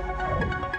thank 0.00 0.62
you 0.62 0.77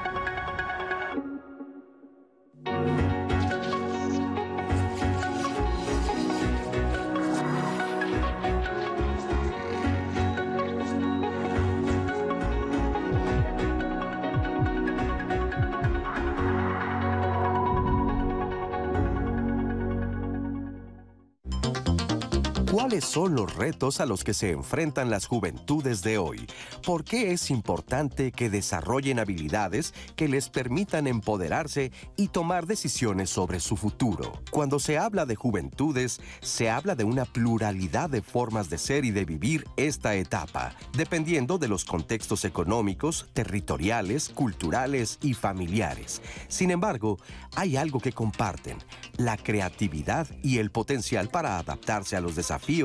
¿Cuáles 22.89 23.05
son 23.05 23.35
los 23.35 23.55
retos 23.55 23.99
a 23.99 24.07
los 24.07 24.23
que 24.23 24.33
se 24.33 24.49
enfrentan 24.49 25.11
las 25.11 25.27
juventudes 25.27 26.01
de 26.01 26.17
hoy? 26.17 26.47
¿Por 26.83 27.03
qué 27.03 27.33
es 27.33 27.51
importante 27.51 28.31
que 28.31 28.49
desarrollen 28.49 29.19
habilidades 29.19 29.93
que 30.15 30.27
les 30.27 30.49
permitan 30.49 31.05
empoderarse 31.05 31.91
y 32.17 32.29
tomar 32.29 32.65
decisiones 32.65 33.29
sobre 33.29 33.59
su 33.59 33.77
futuro? 33.77 34.41
Cuando 34.49 34.79
se 34.79 34.97
habla 34.97 35.27
de 35.27 35.35
juventudes, 35.35 36.19
se 36.41 36.71
habla 36.71 36.95
de 36.95 37.03
una 37.03 37.25
pluralidad 37.25 38.09
de 38.09 38.23
formas 38.23 38.71
de 38.71 38.79
ser 38.79 39.05
y 39.05 39.11
de 39.11 39.23
vivir 39.23 39.67
esta 39.77 40.15
etapa, 40.15 40.73
dependiendo 40.93 41.59
de 41.59 41.67
los 41.67 41.85
contextos 41.85 42.43
económicos, 42.43 43.27
territoriales, 43.33 44.29
culturales 44.29 45.19
y 45.21 45.35
familiares. 45.35 46.23
Sin 46.47 46.71
embargo, 46.71 47.19
hay 47.55 47.77
algo 47.77 47.99
que 47.99 48.13
comparten, 48.13 48.79
la 49.17 49.37
creatividad 49.37 50.27
y 50.41 50.57
el 50.57 50.71
potencial 50.71 51.29
para 51.29 51.59
adaptarse 51.59 52.15
a 52.15 52.21
los 52.21 52.35
desafíos 52.35 52.78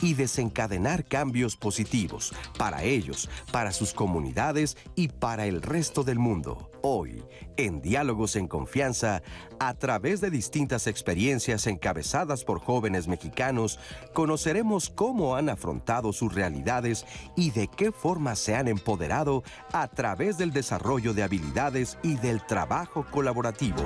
y 0.00 0.14
desencadenar 0.14 1.04
cambios 1.04 1.56
positivos 1.56 2.34
para 2.58 2.82
ellos, 2.82 3.28
para 3.52 3.72
sus 3.72 3.92
comunidades 3.92 4.76
y 4.96 5.08
para 5.08 5.46
el 5.46 5.62
resto 5.62 6.02
del 6.02 6.18
mundo. 6.18 6.70
Hoy, 6.82 7.22
en 7.56 7.80
Diálogos 7.80 8.36
en 8.36 8.48
Confianza, 8.48 9.22
a 9.58 9.74
través 9.74 10.20
de 10.20 10.30
distintas 10.30 10.86
experiencias 10.86 11.66
encabezadas 11.66 12.44
por 12.44 12.60
jóvenes 12.60 13.08
mexicanos, 13.08 13.78
conoceremos 14.12 14.90
cómo 14.90 15.36
han 15.36 15.48
afrontado 15.48 16.12
sus 16.12 16.34
realidades 16.34 17.04
y 17.36 17.50
de 17.50 17.68
qué 17.68 17.92
forma 17.92 18.36
se 18.36 18.54
han 18.54 18.68
empoderado 18.68 19.42
a 19.72 19.88
través 19.88 20.38
del 20.38 20.52
desarrollo 20.52 21.14
de 21.14 21.22
habilidades 21.22 21.98
y 22.02 22.14
del 22.16 22.44
trabajo 22.44 23.06
colaborativo. 23.10 23.82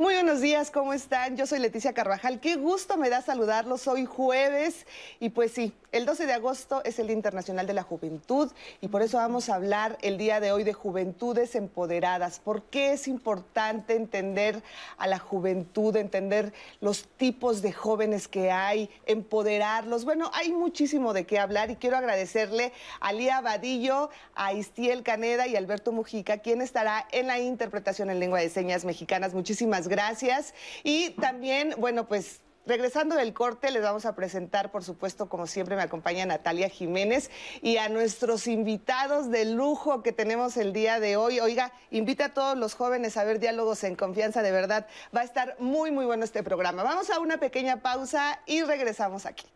Muy 0.00 0.14
buenos 0.14 0.40
días, 0.40 0.70
¿cómo 0.70 0.94
están? 0.94 1.36
Yo 1.36 1.44
soy 1.44 1.58
Leticia 1.58 1.92
Carvajal. 1.92 2.38
Qué 2.38 2.54
gusto 2.54 2.96
me 2.96 3.10
da 3.10 3.20
saludarlos 3.20 3.88
hoy 3.88 4.06
jueves. 4.06 4.86
Y 5.18 5.30
pues 5.30 5.50
sí, 5.50 5.72
el 5.90 6.04
12 6.04 6.26
de 6.26 6.32
agosto 6.34 6.82
es 6.84 6.98
el 6.98 7.06
Día 7.06 7.16
Internacional 7.16 7.66
de 7.66 7.72
la 7.72 7.82
Juventud 7.82 8.50
y 8.80 8.88
por 8.88 9.00
eso 9.00 9.16
vamos 9.16 9.48
a 9.48 9.54
hablar 9.54 9.96
el 10.02 10.18
día 10.18 10.38
de 10.38 10.52
hoy 10.52 10.62
de 10.62 10.74
juventudes 10.74 11.54
empoderadas. 11.54 12.40
¿Por 12.40 12.62
qué 12.64 12.92
es 12.92 13.08
importante 13.08 13.96
entender 13.96 14.62
a 14.98 15.06
la 15.06 15.18
juventud, 15.18 15.96
entender 15.96 16.52
los 16.80 17.08
tipos 17.16 17.62
de 17.62 17.72
jóvenes 17.72 18.28
que 18.28 18.50
hay, 18.50 18.90
empoderarlos? 19.06 20.04
Bueno, 20.04 20.30
hay 20.34 20.52
muchísimo 20.52 21.14
de 21.14 21.24
qué 21.24 21.38
hablar 21.38 21.70
y 21.70 21.76
quiero 21.76 21.96
agradecerle 21.96 22.72
a 23.00 23.12
Lía 23.12 23.40
Vadillo, 23.40 24.10
a 24.34 24.52
Istiel 24.52 25.02
Caneda 25.02 25.46
y 25.46 25.56
Alberto 25.56 25.92
Mujica, 25.92 26.38
quien 26.38 26.60
estará 26.60 27.06
en 27.12 27.28
la 27.28 27.38
interpretación 27.38 28.10
en 28.10 28.20
lengua 28.20 28.40
de 28.40 28.50
señas 28.50 28.84
mexicanas. 28.84 29.32
Muchísimas 29.32 29.88
gracias. 29.88 30.52
Y 30.84 31.10
también, 31.10 31.74
bueno, 31.78 32.06
pues 32.06 32.42
Regresando 32.68 33.16
del 33.16 33.32
corte, 33.32 33.70
les 33.70 33.82
vamos 33.82 34.04
a 34.04 34.14
presentar, 34.14 34.70
por 34.70 34.84
supuesto, 34.84 35.30
como 35.30 35.46
siempre, 35.46 35.74
me 35.74 35.80
acompaña 35.80 36.26
Natalia 36.26 36.68
Jiménez 36.68 37.30
y 37.62 37.78
a 37.78 37.88
nuestros 37.88 38.46
invitados 38.46 39.30
de 39.30 39.46
lujo 39.46 40.02
que 40.02 40.12
tenemos 40.12 40.58
el 40.58 40.74
día 40.74 41.00
de 41.00 41.16
hoy. 41.16 41.40
Oiga, 41.40 41.72
invita 41.90 42.26
a 42.26 42.34
todos 42.34 42.58
los 42.58 42.74
jóvenes 42.74 43.16
a 43.16 43.24
ver 43.24 43.38
diálogos 43.38 43.84
en 43.84 43.96
confianza, 43.96 44.42
de 44.42 44.52
verdad. 44.52 44.86
Va 45.16 45.22
a 45.22 45.24
estar 45.24 45.56
muy, 45.58 45.90
muy 45.90 46.04
bueno 46.04 46.24
este 46.24 46.42
programa. 46.42 46.82
Vamos 46.82 47.08
a 47.08 47.20
una 47.20 47.38
pequeña 47.38 47.80
pausa 47.80 48.38
y 48.44 48.62
regresamos 48.62 49.24
aquí. 49.24 49.46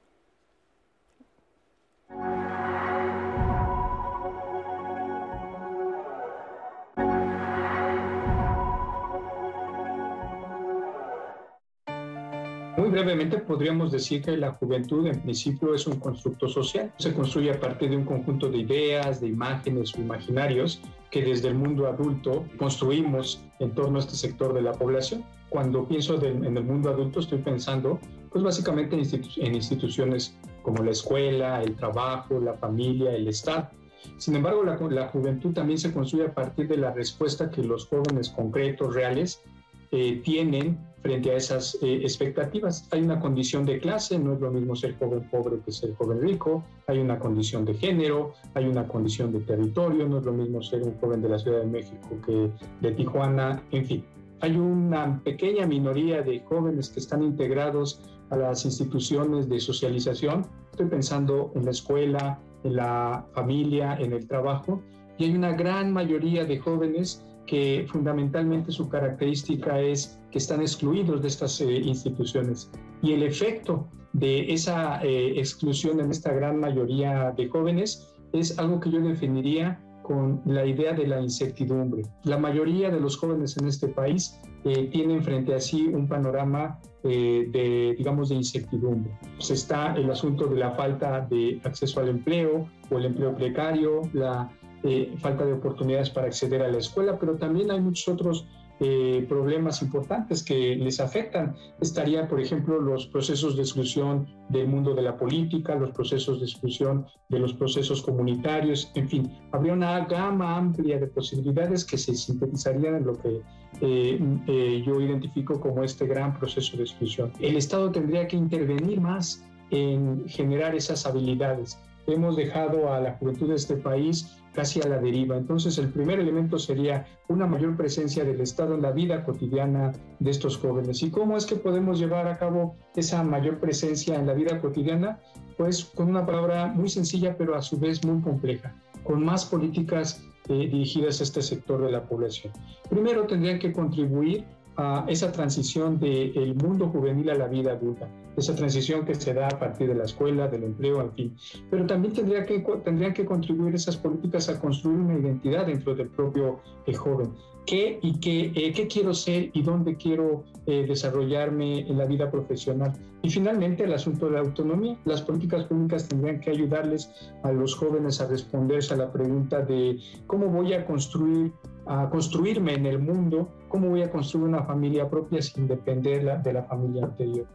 Muy 12.77 12.89
brevemente 12.89 13.37
podríamos 13.37 13.93
decir 13.93 14.23
que 14.23 14.35
la 14.37 14.53
juventud 14.53 15.07
en 15.07 15.21
principio 15.21 15.75
es 15.75 15.87
un 15.87 15.99
constructo 16.01 16.49
social. 16.49 16.91
Se 16.97 17.13
construye 17.13 17.51
a 17.51 17.61
partir 17.61 17.91
de 17.91 17.99
un 17.99 18.05
conjunto 18.07 18.49
de 18.49 18.59
ideas, 18.59 19.21
de 19.21 19.29
imágenes 19.29 19.95
o 19.95 20.01
imaginarios 20.01 20.81
que 21.11 21.23
desde 21.23 21.49
el 21.49 21.55
mundo 21.55 21.87
adulto 21.87 22.47
construimos 22.57 23.45
en 23.61 23.75
torno 23.75 23.99
a 23.99 24.01
este 24.01 24.17
sector 24.17 24.55
de 24.55 24.63
la 24.63 24.73
población. 24.73 25.23
Cuando 25.51 25.87
pienso 25.87 26.23
en 26.25 26.57
el 26.57 26.65
mundo 26.65 26.89
adulto 26.89 27.21
estoy 27.21 27.39
pensando 27.39 28.01
pues 28.31 28.43
básicamente 28.43 28.97
en, 28.97 29.55
instituciones 29.55 30.35
como 30.63 30.83
la 30.83 30.93
escuela, 30.93 31.63
el 31.63 31.77
trabajo, 31.77 32.41
la 32.41 32.55
familia, 32.55 33.15
el 33.15 33.29
Estado. 33.29 33.69
Sin 34.17 34.35
embargo, 34.35 34.65
la, 34.65 34.79
la, 34.89 35.09
juventud 35.09 35.53
también 35.53 35.79
se 35.79 35.93
construye 35.93 36.25
a 36.25 36.35
partir 36.35 36.67
de 36.69 36.79
la 36.79 36.93
respuesta 36.93 37.51
que 37.51 37.63
los 37.63 37.87
jóvenes 37.87 38.31
concretos, 38.31 38.95
reales, 38.95 39.43
eh, 39.93 40.21
tienen 40.25 40.79
frente 41.03 41.33
a 41.33 41.37
esas 41.37 41.79
eh, 41.83 41.97
expectativas. 42.03 42.89
Hay 42.93 43.03
una 43.03 43.21
condición 43.21 43.67
de 43.67 43.79
clase, 43.79 44.19
no 44.19 44.35
es 44.35 44.41
lo 44.41 44.51
mismo 44.51 44.75
ser 44.75 44.97
joven 44.99 45.29
pobre 45.31 45.59
que 45.65 45.73
ser 45.73 45.95
joven 45.97 46.21
rico, 46.23 46.65
hay 46.87 46.99
una 46.99 47.19
condición 47.19 47.65
de 47.65 47.75
género, 47.75 48.33
hay 48.55 48.67
una 48.67 48.87
condición 48.87 49.33
de 49.33 49.41
territorio, 49.41 50.09
no 50.09 50.19
es 50.19 50.25
lo 50.25 50.33
mismo 50.33 50.63
ser 50.63 50.83
un 50.83 50.97
joven 50.99 51.21
de 51.21 51.29
la 51.29 51.39
Ciudad 51.39 51.61
de 51.61 51.67
México 51.67 52.09
que 52.25 52.51
de 52.81 52.93
Tijuana, 52.95 53.63
en 53.73 53.85
fin. 53.85 54.05
Hay 54.41 54.57
una 54.57 55.21
pequeña 55.23 55.67
minoría 55.67 56.23
de 56.23 56.41
jóvenes 56.41 56.89
que 56.89 57.01
están 57.01 57.23
integrados 57.23 58.01
a 58.31 58.37
las 58.37 58.65
instituciones 58.65 59.49
de 59.49 59.61
socialización. 59.61 60.47
Estoy 60.73 60.87
pensando 60.87 61.53
en 61.55 61.65
la 61.65 61.71
escuela, 61.71 62.41
en 62.65 62.77
la 62.77 63.27
familia, 63.35 63.97
en 64.01 64.13
el 64.13 64.27
trabajo. 64.27 64.83
Y 65.19 65.25
hay 65.25 65.37
una 65.37 65.53
gran 65.53 65.93
mayoría 65.93 66.45
de 66.45 66.59
jóvenes 66.59 67.25
que 67.47 67.87
fundamentalmente 67.89 68.73
su 68.73 68.89
característica 68.89 69.81
es 69.81 70.19
que 70.31 70.39
están 70.39 70.61
excluidos 70.61 71.23
de 71.23 71.29
estas 71.29 71.61
eh, 71.61 71.71
instituciones. 71.71 72.71
Y 73.03 73.13
el 73.13 73.23
efecto 73.23 73.89
de 74.13 74.53
esa 74.53 75.03
eh, 75.03 75.39
exclusión 75.39 76.01
en 76.01 76.11
esta 76.11 76.33
gran 76.33 76.61
mayoría 76.61 77.33
de 77.37 77.49
jóvenes 77.49 78.15
es 78.33 78.59
algo 78.59 78.81
que 78.81 78.91
yo 78.91 79.01
definiría 79.01 79.81
con 80.03 80.43
la 80.45 80.67
idea 80.67 80.93
de 80.93 81.07
la 81.07 81.21
incertidumbre. 81.21 82.03
La 82.25 82.37
mayoría 82.37 82.91
de 82.91 83.01
los 83.01 83.17
jóvenes 83.17 83.57
en 83.57 83.69
este 83.69 83.89
país 83.89 84.41
eh, 84.65 84.89
tienen 84.91 85.23
frente 85.23 85.55
a 85.55 85.61
sí 85.61 85.87
un 85.87 86.09
panorama 86.09 86.81
de, 87.05 87.95
digamos, 87.99 88.29
de 88.29 88.37
incertidumbre. 88.37 89.13
Pues 89.37 89.51
está 89.51 89.95
el 89.95 90.09
asunto 90.09 90.47
de 90.47 90.57
la 90.57 90.71
falta 90.73 91.21
de 91.23 91.61
acceso 91.65 92.01
al 92.01 92.09
empleo 92.09 92.69
o 92.91 92.99
el 92.99 93.07
empleo 93.07 93.35
precario, 93.35 94.03
la 94.13 94.49
eh, 94.85 95.15
falta 95.19 95.45
de 95.45 95.53
oportunidades 95.53 96.11
para 96.11 96.27
acceder 96.27 96.63
a 96.63 96.69
la 96.69 96.79
escuela, 96.79 97.19
pero 97.19 97.37
también 97.37 97.71
hay 97.71 97.81
muchos 97.81 98.09
otros 98.09 98.47
eh, 98.81 99.25
problemas 99.29 99.81
importantes 99.81 100.43
que 100.43 100.75
les 100.75 100.99
afectan. 100.99 101.55
Estaría, 101.81 102.27
por 102.27 102.41
ejemplo, 102.41 102.81
los 102.81 103.07
procesos 103.07 103.55
de 103.55 103.63
exclusión 103.63 104.27
del 104.49 104.67
mundo 104.67 104.93
de 104.93 105.03
la 105.03 105.17
política, 105.17 105.77
los 105.77 105.93
procesos 105.93 106.41
de 106.41 106.47
exclusión 106.47 107.07
de 107.29 107.39
los 107.39 107.55
procesos 107.55 108.03
comunitarios, 108.03 108.91
en 108.97 109.09
fin, 109.09 109.33
habría 109.53 109.75
una 109.75 110.05
gama 110.07 110.57
amplia 110.57 110.99
de 110.99 111.07
posibilidades 111.07 111.85
que 111.85 111.97
se 111.97 112.13
sintetizarían 112.15 112.97
en 112.97 113.05
lo 113.05 113.13
que 113.21 113.41
eh, 113.83 114.83
yo 114.85 115.01
identifico 115.01 115.61
como 115.61 115.85
este 115.85 116.07
gran 116.09 116.37
proceso 116.37 116.77
de 116.77 116.83
exclusión. 116.83 117.33
El 117.39 117.57
Estado 117.57 117.93
tendría 117.93 118.27
que 118.27 118.37
intervenir 118.37 119.01
más 119.01 119.45
en 119.71 120.29
generar 120.29 120.75
esas 120.75 121.07
habilidades. 121.07 121.79
Hemos 122.09 122.37
dejado 122.37 122.93
a 122.93 123.01
la 123.01 123.13
juventud 123.13 123.49
de 123.49 123.55
este 123.55 123.77
país 123.77 124.42
casi 124.55 124.81
a 124.81 124.89
la 124.89 124.99
deriva. 124.99 125.37
Entonces, 125.37 125.79
el 125.79 125.89
primer 125.89 126.21
elemento 126.21 126.59
sería 126.59 127.07
una 127.29 127.47
mayor 127.47 127.77
presencia 127.77 128.25
del 128.25 128.41
Estado 128.41 128.75
en 128.75 128.83
la 128.83 128.93
vida 128.93 129.25
cotidiana 129.25 129.93
de 130.19 130.31
estos 130.31 130.59
jóvenes. 130.59 131.03
¿Y 131.03 131.11
cómo 131.11 131.37
es 131.37 131.47
que 131.47 131.57
podemos 131.57 131.99
llevar 131.99 132.29
a 132.29 132.39
cabo 132.39 132.77
esa 132.97 133.23
mayor 133.23 133.59
presencia 133.59 134.17
en 134.17 134.27
la 134.27 134.35
vida 134.35 134.61
cotidiana? 134.61 135.21
Pues 135.57 135.85
con 135.85 136.09
una 136.09 136.27
palabra 136.27 136.67
muy 136.67 136.89
sencilla, 136.89 137.37
pero 137.37 137.55
a 137.55 137.63
su 137.63 137.79
vez 137.79 138.05
muy 138.05 138.21
compleja, 138.23 138.75
con 139.05 139.25
más 139.25 139.45
políticas 139.45 140.23
eh, 140.49 140.69
dirigidas 140.69 141.21
a 141.21 141.25
este 141.25 141.43
sector 141.43 141.85
de 141.85 141.93
la 141.93 142.03
población. 142.03 142.53
Primero, 142.91 143.27
tendrían 143.27 143.59
que 143.59 143.73
contribuir 143.73 144.45
a 144.77 145.05
esa 145.09 145.31
transición 145.31 145.99
del 145.99 146.55
mundo 146.55 146.89
juvenil 146.89 147.31
a 147.31 147.35
la 147.35 147.47
vida 147.47 147.73
adulta. 147.73 148.09
Esa 148.37 148.55
transición 148.55 149.05
que 149.05 149.15
se 149.15 149.35
da 149.35 149.49
a 149.49 149.59
partir 149.59 149.89
de 149.89 149.95
la 149.95 150.05
escuela, 150.05 150.49
del 150.49 150.65
empleo, 150.65 151.01
en 151.01 151.13
fin. 151.13 151.37
Pero 151.71 151.87
también 151.87 152.15
tendría 152.15 152.45
que, 152.45 152.61
tendrían 152.85 153.13
que 153.13 153.25
contribuir 153.25 153.75
esas 153.75 153.97
políticas 153.97 154.49
a 154.49 154.61
construir 154.61 154.99
una 154.99 155.19
identidad 155.19 155.67
dentro 155.67 155.95
del 155.95 156.09
propio 156.09 156.61
eh, 156.87 156.95
joven. 156.95 157.33
¿Qué 157.67 158.01
y 158.03 158.19
eh, 158.25 158.73
qué 158.73 158.89
quiero 158.89 159.15
ser 159.15 159.51
y 159.53 159.63
dónde 159.63 159.97
quiero 159.97 160.43
eh, 160.67 160.85
desarrollarme 160.87 161.81
en 161.89 161.97
la 161.97 162.07
vida 162.07 162.29
profesional? 162.29 162.93
Y 163.23 163.31
finalmente 163.31 163.85
el 163.85 163.93
asunto 163.93 164.27
de 164.27 164.33
la 164.33 164.41
autonomía. 164.41 164.99
Las 165.05 165.23
políticas 165.23 165.65
públicas 165.65 166.09
tendrían 166.09 166.41
que 166.41 166.51
ayudarles 166.51 167.09
a 167.45 167.53
los 167.53 167.77
jóvenes 167.77 168.21
a 168.21 168.27
responderse 168.27 168.95
a 168.95 168.97
la 168.97 169.13
pregunta 169.13 169.61
de 169.61 169.97
cómo 170.27 170.49
voy 170.49 170.73
a 170.73 170.85
construir 170.85 171.53
a 171.87 172.09
construirme 172.11 172.75
en 172.75 172.87
el 172.87 173.01
mundo, 173.01 173.49
cómo 173.69 173.89
voy 173.89 174.03
a 174.03 174.11
construir 174.11 174.47
una 174.47 174.63
familia 174.63 175.09
propia 175.09 175.43
sin 175.43 175.67
depender 175.67 176.43
de 176.43 176.53
la 176.53 176.63
familia 176.65 177.05
anterior 177.05 177.47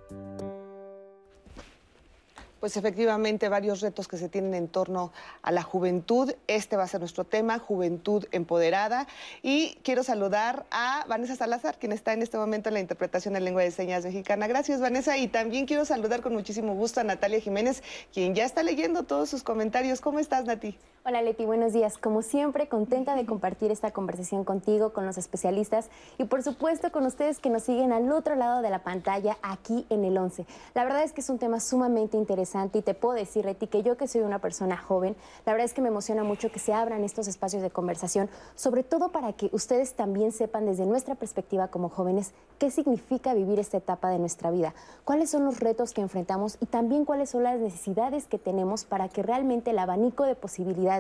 pues 2.60 2.78
efectivamente 2.78 3.50
varios 3.50 3.82
retos 3.82 4.08
que 4.08 4.18
se 4.18 4.30
tienen 4.30 4.54
en 4.54 4.68
torno 4.68 5.12
a 5.42 5.52
la 5.52 5.64
juventud. 5.64 6.34
Este 6.48 6.78
va 6.78 6.84
a 6.84 6.88
ser 6.88 7.00
nuestro 7.00 7.24
tema, 7.24 7.60
juventud 7.60 8.26
empoderada. 8.32 9.08
Y 9.42 9.78
quiero 9.84 10.04
saludar 10.04 10.66
a 10.72 11.06
Vanessa 11.08 11.36
Salazar, 11.36 11.78
quien 11.80 11.92
está 11.92 12.14
en 12.14 12.22
este 12.22 12.38
momento 12.38 12.70
en 12.70 12.74
la 12.74 12.80
interpretación 12.80 13.36
en 13.36 13.46
lengua 13.46 13.64
de 13.64 13.72
señas 13.72 14.06
mexicana. 14.06 14.48
Gracias, 14.48 14.82
Vanessa. 14.82 15.18
Y 15.18 15.28
también 15.28 15.66
quiero 15.66 15.86
saludar 15.86 16.22
con 16.22 16.34
muchísimo 16.34 16.74
gusto 16.76 17.00
a 17.00 17.04
Natalia 17.04 17.40
Jiménez, 17.40 17.84
quien 18.14 18.36
ya 18.36 18.46
está 18.46 18.64
leyendo 18.64 19.04
todos 19.04 19.30
sus 19.30 19.44
comentarios. 19.44 20.02
¿Cómo 20.02 20.20
estás, 20.20 20.46
Nati? 20.46 20.78
Hola, 21.10 21.22
Leti. 21.22 21.46
Buenos 21.46 21.72
días. 21.72 21.98
Como 21.98 22.22
siempre, 22.22 22.68
contenta 22.68 23.16
de 23.16 23.26
compartir 23.26 23.72
esta 23.72 23.92
conversación 23.92 24.44
contigo, 24.44 24.92
con 24.92 25.06
los 25.06 25.18
especialistas 25.18 25.90
y, 26.18 26.26
por 26.26 26.44
supuesto, 26.44 26.92
con 26.92 27.06
ustedes 27.06 27.40
que 27.40 27.50
nos 27.50 27.64
siguen 27.64 27.94
al 27.94 28.12
otro 28.12 28.36
lado 28.36 28.62
de 28.62 28.70
la 28.70 28.84
pantalla, 28.84 29.38
aquí 29.42 29.86
en 29.90 30.04
el 30.04 30.18
11. 30.18 30.46
La 30.74 30.84
verdad 30.84 31.04
es 31.04 31.14
que 31.14 31.22
es 31.22 31.30
un 31.30 31.40
tema 31.40 31.62
sumamente 31.62 32.18
interesante 32.18 32.80
y 32.80 32.82
te 32.82 32.94
puedo 32.94 33.16
decir, 33.16 33.46
Reti, 33.46 33.68
que 33.68 33.84
yo 33.84 33.96
que 33.96 34.10
soy 34.10 34.20
una 34.20 34.40
persona 34.40 34.76
joven, 34.76 35.16
la 35.46 35.54
verdad 35.54 35.64
es 35.64 35.74
que 35.74 35.82
me 35.82 35.88
emociona 35.88 36.26
mucho 36.26 36.52
que 36.52 36.60
se 36.60 36.74
abran 36.74 37.06
estos 37.06 37.30
espacios 37.30 37.62
de 37.62 37.70
conversación, 37.70 38.30
sobre 38.56 38.84
todo 38.84 39.14
para 39.14 39.32
que 39.32 39.50
ustedes 39.54 39.94
también 39.94 40.34
sepan 40.34 40.66
desde 40.66 40.86
nuestra 40.86 41.16
perspectiva 41.16 41.70
como 41.70 41.88
jóvenes 41.88 42.34
qué 42.58 42.70
significa 42.70 43.34
vivir 43.34 43.60
esta 43.60 43.78
etapa 43.78 44.10
de 44.10 44.20
nuestra 44.20 44.52
vida, 44.52 44.74
cuáles 45.06 45.30
son 45.30 45.46
los 45.46 45.62
retos 45.62 45.94
que 45.94 46.02
enfrentamos 46.02 46.58
y 46.60 46.66
también 46.66 47.06
cuáles 47.06 47.30
son 47.30 47.44
las 47.44 47.60
necesidades 47.60 48.28
que 48.28 48.40
tenemos 48.40 48.84
para 48.84 49.08
que 49.08 49.24
realmente 49.24 49.72
el 49.72 49.80
abanico 49.80 50.26
de 50.26 50.36
posibilidades 50.36 50.97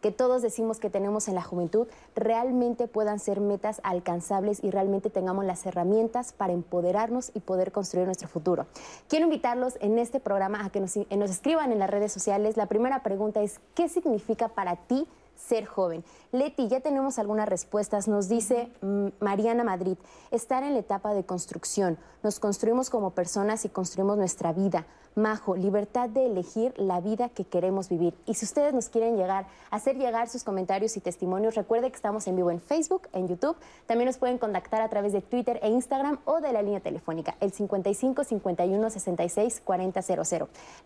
que 0.00 0.10
todos 0.10 0.42
decimos 0.42 0.78
que 0.78 0.90
tenemos 0.90 1.28
en 1.28 1.34
la 1.34 1.42
juventud 1.42 1.86
realmente 2.14 2.88
puedan 2.88 3.18
ser 3.18 3.40
metas 3.40 3.80
alcanzables 3.84 4.62
y 4.62 4.70
realmente 4.70 5.10
tengamos 5.10 5.44
las 5.44 5.64
herramientas 5.66 6.32
para 6.32 6.52
empoderarnos 6.52 7.30
y 7.34 7.40
poder 7.40 7.72
construir 7.72 8.06
nuestro 8.06 8.28
futuro. 8.28 8.66
Quiero 9.08 9.24
invitarlos 9.24 9.78
en 9.80 9.98
este 9.98 10.20
programa 10.20 10.64
a 10.64 10.70
que 10.70 10.80
nos, 10.80 10.96
escriban 10.96 11.72
en 11.72 11.78
las 11.78 11.90
redes 11.90 12.12
sociales. 12.12 12.56
La 12.56 12.66
primera 12.66 13.02
pregunta 13.02 13.42
es, 13.42 13.60
¿qué 13.74 13.88
significa 13.88 14.48
para 14.48 14.76
ti 14.76 15.06
ser 15.36 15.66
joven. 15.66 16.04
Leti, 16.32 16.68
ya 16.68 16.80
tenemos 16.80 17.18
algunas 17.18 17.48
respuestas. 17.48 18.08
Nos 18.08 18.28
dice 18.28 18.70
mm, 18.80 19.08
Mariana 19.20 19.64
Madrid, 19.64 19.96
estar 20.30 20.62
en 20.62 20.74
la 20.74 20.80
etapa 20.80 21.14
de 21.14 21.24
construcción. 21.24 21.98
Nos 22.22 22.40
construimos 22.40 22.90
como 22.90 23.10
personas 23.10 23.64
y 23.64 23.68
construimos 23.68 24.16
nuestra 24.16 24.52
vida. 24.52 24.86
Majo, 25.16 25.54
libertad 25.54 26.08
de 26.08 26.26
elegir 26.26 26.74
la 26.76 27.00
vida 27.00 27.28
que 27.28 27.44
queremos 27.44 27.88
vivir. 27.88 28.14
Y 28.26 28.34
si 28.34 28.44
ustedes 28.44 28.74
nos 28.74 28.88
quieren 28.88 29.16
llegar, 29.16 29.46
hacer 29.70 29.96
llegar 29.96 30.28
sus 30.28 30.42
comentarios 30.42 30.96
y 30.96 31.00
testimonios, 31.00 31.54
recuerde 31.54 31.88
que 31.90 31.94
estamos 31.94 32.26
en 32.26 32.34
vivo 32.34 32.50
en 32.50 32.60
Facebook, 32.60 33.02
en 33.12 33.28
YouTube. 33.28 33.56
También 33.86 34.06
nos 34.06 34.18
pueden 34.18 34.38
contactar 34.38 34.82
a 34.82 34.88
través 34.88 35.12
de 35.12 35.20
Twitter 35.20 35.60
e 35.62 35.68
Instagram 35.68 36.18
o 36.24 36.40
de 36.40 36.52
la 36.52 36.62
línea 36.62 36.80
telefónica, 36.80 37.36
el 37.38 37.52
55 37.52 38.24
51 38.24 38.90
66 38.90 39.62
40 39.64 40.00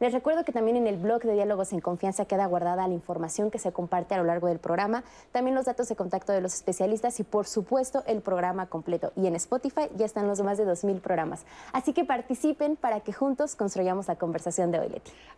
Les 0.01 0.13
recuerdo 0.13 0.45
que 0.45 0.53
también 0.53 0.77
en 0.77 0.87
el 0.87 0.99
blog 0.99 1.23
de 1.23 1.33
Diálogos 1.33 1.73
en 1.73 1.81
Confianza 1.81 2.27
queda 2.27 2.45
guardada 2.45 2.87
la 2.87 2.93
información 2.93 3.51
que 3.51 3.59
se 3.59 3.73
comparte 3.73 4.15
a 4.15 4.19
lo 4.19 4.25
largo 4.25 4.38
del 4.47 4.59
programa, 4.59 5.05
también 5.33 5.55
los 5.55 5.67
datos 5.67 5.89
de 5.89 5.97
contacto 5.97 6.33
de 6.33 6.41
los 6.41 6.55
especialistas 6.55 7.19
y, 7.21 7.25
por 7.25 7.47
supuesto, 7.47 8.03
el 8.07 8.21
programa 8.21 8.67
completo. 8.67 9.13
Y 9.17 9.27
en 9.27 9.35
Spotify 9.37 9.89
ya 9.97 10.07
están 10.07 10.27
los 10.27 10.41
más 10.41 10.59
de 10.59 10.67
2.000 10.67 11.01
programas. 11.01 11.45
Así 11.73 11.93
que 11.93 12.05
participen 12.05 12.77
para 12.77 13.01
que 13.01 13.13
juntos 13.13 13.57
construyamos 13.57 14.09
la 14.09 14.17
conversación 14.17 14.71
de 14.71 14.81
hoy. 14.81 14.89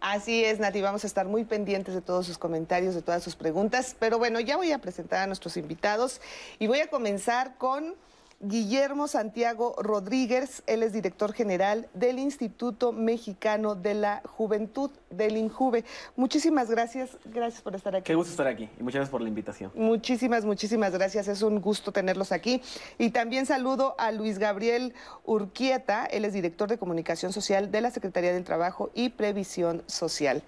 Así 0.01 0.45
es, 0.45 0.61
Nati, 0.61 0.81
vamos 0.81 1.05
a 1.05 1.07
estar 1.07 1.27
muy 1.27 1.45
pendientes 1.45 1.95
de 1.95 2.01
todos 2.01 2.27
sus 2.27 2.39
comentarios, 2.39 2.95
de 2.95 3.03
todas 3.03 3.23
sus 3.23 3.37
preguntas, 3.37 3.97
pero 3.99 4.19
bueno, 4.19 4.41
ya 4.41 4.57
voy 4.57 4.73
a 4.73 4.79
presentar 4.79 5.21
a 5.21 5.27
nuestros 5.27 5.57
invitados 5.57 6.21
y 6.59 6.67
voy 6.67 6.81
a 6.81 6.89
comenzar 6.89 7.57
con... 7.57 7.95
Guillermo 8.43 9.07
Santiago 9.07 9.77
Rodríguez, 9.79 10.63
él 10.67 10.83
es 10.83 10.95
director 10.95 11.35
general 11.35 11.91
del 11.93 12.19
Instituto 12.19 12.91
Mexicano 12.91 13.75
de 13.75 13.93
la 13.93 14.23
Juventud, 14.25 14.91
del 15.11 15.37
INJUVE. 15.37 15.85
Muchísimas 16.17 16.71
gracias, 16.71 17.19
gracias 17.27 17.61
por 17.61 17.77
estar 17.77 17.95
aquí. 17.95 18.05
Qué 18.05 18.15
gusto 18.15 18.31
estar 18.31 18.47
aquí 18.47 18.71
y 18.79 18.83
muchas 18.83 19.01
gracias 19.01 19.11
por 19.11 19.21
la 19.21 19.29
invitación. 19.29 19.71
Muchísimas, 19.75 20.47
muchísimas 20.47 20.93
gracias, 20.93 21.29
es 21.29 21.43
un 21.43 21.61
gusto 21.61 21.93
tenerlos 21.93 22.33
aquí. 22.33 22.63
Y 22.97 23.11
también 23.11 23.45
saludo 23.45 23.95
a 23.99 24.11
Luis 24.11 24.39
Gabriel 24.39 24.95
Urquieta, 25.27 26.07
él 26.07 26.25
es 26.25 26.33
director 26.33 26.71
de 26.71 26.79
comunicación 26.79 27.35
social 27.35 27.71
de 27.71 27.83
la 27.83 27.91
Secretaría 27.91 28.33
del 28.33 28.45
Trabajo 28.45 28.91
y 28.95 29.11
Previsión 29.11 29.83
Social. 29.87 30.43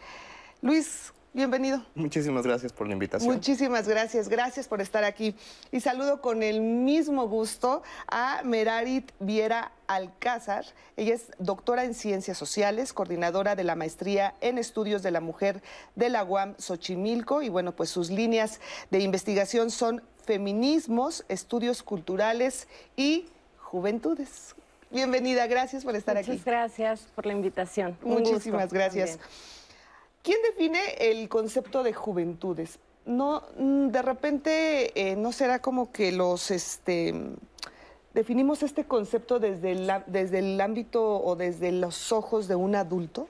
Luis, 0.63 1.13
Bienvenido. 1.35 1.83
Muchísimas 1.95 2.47
gracias 2.47 2.75
por 2.75 2.87
la 2.87 2.93
invitación. 2.93 3.33
Muchísimas 3.33 3.89
gracias, 3.89 4.29
gracias 4.29 4.69
por 4.69 4.83
estar 4.83 5.03
aquí. 5.03 5.35
Y 5.71 5.81
saludo 5.81 6.21
con 6.21 6.43
el 6.43 6.61
mismo 6.61 7.27
gusto 7.27 7.83
a 8.07 8.43
Merarit 8.45 9.13
Viera 9.19 9.73
Alcázar. 9.87 10.67
Ella 10.99 11.15
es 11.15 11.33
doctora 11.39 11.85
en 11.85 11.95
Ciencias 11.95 12.37
Sociales, 12.37 12.93
coordinadora 12.93 13.57
de 13.57 13.65
la 13.65 13.77
maestría 13.77 14.35
en 14.43 14.59
Estudios 14.59 15.03
de 15.03 15.11
la 15.11 15.23
Mujer 15.23 15.63
de 15.95 16.11
la 16.11 16.23
UAM 16.23 16.55
Xochimilco. 16.59 17.41
Y 17.41 17.49
bueno, 17.49 17.73
pues 17.73 17.89
sus 17.89 18.11
líneas 18.11 18.61
de 18.91 19.01
investigación 19.01 19.71
son 19.71 20.03
feminismos, 20.27 21.25
estudios 21.31 21.83
culturales 21.83 22.69
y 22.95 23.25
juventudes. 23.57 24.55
Bienvenida, 24.91 25.47
gracias 25.47 25.85
por 25.85 25.97
estar 25.97 26.19
aquí. 26.19 26.33
Muchas 26.33 26.45
gracias 26.45 27.01
por 27.15 27.25
la 27.25 27.33
invitación. 27.33 27.97
Muchísimas 28.03 28.71
gracias. 28.71 29.19
¿Quién 30.23 30.39
define 30.43 30.79
el 31.01 31.29
concepto 31.29 31.83
de 31.83 31.93
juventudes? 31.93 32.79
No, 33.05 33.43
mm, 33.59 33.89
de 33.89 34.03
repente, 34.03 34.93
eh, 34.95 35.17
¿no 35.17 35.33
será 35.33 35.61
como 35.61 35.91
que 35.91 36.13
los, 36.13 36.53
este, 36.53 37.13
definimos 38.15 38.63
este 38.63 38.85
concepto 38.85 39.41
desde 39.41 39.73
el, 39.73 39.91
desde 40.07 40.39
el 40.39 40.61
ámbito 40.61 41.21
o 41.21 41.35
desde 41.35 41.73
los 41.73 42.13
ojos 42.13 42.47
de 42.47 42.55
un 42.55 42.77
adulto? 42.77 43.29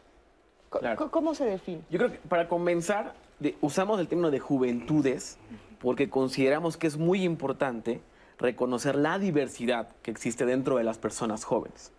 ¿Cómo 1.10 1.34
se 1.34 1.46
define? 1.46 1.80
Yo 1.90 1.98
creo 1.98 2.12
que 2.12 2.18
para 2.18 2.48
comenzar, 2.48 3.14
usamos 3.60 3.98
el 3.98 4.08
término 4.08 4.30
de 4.30 4.40
juventudes 4.40 5.38
porque 5.80 6.08
consideramos 6.10 6.76
que 6.76 6.86
es 6.86 6.96
muy 6.96 7.24
importante 7.24 8.00
reconocer 8.38 8.96
la 8.96 9.18
diversidad 9.18 9.88
que 10.02 10.10
existe 10.10 10.44
dentro 10.46 10.76
de 10.76 10.84
las 10.84 10.98
personas 10.98 11.44
jóvenes. 11.44 11.92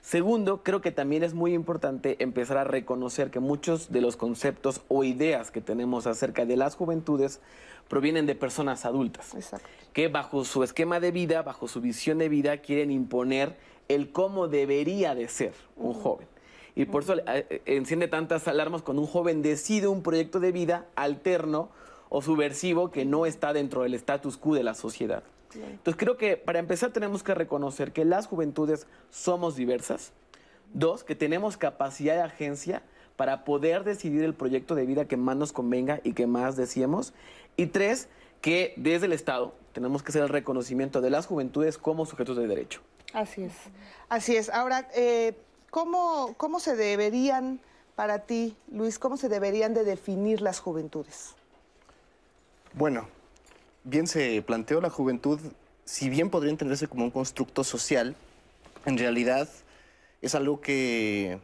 Segundo, 0.00 0.62
creo 0.62 0.80
que 0.80 0.92
también 0.92 1.22
es 1.22 1.34
muy 1.34 1.52
importante 1.52 2.22
empezar 2.22 2.56
a 2.56 2.64
reconocer 2.64 3.30
que 3.30 3.40
muchos 3.40 3.92
de 3.92 4.00
los 4.00 4.16
conceptos 4.16 4.80
o 4.88 5.04
ideas 5.04 5.50
que 5.50 5.60
tenemos 5.60 6.06
acerca 6.06 6.46
de 6.46 6.56
las 6.56 6.76
juventudes 6.76 7.40
provienen 7.88 8.26
de 8.26 8.34
personas 8.34 8.84
adultas, 8.84 9.34
que 9.92 10.08
bajo 10.08 10.44
su 10.44 10.62
esquema 10.62 11.00
de 11.00 11.10
vida, 11.10 11.42
bajo 11.42 11.68
su 11.68 11.80
visión 11.80 12.18
de 12.18 12.28
vida, 12.28 12.58
quieren 12.58 12.90
imponer 12.90 13.56
el 13.88 14.12
cómo 14.12 14.48
debería 14.48 15.14
de 15.14 15.28
ser 15.28 15.52
un 15.76 15.94
joven. 15.94 16.28
Y 16.74 16.84
por 16.84 17.02
eso 17.02 17.16
eh, 17.26 17.62
enciende 17.66 18.06
tantas 18.06 18.46
alarmas 18.46 18.82
cuando 18.82 19.02
un 19.02 19.08
joven 19.08 19.42
decide 19.42 19.88
un 19.88 20.02
proyecto 20.02 20.38
de 20.38 20.52
vida 20.52 20.86
alterno 20.94 21.70
o 22.08 22.22
subversivo 22.22 22.90
que 22.90 23.04
no 23.04 23.26
está 23.26 23.52
dentro 23.52 23.82
del 23.82 23.94
status 23.94 24.36
quo 24.36 24.54
de 24.54 24.62
la 24.62 24.74
sociedad. 24.74 25.24
Entonces 25.54 25.96
creo 25.96 26.16
que 26.16 26.36
para 26.36 26.58
empezar 26.58 26.90
tenemos 26.92 27.22
que 27.22 27.34
reconocer 27.34 27.92
que 27.92 28.04
las 28.04 28.26
juventudes 28.26 28.86
somos 29.10 29.56
diversas. 29.56 30.12
Dos, 30.74 31.04
que 31.04 31.14
tenemos 31.14 31.56
capacidad 31.56 32.14
de 32.14 32.22
agencia 32.22 32.82
para 33.16 33.44
poder 33.44 33.84
decidir 33.84 34.22
el 34.22 34.34
proyecto 34.34 34.74
de 34.74 34.86
vida 34.86 35.06
que 35.06 35.16
más 35.16 35.36
nos 35.36 35.52
convenga 35.52 36.00
y 36.04 36.12
que 36.12 36.26
más 36.26 36.56
deseemos. 36.56 37.14
Y 37.56 37.66
tres, 37.66 38.08
que 38.40 38.74
desde 38.76 39.06
el 39.06 39.12
Estado 39.12 39.54
tenemos 39.72 40.02
que 40.02 40.10
hacer 40.10 40.22
el 40.22 40.28
reconocimiento 40.28 41.00
de 41.00 41.10
las 41.10 41.26
juventudes 41.26 41.78
como 41.78 42.06
sujetos 42.06 42.36
de 42.36 42.46
derecho. 42.46 42.80
Así 43.12 43.42
es, 43.42 43.52
así 44.08 44.36
es. 44.36 44.50
Ahora, 44.50 44.88
eh, 44.94 45.34
¿cómo, 45.70 46.34
¿cómo 46.36 46.60
se 46.60 46.76
deberían, 46.76 47.60
para 47.96 48.20
ti, 48.20 48.56
Luis, 48.70 48.98
cómo 48.98 49.16
se 49.16 49.28
deberían 49.28 49.74
de 49.74 49.84
definir 49.84 50.40
las 50.40 50.60
juventudes? 50.60 51.34
Bueno, 52.74 53.08
bien 53.84 54.06
se 54.06 54.42
planteó 54.42 54.80
la 54.80 54.90
juventud, 54.90 55.40
si 55.84 56.08
bien 56.08 56.30
podría 56.30 56.50
entenderse 56.50 56.86
como 56.86 57.04
un 57.04 57.10
constructo 57.10 57.64
social, 57.64 58.14
en 58.84 58.98
realidad 58.98 59.48
es 60.22 60.34
algo 60.34 60.60
que 60.60 61.38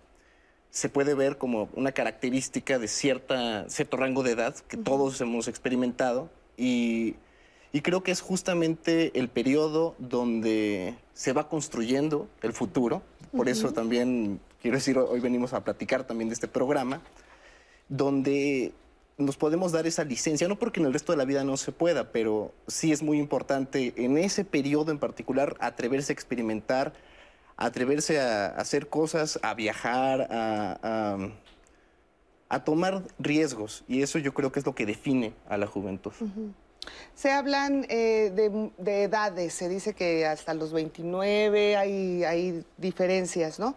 se 0.71 0.89
puede 0.89 1.15
ver 1.15 1.39
como 1.39 1.69
una 1.75 1.93
característica 1.93 2.79
de 2.79 2.89
cierta, 2.89 3.69
cierto 3.69 3.97
rango 3.97 4.23
de 4.23 4.33
edad 4.33 4.57
que 4.57 4.77
todos 4.77 5.21
hemos 5.21 5.47
experimentado 5.47 6.29
y, 6.57 7.15
y, 7.73 7.81
creo 7.81 8.03
que 8.03 8.11
es 8.11 8.21
justamente 8.21 9.17
el 9.19 9.29
periodo 9.29 9.95
donde 9.99 10.97
se 11.13 11.33
va 11.33 11.49
construyendo 11.49 12.29
el 12.43 12.53
futuro. 12.53 13.03
Por 13.37 13.49
eso 13.49 13.73
también 13.73 14.41
quiero 14.63 14.77
decir, 14.77 14.99
hoy 14.99 15.21
venimos 15.21 15.53
a 15.53 15.63
platicar 15.63 16.07
también 16.07 16.29
de 16.29 16.35
este 16.35 16.49
programa, 16.49 17.01
donde 17.89 18.73
nos 19.17 19.37
podemos 19.37 19.73
dar 19.73 19.87
esa 19.87 20.05
licencia, 20.05 20.49
no 20.49 20.59
porque 20.59 20.81
en 20.81 20.87
el 20.87 20.93
resto 20.93 21.13
de 21.13 21.19
la 21.19 21.25
vida 21.25 21.45
no 21.45 21.57
se 21.57 21.73
pueda, 21.73 22.11
pero 22.11 22.53
sí 22.67 22.93
es 22.93 23.03
muy 23.03 23.19
importante 23.19 23.93
en 23.97 24.19
ese 24.19 24.45
periodo 24.45 24.91
en 24.91 24.99
particular 24.99 25.57
atreverse 25.61 26.13
a 26.13 26.15
experimentar, 26.15 26.93
atreverse 27.57 28.21
a, 28.21 28.47
hacer 28.47 28.89
cosas, 28.89 29.39
a 29.43 29.55
viajar, 29.55 30.29
a, 30.31 31.19
a, 32.49 32.65
tomar 32.65 33.03
riesgos. 33.19 33.85
Y 33.87 34.03
eso 34.03 34.19
yo 34.19 34.35
creo 34.35 34.51
que 34.51 34.61
es 34.61 34.67
lo 34.67 34.75
que 34.75 34.87
define 34.87 35.33
a 35.49 35.59
la 35.59 35.67
juventud. 35.67 36.13
Se 37.15 37.31
hablan 37.31 37.87
eh, 37.89 38.33
de, 38.79 39.03
edades, 39.03 39.55
se 39.55 39.69
dice 39.69 39.95
que 39.95 40.27
hasta 40.27 40.55
los 40.55 40.73
29 40.73 41.77
hay, 41.77 42.25
hay 42.25 42.65
diferencias, 42.77 43.59
¿no? 43.59 43.75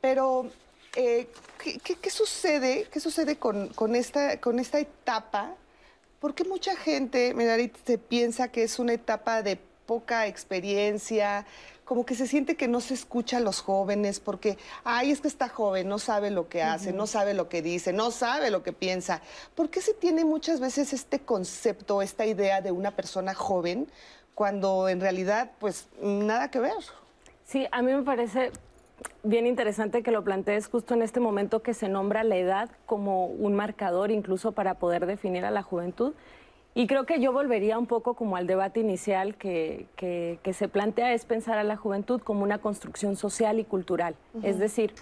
Pero 0.00 0.50
eh, 0.96 1.28
¿qué, 1.58 2.10
sucede, 2.10 2.86
qué 2.90 3.00
sucede 3.00 3.36
con, 3.36 3.94
esta, 3.94 4.40
con 4.40 4.58
esta 4.58 4.78
etapa? 4.78 5.54
¿Por 6.20 6.34
qué 6.34 6.44
mucha 6.44 6.76
gente, 6.76 7.34
Medarit, 7.34 7.76
se 7.84 7.98
piensa 7.98 8.48
que 8.48 8.62
es 8.62 8.78
una 8.78 8.92
etapa 8.92 9.42
de 9.42 9.58
poca 9.86 10.26
experiencia, 10.26 11.46
como 11.84 12.06
que 12.06 12.14
se 12.14 12.26
siente 12.26 12.56
que 12.56 12.66
no 12.68 12.80
se 12.80 12.94
escucha 12.94 13.36
a 13.36 13.40
los 13.40 13.60
jóvenes 13.60 14.20
porque, 14.20 14.56
ay, 14.84 15.10
es 15.10 15.20
que 15.20 15.28
está 15.28 15.48
joven, 15.48 15.88
no 15.88 15.98
sabe 15.98 16.30
lo 16.30 16.48
que 16.48 16.62
hace, 16.62 16.92
no 16.92 17.06
sabe 17.06 17.34
lo 17.34 17.48
que 17.48 17.60
dice, 17.60 17.92
no 17.92 18.10
sabe 18.10 18.50
lo 18.50 18.62
que 18.62 18.72
piensa. 18.72 19.20
¿Por 19.54 19.68
qué 19.68 19.82
se 19.82 19.92
tiene 19.92 20.24
muchas 20.24 20.60
veces 20.60 20.92
este 20.92 21.20
concepto, 21.20 22.00
esta 22.00 22.24
idea 22.24 22.62
de 22.62 22.72
una 22.72 22.96
persona 22.96 23.34
joven 23.34 23.86
cuando 24.34 24.88
en 24.88 25.00
realidad, 25.00 25.52
pues, 25.58 25.86
nada 26.00 26.50
que 26.50 26.60
ver? 26.60 26.72
Sí, 27.44 27.66
a 27.70 27.82
mí 27.82 27.92
me 27.92 28.02
parece 28.02 28.50
bien 29.22 29.46
interesante 29.46 30.02
que 30.02 30.10
lo 30.10 30.22
plantees 30.22 30.68
justo 30.68 30.94
en 30.94 31.02
este 31.02 31.20
momento 31.20 31.62
que 31.62 31.74
se 31.74 31.88
nombra 31.88 32.24
la 32.24 32.36
edad 32.36 32.70
como 32.86 33.26
un 33.26 33.54
marcador 33.54 34.10
incluso 34.10 34.52
para 34.52 34.74
poder 34.74 35.06
definir 35.06 35.44
a 35.44 35.50
la 35.50 35.62
juventud. 35.62 36.14
Y 36.76 36.88
creo 36.88 37.06
que 37.06 37.20
yo 37.20 37.32
volvería 37.32 37.78
un 37.78 37.86
poco 37.86 38.14
como 38.14 38.36
al 38.36 38.48
debate 38.48 38.80
inicial 38.80 39.36
que, 39.36 39.86
se 40.52 40.68
plantea, 40.68 41.14
es 41.14 41.24
pensar 41.24 41.56
a 41.56 41.62
la 41.62 41.76
juventud 41.76 42.20
como 42.20 42.42
una 42.42 42.58
construcción 42.58 43.14
social 43.14 43.60
y 43.60 43.64
cultural. 43.64 44.16
Es 44.42 44.58
decir, 44.58 44.92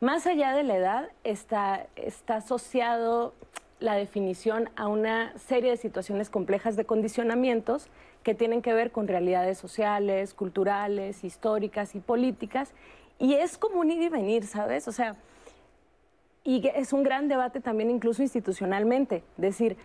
más 0.00 0.26
allá 0.26 0.54
de 0.54 0.62
la 0.62 0.76
edad 0.76 1.08
está, 1.24 1.86
está 1.96 2.36
asociado 2.36 3.32
la 3.80 3.94
definición 3.94 4.68
a 4.76 4.88
una 4.88 5.36
serie 5.38 5.70
de 5.70 5.76
situaciones 5.78 6.28
complejas 6.28 6.76
de 6.76 6.84
condicionamientos 6.84 7.88
que 8.22 8.34
tienen 8.34 8.62
que 8.62 8.74
ver 8.74 8.92
con 8.92 9.08
realidades 9.08 9.58
sociales, 9.58 10.34
culturales, 10.34 11.24
históricas 11.24 11.94
y 11.94 12.00
políticas. 12.00 12.72
Y 13.22 13.34
es 13.34 13.56
como 13.56 13.78
un 13.78 13.90
ir 13.92 14.02
y 14.02 14.08
venir, 14.08 14.44
¿sabes? 14.48 14.88
O 14.88 14.92
sea, 14.92 15.14
y 16.42 16.66
es 16.74 16.92
un 16.92 17.04
gran 17.04 17.28
debate 17.28 17.60
también 17.60 17.88
incluso 17.88 18.20
institucionalmente. 18.20 19.22
Decir, 19.36 19.76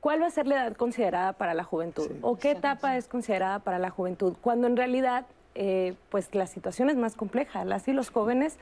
¿cuál 0.00 0.20
va 0.20 0.26
a 0.26 0.30
ser 0.30 0.48
la 0.48 0.56
edad 0.56 0.76
considerada 0.76 1.34
para 1.34 1.54
la 1.54 1.62
juventud? 1.62 2.10
¿O 2.20 2.36
qué 2.36 2.50
etapa 2.50 2.96
es 2.96 3.06
considerada 3.06 3.60
para 3.60 3.78
la 3.78 3.90
juventud? 3.90 4.34
Cuando 4.40 4.66
en 4.66 4.76
realidad, 4.76 5.24
eh, 5.54 5.94
pues 6.08 6.34
la 6.34 6.48
situación 6.48 6.90
es 6.90 6.96
más 6.96 7.14
compleja. 7.14 7.64
Las 7.64 7.86
y 7.86 7.92
los 7.92 8.10
jóvenes 8.10 8.58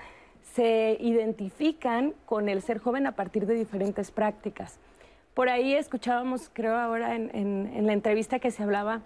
se 0.55 0.99
identifican 1.01 2.13
con 2.27 2.51
el 2.51 2.61
ser 2.61 2.81
joven 2.81 3.07
a 3.07 3.13
partir 3.13 3.47
de 3.47 3.55
diferentes 3.55 4.11
prácticas. 4.11 4.79
Por 5.33 5.49
ahí 5.49 5.73
escuchábamos, 5.73 6.51
creo 6.53 6.77
ahora 6.77 7.15
en, 7.15 7.87
la 7.87 7.95
entrevista 7.95 8.41
que 8.41 8.51
se 8.51 8.63
hablaba 8.63 9.01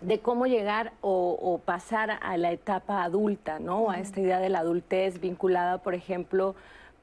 de 0.00 0.18
cómo 0.18 0.46
llegar 0.46 0.92
o, 1.00 1.60
pasar 1.64 2.18
a 2.22 2.36
la 2.36 2.50
etapa 2.50 3.04
adulta, 3.04 3.60
¿no? 3.60 3.90
A 3.90 4.00
esta 4.00 4.20
idea 4.20 4.40
de 4.40 4.48
la 4.48 4.60
adultez 4.60 5.20
vinculada, 5.20 5.78
por 5.78 5.94
ejemplo, 5.94 6.54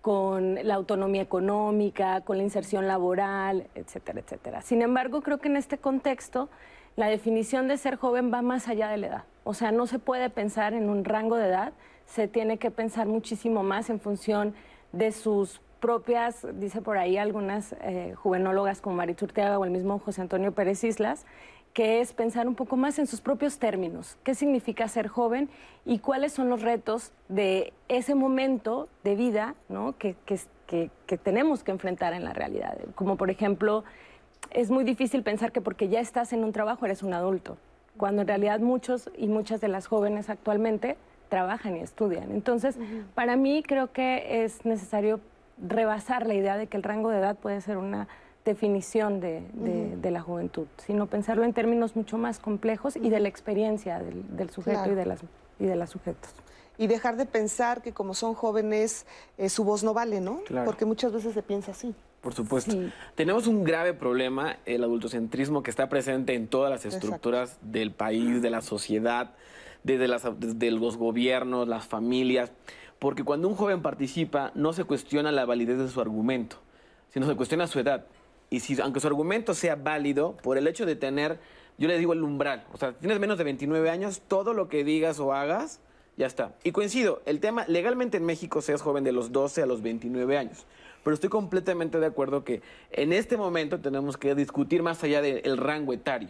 con 0.01 0.55
la 0.63 0.75
autonomía 0.75 1.21
económica, 1.21 2.21
con 2.21 2.37
la 2.37 2.43
inserción 2.43 2.87
laboral, 2.87 3.67
etcétera, 3.75 4.19
etcétera. 4.19 4.61
Sin 4.61 4.81
embargo, 4.81 5.21
creo 5.21 5.39
que 5.39 5.47
en 5.47 5.57
este 5.57 5.77
contexto 5.77 6.49
la 6.95 7.07
definición 7.07 7.67
de 7.67 7.77
ser 7.77 7.95
joven 7.95 8.31
va 8.33 8.41
más 8.41 8.67
allá 8.67 8.89
de 8.89 8.97
la 8.97 9.07
edad. 9.07 9.23
O 9.43 9.53
sea, 9.53 9.71
no 9.71 9.87
se 9.87 9.99
puede 9.99 10.29
pensar 10.29 10.73
en 10.73 10.89
un 10.89 11.05
rango 11.05 11.37
de 11.37 11.47
edad, 11.47 11.73
se 12.05 12.27
tiene 12.27 12.57
que 12.57 12.71
pensar 12.71 13.07
muchísimo 13.07 13.63
más 13.63 13.89
en 13.89 13.99
función 13.99 14.53
de 14.91 15.11
sus 15.11 15.61
propias, 15.79 16.45
dice 16.59 16.81
por 16.81 16.97
ahí 16.97 17.17
algunas 17.17 17.73
eh, 17.81 18.13
juvenólogas 18.15 18.81
como 18.81 18.97
Marit 18.97 19.21
Urteaga 19.21 19.57
o 19.59 19.65
el 19.65 19.71
mismo 19.71 19.99
José 19.99 20.21
Antonio 20.21 20.51
Pérez 20.51 20.83
Islas, 20.83 21.25
que 21.73 22.01
es 22.01 22.13
pensar 22.13 22.47
un 22.47 22.55
poco 22.55 22.77
más 22.77 22.99
en 22.99 23.07
sus 23.07 23.21
propios 23.21 23.59
términos, 23.59 24.17
qué 24.23 24.33
significa 24.35 24.87
ser 24.87 25.07
joven 25.07 25.49
y 25.85 25.99
cuáles 25.99 26.33
son 26.33 26.49
los 26.49 26.61
retos 26.61 27.11
de 27.27 27.73
ese 27.87 28.15
momento 28.15 28.89
de 29.03 29.15
vida 29.15 29.55
¿no? 29.69 29.95
que, 29.97 30.15
que, 30.25 31.17
tenemos 31.17 31.63
que 31.63 31.71
enfrentar 31.71 32.13
en 32.13 32.23
la 32.23 32.33
realidad. 32.33 32.77
Como 32.95 33.17
por 33.17 33.29
ejemplo, 33.29 33.83
es 34.51 34.71
muy 34.71 34.83
difícil 34.83 35.23
pensar 35.23 35.51
que 35.51 35.61
porque 35.61 35.89
ya 35.89 35.99
estás 35.99 36.33
en 36.33 36.43
un 36.43 36.51
trabajo 36.51 36.85
eres 36.85 37.03
un 37.03 37.13
adulto, 37.13 37.57
cuando 37.97 38.21
en 38.21 38.27
realidad 38.27 38.59
muchos 38.59 39.09
y 39.17 39.27
muchas 39.27 39.61
de 39.61 39.67
las 39.67 39.87
jóvenes 39.87 40.29
actualmente 40.29 40.97
trabajan 41.29 41.77
y 41.77 41.81
estudian. 41.81 42.31
Entonces, 42.31 42.77
para 43.13 43.35
mí 43.35 43.63
creo 43.65 43.91
que 43.91 44.43
es 44.43 44.65
necesario 44.65 45.19
rebasar 45.61 46.25
la 46.25 46.33
idea 46.33 46.57
de 46.57 46.67
que 46.67 46.77
el 46.77 46.83
rango 46.83 47.09
de 47.09 47.19
edad 47.19 47.37
puede 47.37 47.61
ser 47.61 47.77
una 47.77 48.07
definición 48.49 49.19
de, 49.19 50.11
la 50.11 50.21
juventud, 50.21 50.67
sino 50.85 51.07
pensarlo 51.07 51.43
en 51.43 51.53
términos 51.53 51.95
mucho 51.95 52.17
más 52.17 52.39
complejos 52.39 52.95
y 52.95 53.09
de 53.09 53.19
la 53.19 53.29
experiencia 53.29 53.99
del, 53.99 54.49
sujeto 54.49 54.91
y, 54.91 54.95
de 54.95 55.05
las, 55.05 55.19
y 55.59 55.65
de 55.65 55.75
las 55.75 55.89
sujetos. 55.89 56.31
Y 56.77 56.87
dejar 56.87 57.17
de 57.17 57.25
pensar 57.25 57.81
que 57.81 57.91
como 57.91 58.13
son 58.13 58.33
jóvenes, 58.33 59.05
eh, 59.37 59.49
su 59.49 59.63
voz 59.63 59.83
no 59.83 59.93
vale, 59.93 60.21
¿no? 60.21 60.41
Porque 60.65 60.85
muchas 60.85 61.11
veces 61.11 61.33
se 61.33 61.43
piensa 61.43 61.71
así. 61.71 61.93
Por 62.21 62.33
supuesto. 62.33 62.75
Tenemos 63.15 63.47
un 63.47 63.63
grave 63.63 63.93
problema, 63.93 64.57
el 64.65 64.83
adultocentrismo 64.83 65.63
que 65.63 65.71
está 65.71 65.87
presente 65.87 66.33
en 66.33 66.47
todas 66.47 66.69
las 66.69 66.85
estructuras 66.85 67.57
del 67.61 67.91
país, 67.91 68.41
de 68.41 68.49
la 68.49 68.61
sociedad, 68.61 69.31
desde, 69.83 70.07
las, 70.07 70.23
desde 70.39 70.71
los 70.71 70.97
gobiernos, 70.97 71.67
las 71.67 71.85
familias, 71.85 72.51
porque 72.99 73.23
cuando 73.23 73.47
un 73.47 73.55
joven 73.55 73.81
participa 73.81 74.51
no 74.55 74.73
se 74.73 74.83
cuestiona 74.83 75.31
la 75.31 75.45
validez 75.45 75.77
de 75.77 75.87
su 75.87 76.01
argumento, 76.01 76.57
sino 77.13 77.25
se 77.27 77.35
cuestiona 77.35 77.67
su 77.67 77.79
edad. 77.79 78.05
Y 78.49 78.61
si, 78.61 78.79
aunque 78.81 78.99
su 78.99 79.07
argumento 79.07 79.53
sea 79.53 79.75
válido, 79.75 80.35
por 80.37 80.57
el 80.57 80.67
hecho 80.67 80.85
de 80.85 80.95
tener, 80.95 81.39
yo 81.77 81.87
le 81.87 81.97
digo 81.97 82.13
el 82.13 82.23
umbral, 82.23 82.65
o 82.73 82.77
sea, 82.77 82.93
tienes 82.93 83.19
menos 83.19 83.37
de 83.37 83.43
29 83.43 83.89
años, 83.89 84.21
todo 84.27 84.53
lo 84.53 84.67
que 84.67 84.83
digas 84.83 85.19
o 85.19 85.33
hagas, 85.33 85.79
ya 86.17 86.27
está. 86.27 86.53
Y 86.63 86.71
coincido, 86.71 87.21
el 87.25 87.39
tema, 87.39 87.65
legalmente 87.67 88.17
en 88.17 88.25
México 88.25 88.61
seas 88.61 88.81
joven 88.81 89.03
de 89.03 89.11
los 89.11 89.31
12 89.31 89.61
a 89.61 89.65
los 89.65 89.81
29 89.81 90.37
años, 90.37 90.65
pero 91.03 91.13
estoy 91.13 91.29
completamente 91.29 91.99
de 91.99 92.07
acuerdo 92.07 92.43
que 92.43 92.61
en 92.91 93.13
este 93.13 93.37
momento 93.37 93.79
tenemos 93.79 94.17
que 94.17 94.35
discutir 94.35 94.83
más 94.83 95.03
allá 95.03 95.21
del 95.21 95.57
rango 95.57 95.93
etario, 95.93 96.29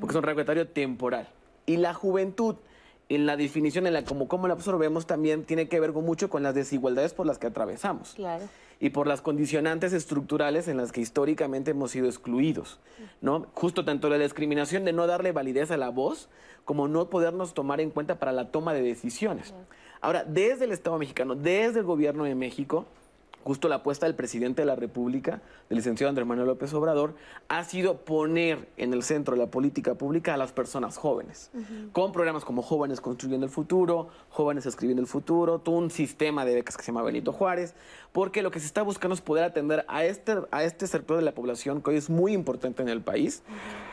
porque 0.00 0.12
es 0.12 0.16
un 0.16 0.22
rango 0.22 0.40
etario 0.40 0.68
temporal. 0.68 1.28
Y 1.64 1.76
la 1.76 1.94
juventud 1.94 2.56
en 3.08 3.26
la 3.26 3.36
definición, 3.36 3.86
en 3.86 3.92
la 3.92 4.04
como, 4.04 4.28
cómo 4.28 4.48
la 4.48 4.54
absorbemos, 4.54 5.06
también 5.06 5.44
tiene 5.44 5.68
que 5.68 5.78
ver 5.80 5.92
mucho 5.92 6.30
con 6.30 6.42
las 6.42 6.54
desigualdades 6.54 7.14
por 7.14 7.26
las 7.26 7.38
que 7.38 7.46
atravesamos. 7.46 8.14
Claro. 8.14 8.44
Y 8.82 8.90
por 8.90 9.06
las 9.06 9.22
condicionantes 9.22 9.92
estructurales 9.92 10.66
en 10.66 10.76
las 10.76 10.90
que 10.90 11.00
históricamente 11.00 11.70
hemos 11.70 11.92
sido 11.92 12.06
excluidos. 12.06 12.80
¿no? 13.20 13.46
Justo 13.54 13.84
tanto 13.84 14.10
la 14.10 14.18
discriminación 14.18 14.84
de 14.84 14.92
no 14.92 15.06
darle 15.06 15.30
validez 15.30 15.70
a 15.70 15.76
la 15.76 15.88
voz, 15.88 16.28
como 16.64 16.88
no 16.88 17.08
podernos 17.08 17.54
tomar 17.54 17.80
en 17.80 17.90
cuenta 17.90 18.18
para 18.18 18.32
la 18.32 18.50
toma 18.50 18.74
de 18.74 18.82
decisiones. 18.82 19.54
Ahora, 20.00 20.24
desde 20.24 20.64
el 20.64 20.72
Estado 20.72 20.98
mexicano, 20.98 21.36
desde 21.36 21.78
el 21.78 21.84
gobierno 21.84 22.24
de 22.24 22.34
México, 22.34 22.86
justo 23.44 23.68
la 23.68 23.76
apuesta 23.76 24.06
del 24.06 24.14
presidente 24.14 24.62
de 24.62 24.66
la 24.66 24.76
República, 24.76 25.40
del 25.68 25.76
licenciado 25.76 26.08
Andrés 26.08 26.26
Manuel 26.26 26.48
López 26.48 26.72
Obrador, 26.74 27.14
ha 27.48 27.64
sido 27.64 27.98
poner 27.98 28.68
en 28.76 28.92
el 28.92 29.02
centro 29.02 29.34
de 29.34 29.40
la 29.40 29.50
política 29.50 29.94
pública 29.94 30.34
a 30.34 30.36
las 30.36 30.52
personas 30.52 30.96
jóvenes, 30.96 31.50
con 31.92 32.12
programas 32.12 32.44
como 32.44 32.62
Jóvenes 32.62 33.00
Construyendo 33.00 33.46
el 33.46 33.52
Futuro, 33.52 34.08
Jóvenes 34.30 34.66
Escribiendo 34.66 35.02
el 35.02 35.08
Futuro, 35.08 35.58
todo 35.58 35.76
un 35.76 35.90
sistema 35.90 36.44
de 36.44 36.54
becas 36.54 36.76
que 36.76 36.82
se 36.82 36.92
llama 36.92 37.02
Benito 37.02 37.32
Juárez, 37.32 37.74
porque 38.12 38.42
lo 38.42 38.50
que 38.50 38.60
se 38.60 38.66
está 38.66 38.82
buscando 38.82 39.14
es 39.14 39.20
poder 39.20 39.44
atender 39.44 39.84
a 39.88 40.04
este, 40.04 40.36
a 40.50 40.64
este 40.64 40.86
sector 40.86 41.16
de 41.16 41.22
la 41.22 41.32
población 41.32 41.82
que 41.82 41.90
hoy 41.90 41.96
es 41.96 42.10
muy 42.10 42.32
importante 42.32 42.82
en 42.82 42.88
el 42.88 43.00
país, 43.00 43.42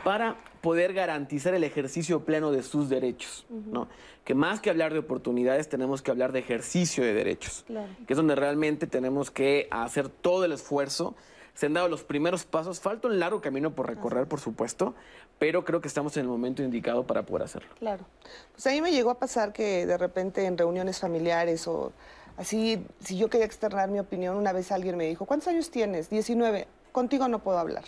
para 0.03 0.35
poder 0.61 0.93
garantizar 0.93 1.53
el 1.53 1.63
ejercicio 1.63 2.25
pleno 2.25 2.51
de 2.51 2.63
sus 2.63 2.89
derechos, 2.89 3.45
¿no? 3.49 3.87
Que 4.25 4.35
más 4.35 4.59
que 4.59 4.69
hablar 4.69 4.93
de 4.93 4.99
oportunidades, 4.99 5.69
tenemos 5.69 6.01
que 6.01 6.11
hablar 6.11 6.33
de 6.33 6.39
ejercicio 6.39 7.03
de 7.03 7.13
derechos, 7.13 7.65
que 8.05 8.13
es 8.13 8.17
donde 8.17 8.35
realmente 8.35 8.87
tenemos 8.87 9.31
que 9.31 9.67
hacer 9.71 10.09
todo 10.09 10.45
el 10.45 10.51
esfuerzo. 10.51 11.15
Se 11.53 11.65
han 11.65 11.73
dado 11.73 11.89
los 11.89 12.03
primeros 12.03 12.45
pasos, 12.45 12.79
falta 12.79 13.07
un 13.07 13.19
largo 13.19 13.41
camino 13.41 13.71
por 13.71 13.87
recorrer, 13.87 14.27
por 14.27 14.39
supuesto, 14.39 14.95
pero 15.39 15.65
creo 15.65 15.81
que 15.81 15.89
estamos 15.89 16.15
en 16.15 16.23
el 16.23 16.29
momento 16.29 16.63
indicado 16.63 17.05
para 17.05 17.23
poder 17.23 17.43
hacerlo. 17.43 17.69
Claro. 17.79 18.05
Pues 18.53 18.67
a 18.67 18.69
mí 18.71 18.81
me 18.81 18.91
llegó 18.91 19.09
a 19.09 19.19
pasar 19.19 19.51
que 19.51 19.85
de 19.85 19.97
repente 19.97 20.45
en 20.45 20.57
reuniones 20.57 20.99
familiares 20.99 21.67
o 21.67 21.91
así, 22.39 22.83
si 23.03 23.17
yo 23.17 23.29
quería 23.29 23.45
externar 23.45 23.89
mi 23.89 23.99
opinión, 23.99 24.35
una 24.35 24.53
vez 24.53 24.71
alguien 24.71 24.97
me 24.97 25.05
dijo, 25.07 25.25
¿cuántos 25.25 25.49
años 25.49 25.69
tienes? 25.69 26.09
19. 26.09 26.67
Contigo 26.91 27.27
no 27.27 27.39
puedo 27.39 27.59
hablar 27.59 27.83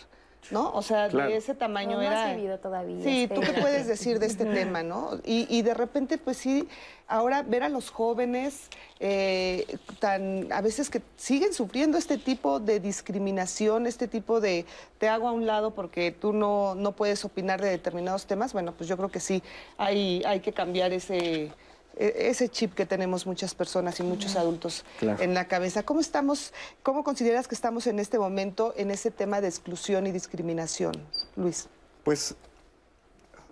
¿no? 0.49 0.71
O 0.73 0.81
sea, 0.81 1.07
de 1.07 1.35
ese 1.37 1.53
tamaño 1.53 1.97
No, 1.97 2.03
no 2.03 2.09
has 2.09 2.25
era... 2.25 2.35
vivido 2.35 2.57
todavía, 2.57 3.03
Sí, 3.03 3.29
¿tú 3.33 3.41
qué 3.41 3.53
puedes 3.53 3.85
decir 3.85 4.17
de 4.19 4.25
este 4.25 4.45
tema, 4.53 4.81
no? 4.81 5.19
Y, 5.23 5.45
y 5.55 5.61
de 5.61 5.73
repente, 5.73 6.17
pues 6.17 6.37
sí, 6.37 6.67
ahora 7.07 7.43
ver 7.43 7.63
a 7.63 7.69
los 7.69 7.91
jóvenes 7.91 8.67
eh, 8.99 9.65
tan, 9.99 10.51
a 10.51 10.61
veces 10.61 10.89
que 10.89 11.01
siguen 11.15 11.53
sufriendo 11.53 11.97
este 11.97 12.17
tipo 12.17 12.59
de 12.59 12.79
discriminación, 12.79 13.85
este 13.85 14.07
tipo 14.07 14.41
de 14.41 14.65
te 14.97 15.07
hago 15.09 15.27
a 15.27 15.31
un 15.31 15.45
lado 15.45 15.71
porque 15.75 16.11
tú 16.11 16.33
no, 16.33 16.73
no 16.75 16.93
puedes 16.93 17.23
opinar 17.23 17.61
de 17.61 17.69
determinados 17.69 18.25
temas, 18.25 18.51
bueno, 18.51 18.73
pues 18.73 18.89
yo 18.89 18.97
creo 18.97 19.09
que 19.09 19.19
sí, 19.19 19.43
hay, 19.77 20.23
hay 20.25 20.39
que 20.39 20.53
cambiar 20.53 20.91
ese 20.91 21.51
ese 21.97 22.49
chip 22.49 22.73
que 22.73 22.85
tenemos 22.85 23.25
muchas 23.25 23.53
personas 23.53 23.99
y 23.99 24.03
muchos 24.03 24.35
adultos 24.35 24.85
Claro. 24.99 25.21
en 25.21 25.33
la 25.33 25.47
cabeza. 25.47 25.83
¿Cómo 25.83 25.99
estamos, 25.99 26.53
cómo 26.83 27.03
consideras 27.03 27.47
que 27.47 27.55
estamos 27.55 27.85
en 27.87 27.99
este 27.99 28.17
momento 28.17 28.73
en 28.77 28.91
ese 28.91 29.11
tema 29.11 29.41
de 29.41 29.47
exclusión 29.47 30.07
y 30.07 30.11
discriminación, 30.11 30.93
Luis? 31.35 31.67
Pues 32.03 32.35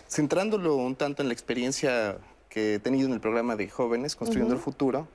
centrándolo 0.08 0.76
un 0.76 0.96
tanto 0.96 1.22
en 1.22 1.28
la 1.28 1.34
experiencia 1.34 2.18
que 2.50 2.76
he 2.76 2.80
tenido 2.80 3.08
en 3.08 3.14
el 3.14 3.20
programa 3.20 3.56
de 3.56 3.70
jóvenes 3.70 4.16
Construyendo 4.16 4.56
el 4.56 4.60
Futuro, 4.60 5.08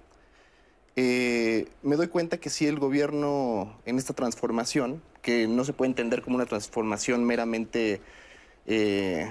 eh, 0.97 1.67
me 1.83 1.97
doy 1.97 2.07
cuenta 2.07 2.37
que 2.37 2.51
sí 2.51 2.67
el 2.67 2.79
gobierno 2.79 3.77
en 3.85 3.99
esta 3.99 4.13
transformación, 4.13 5.03
que 5.23 5.49
no 5.49 5.65
se 5.65 5.73
puede 5.73 5.89
entender 5.89 6.23
como 6.23 6.37
una 6.37 6.47
transformación 6.47 7.25
meramente, 7.25 8.01
eh, 8.67 9.29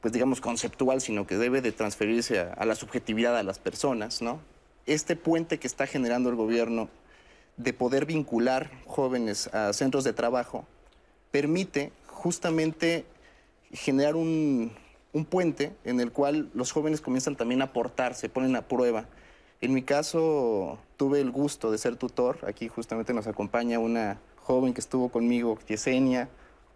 pues 0.00 0.12
digamos, 0.12 0.40
conceptual, 0.40 1.00
sino 1.00 1.26
que 1.26 1.36
debe 1.36 1.60
de 1.60 1.72
transferirse 1.72 2.40
a, 2.40 2.64
la 2.64 2.74
subjetividad 2.74 3.36
a 3.36 3.42
las 3.42 3.58
personas, 3.58 4.22
¿no? 4.22 4.40
Este 4.86 5.14
puente 5.14 5.58
que 5.58 5.66
está 5.66 5.86
generando 5.86 6.30
el 6.30 6.36
gobierno 6.36 6.88
de 7.56 7.72
poder 7.72 8.06
vincular 8.06 8.70
jóvenes 8.86 9.48
a 9.48 9.72
centros 9.72 10.04
de 10.04 10.12
trabajo 10.12 10.66
permite 11.30 11.92
justamente 12.06 13.04
generar 13.72 14.16
un, 14.16 14.72
un 15.12 15.24
puente 15.24 15.72
en 15.84 16.00
el 16.00 16.12
cual 16.12 16.50
los 16.54 16.72
jóvenes 16.72 17.00
comienzan 17.00 17.36
también 17.36 17.60
a 17.60 17.66
aportar, 17.66 18.14
se 18.14 18.28
ponen 18.28 18.56
a 18.56 18.62
prueba. 18.62 19.06
En 19.60 19.74
mi 19.74 19.82
caso, 19.82 20.78
tuve 20.96 21.20
el 21.20 21.30
gusto 21.30 21.70
de 21.70 21.76
ser 21.76 21.96
tutor. 21.96 22.38
Aquí 22.46 22.68
justamente 22.68 23.12
nos 23.12 23.26
acompaña 23.26 23.78
una 23.78 24.18
joven 24.36 24.72
que 24.72 24.80
estuvo 24.80 25.10
conmigo, 25.10 25.58
Yesenia. 25.68 26.30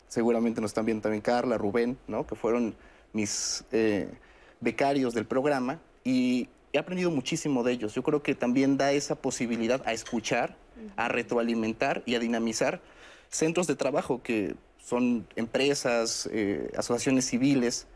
Seguramente 0.08 0.60
nos 0.60 0.70
están 0.70 0.84
viendo 0.84 1.02
también 1.02 1.22
Carla, 1.22 1.56
Rubén, 1.56 1.96
¿no? 2.06 2.26
que 2.26 2.34
fueron 2.34 2.74
mis 3.14 3.64
eh, 3.72 4.10
becarios 4.60 5.14
del 5.14 5.24
programa. 5.24 5.80
Y 6.04 6.48
he 6.74 6.78
aprendido 6.78 7.10
muchísimo 7.10 7.62
de 7.62 7.72
ellos. 7.72 7.94
Yo 7.94 8.02
creo 8.02 8.22
que 8.22 8.34
también 8.34 8.76
da 8.76 8.92
esa 8.92 9.14
posibilidad 9.14 9.80
a 9.86 9.94
escuchar, 9.94 10.56
a 10.96 11.08
retroalimentar 11.08 12.02
y 12.04 12.16
a 12.16 12.18
dinamizar 12.18 12.82
centros 13.30 13.66
de 13.66 13.76
trabajo 13.76 14.22
que 14.22 14.54
son 14.78 15.26
empresas, 15.36 16.28
eh, 16.30 16.70
asociaciones 16.76 17.24
civiles, 17.24 17.86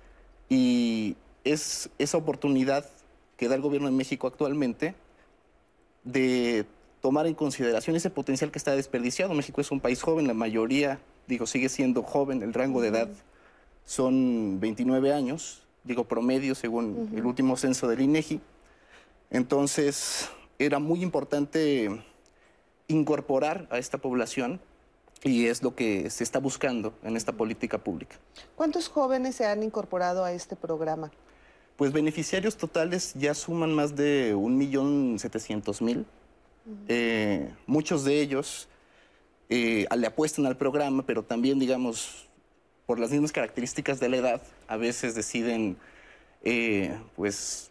y 0.48 1.16
es 1.44 1.90
esa 1.98 2.16
oportunidad 2.16 2.88
que 3.36 3.48
da 3.48 3.56
el 3.56 3.60
gobierno 3.60 3.88
de 3.88 3.94
México 3.94 4.26
actualmente 4.26 4.94
de 6.04 6.64
tomar 7.00 7.26
en 7.26 7.34
consideración 7.34 7.94
ese 7.96 8.10
potencial 8.10 8.50
que 8.50 8.58
está 8.58 8.74
desperdiciado. 8.74 9.34
México 9.34 9.60
es 9.60 9.70
un 9.70 9.80
país 9.80 10.02
joven, 10.02 10.26
la 10.26 10.34
mayoría, 10.34 10.98
digo, 11.26 11.46
sigue 11.46 11.68
siendo 11.68 12.02
joven, 12.02 12.42
el 12.42 12.54
rango 12.54 12.80
de 12.80 12.88
edad 12.88 13.08
son 13.88 14.60
29 14.60 15.14
años, 15.14 15.62
digo 15.82 16.04
promedio 16.04 16.54
según 16.54 17.10
el 17.16 17.24
último 17.24 17.56
censo 17.56 17.88
del 17.88 18.02
INEGI. 18.02 18.38
Entonces, 19.30 20.28
era 20.58 20.78
muy 20.78 21.02
importante 21.02 21.88
incorporar 22.86 23.66
a 23.70 23.78
esta 23.78 23.96
población 23.96 24.60
y 25.24 25.46
es 25.46 25.62
lo 25.62 25.74
que 25.74 26.10
se 26.10 26.22
está 26.22 26.38
buscando 26.38 26.92
en 27.02 27.16
esta 27.16 27.32
política 27.32 27.78
pública. 27.78 28.16
¿Cuántos 28.56 28.88
jóvenes 28.88 29.36
se 29.36 29.46
han 29.46 29.62
incorporado 29.62 30.22
a 30.22 30.32
este 30.32 30.54
programa? 30.54 31.10
Pues 31.78 31.90
beneficiarios 31.90 32.58
totales 32.58 33.14
ya 33.14 33.32
suman 33.32 33.72
más 33.72 33.96
de 33.96 34.34
1.700.000. 34.36 36.04
Eh, 36.88 37.54
muchos 37.66 38.04
de 38.04 38.20
ellos 38.20 38.68
eh, 39.48 39.86
le 39.96 40.06
apuestan 40.06 40.44
al 40.44 40.58
programa, 40.58 41.06
pero 41.06 41.22
también, 41.22 41.58
digamos, 41.58 42.27
por 42.88 42.98
las 42.98 43.10
mismas 43.10 43.32
características 43.32 44.00
de 44.00 44.08
la 44.08 44.16
edad, 44.16 44.42
a 44.66 44.78
veces 44.78 45.14
deciden, 45.14 45.76
eh, 46.42 46.98
pues, 47.16 47.70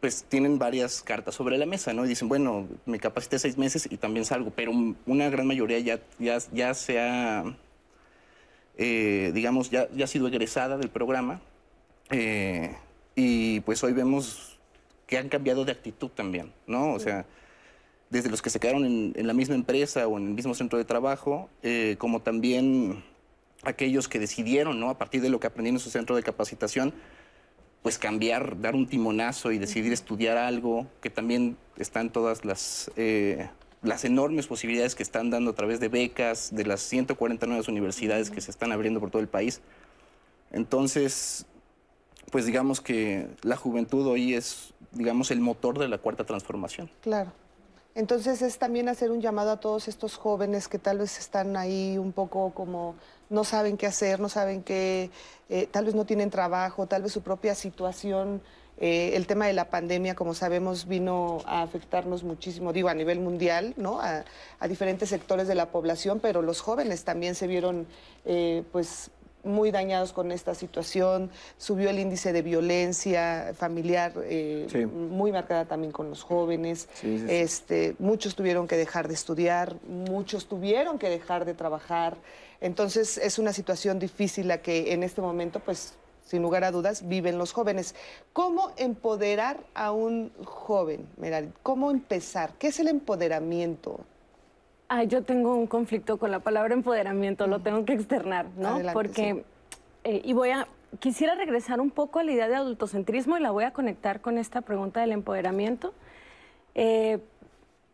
pues 0.00 0.22
tienen 0.28 0.60
varias 0.60 1.02
cartas 1.02 1.34
sobre 1.34 1.58
la 1.58 1.66
mesa, 1.66 1.92
¿no? 1.92 2.04
Y 2.04 2.08
dicen, 2.08 2.28
bueno, 2.28 2.68
me 2.86 3.00
capacité 3.00 3.40
seis 3.40 3.58
meses 3.58 3.88
y 3.90 3.96
también 3.96 4.24
salgo, 4.24 4.52
pero 4.54 4.70
una 5.06 5.28
gran 5.28 5.48
mayoría 5.48 5.80
ya, 5.80 5.98
ya, 6.20 6.38
ya 6.52 6.72
se 6.72 7.00
ha, 7.00 7.42
eh, 8.78 9.32
digamos, 9.34 9.70
ya, 9.70 9.88
ya 9.90 10.04
ha 10.04 10.06
sido 10.06 10.28
egresada 10.28 10.78
del 10.78 10.88
programa. 10.88 11.40
Eh, 12.10 12.76
y 13.16 13.58
pues 13.62 13.82
hoy 13.82 13.92
vemos 13.92 14.60
que 15.08 15.18
han 15.18 15.30
cambiado 15.30 15.64
de 15.64 15.72
actitud 15.72 16.10
también, 16.10 16.52
¿no? 16.68 16.92
O 16.92 17.00
sea, 17.00 17.26
desde 18.08 18.30
los 18.30 18.40
que 18.40 18.50
se 18.50 18.60
quedaron 18.60 18.84
en, 18.84 19.26
la 19.26 19.32
misma 19.32 19.56
empresa 19.56 20.06
o 20.06 20.16
en 20.16 20.28
el 20.28 20.34
mismo 20.34 20.54
centro 20.54 20.78
de 20.78 20.84
trabajo, 20.84 21.50
como 21.98 22.22
también 22.22 23.02
aquellos 23.66 24.08
que 24.08 24.18
decidieron, 24.18 24.80
¿no? 24.80 24.90
A 24.90 24.98
partir 24.98 25.22
de 25.22 25.28
lo 25.28 25.40
que 25.40 25.46
aprendieron 25.46 25.76
en 25.76 25.80
su 25.80 25.90
centro 25.90 26.16
de 26.16 26.22
capacitación, 26.22 26.94
pues 27.82 27.98
cambiar, 27.98 28.60
dar 28.60 28.74
un 28.74 28.86
timonazo 28.86 29.52
y 29.52 29.58
decidir 29.58 29.92
estudiar 29.92 30.38
algo, 30.38 30.86
que 31.02 31.10
también 31.10 31.56
están 31.76 32.10
todas 32.10 32.44
las, 32.44 32.90
eh, 32.96 33.50
las 33.82 34.04
enormes 34.04 34.46
posibilidades 34.46 34.94
que 34.94 35.02
están 35.02 35.30
dando 35.30 35.50
a 35.50 35.54
través 35.54 35.80
de 35.80 35.88
becas, 35.88 36.54
de 36.54 36.64
las 36.64 36.80
140 36.80 37.46
nuevas 37.46 37.68
universidades 37.68 38.30
que 38.30 38.40
se 38.40 38.50
están 38.50 38.72
abriendo 38.72 39.00
por 39.00 39.10
todo 39.10 39.20
el 39.20 39.28
país. 39.28 39.60
Entonces, 40.50 41.46
pues 42.30 42.46
digamos 42.46 42.80
que 42.80 43.28
la 43.42 43.56
juventud 43.56 44.06
hoy 44.06 44.34
es, 44.34 44.72
digamos, 44.92 45.30
el 45.30 45.40
motor 45.40 45.78
de 45.78 45.88
la 45.88 45.98
cuarta 45.98 46.24
transformación. 46.24 46.90
Claro. 47.02 47.32
Entonces 47.94 48.42
es 48.42 48.58
también 48.58 48.88
hacer 48.88 49.12
un 49.12 49.20
llamado 49.20 49.52
a 49.52 49.60
todos 49.60 49.86
estos 49.86 50.16
jóvenes 50.16 50.66
que 50.66 50.78
tal 50.80 50.98
vez 50.98 51.18
están 51.18 51.56
ahí 51.56 51.96
un 51.96 52.12
poco 52.12 52.50
como 52.52 52.96
no 53.30 53.44
saben 53.44 53.76
qué 53.76 53.86
hacer, 53.86 54.18
no 54.18 54.28
saben 54.28 54.62
qué, 54.64 55.10
eh, 55.48 55.68
tal 55.70 55.84
vez 55.84 55.94
no 55.94 56.04
tienen 56.04 56.28
trabajo, 56.30 56.86
tal 56.86 57.02
vez 57.02 57.12
su 57.12 57.22
propia 57.22 57.54
situación. 57.54 58.42
eh, 58.76 59.12
el 59.14 59.28
tema 59.28 59.46
de 59.46 59.52
la 59.52 59.70
pandemia, 59.70 60.16
como 60.16 60.34
sabemos, 60.34 60.88
vino 60.88 61.38
a 61.46 61.62
afectarnos 61.62 62.24
muchísimo, 62.24 62.72
digo, 62.72 62.88
a 62.88 62.94
nivel 62.94 63.20
mundial, 63.20 63.72
¿no? 63.76 64.00
A, 64.00 64.24
a 64.58 64.68
diferentes 64.68 65.08
sectores 65.10 65.46
de 65.46 65.54
la 65.54 65.70
población, 65.70 66.18
pero 66.20 66.42
los 66.42 66.60
jóvenes 66.60 67.04
también 67.04 67.36
se 67.36 67.46
vieron, 67.46 67.86
eh, 68.24 68.64
pues, 68.72 69.12
muy 69.44 69.70
dañados 69.70 70.12
con 70.12 70.32
esta 70.32 70.54
situación. 70.54 71.30
Subió 71.58 71.90
el 71.90 71.98
índice 71.98 72.32
de 72.32 72.42
violencia 72.42 73.52
familiar, 73.56 74.12
eh, 74.24 74.66
Sí. 74.70 74.86
muy 74.86 75.32
marcada 75.32 75.64
también 75.66 75.92
con 75.92 76.08
los 76.10 76.22
jóvenes. 76.22 76.88
Sí, 76.94 77.18
sí, 77.18 77.26
sí. 77.26 77.34
Este, 77.34 77.96
muchos 77.98 78.34
tuvieron 78.34 78.66
que 78.66 78.76
dejar 78.76 79.08
de 79.08 79.14
estudiar, 79.14 79.76
muchos 79.88 80.46
tuvieron 80.46 80.98
que 80.98 81.08
dejar 81.08 81.44
de 81.44 81.54
trabajar. 81.54 82.16
Entonces 82.60 83.18
es 83.18 83.38
una 83.38 83.52
situación 83.52 83.98
difícil 83.98 84.48
la 84.48 84.58
que 84.62 84.92
en 84.92 85.02
este 85.02 85.20
momento, 85.20 85.60
pues, 85.60 85.94
sin 86.24 86.40
lugar 86.40 86.64
a 86.64 86.70
dudas, 86.70 87.06
viven 87.06 87.36
los 87.36 87.52
jóvenes. 87.52 87.94
¿Cómo 88.32 88.72
empoderar 88.78 89.60
a 89.74 89.92
un 89.92 90.32
joven, 90.44 91.06
Merari? 91.18 91.50
¿Cómo 91.62 91.90
empezar? 91.90 92.54
¿Qué 92.58 92.68
es 92.68 92.80
el 92.80 92.88
empoderamiento? 92.88 94.00
Ay, 94.88 95.06
yo 95.06 95.22
tengo 95.22 95.56
un 95.56 95.66
conflicto 95.66 96.18
con 96.18 96.30
la 96.30 96.40
palabra 96.40 96.74
empoderamiento, 96.74 97.46
lo 97.46 97.60
tengo 97.60 97.84
que 97.84 97.94
externar, 97.94 98.46
¿no? 98.56 98.68
Adelante, 98.68 98.92
Porque, 98.92 99.44
eh, 100.04 100.20
y 100.24 100.32
voy 100.34 100.50
a, 100.50 100.68
quisiera 100.98 101.34
regresar 101.34 101.80
un 101.80 101.90
poco 101.90 102.18
a 102.18 102.22
la 102.22 102.32
idea 102.32 102.48
de 102.48 102.56
adultocentrismo 102.56 103.36
y 103.38 103.40
la 103.40 103.50
voy 103.50 103.64
a 103.64 103.72
conectar 103.72 104.20
con 104.20 104.36
esta 104.36 104.60
pregunta 104.60 105.00
del 105.00 105.12
empoderamiento, 105.12 105.94
eh, 106.74 107.18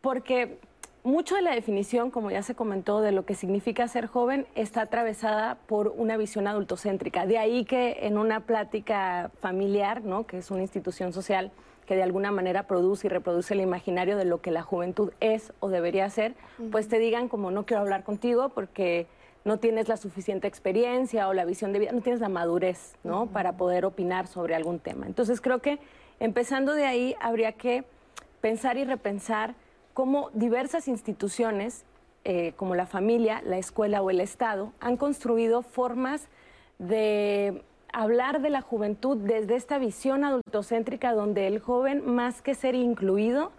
porque 0.00 0.58
mucho 1.02 1.34
de 1.34 1.42
la 1.42 1.54
definición, 1.54 2.10
como 2.10 2.30
ya 2.30 2.42
se 2.42 2.54
comentó, 2.54 3.00
de 3.00 3.12
lo 3.12 3.24
que 3.24 3.34
significa 3.34 3.86
ser 3.88 4.06
joven 4.06 4.46
está 4.54 4.82
atravesada 4.82 5.56
por 5.66 5.88
una 5.96 6.16
visión 6.16 6.46
adultocéntrica. 6.46 7.26
De 7.26 7.38
ahí 7.38 7.64
que 7.64 7.98
en 8.02 8.18
una 8.18 8.40
plática 8.40 9.30
familiar, 9.40 10.02
¿no? 10.02 10.26
que 10.26 10.38
es 10.38 10.50
una 10.50 10.62
institución 10.62 11.12
social 11.12 11.52
que 11.90 11.96
de 11.96 12.04
alguna 12.04 12.30
manera 12.30 12.68
produce 12.68 13.08
y 13.08 13.10
reproduce 13.10 13.52
el 13.52 13.60
imaginario 13.60 14.16
de 14.16 14.24
lo 14.24 14.40
que 14.40 14.52
la 14.52 14.62
juventud 14.62 15.10
es 15.18 15.52
o 15.58 15.70
debería 15.70 16.08
ser, 16.08 16.36
pues 16.70 16.86
te 16.86 17.00
digan 17.00 17.28
como 17.28 17.50
no 17.50 17.66
quiero 17.66 17.80
hablar 17.80 18.04
contigo 18.04 18.50
porque 18.50 19.08
no 19.44 19.58
tienes 19.58 19.88
la 19.88 19.96
suficiente 19.96 20.46
experiencia 20.46 21.26
o 21.26 21.34
la 21.34 21.44
visión 21.44 21.72
de 21.72 21.80
vida, 21.80 21.90
no 21.90 22.00
tienes 22.00 22.20
la 22.20 22.28
madurez, 22.28 22.94
¿no? 23.02 23.26
Para 23.26 23.56
poder 23.56 23.84
opinar 23.84 24.28
sobre 24.28 24.54
algún 24.54 24.78
tema. 24.78 25.08
Entonces 25.08 25.40
creo 25.40 25.58
que 25.58 25.80
empezando 26.20 26.74
de 26.74 26.86
ahí 26.86 27.16
habría 27.20 27.54
que 27.54 27.82
pensar 28.40 28.76
y 28.76 28.84
repensar 28.84 29.56
cómo 29.92 30.30
diversas 30.32 30.86
instituciones, 30.86 31.84
eh, 32.22 32.52
como 32.54 32.76
la 32.76 32.86
familia, 32.86 33.42
la 33.44 33.58
escuela 33.58 34.00
o 34.00 34.10
el 34.10 34.20
Estado, 34.20 34.72
han 34.78 34.96
construido 34.96 35.62
formas 35.62 36.28
de 36.78 37.64
hablar 37.92 38.40
de 38.40 38.50
la 38.50 38.60
juventud 38.60 39.16
desde 39.16 39.56
esta 39.56 39.78
visión 39.78 40.24
adultocéntrica 40.24 41.12
donde 41.12 41.46
el 41.46 41.58
joven, 41.58 42.02
más 42.06 42.42
que 42.42 42.54
ser 42.54 42.74
incluido, 42.74 43.52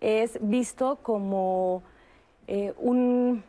es 0.00 0.38
visto 0.40 0.98
como 1.02 1.82
eh, 2.46 2.74
un 2.78 3.42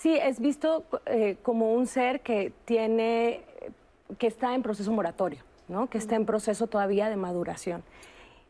Sí, 0.00 0.16
es 0.16 0.40
visto 0.40 0.86
eh, 1.04 1.36
como 1.42 1.74
un 1.74 1.86
ser 1.86 2.22
que 2.22 2.54
tiene, 2.64 3.42
que 4.16 4.28
está 4.28 4.54
en 4.54 4.62
proceso 4.62 4.90
moratorio, 4.92 5.42
¿no? 5.68 5.90
que 5.90 5.98
está 5.98 6.16
en 6.16 6.24
proceso 6.24 6.68
todavía 6.68 7.10
de 7.10 7.16
maduración. 7.16 7.82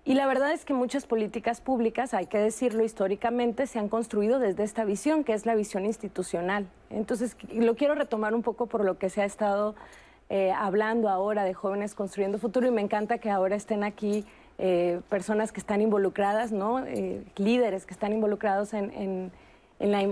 Y 0.05 0.14
la 0.14 0.29
verdad 0.29 0.53
es 0.53 0.64
que 0.64 0.74
muchas 0.74 1.07
políticas 1.07 1.61
públicas, 1.61 2.14
hay 2.14 2.26
que 2.26 2.38
decirlo 2.38 2.85
históricamente, 2.85 3.66
se 3.66 3.81
han 3.81 3.88
construido 3.88 4.38
desde 4.38 4.62
esta 4.62 4.85
visión, 4.85 5.24
que 5.24 5.33
es 5.33 5.44
la 5.44 5.57
visión 5.57 5.87
institucional. 5.87 6.68
Entonces, 6.88 7.37
lo 7.53 7.74
quiero 7.74 7.96
retomar 7.96 8.33
un 8.33 8.42
poco 8.42 8.66
por 8.66 8.85
lo 8.85 8.96
que 8.96 9.11
se 9.11 9.20
ha 9.20 9.24
estado 9.24 9.74
eh, 10.31 10.53
hablando 10.53 11.11
ahora 11.11 11.45
de 11.45 11.53
jóvenes 11.53 11.95
construyendo 11.95 12.38
futuro 12.38 12.66
y 12.66 12.71
me 12.71 12.81
encanta 12.81 13.19
que 13.19 13.29
ahora 13.29 13.57
estén 13.57 13.85
aquí 13.85 14.25
eh, 14.57 15.01
personas 15.11 15.53
que 15.53 15.61
están 15.61 15.83
involucradas, 15.83 16.53
¿no? 16.53 16.83
líderes 17.37 17.85
que 17.85 17.93
están 17.93 18.12
involucrados 18.12 18.73
en 18.73 19.31
en 19.81 19.93
la 19.93 20.03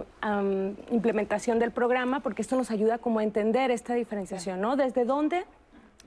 implementación 0.90 1.58
del 1.58 1.70
programa, 1.72 2.20
porque 2.20 2.40
esto 2.40 2.56
nos 2.56 2.70
ayuda 2.70 2.96
como 2.98 3.18
a 3.18 3.22
entender 3.22 3.70
esta 3.70 3.94
diferenciación, 3.94 4.62
¿no? 4.62 4.76
Desde 4.76 5.04
dónde 5.04 5.44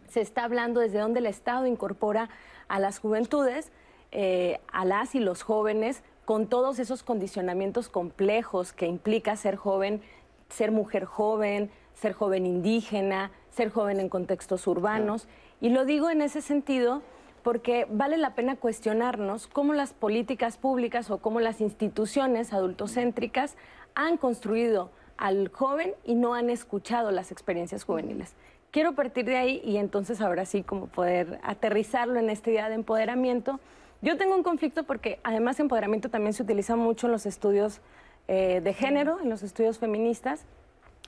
se 0.09 0.19
está 0.19 0.43
hablando, 0.43 0.79
desde 0.79 0.97
dónde 0.97 1.19
el 1.19 1.27
Estado 1.27 1.67
incorpora 1.67 2.29
a 2.67 2.79
las 2.79 2.97
juventudes, 2.97 3.71
eh, 4.11 4.59
a 4.73 4.83
las 4.83 5.13
y 5.13 5.19
los 5.19 5.43
jóvenes, 5.43 6.01
con 6.25 6.47
todos 6.47 6.79
esos 6.79 7.03
condicionamientos 7.03 7.87
complejos 7.87 8.73
que 8.73 8.87
implica 8.87 9.35
ser 9.35 9.57
joven, 9.57 10.01
ser 10.49 10.71
mujer 10.71 11.05
joven, 11.05 11.69
ser 11.93 12.13
joven 12.13 12.47
indígena, 12.47 13.29
ser 13.51 13.69
joven 13.69 13.99
en 13.99 14.09
contextos 14.09 14.65
urbanos. 14.67 15.27
Y 15.59 15.69
lo 15.69 15.85
digo 15.85 16.09
en 16.09 16.21
ese 16.21 16.41
sentido 16.41 17.01
porque 17.43 17.87
vale 17.89 18.17
la 18.17 18.35
pena 18.35 18.55
cuestionarnos 18.55 19.47
cómo 19.47 19.73
las 19.73 19.93
políticas 19.93 20.57
públicas 20.57 21.09
o 21.11 21.19
cómo 21.19 21.39
las 21.39 21.61
instituciones 21.61 22.53
adultocéntricas 22.53 23.55
han 23.95 24.17
construido 24.17 24.89
al 25.17 25.49
joven 25.49 25.93
y 26.03 26.15
no 26.15 26.33
han 26.33 26.49
escuchado 26.49 27.11
las 27.11 27.31
experiencias 27.31 27.83
juveniles. 27.83 28.33
Quiero 28.71 28.95
partir 28.95 29.25
de 29.25 29.37
ahí 29.37 29.61
y 29.65 29.77
entonces 29.77 30.21
ahora 30.21 30.45
sí 30.45 30.63
como 30.63 30.87
poder 30.87 31.39
aterrizarlo 31.43 32.19
en 32.19 32.29
esta 32.29 32.49
idea 32.49 32.69
de 32.69 32.75
empoderamiento. 32.75 33.59
Yo 34.01 34.17
tengo 34.17 34.35
un 34.35 34.43
conflicto 34.43 34.83
porque 34.83 35.19
además 35.23 35.59
empoderamiento 35.59 36.09
también 36.09 36.33
se 36.33 36.43
utiliza 36.43 36.75
mucho 36.75 37.07
en 37.07 37.11
los 37.11 37.25
estudios 37.25 37.81
eh, 38.27 38.61
de 38.63 38.73
género, 38.73 39.19
en 39.21 39.29
los 39.29 39.43
estudios 39.43 39.77
feministas, 39.77 40.45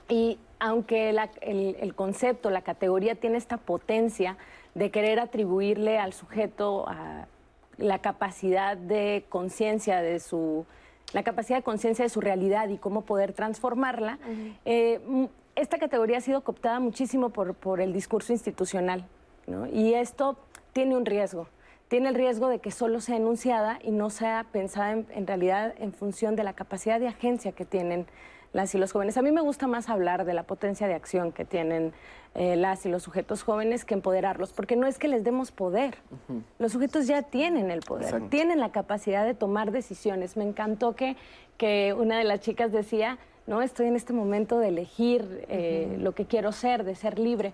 y 0.08 0.38
aunque 0.64 1.10
el 1.42 1.94
concepto, 1.94 2.48
la 2.48 2.62
categoría 2.62 3.14
tiene 3.14 3.36
esta 3.36 3.58
potencia, 3.58 4.38
de 4.74 4.90
querer 4.90 5.20
atribuirle 5.20 5.98
al 5.98 6.14
sujeto 6.14 6.86
la 7.76 7.98
capacidad 7.98 8.76
de 8.76 9.26
conciencia 9.28 10.00
de 10.00 10.20
su 10.20 10.64
la 11.12 11.22
capacidad 11.22 11.58
de 11.58 11.62
conciencia 11.62 12.02
de 12.02 12.08
su 12.08 12.20
realidad 12.20 12.70
y 12.70 12.78
cómo 12.78 13.02
poder 13.02 13.34
transformarla. 13.34 14.18
Eh, 14.64 15.28
esta 15.54 15.78
categoría 15.78 16.16
ha 16.16 16.22
sido 16.22 16.40
cooptada 16.40 16.80
muchísimo 16.80 17.28
por, 17.28 17.54
por 17.54 17.82
el 17.82 17.92
discurso 17.92 18.32
institucional, 18.32 19.06
y 19.70 19.92
esto 19.92 20.38
tiene 20.72 20.96
un 20.96 21.04
riesgo. 21.04 21.46
Tiene 21.88 22.08
el 22.08 22.14
riesgo 22.14 22.48
de 22.48 22.58
que 22.58 22.70
solo 22.70 23.00
sea 23.00 23.16
enunciada 23.16 23.78
y 23.82 23.90
no 23.90 24.08
sea 24.08 24.46
pensada 24.50 24.92
en, 24.92 25.06
en 25.10 25.26
realidad 25.26 25.74
en 25.78 25.92
función 25.92 26.34
de 26.34 26.42
la 26.42 26.54
capacidad 26.54 26.98
de 26.98 27.08
agencia 27.08 27.52
que 27.52 27.66
tienen 27.66 28.06
las 28.54 28.74
y 28.74 28.78
los 28.78 28.92
jóvenes. 28.92 29.18
A 29.18 29.22
mí 29.22 29.32
me 29.32 29.42
gusta 29.42 29.66
más 29.66 29.90
hablar 29.90 30.24
de 30.24 30.32
la 30.32 30.44
potencia 30.44 30.86
de 30.86 30.94
acción 30.94 31.32
que 31.32 31.44
tienen 31.44 31.92
eh, 32.34 32.54
las 32.56 32.86
y 32.86 32.88
los 32.88 33.02
sujetos 33.02 33.42
jóvenes 33.42 33.84
que 33.84 33.94
empoderarlos, 33.94 34.52
porque 34.52 34.76
no 34.76 34.86
es 34.86 34.98
que 34.98 35.08
les 35.08 35.24
demos 35.24 35.50
poder. 35.50 35.96
Los 36.58 36.72
sujetos 36.72 37.08
ya 37.08 37.22
tienen 37.22 37.70
el 37.72 37.80
poder, 37.80 38.28
tienen 38.30 38.60
la 38.60 38.70
capacidad 38.70 39.26
de 39.26 39.34
tomar 39.34 39.72
decisiones. 39.72 40.36
Me 40.36 40.44
encantó 40.44 40.94
que, 40.94 41.16
que 41.58 41.94
una 41.98 42.16
de 42.16 42.24
las 42.24 42.40
chicas 42.40 42.70
decía, 42.70 43.18
no, 43.48 43.60
estoy 43.60 43.88
en 43.88 43.96
este 43.96 44.12
momento 44.12 44.60
de 44.60 44.68
elegir 44.68 45.44
eh, 45.48 45.96
lo 45.98 46.12
que 46.12 46.24
quiero 46.24 46.52
ser, 46.52 46.84
de 46.84 46.94
ser 46.94 47.18
libre. 47.18 47.52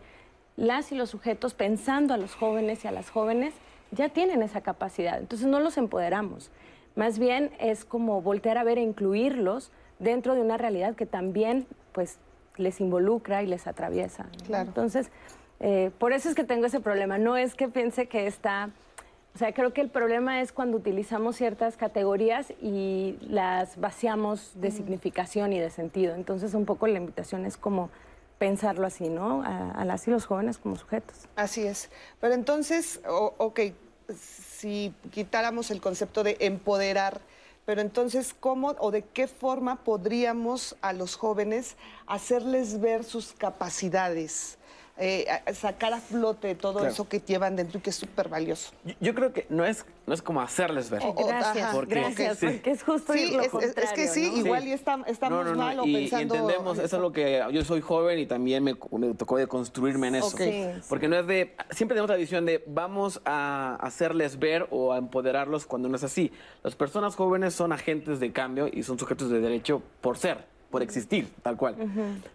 Las 0.57 0.93
y 0.93 0.97
los 0.97 1.09
sujetos, 1.09 1.55
pensando 1.55 2.13
a 2.13 2.19
los 2.19 2.35
jóvenes 2.35 2.85
y 2.85 2.89
a 2.89 2.93
las 2.93 3.09
jóvenes, 3.09 3.55
ya 3.91 4.11
tienen 4.11 4.43
esa 4.43 4.61
capacidad. 4.61 5.19
Entonces 5.19 5.49
no 5.49 5.61
los 5.61 5.79
empoderamos. 5.79 6.51
Más 6.95 7.19
bien 7.19 7.53
es 7.59 7.87
como 7.87 8.21
voltear 8.21 8.59
a 8.59 8.65
ver 8.65 8.77
e 8.77 8.83
incluirlos 8.83 9.73
dentro 10.01 10.35
de 10.35 10.41
una 10.41 10.57
realidad 10.57 10.97
que 10.97 11.07
también 11.07 11.67
pues 11.93 12.19
les 12.57 12.81
involucra 12.81 13.43
y 13.43 13.47
les 13.47 13.67
atraviesa. 13.67 14.27
Entonces, 14.49 15.11
eh, 15.61 15.91
por 15.99 16.13
eso 16.13 16.29
es 16.29 16.35
que 16.35 16.45
tengo 16.45 16.67
ese 16.67 16.81
problema. 16.81 17.19
No 17.19 17.37
es 17.37 17.55
que 17.55 17.69
piense 17.69 18.07
que 18.07 18.27
está... 18.27 18.71
O 19.33 19.39
sea, 19.39 19.53
creo 19.53 19.73
que 19.73 19.81
el 19.81 19.91
problema 19.91 20.41
es 20.41 20.51
cuando 20.51 20.77
utilizamos 20.77 21.37
ciertas 21.37 21.77
categorías 21.77 22.53
y 22.61 23.17
las 23.23 23.79
vaciamos 23.79 24.51
de 24.57 24.73
significación 24.73 25.53
y 25.53 25.61
de 25.61 25.71
sentido. 25.71 26.17
Entonces, 26.17 26.53
un 26.55 26.65
poco 26.65 26.89
la 26.89 26.99
invitación 26.99 27.47
es 27.47 27.57
como 27.57 27.91
pensarlo 28.39 28.87
así, 28.87 29.09
¿no? 29.09 29.43
A, 29.45 29.85
las 29.85 30.09
y 30.09 30.11
los 30.11 30.27
jóvenes 30.27 30.59
como 30.59 30.75
sujetos. 30.75 31.29
Así 31.37 31.65
es. 31.65 31.91
Pero 32.21 32.35
entonces, 32.35 33.01
ok, 33.07 33.61
si 34.19 34.93
quitáramos 35.11 35.71
el 35.71 35.81
concepto 35.81 36.25
de 36.25 36.37
empoderar, 36.41 37.21
pero 37.71 37.83
entonces, 37.83 38.35
¿cómo 38.41 38.75
o 38.81 38.91
de 38.91 39.03
qué 39.03 39.29
forma 39.29 39.85
podríamos 39.85 40.75
a 40.83 40.93
los 40.93 41.15
jóvenes 41.15 41.77
hacerles 42.09 42.81
ver 42.81 43.05
sus 43.05 43.33
capacidades? 43.33 44.59
Eh, 45.03 45.27
sacar 45.55 45.95
a 45.95 45.99
flote 45.99 46.55
todo 46.55 46.85
eso 46.85 47.09
que 47.09 47.21
llevan 47.21 47.57
dentro 47.57 47.79
y 47.79 47.81
que 47.81 47.89
es 47.89 47.97
súper 47.97 48.29
valioso. 48.29 48.71
Yo, 49.01 49.15
creo 49.15 49.33
que 49.33 49.47
no 49.49 49.65
es, 49.65 49.87
no 50.07 50.13
es 50.13 50.21
como 50.21 50.43
hacerles 50.43 50.91
ver. 50.91 51.01
gracias, 51.17 51.75
porque, 51.75 51.95
gracias, 51.95 52.37
porque 52.39 52.71
es 52.71 52.83
justo 52.83 53.15
sí, 53.15 53.31
lo 53.31 53.41
es, 53.41 53.77
es, 53.79 53.93
que 53.93 54.09
sí, 54.09 54.31
igual 54.37 54.69
y 54.69 54.73
estamos 54.73 55.07
mal 55.57 55.81
o 55.81 55.85
pensando... 55.85 56.35
Y 56.35 56.39
entendemos, 56.39 56.79
eso 56.79 56.97
es 56.97 57.03
lo 57.03 57.13
que 57.13 57.43
yo 57.51 57.65
soy 57.65 57.81
joven 57.81 58.19
y 58.19 58.27
también 58.27 58.63
me, 58.63 58.75
tocó 59.15 59.39
de 59.39 59.47
construirme 59.47 60.09
en 60.09 60.17
eso. 60.17 60.37
porque 60.91 61.09
no 61.09 61.17
es 61.17 61.27
de... 61.27 61.57
Siempre 61.71 61.95
tenemos 61.95 62.11
la 62.11 62.17
visión 62.17 62.45
de 62.45 62.63
vamos 62.67 63.23
a 63.25 63.79
hacerles 63.81 64.39
ver 64.39 64.67
o 64.71 64.93
a 64.93 64.99
empoderarlos 64.99 65.65
cuando 65.65 65.89
no 65.89 65.97
es 65.97 66.05
así. 66.05 66.31
Las 66.63 66.75
personas 66.75 67.17
jóvenes 67.17 67.55
son 67.55 67.73
agentes 67.73 68.21
de 68.21 68.33
cambio 68.33 68.69
y 68.71 68.83
son 68.83 68.99
sujetos 68.99 69.31
de 69.31 69.41
derecho 69.41 69.83
por 70.03 70.19
ser 70.19 70.51
por 70.71 70.83
existir, 70.83 71.29
tal 71.43 71.57
cual. 71.57 71.75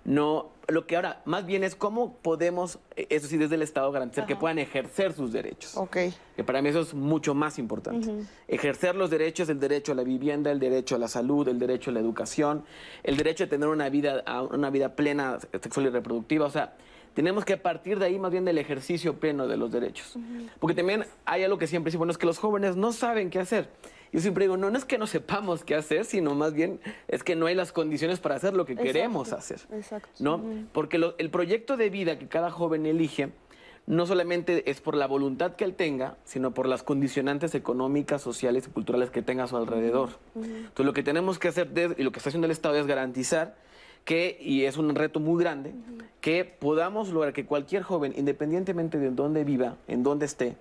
No, 0.04 0.50
lo 0.68 0.88
que 0.88 0.96
ahora 0.96 1.22
más 1.26 1.46
bien 1.46 1.64
es 1.64 1.76
cómo 1.76 2.18
podemos, 2.18 2.80
eh, 2.96 3.08
eso 3.10 3.28
sí, 3.28 3.38
desde 3.38 3.56
el 3.56 3.62
Estado 3.62 3.92
garantizar 3.92 4.26
que 4.26 4.36
puedan 4.36 4.60
ejercer 4.60 5.14
sus 5.14 5.32
derechos. 5.32 5.78
Ok. 5.78 5.98
Que 6.36 6.44
para 6.44 6.62
mí 6.62 6.70
eso 6.70 6.82
es 6.82 6.94
mucho 6.94 7.34
más 7.34 7.60
importante. 7.60 8.12
Ejercer 8.48 8.96
los 8.96 9.10
derechos, 9.10 9.50
el 9.50 9.60
derecho 9.60 9.92
a 9.92 9.96
la 9.96 10.04
vivienda, 10.04 10.52
el 10.52 10.60
derecho 10.60 10.96
a 10.96 11.00
la 11.00 11.08
salud, 11.08 11.48
el 11.48 11.60
derecho 11.60 11.92
a 11.92 11.94
la 11.94 12.00
educación, 12.00 12.64
el 13.04 13.18
derecho 13.18 13.46
a 13.46 13.48
tener 13.48 13.68
una 13.70 13.90
vida, 13.90 14.24
una 14.52 14.70
vida 14.70 14.96
plena 14.96 15.40
sexual 15.40 15.88
y 15.88 15.90
reproductiva, 15.90 16.46
o 16.46 16.52
sea, 16.52 16.76
tenemos 17.14 17.46
que 17.46 17.56
partir 17.56 17.98
de 17.98 18.08
ahí 18.08 18.20
más 18.20 18.30
bien 18.30 18.44
del 18.44 18.58
ejercicio 18.58 19.20
pleno 19.20 19.48
de 19.48 19.56
los 19.56 19.72
derechos. 19.72 20.18
Porque 20.60 20.76
también 20.76 21.06
hay 21.26 21.44
algo 21.44 21.58
que 21.58 21.66
siempre 21.66 21.90
decimos, 21.90 22.00
bueno, 22.00 22.12
es 22.12 22.18
que 22.18 22.26
los 22.26 22.38
jóvenes 22.38 22.76
no 22.76 22.92
saben 22.92 23.30
qué 23.30 23.40
hacer. 23.40 23.70
Yo 24.12 24.20
siempre 24.22 24.46
digo, 24.46 24.58
no, 24.58 24.70
no 24.70 24.78
es 24.78 24.86
que 24.86 24.98
no 24.98 25.08
sepamos 25.08 25.64
qué 25.64 25.76
hacer, 25.76 26.06
sino 26.06 26.36
más 26.36 26.54
bien 26.54 26.80
es 27.08 27.24
que 27.24 27.36
no 27.36 27.48
hay 27.48 27.56
las 27.56 27.72
condiciones 27.72 28.20
para 28.20 28.36
hacer 28.36 28.54
lo 28.54 28.66
que 28.66 28.76
queremos 28.76 29.34
hacer. 29.34 29.60
Exacto. 29.74 30.10
¿no? 30.20 30.42
Porque 30.72 31.02
el 31.18 31.30
proyecto 31.30 31.78
de 31.78 31.90
vida 31.90 32.18
que 32.18 32.28
cada 32.28 32.52
joven 32.52 32.86
elige 32.86 33.32
no 33.88 34.06
solamente 34.06 34.70
es 34.70 34.82
por 34.82 34.96
la 34.96 35.06
voluntad 35.06 35.56
que 35.56 35.64
él 35.64 35.76
tenga, 35.76 36.18
sino 36.24 36.54
por 36.54 36.68
las 36.68 36.82
condicionantes 36.84 37.54
económicas, 37.54 38.22
sociales 38.22 38.68
y 38.68 38.72
culturales 38.72 39.12
que 39.12 39.22
tenga 39.22 39.44
a 39.44 39.48
su 39.48 39.58
alrededor. 39.58 40.10
Entonces, 40.36 40.86
lo 40.86 40.94
que 40.94 41.04
tenemos 41.04 41.38
que 41.38 41.50
hacer 41.50 41.70
y 41.98 42.04
lo 42.04 42.12
que 42.12 42.18
está 42.18 42.30
haciendo 42.30 42.46
el 42.46 42.52
Estado 42.52 42.76
es 42.76 42.88
garantizar 42.88 43.56
que, 44.04 44.38
y 44.40 44.66
es 44.66 44.78
un 44.78 44.94
reto 44.96 45.20
muy 45.20 45.42
grande, 45.44 45.74
que 46.22 46.46
podamos 46.46 47.10
lograr 47.10 47.34
que 47.34 47.46
cualquier 47.46 47.84
joven, 47.84 48.14
independientemente 48.16 48.98
de 48.98 49.12
dónde 49.12 49.44
viva, 49.44 49.78
en 49.88 50.04
dónde 50.04 50.26
esté, 50.26 50.56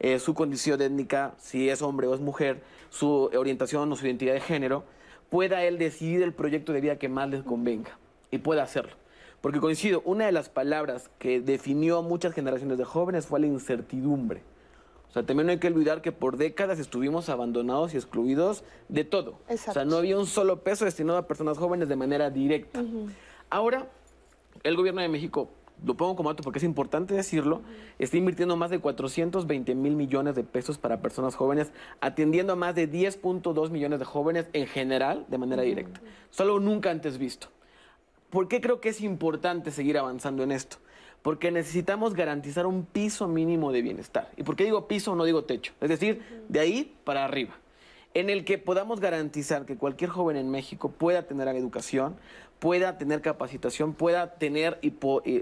eh, 0.00 0.18
su 0.18 0.34
condición 0.34 0.80
étnica, 0.82 1.34
si 1.38 1.68
es 1.68 1.82
hombre 1.82 2.06
o 2.06 2.14
es 2.14 2.20
mujer, 2.20 2.62
su 2.90 3.30
orientación 3.36 3.90
o 3.90 3.96
su 3.96 4.06
identidad 4.06 4.34
de 4.34 4.40
género, 4.40 4.84
pueda 5.30 5.64
él 5.64 5.78
decidir 5.78 6.22
el 6.22 6.32
proyecto 6.32 6.72
de 6.72 6.80
vida 6.80 6.98
que 6.98 7.08
más 7.08 7.28
les 7.28 7.42
convenga 7.42 7.98
y 8.30 8.38
pueda 8.38 8.62
hacerlo. 8.62 8.92
Porque 9.40 9.60
coincido, 9.60 10.00
una 10.04 10.26
de 10.26 10.32
las 10.32 10.48
palabras 10.48 11.10
que 11.18 11.40
definió 11.40 11.98
a 11.98 12.02
muchas 12.02 12.32
generaciones 12.32 12.78
de 12.78 12.84
jóvenes 12.84 13.26
fue 13.26 13.40
la 13.40 13.46
incertidumbre. 13.46 14.42
O 15.10 15.12
sea, 15.12 15.22
también 15.24 15.46
no 15.46 15.52
hay 15.52 15.58
que 15.58 15.68
olvidar 15.68 16.02
que 16.02 16.12
por 16.12 16.38
décadas 16.38 16.78
estuvimos 16.78 17.28
abandonados 17.28 17.94
y 17.94 17.96
excluidos 17.96 18.64
de 18.88 19.04
todo. 19.04 19.38
O 19.48 19.56
sea, 19.56 19.84
no 19.84 19.96
había 19.96 20.18
un 20.18 20.26
solo 20.26 20.60
peso 20.60 20.86
destinado 20.86 21.18
a 21.18 21.28
personas 21.28 21.58
jóvenes 21.58 21.88
de 21.88 21.94
manera 21.94 22.30
directa. 22.30 22.82
Ahora, 23.50 23.88
el 24.62 24.76
gobierno 24.76 25.02
de 25.02 25.08
México 25.08 25.50
lo 25.84 25.96
pongo 25.96 26.16
como 26.16 26.30
dato 26.30 26.42
porque 26.42 26.58
es 26.58 26.64
importante 26.64 27.14
decirlo, 27.14 27.62
está 27.98 28.16
invirtiendo 28.16 28.56
más 28.56 28.70
de 28.70 28.78
420 28.78 29.74
mil 29.74 29.96
millones 29.96 30.34
de 30.34 30.44
pesos 30.44 30.78
para 30.78 31.00
personas 31.00 31.34
jóvenes, 31.34 31.72
atendiendo 32.00 32.52
a 32.52 32.56
más 32.56 32.74
de 32.74 32.90
10.2 32.90 33.70
millones 33.70 33.98
de 33.98 34.04
jóvenes 34.04 34.46
en 34.52 34.66
general 34.66 35.24
de 35.28 35.38
manera 35.38 35.62
directa. 35.62 36.00
Solo 36.30 36.60
nunca 36.60 36.90
antes 36.90 37.18
visto. 37.18 37.48
¿Por 38.30 38.48
qué 38.48 38.60
creo 38.60 38.80
que 38.80 38.88
es 38.88 39.00
importante 39.00 39.70
seguir 39.70 39.98
avanzando 39.98 40.42
en 40.42 40.52
esto? 40.52 40.78
Porque 41.22 41.50
necesitamos 41.50 42.14
garantizar 42.14 42.66
un 42.66 42.84
piso 42.84 43.28
mínimo 43.28 43.72
de 43.72 43.82
bienestar. 43.82 44.30
¿Y 44.36 44.42
por 44.42 44.56
qué 44.56 44.64
digo 44.64 44.88
piso 44.88 45.14
no 45.14 45.24
digo 45.24 45.44
techo? 45.44 45.72
Es 45.80 45.88
decir, 45.88 46.22
de 46.48 46.60
ahí 46.60 46.94
para 47.04 47.24
arriba 47.24 47.54
en 48.14 48.30
el 48.30 48.44
que 48.44 48.58
podamos 48.58 49.00
garantizar 49.00 49.66
que 49.66 49.76
cualquier 49.76 50.08
joven 50.08 50.36
en 50.36 50.48
México 50.48 50.92
pueda 50.92 51.24
tener 51.24 51.48
educación, 51.48 52.16
pueda 52.64 52.96
tener 52.96 53.20
capacitación, 53.20 53.92
pueda 53.92 54.36
tener 54.36 54.80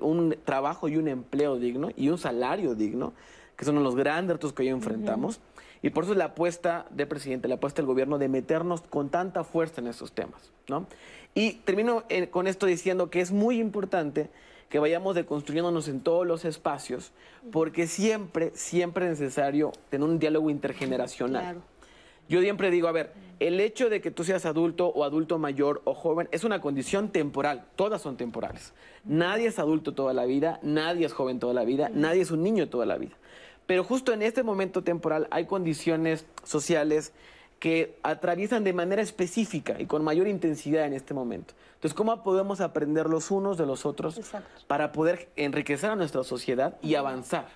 un 0.01 0.37
trabajo 0.45 0.89
y 0.89 0.97
un 0.97 1.07
empleo 1.07 1.57
digno 1.57 1.91
y 1.97 2.09
un 2.09 2.19
salario 2.19 2.75
digno, 2.75 3.13
que 3.57 3.65
son 3.65 3.81
los 3.85 3.95
grandes 3.95 4.35
retos 4.35 4.53
que 4.53 4.63
hoy 4.63 4.71
enfrentamos. 4.71 5.39
Y 5.83 5.91
por 5.91 6.03
eso 6.03 6.15
la 6.15 6.25
apuesta 6.25 6.85
del 6.91 7.07
presidente, 7.07 7.47
la 7.47 7.55
apuesta 7.55 7.81
del 7.81 7.87
gobierno 7.87 8.19
de 8.19 8.27
meternos 8.27 8.81
con 8.81 9.09
tanta 9.09 9.45
fuerza 9.45 9.81
en 9.81 9.87
esos 9.87 10.11
temas. 10.11 10.51
¿no? 10.67 10.89
Y 11.33 11.53
termino 11.65 12.03
eh, 12.09 12.27
con 12.27 12.49
esto 12.49 12.67
diciendo 12.67 13.09
que 13.09 13.21
es 13.21 13.31
muy 13.31 13.61
importante 13.61 14.29
que 14.69 14.81
vayamos 14.81 15.15
deconstruyéndonos 15.15 15.87
en 15.87 16.01
todos 16.01 16.27
los 16.27 16.45
espacios, 16.45 17.13
porque 17.53 17.87
siempre, 17.87 18.51
siempre 18.57 19.05
es 19.05 19.21
necesario 19.21 19.71
tener 19.91 20.09
un 20.09 20.19
diálogo 20.19 20.51
intergeneracional. 20.51 21.63
Yo 22.29 22.41
siempre 22.41 22.71
digo, 22.71 22.89
a 22.89 22.93
ver, 22.93 23.13
el 23.41 23.61
hecho 23.61 23.91
de 23.91 24.01
que 24.01 24.11
tú 24.11 24.25
seas 24.25 24.47
adulto 24.47 24.89
o 24.89 25.05
adulto 25.05 25.39
mayor 25.39 25.83
o 25.85 25.95
joven 25.95 26.29
es 26.31 26.45
una 26.45 26.61
condición 26.61 27.09
temporal, 27.09 27.65
todas 27.77 28.01
son 28.01 28.17
temporales. 28.17 28.73
Nadie 29.05 29.49
es 29.49 29.59
adulto 29.59 29.95
toda 29.95 30.13
la 30.15 30.25
vida, 30.25 30.61
nadie 30.63 31.07
es 31.07 31.13
joven 31.13 31.41
toda 31.41 31.53
la 31.53 31.65
vida, 31.65 31.91
nadie 31.93 32.23
es 32.23 32.31
un 32.31 32.43
niño 32.43 32.69
toda 32.69 32.87
la 32.87 32.99
vida. 32.99 33.17
Pero 33.67 33.85
justo 33.85 34.13
en 34.13 34.23
este 34.23 34.43
momento 34.43 34.83
temporal 34.83 35.29
hay 35.31 35.47
condiciones 35.47 36.27
sociales 36.45 37.13
que 37.59 37.97
atraviesan 38.03 38.65
de 38.65 38.73
manera 38.73 39.03
específica 39.03 39.81
y 39.81 39.87
con 39.87 40.03
mayor 40.03 40.27
intensidad 40.27 40.85
en 40.85 40.95
este 40.95 41.15
momento. 41.15 41.55
Entonces, 41.75 41.95
¿cómo 41.95 42.23
podemos 42.23 42.61
aprender 42.61 43.07
los 43.09 43.31
unos 43.31 43.57
de 43.57 43.67
los 43.67 43.87
otros 43.87 44.21
para 44.67 44.93
poder 44.93 45.29
enriquecer 45.37 45.91
a 45.91 45.97
nuestra 45.97 46.25
sociedad 46.25 46.77
y 46.83 46.97
avanzar? 46.97 47.49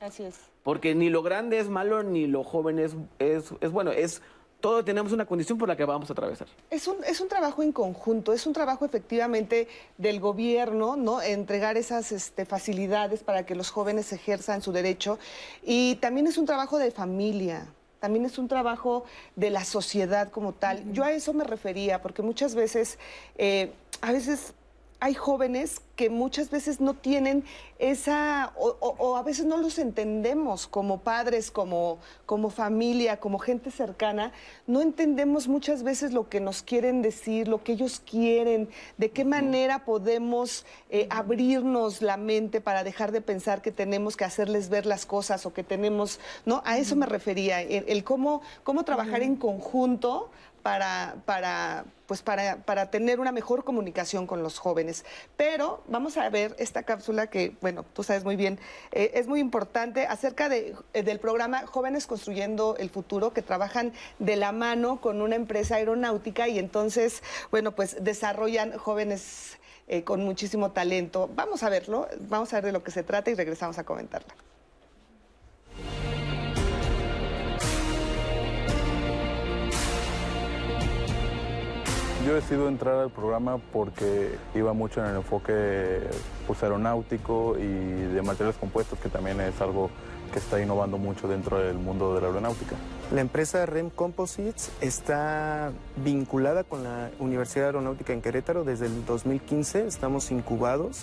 Así 0.00 0.24
es. 0.24 0.51
Porque 0.62 0.94
ni 0.94 1.10
lo 1.10 1.22
grande 1.22 1.58
es 1.58 1.68
malo, 1.68 2.02
ni 2.02 2.26
lo 2.26 2.44
joven 2.44 2.78
es, 2.78 2.94
es, 3.18 3.52
es 3.60 3.70
bueno, 3.70 3.90
es 3.90 4.22
todos 4.62 4.84
tenemos 4.84 5.12
una 5.12 5.26
condición 5.26 5.58
por 5.58 5.68
la 5.68 5.76
que 5.76 5.84
vamos 5.84 6.08
a 6.08 6.12
atravesar. 6.14 6.46
Es 6.70 6.86
un, 6.86 7.02
es 7.04 7.20
un 7.20 7.28
trabajo 7.28 7.62
en 7.62 7.72
conjunto, 7.72 8.32
es 8.32 8.46
un 8.46 8.54
trabajo 8.54 8.86
efectivamente 8.86 9.68
del 9.98 10.20
gobierno, 10.20 10.96
¿no? 10.96 11.20
Entregar 11.20 11.76
esas 11.76 12.12
este, 12.12 12.46
facilidades 12.46 13.24
para 13.24 13.44
que 13.44 13.54
los 13.56 13.70
jóvenes 13.70 14.12
ejerzan 14.12 14.62
su 14.62 14.72
derecho. 14.72 15.18
Y 15.64 15.96
también 15.96 16.28
es 16.28 16.38
un 16.38 16.46
trabajo 16.46 16.78
de 16.78 16.92
familia, 16.92 17.66
también 17.98 18.24
es 18.24 18.38
un 18.38 18.48
trabajo 18.48 19.04
de 19.34 19.50
la 19.50 19.64
sociedad 19.64 20.30
como 20.30 20.52
tal. 20.52 20.92
Yo 20.92 21.04
a 21.04 21.12
eso 21.12 21.34
me 21.34 21.44
refería, 21.44 22.00
porque 22.00 22.22
muchas 22.22 22.54
veces, 22.54 22.98
eh, 23.36 23.72
a 24.00 24.12
veces 24.12 24.54
hay 25.02 25.14
jóvenes 25.14 25.82
que 25.96 26.10
muchas 26.10 26.48
veces 26.48 26.80
no 26.80 26.94
tienen 26.94 27.42
esa, 27.80 28.52
o, 28.56 29.16
a 29.16 29.22
veces 29.24 29.44
no 29.46 29.56
los 29.56 29.80
entendemos 29.80 30.68
como 30.68 31.00
padres, 31.00 31.50
como, 31.50 31.98
como 32.24 32.50
familia, 32.50 33.18
como 33.18 33.40
gente 33.40 33.72
cercana, 33.72 34.30
no 34.68 34.80
entendemos 34.80 35.48
muchas 35.48 35.82
veces 35.82 36.12
lo 36.12 36.28
que 36.28 36.38
nos 36.38 36.62
quieren 36.62 37.02
decir, 37.02 37.48
lo 37.48 37.64
que 37.64 37.72
ellos 37.72 38.00
quieren, 38.08 38.68
de 38.96 39.10
qué 39.10 39.24
manera 39.24 39.84
podemos 39.84 40.64
eh, 40.88 41.08
abrirnos 41.10 42.00
la 42.00 42.16
mente 42.16 42.60
para 42.60 42.84
dejar 42.84 43.10
de 43.10 43.22
pensar 43.22 43.60
que 43.60 43.72
tenemos 43.72 44.16
que 44.16 44.24
hacerles 44.24 44.68
ver 44.68 44.86
las 44.86 45.04
cosas 45.04 45.46
o 45.46 45.52
que 45.52 45.64
tenemos, 45.64 46.20
¿no? 46.46 46.62
A 46.64 46.78
eso 46.78 46.94
me 46.94 47.06
refería, 47.06 47.60
el, 47.60 48.04
cómo, 48.04 48.40
cómo 48.62 48.84
trabajar 48.84 49.22
en 49.22 49.34
conjunto 49.34 50.30
para, 50.62 51.16
para, 51.24 51.84
pues 52.06 52.22
para, 52.22 52.56
para, 52.58 52.90
tener 52.90 53.20
una 53.20 53.32
mejor 53.32 53.64
comunicación 53.64 54.26
con 54.26 54.42
los 54.42 54.58
jóvenes. 54.58 55.04
Pero 55.36 55.82
vamos 55.88 56.16
a 56.16 56.28
ver 56.30 56.54
esta 56.58 56.84
cápsula 56.84 57.26
que, 57.28 57.56
bueno, 57.60 57.84
tú 57.92 58.02
sabes 58.02 58.24
muy 58.24 58.36
bien, 58.36 58.58
eh, 58.92 59.12
es 59.14 59.26
muy 59.26 59.40
importante 59.40 60.06
acerca 60.06 60.48
de, 60.48 60.74
eh, 60.94 61.02
del 61.02 61.18
programa 61.18 61.66
Jóvenes 61.66 62.06
Construyendo 62.06 62.76
el 62.78 62.90
Futuro, 62.90 63.32
que 63.32 63.42
trabajan 63.42 63.92
de 64.18 64.36
la 64.36 64.52
mano 64.52 65.00
con 65.00 65.20
una 65.20 65.36
empresa 65.36 65.76
aeronáutica 65.76 66.48
y 66.48 66.58
entonces, 66.58 67.22
bueno, 67.50 67.72
pues 67.72 68.02
desarrollan 68.02 68.76
jóvenes 68.78 69.58
eh, 69.88 70.04
con 70.04 70.24
muchísimo 70.24 70.70
talento. 70.70 71.28
Vamos 71.34 71.62
a 71.62 71.68
verlo, 71.68 72.08
vamos 72.20 72.52
a 72.52 72.56
ver 72.56 72.66
de 72.66 72.72
lo 72.72 72.82
que 72.84 72.90
se 72.90 73.02
trata 73.02 73.30
y 73.30 73.34
regresamos 73.34 73.78
a 73.78 73.84
comentarla. 73.84 74.34
Yo 82.24 82.34
decido 82.34 82.68
entrar 82.68 82.98
al 83.00 83.10
programa 83.10 83.58
porque 83.72 84.36
iba 84.54 84.72
mucho 84.72 85.00
en 85.00 85.10
el 85.10 85.16
enfoque 85.16 85.98
pues, 86.46 86.62
aeronáutico 86.62 87.56
y 87.58 87.64
de 87.64 88.22
materiales 88.22 88.56
compuestos, 88.60 88.96
que 89.00 89.08
también 89.08 89.40
es 89.40 89.60
algo 89.60 89.90
que 90.32 90.38
está 90.38 90.62
innovando 90.62 90.98
mucho 90.98 91.26
dentro 91.26 91.58
del 91.58 91.76
mundo 91.76 92.14
de 92.14 92.20
la 92.20 92.28
aeronáutica. 92.28 92.76
La 93.12 93.20
empresa 93.20 93.66
REM 93.66 93.90
Composites 93.90 94.70
está 94.80 95.72
vinculada 95.96 96.62
con 96.62 96.84
la 96.84 97.10
Universidad 97.18 97.66
Aeronáutica 97.66 98.12
en 98.12 98.22
Querétaro 98.22 98.62
desde 98.62 98.86
el 98.86 99.04
2015, 99.04 99.88
estamos 99.88 100.30
incubados 100.30 101.02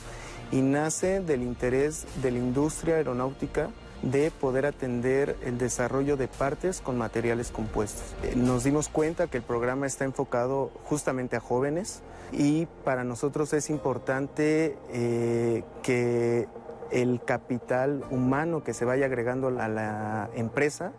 y 0.54 0.62
nace 0.62 1.20
del 1.20 1.44
interés 1.44 2.08
de 2.24 2.32
la 2.32 2.38
industria 2.38 2.96
aeronáutica 2.96 3.70
de 4.02 4.32
poder 4.32 4.66
atender 4.66 5.36
el 5.44 5.58
desarrollo 5.58 6.18
de 6.18 6.28
partes 6.28 6.82
con 6.82 6.98
materiales 6.98 7.52
compuestos. 7.52 8.16
Eh, 8.24 8.34
nos 8.36 8.64
dimos 8.64 8.90
cuenta 8.90 9.28
que 9.28 9.38
el 9.38 9.44
programa 9.44 9.88
está 9.88 10.06
enfocado 10.06 10.72
justamente 10.86 11.36
a 11.36 11.40
jóvenes 11.40 12.02
y 12.32 12.68
para 12.84 13.04
nosotros 13.04 13.54
es 13.54 13.70
importante 13.70 14.78
eh, 14.92 15.64
que 15.84 16.48
el 16.92 17.22
capital 17.24 18.04
humano 18.10 18.64
que 18.64 18.74
se 18.74 18.86
vaya 18.86 19.06
agregando 19.06 19.48
a 19.48 19.68
la 19.68 20.30
empresa 20.36 20.92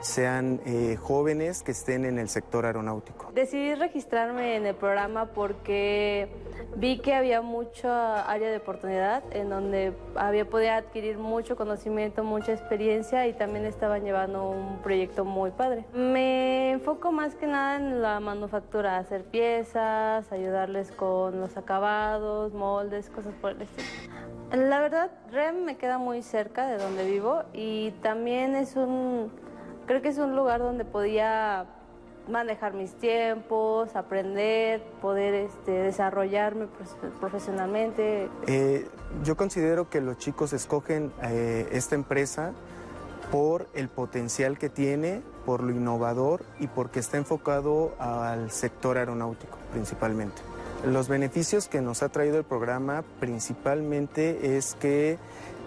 sean 0.00 0.60
eh, 0.64 0.96
jóvenes 1.00 1.62
que 1.62 1.72
estén 1.72 2.04
en 2.04 2.18
el 2.18 2.28
sector 2.28 2.66
aeronáutico. 2.66 3.30
Decidí 3.34 3.74
registrarme 3.74 4.56
en 4.56 4.66
el 4.66 4.74
programa 4.74 5.26
porque 5.26 6.28
vi 6.76 6.98
que 6.98 7.14
había 7.14 7.42
mucha 7.42 8.22
área 8.22 8.50
de 8.50 8.58
oportunidad 8.58 9.22
en 9.32 9.50
donde 9.50 9.92
había 10.14 10.48
podido 10.48 10.72
adquirir 10.72 11.18
mucho 11.18 11.56
conocimiento, 11.56 12.22
mucha 12.24 12.52
experiencia 12.52 13.26
y 13.26 13.32
también 13.32 13.64
estaban 13.64 14.04
llevando 14.04 14.48
un 14.50 14.78
proyecto 14.82 15.24
muy 15.24 15.50
padre. 15.50 15.84
Me 15.92 16.70
enfoco 16.70 17.12
más 17.12 17.34
que 17.34 17.46
nada 17.46 17.76
en 17.76 18.02
la 18.02 18.20
manufactura, 18.20 18.98
hacer 18.98 19.24
piezas, 19.24 20.30
ayudarles 20.30 20.92
con 20.92 21.40
los 21.40 21.56
acabados, 21.56 22.52
moldes, 22.52 23.10
cosas 23.10 23.34
por 23.40 23.52
el 23.52 23.62
estilo. 23.62 23.88
La 24.52 24.80
verdad, 24.80 25.10
REM 25.30 25.64
me 25.64 25.76
queda 25.76 25.98
muy 25.98 26.22
cerca 26.22 26.66
de 26.66 26.78
donde 26.78 27.04
vivo 27.04 27.42
y 27.52 27.90
también 28.02 28.54
es 28.54 28.76
un 28.76 29.30
Creo 29.88 30.02
que 30.02 30.08
es 30.10 30.18
un 30.18 30.36
lugar 30.36 30.60
donde 30.60 30.84
podía 30.84 31.64
manejar 32.28 32.74
mis 32.74 32.92
tiempos, 32.92 33.96
aprender, 33.96 34.82
poder 35.00 35.32
este, 35.32 35.72
desarrollarme 35.72 36.68
profesionalmente. 37.20 38.28
Eh, 38.46 38.86
yo 39.24 39.38
considero 39.38 39.88
que 39.88 40.02
los 40.02 40.18
chicos 40.18 40.52
escogen 40.52 41.10
eh, 41.22 41.70
esta 41.72 41.94
empresa 41.94 42.52
por 43.32 43.66
el 43.72 43.88
potencial 43.88 44.58
que 44.58 44.68
tiene, 44.68 45.22
por 45.46 45.62
lo 45.62 45.70
innovador 45.70 46.44
y 46.60 46.66
porque 46.66 47.00
está 47.00 47.16
enfocado 47.16 47.94
al 47.98 48.50
sector 48.50 48.98
aeronáutico 48.98 49.56
principalmente. 49.72 50.42
Los 50.86 51.08
beneficios 51.08 51.66
que 51.66 51.80
nos 51.80 52.02
ha 52.02 52.10
traído 52.10 52.36
el 52.36 52.44
programa 52.44 53.04
principalmente 53.20 54.58
es 54.58 54.74
que 54.74 55.16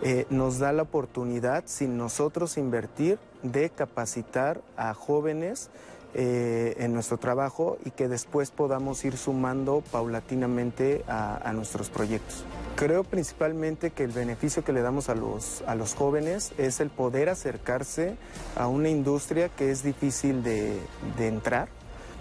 eh, 0.04 0.28
nos 0.30 0.60
da 0.60 0.74
la 0.74 0.84
oportunidad, 0.84 1.64
sin 1.66 1.98
nosotros 1.98 2.58
invertir, 2.58 3.18
de 3.44 3.70
capacitar 3.70 4.62
a 4.78 4.94
jóvenes 4.94 5.70
eh, 6.14 6.76
en 6.80 6.94
nuestro 6.94 7.18
trabajo 7.18 7.78
y 7.86 7.92
que 7.92 8.10
después 8.10 8.52
podamos 8.52 9.06
ir 9.06 9.16
sumando 9.16 9.82
paulatinamente 9.94 11.06
a, 11.08 11.54
nuestros 11.54 11.90
proyectos. 11.90 12.44
Creo 12.76 13.06
principalmente 13.06 13.92
que 13.92 14.04
el 14.04 14.12
beneficio 14.12 14.62
que 14.66 14.74
le 14.74 14.82
damos 14.82 15.08
a 15.08 15.16
los, 15.16 15.64
a 15.68 15.76
los 15.76 15.94
jóvenes 15.94 16.52
es 16.58 16.82
el 16.82 16.90
poder 16.90 17.30
acercarse 17.30 18.18
a 18.58 18.68
una 18.68 18.90
industria 18.90 19.48
que 19.48 19.72
es 19.72 19.84
difícil 19.84 20.44
de, 20.44 20.80
entrar. 21.18 21.70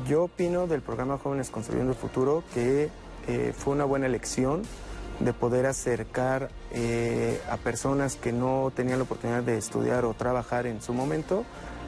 Yo 0.09 0.25
opino 0.25 0.69
del 0.69 0.83
programa 0.83 1.19
Jóvenes 1.19 1.51
Construyendo 1.51 1.91
el 1.91 1.99
Futuro 1.99 2.45
que 2.55 2.91
eh, 3.27 3.53
fue 3.57 3.75
una 3.75 3.87
buena 3.87 4.07
elección 4.07 4.63
de 5.21 5.33
poder 5.33 5.67
acercar 5.67 6.51
eh, 6.73 7.41
a 7.51 7.57
personas 7.59 8.17
que 8.17 8.33
no 8.33 8.73
tenían 8.75 8.99
la 8.99 9.05
oportunidad 9.05 9.43
de 9.43 9.59
estudiar 9.59 10.05
o 10.05 10.15
trabajar 10.15 10.67
en 10.67 10.81
su 10.81 10.95
momento, 10.95 11.45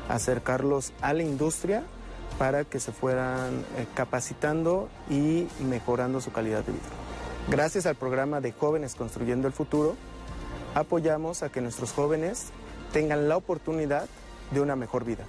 acercarlos 0.08 0.92
a 1.00 1.14
la 1.14 1.22
industria 1.22 1.82
para 2.38 2.64
que 2.64 2.78
se 2.78 2.92
fueran 2.92 3.64
eh, 3.76 3.86
capacitando 3.94 4.88
y 5.08 5.46
mejorando 5.60 6.20
su 6.20 6.30
calidad 6.30 6.64
de 6.64 6.72
vida. 6.72 6.82
Gracias 7.48 7.86
al 7.86 7.96
programa 7.96 8.40
de 8.40 8.52
Jóvenes 8.52 8.94
Construyendo 8.94 9.48
el 9.48 9.54
Futuro, 9.54 9.96
apoyamos 10.74 11.42
a 11.42 11.50
que 11.50 11.60
nuestros 11.60 11.92
jóvenes 11.92 12.48
tengan 12.92 13.28
la 13.28 13.36
oportunidad 13.36 14.06
de 14.50 14.60
una 14.60 14.76
mejor 14.76 15.04
vida. 15.04 15.24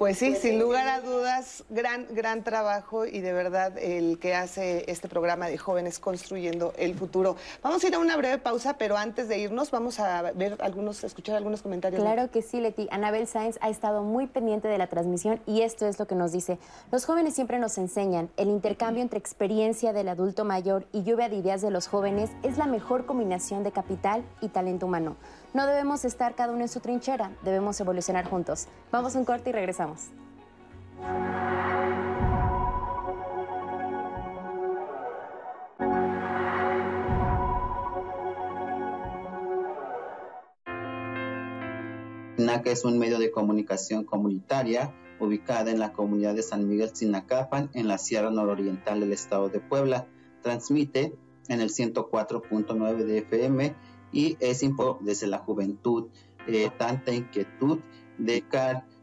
Pues 0.00 0.16
sí, 0.16 0.34
sin 0.34 0.58
lugar 0.58 0.88
a 0.88 1.02
dudas, 1.02 1.62
gran, 1.68 2.06
gran 2.12 2.42
trabajo 2.42 3.04
y 3.04 3.20
de 3.20 3.34
verdad 3.34 3.76
el 3.76 4.18
que 4.18 4.34
hace 4.34 4.90
este 4.90 5.10
programa 5.10 5.48
de 5.48 5.58
jóvenes 5.58 5.98
construyendo 5.98 6.72
el 6.78 6.94
futuro. 6.94 7.36
Vamos 7.62 7.84
a 7.84 7.88
ir 7.88 7.94
a 7.94 7.98
una 7.98 8.16
breve 8.16 8.38
pausa, 8.38 8.78
pero 8.78 8.96
antes 8.96 9.28
de 9.28 9.36
irnos 9.36 9.70
vamos 9.70 10.00
a 10.00 10.22
ver 10.32 10.56
algunos, 10.60 11.04
escuchar 11.04 11.36
algunos 11.36 11.60
comentarios. 11.60 12.00
Claro 12.00 12.30
que 12.30 12.40
sí, 12.40 12.60
Leti. 12.60 12.88
Anabel 12.90 13.26
Sáenz 13.26 13.58
ha 13.60 13.68
estado 13.68 14.02
muy 14.02 14.26
pendiente 14.26 14.68
de 14.68 14.78
la 14.78 14.86
transmisión 14.86 15.38
y 15.44 15.60
esto 15.60 15.86
es 15.86 15.98
lo 15.98 16.06
que 16.06 16.14
nos 16.14 16.32
dice. 16.32 16.58
Los 16.90 17.04
jóvenes 17.04 17.34
siempre 17.34 17.58
nos 17.58 17.76
enseñan, 17.76 18.30
el 18.38 18.48
intercambio 18.48 19.02
entre 19.02 19.18
experiencia 19.18 19.92
del 19.92 20.08
adulto 20.08 20.46
mayor 20.46 20.86
y 20.92 21.02
lluvia 21.02 21.28
de 21.28 21.36
ideas 21.36 21.60
de 21.60 21.70
los 21.70 21.88
jóvenes 21.88 22.30
es 22.42 22.56
la 22.56 22.64
mejor 22.64 23.04
combinación 23.04 23.64
de 23.64 23.70
capital 23.70 24.24
y 24.40 24.48
talento 24.48 24.86
humano. 24.86 25.16
No 25.52 25.66
debemos 25.66 26.04
estar 26.04 26.36
cada 26.36 26.52
uno 26.52 26.62
en 26.62 26.68
su 26.68 26.78
trinchera, 26.78 27.32
debemos 27.42 27.80
evolucionar 27.80 28.24
juntos. 28.28 28.68
Vamos 28.92 29.16
a 29.16 29.18
un 29.18 29.24
corte 29.24 29.50
y 29.50 29.52
regresamos. 29.52 30.10
SINACA 42.36 42.70
es 42.70 42.84
un 42.84 42.98
medio 42.98 43.18
de 43.18 43.32
comunicación 43.32 44.04
comunitaria 44.04 44.94
ubicada 45.18 45.70
en 45.70 45.78
la 45.78 45.92
comunidad 45.92 46.34
de 46.34 46.42
San 46.42 46.68
Miguel 46.68 46.90
Sinacapan, 46.94 47.70
en 47.74 47.88
la 47.88 47.98
Sierra 47.98 48.30
Nororiental 48.30 49.00
del 49.00 49.12
estado 49.12 49.48
de 49.48 49.60
Puebla. 49.60 50.06
Transmite 50.42 51.12
en 51.48 51.60
el 51.60 51.70
104.9 51.70 52.96
de 53.04 53.18
FM 53.18 53.74
y 54.12 54.36
es 54.40 54.64
desde 55.00 55.26
la 55.26 55.38
juventud 55.38 56.08
eh, 56.46 56.70
tanta 56.78 57.12
inquietud 57.12 57.80
de, 58.18 58.44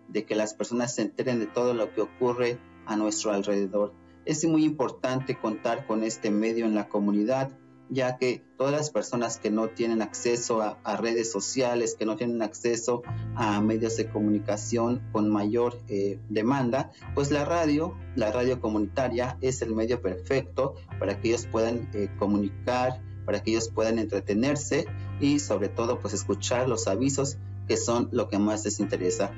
de 0.08 0.26
que 0.26 0.36
las 0.36 0.54
personas 0.54 0.96
se 0.96 1.04
enteren 1.04 1.40
de 1.40 1.48
todo 1.48 1.74
lo 1.74 1.94
que 1.94 2.02
ocurre 2.02 2.60
a 2.86 2.96
nuestro 2.96 3.32
alrededor. 3.32 3.94
Es 4.26 4.44
muy 4.46 4.66
importante 4.66 5.38
contar 5.38 5.86
con 5.88 6.04
este 6.04 6.32
medio 6.32 6.66
en 6.66 6.76
la 6.76 6.90
comunidad, 6.90 7.52
ya 7.90 8.18
que 8.18 8.44
todas 8.58 8.74
las 8.74 8.90
personas 8.90 9.38
que 9.38 9.52
no 9.52 9.70
tienen 9.70 10.02
acceso 10.02 10.62
a, 10.62 10.98
redes 10.98 11.32
sociales, 11.32 11.96
que 11.98 12.06
no 12.06 12.18
tienen 12.18 12.42
acceso 12.42 13.04
a 13.36 13.62
medios 13.62 13.96
de 13.96 14.10
comunicación 14.10 15.02
con 15.14 15.30
mayor 15.30 15.80
eh, 15.88 16.20
demanda, 16.28 16.92
pues 17.16 17.32
la 17.32 17.46
radio, 17.46 17.96
la 18.16 18.32
radio 18.32 18.60
comunitaria 18.60 19.38
es 19.42 19.62
el 19.62 19.74
medio 19.74 20.02
perfecto 20.02 20.76
para 21.00 21.22
que 21.22 21.30
ellos 21.30 21.48
puedan 21.50 21.90
eh, 21.94 22.10
comunicar, 22.20 23.02
para 23.28 23.44
que 23.44 23.52
ellos 23.52 23.68
puedan 23.68 24.00
entretenerse 24.00 24.88
y 25.20 25.40
sobre 25.40 25.68
todo 25.68 26.00
pues 26.00 26.14
escuchar 26.14 26.70
los 26.70 26.88
avisos 26.88 27.36
que 27.68 27.76
son 27.76 28.08
lo 28.14 28.30
que 28.30 28.40
más 28.40 28.64
les 28.64 28.80
interesa. 28.80 29.32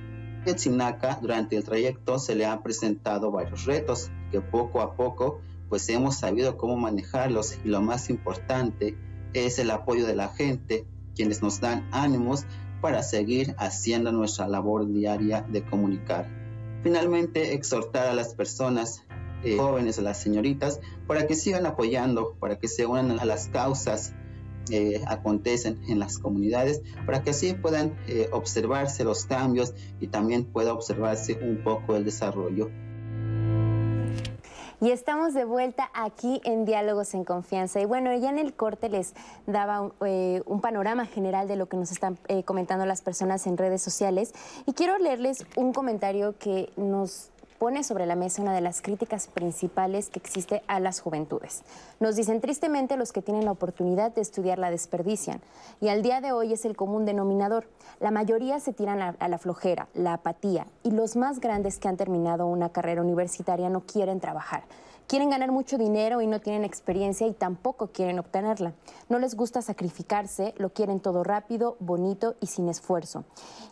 En 0.46 0.60
Sinaca 0.60 1.18
durante 1.20 1.56
el 1.58 1.64
trayecto 1.64 2.20
se 2.20 2.36
le 2.36 2.46
han 2.46 2.62
presentado 2.62 3.32
varios 3.32 3.66
retos 3.66 4.12
que 4.32 4.42
poco 4.42 4.82
a 4.82 4.96
poco 4.96 5.42
pues 5.70 5.90
hemos 5.90 6.18
sabido 6.18 6.56
cómo 6.56 6.78
manejarlos 6.78 7.58
y 7.66 7.70
lo 7.70 7.82
más 7.82 8.12
importante 8.12 8.96
es 9.34 9.58
el 9.58 9.72
apoyo 9.72 10.06
de 10.06 10.16
la 10.16 10.28
gente, 10.28 10.86
quienes 11.16 11.42
nos 11.42 11.60
dan 11.60 11.88
ánimos 11.92 12.46
para 12.82 13.02
seguir 13.02 13.56
haciendo 13.58 14.12
nuestra 14.12 14.48
labor 14.48 14.88
diaria 14.88 15.42
de 15.42 15.66
comunicar. 15.66 16.28
Finalmente, 16.84 17.56
exhortar 17.56 18.08
a 18.08 18.14
las 18.14 18.36
personas 18.36 19.04
eh, 19.44 19.58
jóvenes, 19.58 19.98
las 20.00 20.18
señoritas, 20.18 20.82
para 21.08 21.26
que 21.26 21.36
sigan 21.36 21.66
apoyando, 21.66 22.36
para 22.40 22.58
que 22.60 22.68
se 22.68 22.86
unan 22.86 23.20
a 23.20 23.26
las 23.26 23.48
causas 23.48 24.14
eh, 24.70 25.02
acontecen 25.08 25.80
en 25.88 25.98
las 25.98 26.18
comunidades, 26.18 26.82
para 27.06 27.24
que 27.24 27.32
así 27.32 27.54
puedan 27.54 27.98
eh, 28.08 28.30
observarse 28.32 29.04
los 29.04 29.26
cambios 29.26 29.74
y 30.00 30.08
también 30.08 30.46
pueda 30.46 30.74
observarse 30.74 31.40
un 31.42 31.64
poco 31.64 31.96
el 31.96 32.06
desarrollo. 32.06 32.70
Y 34.82 34.92
estamos 34.92 35.34
de 35.34 35.44
vuelta 35.44 35.90
aquí 35.94 36.40
en 36.46 36.66
Diálogos 36.66 37.14
en 37.14 37.26
Confianza. 37.26 37.82
Y 37.82 37.86
bueno, 37.86 38.16
ya 38.18 38.30
en 38.30 38.40
el 38.40 38.54
corte 38.54 38.88
les 38.88 39.14
daba 39.46 39.82
un, 39.82 39.94
un 40.46 40.62
panorama 40.62 41.06
general 41.06 41.50
de 41.50 41.58
lo 41.58 41.68
que 41.68 41.76
nos 41.76 41.92
están 41.92 42.18
comentando 42.46 42.86
las 42.86 43.02
personas 43.02 43.46
en 43.46 43.58
redes 43.58 43.82
sociales. 43.82 44.34
Y 44.66 44.74
quiero 44.74 44.98
leerles 44.98 45.46
un 45.58 45.74
comentario 45.74 46.36
que 46.40 46.72
nos 46.78 47.30
pone 47.60 47.84
sobre 47.84 48.06
la 48.06 48.16
mesa 48.16 48.42
una 48.42 48.54
de 48.54 48.62
las 48.62 48.82
críticas 48.82 49.28
principales 49.28 50.10
que 50.10 50.18
existe 50.18 50.64
a 50.68 50.80
las 50.80 51.02
juventudes. 51.02 51.62
Nos 52.00 52.16
dicen 52.16 52.40
tristemente 52.40 52.98
los 52.98 53.12
que 53.12 53.22
tienen 53.22 53.46
la 53.46 53.52
oportunidad 53.52 54.16
de 54.16 54.22
estudiar 54.22 54.58
la 54.58 54.72
desperdician 54.72 55.42
y 55.82 55.90
al 55.90 56.02
día 56.02 56.22
de 56.22 56.32
hoy 56.32 56.54
es 56.54 56.64
el 56.64 56.78
común 56.78 57.06
denominador. 57.06 57.68
La 58.00 58.12
mayoría 58.12 58.60
se 58.62 58.74
tiran 58.74 59.02
a, 59.02 59.16
a 59.20 59.28
la 59.28 59.38
flojera, 59.38 59.90
la 59.94 60.14
apatía 60.14 60.66
y 60.84 60.92
los 60.92 61.18
más 61.18 61.42
grandes 61.42 61.78
que 61.78 61.90
han 61.90 61.98
terminado 61.98 62.48
una 62.48 62.70
carrera 62.70 63.02
universitaria 63.02 63.70
no 63.70 63.82
quieren 63.82 64.22
trabajar. 64.22 64.64
Quieren 65.10 65.32
ganar 65.32 65.52
mucho 65.52 65.80
dinero 65.80 66.22
y 66.22 66.28
no 66.28 66.40
tienen 66.40 66.64
experiencia 66.64 67.26
y 67.26 67.34
tampoco 67.34 67.88
quieren 67.88 68.20
obtenerla. 68.20 68.74
No 69.10 69.18
les 69.18 69.34
gusta 69.34 69.64
sacrificarse, 69.64 70.54
lo 70.58 70.70
quieren 70.70 71.00
todo 71.00 71.24
rápido, 71.24 71.78
bonito 71.80 72.36
y 72.40 72.46
sin 72.46 72.70
esfuerzo. 72.70 73.24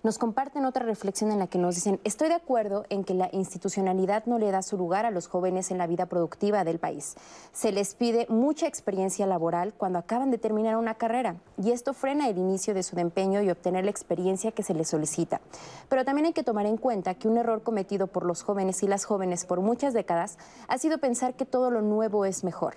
Nos 0.01 0.17
comparten 0.17 0.65
otra 0.65 0.83
reflexión 0.83 1.31
en 1.31 1.37
la 1.37 1.45
que 1.45 1.59
nos 1.59 1.75
dicen, 1.75 1.99
estoy 2.03 2.29
de 2.29 2.33
acuerdo 2.33 2.85
en 2.89 3.03
que 3.03 3.13
la 3.13 3.29
institucionalidad 3.33 4.25
no 4.25 4.39
le 4.39 4.49
da 4.49 4.63
su 4.63 4.77
lugar 4.77 5.05
a 5.05 5.11
los 5.11 5.27
jóvenes 5.27 5.69
en 5.69 5.77
la 5.77 5.85
vida 5.85 6.07
productiva 6.07 6.63
del 6.63 6.79
país. 6.79 7.13
Se 7.53 7.71
les 7.71 7.93
pide 7.93 8.25
mucha 8.29 8.65
experiencia 8.65 9.27
laboral 9.27 9.75
cuando 9.75 9.99
acaban 9.99 10.31
de 10.31 10.39
terminar 10.39 10.75
una 10.75 10.95
carrera 10.95 11.35
y 11.61 11.69
esto 11.69 11.93
frena 11.93 12.29
el 12.29 12.39
inicio 12.39 12.73
de 12.73 12.81
su 12.81 12.97
empeño 12.97 13.43
y 13.43 13.51
obtener 13.51 13.83
la 13.83 13.91
experiencia 13.91 14.53
que 14.53 14.63
se 14.63 14.73
les 14.73 14.87
solicita. 14.87 15.39
Pero 15.87 16.03
también 16.03 16.25
hay 16.25 16.33
que 16.33 16.41
tomar 16.41 16.65
en 16.65 16.77
cuenta 16.77 17.13
que 17.13 17.27
un 17.27 17.37
error 17.37 17.61
cometido 17.61 18.07
por 18.07 18.25
los 18.25 18.41
jóvenes 18.41 18.81
y 18.81 18.87
las 18.87 19.05
jóvenes 19.05 19.45
por 19.45 19.61
muchas 19.61 19.93
décadas 19.93 20.39
ha 20.67 20.79
sido 20.79 20.97
pensar 20.97 21.26
que 21.35 21.45
todo 21.45 21.71
lo 21.71 21.81
nuevo 21.81 22.25
es 22.25 22.43
mejor. 22.43 22.75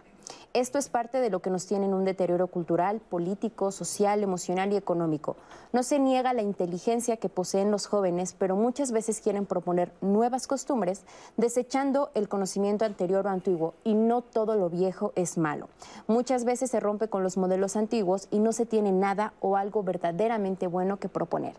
Esto 0.53 0.79
es 0.79 0.89
parte 0.89 1.21
de 1.21 1.31
lo 1.31 1.39
que 1.39 1.51
nos 1.51 1.67
tiene 1.67 1.87
en 1.87 1.95
un 1.95 2.05
deterioro 2.05 2.49
cultural, 2.49 3.01
político, 3.01 3.71
social, 3.71 4.21
emocional 4.25 4.73
y 4.73 4.77
económico. 4.77 5.37
No 5.73 5.85
se 5.85 6.01
niega 6.01 6.33
la 6.33 6.43
inteligencia 6.43 7.19
que 7.19 7.29
poseen 7.29 7.71
los 7.71 7.87
jóvenes, 7.87 8.35
pero 8.37 8.57
muchas 8.57 8.91
veces 8.91 9.21
quieren 9.21 9.47
proponer 9.47 9.93
nuevas 10.01 10.49
costumbres, 10.49 11.03
desechando 11.37 12.11
el 12.15 12.29
conocimiento 12.29 12.85
anterior 12.85 13.29
o 13.29 13.31
antiguo, 13.31 13.75
y 13.85 13.95
no 13.95 14.23
todo 14.23 14.57
lo 14.57 14.69
viejo 14.71 15.13
es 15.15 15.39
malo. 15.39 15.69
Muchas 16.09 16.45
veces 16.45 16.69
se 16.73 16.81
rompe 16.81 17.07
con 17.07 17.23
los 17.23 17.37
modelos 17.37 17.77
antiguos 17.77 18.27
y 18.33 18.41
no 18.41 18.53
se 18.53 18.67
tiene 18.67 18.91
nada 18.91 19.35
o 19.39 19.57
algo 19.57 19.85
verdaderamente 19.85 20.67
bueno 20.67 20.97
que 20.97 21.09
proponer. 21.09 21.55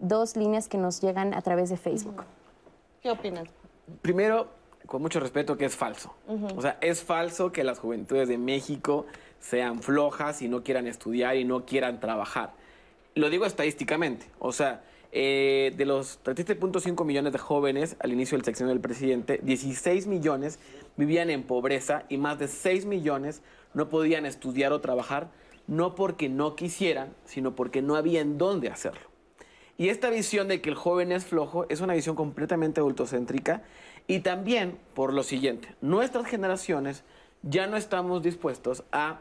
Dos 0.00 0.34
líneas 0.34 0.66
que 0.66 0.76
nos 0.76 1.00
llegan 1.00 1.34
a 1.34 1.42
través 1.42 1.70
de 1.70 1.76
Facebook. 1.76 2.24
¿Qué 3.00 3.12
opinas? 3.12 3.46
Primero, 4.02 4.48
con 4.86 5.02
mucho 5.02 5.20
respeto, 5.20 5.56
que 5.56 5.64
es 5.64 5.76
falso. 5.76 6.14
O 6.56 6.60
sea, 6.60 6.78
es 6.80 7.02
falso 7.02 7.52
que 7.52 7.64
las 7.64 7.78
juventudes 7.78 8.28
de 8.28 8.38
México 8.38 9.06
sean 9.40 9.82
flojas 9.82 10.42
y 10.42 10.48
no 10.48 10.62
quieran 10.62 10.86
estudiar 10.86 11.36
y 11.36 11.44
no 11.44 11.64
quieran 11.64 12.00
trabajar. 12.00 12.52
Lo 13.14 13.30
digo 13.30 13.46
estadísticamente. 13.46 14.26
O 14.38 14.52
sea, 14.52 14.82
eh, 15.12 15.72
de 15.76 15.84
los 15.84 16.18
37.5 16.24 17.04
millones 17.04 17.32
de 17.32 17.38
jóvenes 17.38 17.96
al 18.00 18.12
inicio 18.12 18.36
del 18.36 18.44
sección 18.44 18.68
del 18.68 18.80
presidente, 18.80 19.38
16 19.42 20.06
millones 20.06 20.58
vivían 20.96 21.30
en 21.30 21.44
pobreza 21.44 22.04
y 22.08 22.18
más 22.18 22.38
de 22.38 22.48
6 22.48 22.86
millones 22.86 23.40
no 23.74 23.88
podían 23.88 24.26
estudiar 24.26 24.72
o 24.72 24.80
trabajar, 24.80 25.30
no 25.66 25.94
porque 25.94 26.28
no 26.28 26.56
quisieran, 26.56 27.14
sino 27.24 27.54
porque 27.54 27.80
no 27.80 27.96
había 27.96 28.20
en 28.20 28.38
dónde 28.38 28.70
hacerlo. 28.70 29.14
Y 29.76 29.88
esta 29.88 30.10
visión 30.10 30.48
de 30.48 30.60
que 30.60 30.70
el 30.70 30.76
joven 30.76 31.12
es 31.12 31.24
flojo 31.24 31.66
es 31.68 31.80
una 31.80 31.94
visión 31.94 32.16
completamente 32.16 32.80
adultocéntrica 32.80 33.62
y 34.06 34.20
también 34.20 34.78
por 34.94 35.12
lo 35.12 35.22
siguiente, 35.22 35.74
nuestras 35.80 36.26
generaciones 36.26 37.04
ya 37.42 37.66
no 37.66 37.76
estamos 37.76 38.22
dispuestos 38.22 38.84
a 38.92 39.20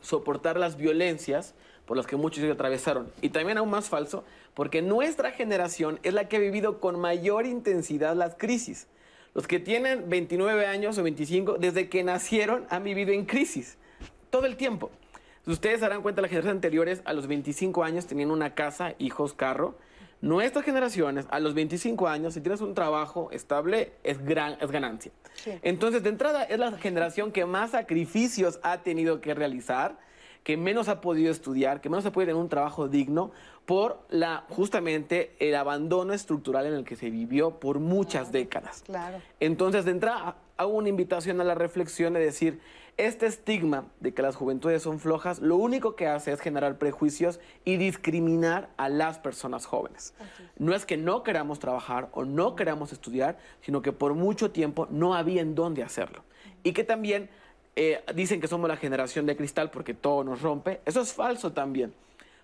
soportar 0.00 0.58
las 0.58 0.76
violencias 0.76 1.54
por 1.86 1.96
las 1.96 2.06
que 2.06 2.16
muchos 2.16 2.42
se 2.42 2.50
atravesaron. 2.50 3.10
Y 3.20 3.30
también 3.30 3.58
aún 3.58 3.70
más 3.70 3.88
falso, 3.88 4.24
porque 4.54 4.82
nuestra 4.82 5.32
generación 5.32 5.98
es 6.02 6.14
la 6.14 6.28
que 6.28 6.36
ha 6.36 6.40
vivido 6.40 6.80
con 6.80 7.00
mayor 7.00 7.46
intensidad 7.46 8.14
las 8.14 8.36
crisis. 8.36 8.86
Los 9.34 9.46
que 9.46 9.58
tienen 9.58 10.08
29 10.08 10.66
años 10.66 10.98
o 10.98 11.02
25, 11.02 11.56
desde 11.58 11.88
que 11.88 12.02
nacieron, 12.02 12.66
han 12.70 12.84
vivido 12.84 13.12
en 13.12 13.24
crisis. 13.24 13.76
Todo 14.30 14.46
el 14.46 14.56
tiempo. 14.56 14.90
Ustedes 15.46 15.80
darán 15.80 16.02
cuenta, 16.02 16.20
las 16.20 16.30
generaciones 16.30 16.56
anteriores, 16.56 17.02
a 17.04 17.12
los 17.12 17.26
25 17.26 17.82
años 17.82 18.06
tenían 18.06 18.30
una 18.30 18.54
casa, 18.54 18.94
hijos, 18.98 19.32
carro. 19.34 19.76
Nuestras 20.20 20.64
generaciones, 20.64 21.26
a 21.30 21.40
los 21.40 21.54
25 21.54 22.06
años, 22.06 22.34
si 22.34 22.40
tienes 22.40 22.60
un 22.60 22.74
trabajo 22.74 23.30
estable, 23.32 23.92
es, 24.04 24.22
gran, 24.22 24.58
es 24.60 24.70
ganancia. 24.70 25.12
Entonces, 25.62 26.02
de 26.02 26.10
entrada, 26.10 26.44
es 26.44 26.58
la 26.58 26.72
generación 26.72 27.32
que 27.32 27.46
más 27.46 27.70
sacrificios 27.70 28.60
ha 28.62 28.82
tenido 28.82 29.22
que 29.22 29.32
realizar, 29.34 29.98
que 30.44 30.58
menos 30.58 30.88
ha 30.88 31.00
podido 31.00 31.30
estudiar, 31.30 31.80
que 31.80 31.88
menos 31.88 32.04
ha 32.04 32.12
podido 32.12 32.32
tener 32.32 32.42
un 32.42 32.50
trabajo 32.50 32.88
digno 32.88 33.30
por 33.64 34.00
la, 34.10 34.44
justamente 34.50 35.34
el 35.38 35.54
abandono 35.54 36.12
estructural 36.12 36.66
en 36.66 36.74
el 36.74 36.84
que 36.84 36.96
se 36.96 37.08
vivió 37.08 37.58
por 37.58 37.78
muchas 37.78 38.30
décadas. 38.30 38.82
Claro. 38.84 39.22
Entonces, 39.38 39.86
de 39.86 39.92
entrada, 39.92 40.36
hago 40.60 40.74
una 40.74 40.90
invitación 40.90 41.40
a 41.40 41.44
la 41.44 41.54
reflexión 41.54 42.12
de 42.12 42.20
decir, 42.20 42.60
este 42.98 43.24
estigma 43.24 43.86
de 44.00 44.12
que 44.12 44.20
las 44.20 44.36
juventudes 44.36 44.82
son 44.82 45.00
flojas, 45.00 45.38
lo 45.38 45.56
único 45.56 45.96
que 45.96 46.06
hace 46.06 46.32
es 46.32 46.40
generar 46.40 46.76
prejuicios 46.76 47.40
y 47.64 47.78
discriminar 47.78 48.68
a 48.76 48.90
las 48.90 49.18
personas 49.18 49.64
jóvenes. 49.64 50.12
No 50.58 50.74
es 50.74 50.84
que 50.84 50.98
no 50.98 51.22
queramos 51.22 51.60
trabajar 51.60 52.10
o 52.12 52.26
no 52.26 52.56
queramos 52.56 52.92
estudiar, 52.92 53.38
sino 53.62 53.80
que 53.80 53.92
por 53.92 54.12
mucho 54.12 54.50
tiempo 54.50 54.86
no 54.90 55.14
había 55.14 55.40
en 55.40 55.54
dónde 55.54 55.82
hacerlo. 55.82 56.24
Y 56.62 56.74
que 56.74 56.84
también 56.84 57.30
eh, 57.74 58.04
dicen 58.14 58.42
que 58.42 58.46
somos 58.46 58.68
la 58.68 58.76
generación 58.76 59.24
de 59.24 59.38
cristal 59.38 59.70
porque 59.70 59.94
todo 59.94 60.24
nos 60.24 60.42
rompe. 60.42 60.82
Eso 60.84 61.00
es 61.00 61.14
falso 61.14 61.52
también. 61.52 61.94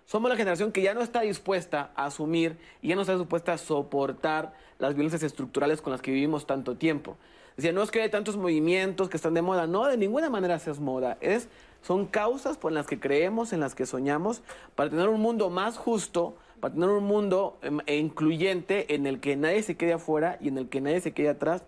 Somos 0.07 0.27
la 0.31 0.37
generación 0.37 0.71
que 0.71 0.81
ya 0.81 0.95
no 0.95 1.01
está 1.01 1.21
dispuesta 1.21 1.91
a 1.95 2.05
asumir 2.05 2.57
y 2.81 2.87
ya 2.87 2.95
no 2.95 3.01
está 3.01 3.15
dispuesta 3.15 3.53
a 3.53 3.57
soportar 3.59 4.55
las 4.79 4.95
violencias 4.95 5.21
estructurales 5.21 5.83
con 5.83 5.91
las 5.91 6.01
que 6.01 6.09
vivimos 6.09 6.47
tanto 6.47 6.77
tiempo. 6.77 7.15
Decía, 7.57 7.73
no 7.73 7.81
es 7.81 7.89
que 7.89 8.03
hay 8.03 8.09
tantos 8.09 8.37
movimientos 8.37 9.09
que 9.09 9.17
están 9.17 9.33
de 9.33 9.41
moda. 9.41 9.65
No, 9.65 9.85
de 9.87 9.97
ninguna 9.97 10.29
manera 10.29 10.59
se 10.59 10.69
es 10.69 10.79
moda. 10.79 11.17
Es, 11.21 11.49
son 11.81 12.05
causas 12.05 12.55
por 12.55 12.71
las 12.71 12.85
que 12.85 12.99
creemos, 12.99 13.51
en 13.51 13.59
las 13.59 13.73
que 13.73 13.87
soñamos, 13.87 14.43
para 14.75 14.91
tener 14.91 15.09
un 15.09 15.19
mundo 15.19 15.49
más 15.49 15.75
justo, 15.75 16.35
para 16.59 16.75
tener 16.75 16.89
un 16.89 17.05
mundo 17.05 17.57
em, 17.63 17.79
e 17.87 17.97
incluyente 17.97 18.93
en 18.93 19.07
el 19.07 19.19
que 19.19 19.35
nadie 19.35 19.63
se 19.63 19.75
quede 19.75 19.93
afuera 19.93 20.37
y 20.39 20.49
en 20.49 20.59
el 20.59 20.69
que 20.69 20.81
nadie 20.81 21.01
se 21.01 21.13
quede 21.13 21.29
atrás. 21.29 21.63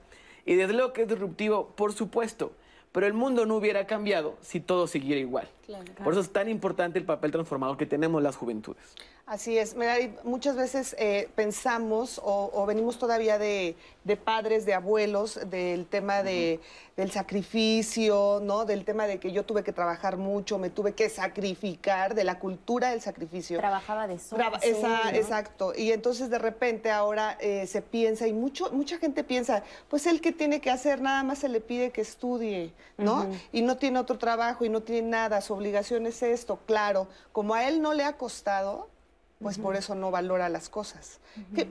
Y 0.45 0.53
desde 0.53 0.73
luego 0.73 0.93
que 0.93 1.01
es 1.01 1.07
disruptivo, 1.07 1.73
por 1.75 1.91
supuesto. 1.91 2.51
Pero 2.91 3.07
el 3.07 3.13
mundo 3.13 3.45
no 3.45 3.55
hubiera 3.55 3.85
cambiado 3.85 4.37
si 4.41 4.59
todo 4.59 4.87
siguiera 4.87 5.19
igual. 5.19 5.47
Por 6.03 6.13
eso 6.13 6.21
es 6.21 6.31
tan 6.31 6.49
importante 6.49 6.97
el 6.97 7.05
papel 7.05 7.31
transformador 7.31 7.77
que 7.77 7.85
tenemos 7.85 8.21
las 8.21 8.35
juventudes. 8.35 8.95
Así 9.29 9.59
es, 9.59 9.75
muchas 10.23 10.55
veces 10.55 10.95
eh, 10.97 11.29
pensamos 11.35 12.19
o, 12.23 12.65
venimos 12.65 12.97
todavía 12.97 13.37
de, 13.37 13.75
padres, 14.23 14.65
de 14.65 14.73
abuelos, 14.73 15.39
del 15.51 15.85
tema 15.85 16.23
de, 16.23 16.59
del 16.97 17.11
sacrificio, 17.11 18.39
¿no? 18.41 18.65
Del 18.65 18.85
tema 18.85 19.05
de 19.05 19.19
que 19.19 19.31
yo 19.31 19.45
tuve 19.45 19.63
que 19.63 19.71
trabajar 19.71 20.17
mucho, 20.17 20.57
me 20.57 20.71
tuve 20.71 20.93
que 20.93 21.09
sacrificar, 21.09 22.15
de 22.15 22.23
la 22.23 22.39
cultura 22.39 22.89
del 22.89 23.01
sacrificio. 23.01 23.59
Trabajaba 23.59 24.07
de 24.07 24.17
sol. 24.17 25.13
Exacto. 25.13 25.73
Y 25.77 25.91
entonces 25.91 26.31
de 26.31 26.39
repente 26.39 26.89
ahora 26.89 27.37
eh, 27.39 27.67
se 27.67 27.83
piensa, 27.83 28.25
y 28.25 28.33
mucho, 28.33 28.71
mucha 28.71 28.97
gente 28.97 29.23
piensa, 29.23 29.61
pues 29.89 30.07
él 30.07 30.21
que 30.21 30.31
tiene 30.31 30.59
que 30.59 30.71
hacer, 30.71 31.01
nada 31.01 31.21
más 31.21 31.37
se 31.37 31.49
le 31.49 31.61
pide 31.61 31.91
que 31.91 32.01
estudie, 32.01 32.73
¿no? 32.97 33.27
Y 33.51 33.61
no 33.61 33.77
tiene 33.77 33.99
otro 33.99 34.17
trabajo 34.17 34.65
y 34.65 34.69
no 34.69 34.81
tiene 34.81 35.07
nada, 35.07 35.39
su 35.41 35.53
obligación 35.53 36.07
es 36.07 36.23
esto. 36.23 36.57
Claro, 36.65 37.07
como 37.31 37.53
a 37.53 37.67
él 37.67 37.79
no 37.79 37.93
le 37.93 38.03
ha 38.03 38.17
costado, 38.17 38.87
pues 39.41 39.57
por 39.57 39.75
eso 39.75 39.95
no 39.95 40.11
valora 40.11 40.49
las 40.49 40.69
cosas. 40.69 41.19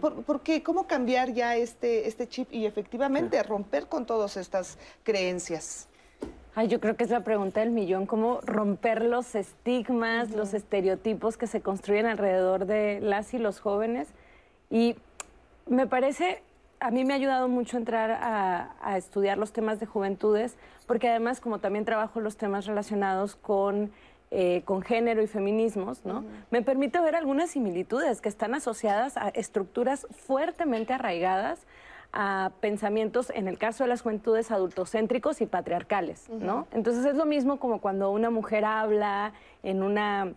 por, 0.01 0.41
qué? 0.41 0.63
¿Cómo 0.63 0.87
cambiar 0.87 1.33
ya 1.35 1.57
este, 1.57 2.09
este 2.09 2.27
chip 2.27 2.51
y 2.51 2.65
efectivamente 2.65 3.43
romper 3.43 3.87
con 3.89 4.07
todas 4.07 4.39
estas 4.39 4.79
creencias? 5.03 5.87
Ay, 6.55 6.69
yo 6.69 6.81
creo 6.81 6.97
que 6.97 7.05
es 7.05 7.11
la 7.11 7.25
pregunta 7.25 7.61
del 7.61 7.71
millón, 7.71 8.07
cómo 8.07 8.41
romper 8.41 9.05
los 9.05 9.35
estigmas, 9.35 10.31
los 10.31 10.55
estereotipos 10.55 11.37
que 11.37 11.47
se 11.47 11.61
construyen 11.61 12.07
alrededor 12.07 12.65
de 12.65 13.01
las 13.01 13.35
y 13.35 13.39
los 13.39 13.61
jóvenes. 13.61 14.09
Y 14.71 14.97
me 15.67 15.87
parece, 15.87 16.43
a 16.81 16.91
mí 16.91 17.05
me 17.05 17.13
ha 17.13 17.17
ayudado 17.17 17.49
mucho 17.49 17.77
entrar 17.77 18.11
a, 18.11 18.77
a 18.81 18.97
estudiar 18.97 19.37
los 19.37 19.53
temas 19.53 19.79
de 19.79 19.85
juventudes, 19.85 20.57
porque 20.87 21.11
además 21.11 21.41
como 21.41 21.59
también 21.59 21.85
trabajo 21.85 22.19
los 22.19 22.39
temas 22.39 22.65
relacionados 22.65 23.37
con 23.37 23.93
eh, 24.31 24.63
con 24.65 24.83
género 24.83 25.23
y 25.23 25.27
feminismos, 25.27 26.05
¿no? 26.05 26.25
Me 26.51 26.63
permite 26.63 27.01
ver 27.01 27.17
algunas 27.17 27.51
similitudes 27.51 28.21
que 28.21 28.29
están 28.29 28.55
asociadas 28.55 29.17
a 29.17 29.29
estructuras 29.29 30.07
fuertemente 30.11 30.93
arraigadas 30.93 31.67
a 32.13 32.53
pensamientos, 32.61 33.31
en 33.35 33.49
el 33.49 33.59
caso 33.59 33.85
de 33.85 33.89
las 33.89 34.03
juventudes, 34.03 34.51
adultocéntricos 34.51 35.41
y 35.41 35.47
patriarcales, 35.47 36.29
¿no? 36.29 36.67
Entonces 36.73 37.05
es 37.05 37.15
lo 37.15 37.27
mismo 37.27 37.59
como 37.59 37.81
cuando 37.81 38.11
una 38.11 38.31
mujer 38.31 38.65
habla 38.65 39.33
en 39.63 39.83
una 39.83 40.33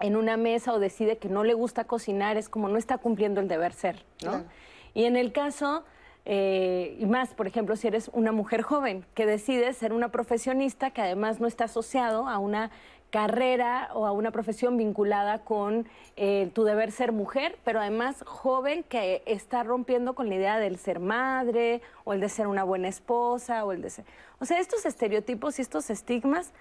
en 0.00 0.16
una 0.16 0.36
mesa 0.36 0.72
o 0.72 0.78
decide 0.78 1.18
que 1.18 1.28
no 1.28 1.44
le 1.44 1.54
gusta 1.54 1.84
cocinar, 1.84 2.36
es 2.36 2.48
como 2.48 2.68
no 2.68 2.78
está 2.78 2.98
cumpliendo 2.98 3.40
el 3.40 3.48
deber 3.48 3.72
ser, 3.72 4.04
¿no? 4.24 4.44
Y 4.92 5.04
en 5.04 5.16
el 5.16 5.32
caso 5.32 5.84
eh, 6.26 6.96
y 6.98 7.06
más, 7.06 7.34
por 7.34 7.46
ejemplo, 7.46 7.76
si 7.76 7.86
eres 7.86 8.10
una 8.12 8.32
mujer 8.32 8.62
joven 8.62 9.04
que 9.14 9.26
decide 9.26 9.72
ser 9.74 9.92
una 9.92 10.10
profesionista 10.10 10.90
que 10.90 11.02
además 11.02 11.38
no 11.38 11.46
está 11.46 11.64
asociado 11.64 12.28
a 12.28 12.38
una 12.38 12.70
carrera 13.14 13.90
o 13.94 14.06
a 14.06 14.10
una 14.10 14.32
profesión 14.32 14.76
vinculada 14.76 15.44
con 15.44 15.86
eh, 16.16 16.50
tu 16.52 16.64
deber 16.64 16.90
ser 16.90 17.12
mujer, 17.12 17.56
pero 17.64 17.78
además 17.78 18.24
joven 18.26 18.82
que 18.82 19.22
está 19.24 19.62
rompiendo 19.62 20.16
con 20.16 20.28
la 20.28 20.34
idea 20.34 20.58
del 20.58 20.78
ser 20.78 20.98
madre 20.98 21.80
o 22.02 22.12
el 22.12 22.18
de 22.18 22.28
ser 22.28 22.48
una 22.48 22.64
buena 22.64 22.88
esposa 22.88 23.64
o 23.64 23.70
el 23.70 23.82
de 23.82 23.90
ser... 23.90 24.04
O 24.40 24.46
sea, 24.46 24.58
estos 24.58 24.84
estereotipos 24.84 25.60
y 25.60 25.62
estos 25.62 25.90
estigmas 25.90 26.52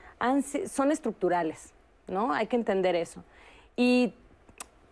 son 0.69 0.91
estructurales, 0.91 1.73
¿no? 2.07 2.31
Hay 2.31 2.45
que 2.45 2.55
entender 2.55 2.95
eso. 2.95 3.23
Y 3.75 4.13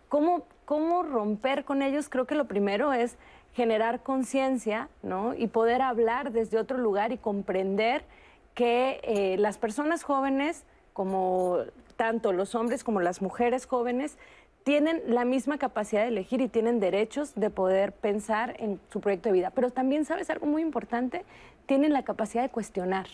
cómo, 0.08 0.42
cómo 0.64 1.04
romper 1.04 1.64
con 1.64 1.82
ellos, 1.82 2.08
creo 2.08 2.26
que 2.26 2.34
lo 2.34 2.46
primero 2.46 2.92
es 2.92 3.16
generar 3.54 4.02
conciencia, 4.02 4.88
¿no? 5.04 5.32
Y 5.32 5.46
poder 5.46 5.80
hablar 5.80 6.32
desde 6.32 6.58
otro 6.58 6.76
lugar 6.76 7.12
y 7.12 7.18
comprender 7.18 8.04
que 8.52 9.00
eh, 9.04 9.36
las 9.38 9.58
personas 9.58 10.02
jóvenes 10.02 10.64
como 10.92 11.58
tanto 11.96 12.32
los 12.32 12.54
hombres 12.54 12.84
como 12.84 13.00
las 13.00 13.22
mujeres 13.22 13.66
jóvenes 13.66 14.18
tienen 14.64 15.02
la 15.06 15.24
misma 15.24 15.58
capacidad 15.58 16.02
de 16.02 16.08
elegir 16.08 16.40
y 16.40 16.48
tienen 16.48 16.80
derechos 16.80 17.34
de 17.34 17.50
poder 17.50 17.92
pensar 17.92 18.54
en 18.58 18.80
su 18.92 19.00
proyecto 19.00 19.28
de 19.28 19.34
vida. 19.34 19.50
Pero 19.50 19.70
también, 19.70 20.04
¿sabes 20.04 20.30
algo 20.30 20.46
muy 20.46 20.62
importante? 20.62 21.24
Tienen 21.66 21.92
la 21.92 22.04
capacidad 22.04 22.42
de 22.42 22.48
cuestionar. 22.48 23.06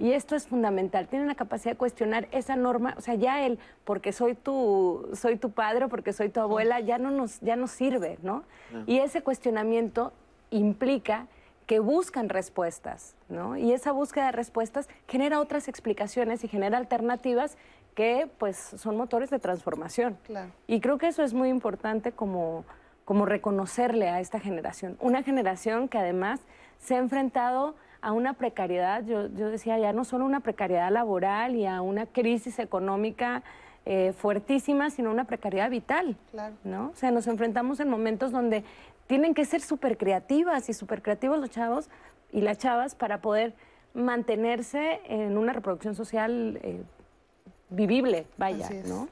Y 0.00 0.12
esto 0.12 0.36
es 0.36 0.46
fundamental, 0.46 1.08
tienen 1.08 1.26
la 1.26 1.34
capacidad 1.34 1.72
de 1.72 1.76
cuestionar 1.76 2.28
esa 2.30 2.54
norma, 2.54 2.94
o 2.96 3.00
sea, 3.00 3.16
ya 3.16 3.44
el 3.44 3.58
porque 3.82 4.12
soy 4.12 4.36
tu, 4.36 5.10
soy 5.14 5.36
tu 5.36 5.50
padre 5.50 5.86
o 5.86 5.88
porque 5.88 6.12
soy 6.12 6.28
tu 6.28 6.38
abuela, 6.38 6.78
ya 6.78 6.98
no 6.98 7.10
nos, 7.10 7.40
ya 7.40 7.56
sirve, 7.66 8.16
¿no? 8.22 8.44
Y 8.86 8.98
ese 8.98 9.22
cuestionamiento 9.22 10.12
implica 10.50 11.26
que 11.68 11.80
buscan 11.80 12.30
respuestas, 12.30 13.14
¿no? 13.28 13.58
Y 13.58 13.72
esa 13.72 13.92
búsqueda 13.92 14.26
de 14.26 14.32
respuestas 14.32 14.88
genera 15.06 15.38
otras 15.38 15.68
explicaciones 15.68 16.42
y 16.42 16.48
genera 16.48 16.78
alternativas 16.78 17.58
que 17.94 18.26
pues 18.38 18.56
son 18.56 18.96
motores 18.96 19.28
de 19.28 19.38
transformación. 19.38 20.16
Y 20.66 20.80
creo 20.80 20.96
que 20.96 21.08
eso 21.08 21.22
es 21.22 21.34
muy 21.34 21.50
importante 21.50 22.10
como, 22.12 22.64
como 23.04 23.26
reconocerle 23.26 24.08
a 24.08 24.18
esta 24.18 24.40
generación. 24.40 24.96
Una 24.98 25.22
generación 25.22 25.88
que 25.88 25.98
además 25.98 26.40
se 26.78 26.94
ha 26.94 26.98
enfrentado 26.98 27.76
a 28.00 28.12
una 28.12 28.32
precariedad, 28.32 29.04
yo, 29.04 29.26
yo 29.26 29.50
decía 29.50 29.78
ya 29.78 29.92
no 29.92 30.06
solo 30.06 30.24
una 30.24 30.40
precariedad 30.40 30.90
laboral 30.90 31.54
y 31.54 31.66
a 31.66 31.82
una 31.82 32.06
crisis 32.06 32.58
económica 32.60 33.42
eh, 33.90 34.12
fuertísima, 34.12 34.90
sino 34.90 35.10
una 35.10 35.24
precariedad 35.24 35.70
vital. 35.70 36.14
¿no? 36.62 36.88
O 36.88 36.94
sea, 36.94 37.10
nos 37.10 37.26
enfrentamos 37.26 37.80
en 37.80 37.88
momentos 37.88 38.32
donde 38.32 38.62
tienen 39.08 39.34
que 39.34 39.44
ser 39.44 39.60
súper 39.60 39.98
creativas 39.98 40.68
y 40.68 40.74
súper 40.74 41.02
creativos 41.02 41.40
los 41.40 41.50
chavos 41.50 41.88
y 42.30 42.42
las 42.42 42.58
chavas 42.58 42.94
para 42.94 43.20
poder 43.20 43.54
mantenerse 43.94 45.00
en 45.06 45.36
una 45.36 45.52
reproducción 45.52 45.96
social 45.96 46.60
eh, 46.62 46.82
vivible, 47.70 48.26
vaya, 48.36 48.68
¿no? 48.86 49.08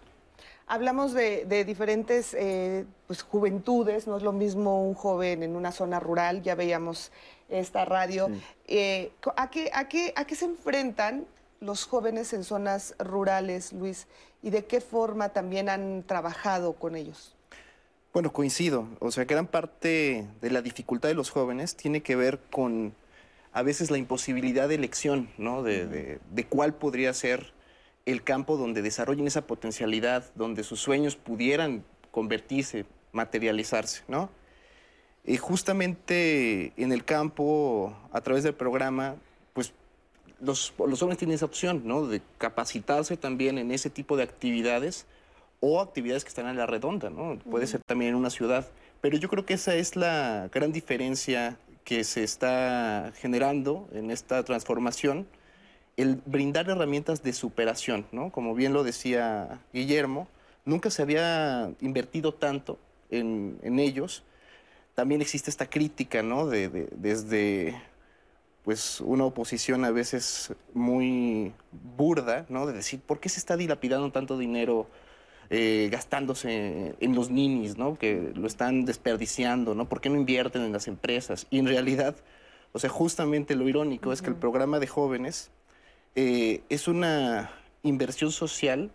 Hablamos 0.69 1.13
de, 1.13 1.65
diferentes 1.65 2.35
eh, 2.35 2.85
pues, 3.07 3.23
juventudes, 3.23 4.09
no 4.09 4.17
es 4.17 4.23
lo 4.25 4.33
mismo 4.33 4.85
un 4.85 4.95
joven 4.95 5.45
en 5.45 5.55
una 5.55 5.71
zona 5.71 6.01
rural, 6.01 6.43
ya 6.43 6.57
veíamos 6.57 7.13
esta 7.49 7.85
radio. 7.85 8.29
Eh, 8.67 9.13
¿a, 9.37 9.49
qué, 9.49 9.71
a, 9.73 9.89
qué, 9.89 10.13
¿A 10.17 10.25
qué 10.27 10.35
se 10.35 10.45
enfrentan 10.45 11.25
los 11.61 11.87
jóvenes 11.87 12.33
en 12.33 12.43
zonas 12.43 12.97
rurales, 12.99 13.73
Luis? 13.73 14.09
¿Y 14.43 14.51
de 14.51 14.65
qué 14.65 14.81
forma 14.81 15.29
también 15.29 15.69
han 15.69 16.03
trabajado 16.03 16.73
con 16.73 16.97
ellos? 16.97 17.36
Bueno, 18.17 18.33
coincido. 18.33 18.89
O 18.99 19.11
sea, 19.11 19.27
gran 19.27 19.47
parte 19.47 20.27
de 20.41 20.51
la 20.51 20.63
dificultad 20.63 21.11
de 21.11 21.15
los 21.15 21.29
jóvenes 21.29 21.77
tiene 21.77 22.03
que 22.03 22.17
ver 22.17 22.41
con 22.51 22.95
a 23.53 23.61
veces 23.61 23.91
la 23.91 23.99
imposibilidad 23.99 24.71
de 24.71 24.77
elección, 24.77 25.29
¿no? 25.37 25.63
De, 25.63 26.19
cuál 26.49 26.73
podría 26.73 27.13
ser 27.13 27.53
el 28.07 28.25
campo 28.25 28.57
donde 28.57 28.81
desarrollen 28.81 29.27
esa 29.27 29.47
potencialidad, 29.47 30.25
donde 30.35 30.65
sus 30.65 30.81
sueños 30.81 31.15
pudieran 31.15 31.85
convertirse, 32.11 32.87
materializarse, 33.13 34.03
¿no? 34.09 34.31
Y 35.27 35.37
justamente 35.37 36.73
en 36.79 36.93
el 36.93 37.05
campo, 37.05 37.95
a 38.13 38.23
través 38.23 38.45
del 38.45 38.55
programa, 38.55 39.17
pues 39.53 39.75
los, 40.41 40.73
los 40.79 41.01
jóvenes 41.01 41.19
tienen 41.19 41.35
esa 41.35 41.45
opción, 41.45 41.83
¿no? 41.85 42.07
De 42.07 42.23
capacitarse 42.39 43.19
también 43.19 43.59
en 43.59 43.73
ese 43.73 43.91
tipo 43.91 44.17
de 44.17 44.23
actividades 44.23 45.05
o 45.67 45.81
actividades 45.81 46.23
que 46.23 46.29
están 46.29 46.47
en 46.47 46.57
la 46.57 46.67
redonda, 46.67 47.11
¿no? 47.11 47.39
Puede 47.51 47.67
ser 47.67 47.83
también 47.83 48.11
en 48.11 48.15
una 48.17 48.31
ciudad. 48.31 48.69
Pero 49.01 49.19
yo 49.19 49.29
creo 49.29 49.45
que 49.45 49.55
esa 49.55 49.75
es 49.75 49.97
la 49.97 50.49
gran 50.53 50.73
diferencia 50.73 51.59
que 51.83 52.05
se 52.05 52.23
está 52.23 53.13
generando 53.17 53.89
en 53.93 54.13
esta 54.13 54.45
transformación, 54.45 55.27
el 55.97 56.21
brindar 56.25 56.71
herramientas 56.71 57.23
de 57.25 57.33
superación, 57.33 58.07
¿no? 58.13 58.31
Como 58.31 58.55
bien 58.55 58.73
lo 58.73 58.85
decía 58.85 59.61
Guillermo, 59.73 60.29
nunca 60.65 60.91
se 60.91 61.03
había 61.03 61.73
invertido 61.81 62.33
tanto 62.33 62.79
en, 63.11 63.59
ellos. 63.79 64.23
También 64.95 65.21
existe 65.21 65.51
esta 65.51 65.69
crítica, 65.69 66.23
¿no? 66.23 66.47
De, 66.47 66.89
desde 66.93 67.75
pues 68.63 69.01
una 69.01 69.25
oposición 69.25 69.85
a 69.85 69.91
veces 69.91 70.53
muy 70.75 71.53
burda, 71.97 72.47
¿no? 72.49 72.67
De 72.67 72.73
decir, 72.73 73.01
¿por 73.01 73.19
qué 73.19 73.29
se 73.29 73.41
está 73.41 73.57
dilapidando 73.57 74.11
tanto 74.13 74.39
dinero 74.39 74.89
eh, 75.51 75.89
gastándose 75.91 76.95
en 76.99 77.15
los 77.15 77.31
ninis, 77.31 77.77
¿no? 77.79 77.97
Que 77.97 78.33
lo 78.35 78.47
están 78.47 78.85
desperdiciando, 78.85 79.75
¿no? 79.75 79.89
¿Por 79.89 80.01
qué 80.01 80.09
no 80.09 80.17
invierten 80.17 80.63
en 80.63 80.73
las 80.73 80.89
empresas? 80.89 81.47
Y 81.51 81.59
en 81.59 81.67
realidad, 81.67 82.17
o 82.73 82.79
sea, 82.79 82.91
justamente 82.91 83.55
lo 83.55 83.69
irónico 83.69 84.13
es 84.13 84.23
que 84.23 84.31
el 84.31 84.37
programa 84.37 84.79
de 84.79 84.87
jóvenes 84.87 85.51
eh, 86.17 86.63
es 86.69 86.89
una 86.89 87.51
inversión 87.83 88.33
social 88.33 88.91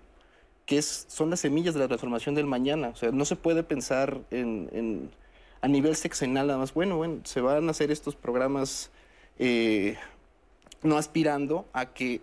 que 0.65 0.77
es, 0.77 1.05
son 1.07 1.29
las 1.29 1.39
semillas 1.41 1.73
de 1.73 1.79
la 1.79 1.87
transformación 1.87 2.35
del 2.35 2.45
mañana. 2.45 2.89
O 2.89 2.95
sea, 2.95 3.11
no 3.11 3.25
se 3.25 3.35
puede 3.35 3.63
pensar 3.63 4.19
en, 4.31 5.09
a 5.61 5.67
nivel 5.67 5.95
sexenal 5.95 6.47
nada 6.47 6.59
más. 6.59 6.73
Bueno, 6.73 6.97
bueno, 6.97 7.21
se 7.23 7.41
van 7.41 7.67
a 7.67 7.71
hacer 7.71 7.91
estos 7.91 8.15
programas 8.15 8.91
eh, 9.39 9.97
no 10.83 10.97
aspirando 10.97 11.65
a 11.73 11.93
que 11.93 12.21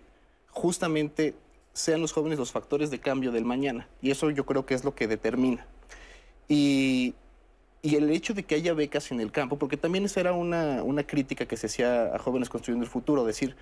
justamente 0.51 1.35
sean 1.79 2.01
los 2.01 2.13
jóvenes 2.13 2.41
los 2.41 2.51
factores 2.51 2.91
de 2.91 2.99
cambio 2.99 3.31
del 3.31 3.45
mañana. 3.45 3.89
Y 4.03 4.11
eso 4.11 4.31
yo 4.31 4.45
creo 4.45 4.67
que 4.67 4.75
es 4.75 4.85
lo 4.85 4.97
que 4.97 5.07
determina. 5.07 5.65
Y, 6.49 7.15
y 7.83 7.95
el 7.95 8.11
hecho 8.11 8.35
de 8.35 8.43
que 8.43 8.57
haya 8.57 8.75
becas 8.75 9.13
en 9.13 9.21
el 9.21 9.31
campo, 9.31 9.59
porque 9.59 9.77
también 9.77 10.05
esa 10.05 10.19
era 10.19 10.33
una, 10.33 10.83
una 10.83 11.07
crítica 11.07 11.47
que 11.47 11.57
se 11.57 11.67
hacía 11.67 12.15
a 12.15 12.19
jóvenes 12.19 12.49
construyendo 12.49 12.85
el 12.85 12.91
futuro, 12.91 13.25
decir, 13.25 13.55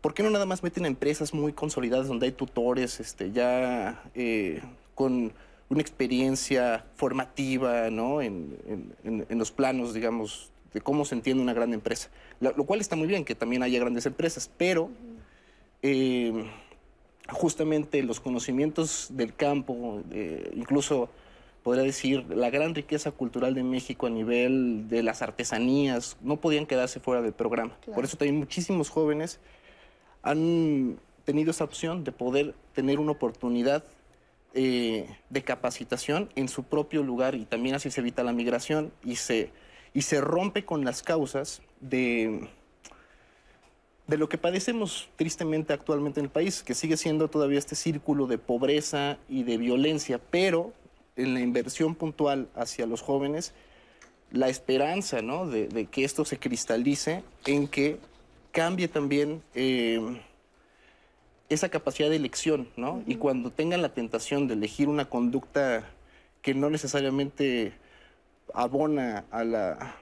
¿por 0.00 0.12
qué 0.12 0.24
no 0.24 0.30
nada 0.30 0.44
más 0.44 0.64
meten 0.64 0.86
a 0.86 0.88
empresas 0.88 1.32
muy 1.32 1.52
consolidadas 1.52 2.08
donde 2.08 2.26
hay 2.26 2.32
tutores 2.32 2.98
este, 2.98 3.30
ya 3.30 4.02
eh, 4.16 4.60
con 4.96 5.32
una 5.68 5.80
experiencia 5.80 6.84
formativa 6.96 7.90
¿no? 7.90 8.22
en, 8.22 8.56
en, 9.04 9.38
los 9.38 9.52
planos, 9.52 9.94
digamos, 9.94 10.50
de 10.74 10.80
cómo 10.80 11.04
se 11.04 11.14
entiende 11.14 11.44
una 11.44 11.54
gran 11.54 11.72
empresa? 11.72 12.08
Lo, 12.40 12.64
cual 12.64 12.80
está 12.80 12.96
muy 12.96 13.06
bien 13.06 13.24
que 13.24 13.36
también 13.36 13.62
haya 13.62 13.78
grandes 13.78 14.04
empresas, 14.06 14.50
pero 14.56 14.90
eh, 15.82 16.44
justamente 17.30 18.02
los 18.02 18.20
conocimientos 18.20 19.08
del 19.10 19.34
campo, 19.34 20.02
incluso 20.54 21.08
podría 21.66 21.82
decir, 21.82 22.24
la 22.28 22.48
gran 22.48 22.76
riqueza 22.76 23.10
cultural 23.10 23.54
de 23.56 23.64
México 23.64 24.06
a 24.06 24.10
nivel 24.10 24.88
de 24.88 25.02
las 25.02 25.20
artesanías, 25.20 26.16
no 26.20 26.36
podían 26.36 26.64
quedarse 26.64 27.00
fuera 27.00 27.22
del 27.22 27.32
programa. 27.32 27.76
Por 27.92 28.04
eso 28.04 28.16
también 28.16 28.38
muchísimos 28.38 28.88
jóvenes 28.88 29.40
han 30.22 31.00
tenido 31.24 31.50
esa 31.50 31.64
opción 31.64 32.04
de 32.04 32.12
poder 32.12 32.54
tener 32.72 33.00
una 33.00 33.10
oportunidad 33.10 33.82
eh, 34.54 35.08
de 35.28 35.42
capacitación 35.42 36.30
en 36.36 36.48
su 36.48 36.62
propio 36.62 37.02
lugar 37.02 37.34
y 37.34 37.44
también 37.46 37.74
así 37.74 37.90
se 37.90 38.00
evita 38.00 38.22
la 38.22 38.32
migración 38.32 38.92
y 39.04 39.16
se, 39.16 39.50
y 39.92 40.02
se 40.02 40.20
rompe 40.20 40.64
con 40.64 40.84
las 40.84 41.02
causas 41.02 41.62
de, 41.80 42.48
de 44.06 44.16
lo 44.16 44.28
que 44.28 44.38
padecemos 44.38 45.08
tristemente 45.16 45.72
actualmente 45.72 46.20
en 46.20 46.26
el 46.26 46.30
país, 46.30 46.62
que 46.62 46.74
sigue 46.74 46.96
siendo 46.96 47.28
todavía 47.28 47.58
este 47.58 47.74
círculo 47.74 48.26
de 48.26 48.38
pobreza 48.38 49.18
y 49.28 49.42
de 49.42 49.56
violencia, 49.56 50.20
pero 50.30 50.72
en 51.16 51.34
la 51.34 51.40
inversión 51.40 51.94
puntual 51.94 52.48
hacia 52.54 52.86
los 52.86 53.02
jóvenes, 53.02 53.52
la 54.30 54.48
esperanza 54.48 55.22
¿no? 55.22 55.46
de, 55.46 55.86
que 55.90 56.04
esto 56.04 56.24
se 56.24 56.38
cristalice 56.38 57.24
en 57.46 57.68
que 57.68 57.98
cambie 58.52 58.88
también 58.88 59.42
eh, 59.54 60.00
esa 61.48 61.68
capacidad 61.68 62.10
de 62.10 62.16
elección, 62.16 62.68
¿no? 62.76 63.02
Y 63.06 63.16
cuando 63.16 63.50
tengan 63.50 63.82
la 63.82 63.90
tentación 63.90 64.48
de 64.48 64.54
elegir 64.54 64.88
una 64.88 65.08
conducta 65.08 65.88
que 66.42 66.54
no 66.54 66.70
necesariamente 66.70 67.72
abona 68.54 69.24
a 69.30 69.44
la, 69.44 69.96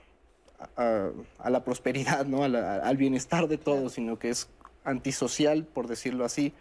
a, 0.76 1.50
la 1.50 1.64
prosperidad, 1.64 2.26
¿no? 2.26 2.44
al 2.44 2.96
bienestar 2.96 3.48
de 3.48 3.58
todos, 3.58 3.94
sino 3.94 4.18
que 4.18 4.30
es 4.30 4.48
antisocial, 4.84 5.64
por 5.64 5.88
decirlo 5.88 6.24
así, 6.24 6.52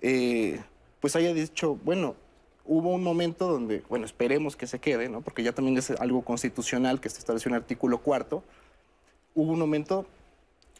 eh, 0.00 0.60
pues 1.00 1.16
haya 1.16 1.32
dicho, 1.32 1.76
bueno, 1.84 2.16
hubo 2.64 2.92
un 2.92 3.02
momento 3.02 3.48
donde, 3.48 3.82
bueno, 3.88 4.04
esperemos 4.04 4.56
que 4.56 4.66
se 4.66 4.78
quede, 4.78 5.08
¿no? 5.08 5.22
porque 5.22 5.42
ya 5.42 5.52
también 5.52 5.76
es 5.78 5.90
algo 5.92 6.22
constitucional 6.22 7.00
que 7.00 7.08
se 7.08 7.18
estableció 7.18 7.48
en 7.48 7.54
el 7.54 7.62
artículo 7.62 7.98
cuarto, 7.98 8.44
hubo 9.34 9.52
un 9.52 9.58
momento 9.58 10.06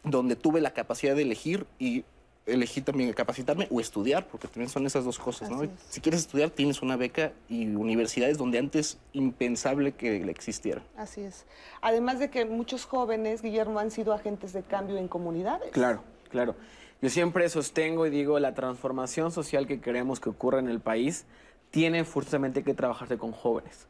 donde 0.03 0.35
tuve 0.35 0.61
la 0.61 0.71
capacidad 0.71 1.15
de 1.15 1.23
elegir 1.23 1.65
y 1.79 2.05
elegí 2.51 2.81
también 2.81 3.11
capacitarme 3.13 3.67
o 3.71 3.79
estudiar, 3.79 4.27
porque 4.27 4.47
también 4.47 4.69
son 4.69 4.85
esas 4.85 5.05
dos 5.05 5.19
cosas, 5.19 5.49
¿no? 5.49 5.61
Si 5.89 6.01
quieres 6.01 6.21
estudiar, 6.21 6.49
tienes 6.49 6.81
una 6.81 6.95
beca 6.95 7.31
y 7.47 7.67
universidades 7.75 8.37
donde 8.37 8.59
antes 8.59 8.97
impensable 9.13 9.93
que 9.93 10.23
la 10.23 10.31
existiera. 10.31 10.81
Así 10.97 11.21
es. 11.21 11.45
Además 11.81 12.19
de 12.19 12.29
que 12.29 12.45
muchos 12.45 12.85
jóvenes, 12.85 13.41
Guillermo, 13.41 13.79
han 13.79 13.91
sido 13.91 14.13
agentes 14.13 14.53
de 14.53 14.63
cambio 14.63 14.97
en 14.97 15.07
comunidades. 15.07 15.71
Claro, 15.71 16.03
claro. 16.29 16.55
Yo 17.01 17.09
siempre 17.09 17.47
sostengo 17.47 18.05
y 18.05 18.09
digo, 18.09 18.39
la 18.39 18.53
transformación 18.53 19.31
social 19.31 19.67
que 19.67 19.79
queremos 19.79 20.19
que 20.19 20.29
ocurra 20.29 20.59
en 20.59 20.67
el 20.67 20.81
país 20.81 21.25
tiene 21.71 22.03
forzosamente 22.03 22.63
que 22.63 22.73
trabajarse 22.73 23.17
con 23.17 23.31
jóvenes. 23.31 23.87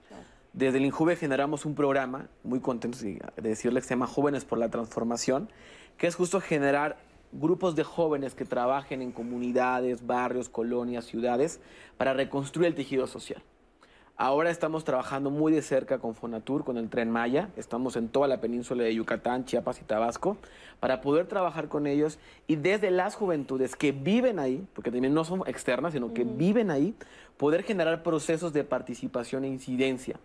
Desde 0.54 0.80
el 0.80 0.86
INJUVE 0.86 1.16
generamos 1.16 1.66
un 1.66 1.76
programa, 1.76 2.28
muy 2.44 2.60
contentos 2.60 3.02
de 3.02 3.22
decirle, 3.38 3.82
que 3.82 3.88
se 3.88 3.92
llama 3.92 4.08
Jóvenes 4.08 4.46
por 4.46 4.58
la 4.58 4.70
Transformación, 4.70 5.50
que 5.98 6.08
es 6.08 6.16
justo 6.16 6.42
generar 6.42 6.98
grupos 7.32 7.76
de 7.76 7.84
jóvenes 7.84 8.36
que 8.36 8.46
trabajen 8.46 9.02
en 9.02 9.12
comunidades, 9.12 10.06
barrios, 10.06 10.50
colonias, 10.50 11.06
ciudades, 11.06 11.62
para 11.98 12.14
reconstruir 12.14 12.68
el 12.68 12.76
tejido 12.76 13.08
social. 13.08 13.42
Ahora 14.22 14.50
estamos 14.50 14.84
trabajando 14.84 15.30
muy 15.30 15.54
de 15.54 15.62
cerca 15.62 16.00
con 16.00 16.14
Fonatur, 16.14 16.66
con 16.66 16.76
el 16.78 16.90
Tren 16.90 17.10
Maya. 17.10 17.52
Estamos 17.56 17.96
en 17.96 18.10
toda 18.10 18.28
la 18.28 18.42
península 18.42 18.84
de 18.84 18.94
Yucatán, 18.94 19.46
Chiapas 19.46 19.80
y 19.80 19.86
Tabasco 19.86 20.36
para 20.82 21.00
poder 21.00 21.28
trabajar 21.28 21.70
con 21.70 21.88
ellos 21.88 22.20
y 22.46 22.58
desde 22.58 22.92
las 22.92 23.16
juventudes 23.16 23.78
que 23.78 23.94
viven 23.94 24.38
ahí, 24.38 24.68
porque 24.74 24.92
también 24.92 25.14
no 25.14 25.24
son 25.24 25.44
externas, 25.48 25.94
sino 25.94 26.14
que 26.14 26.26
viven 26.26 26.70
ahí, 26.70 26.96
poder 27.38 27.64
generar 27.64 28.04
procesos 28.04 28.52
de 28.52 28.66
participación 28.66 29.46
e 29.46 29.48
incidencia. 29.48 30.20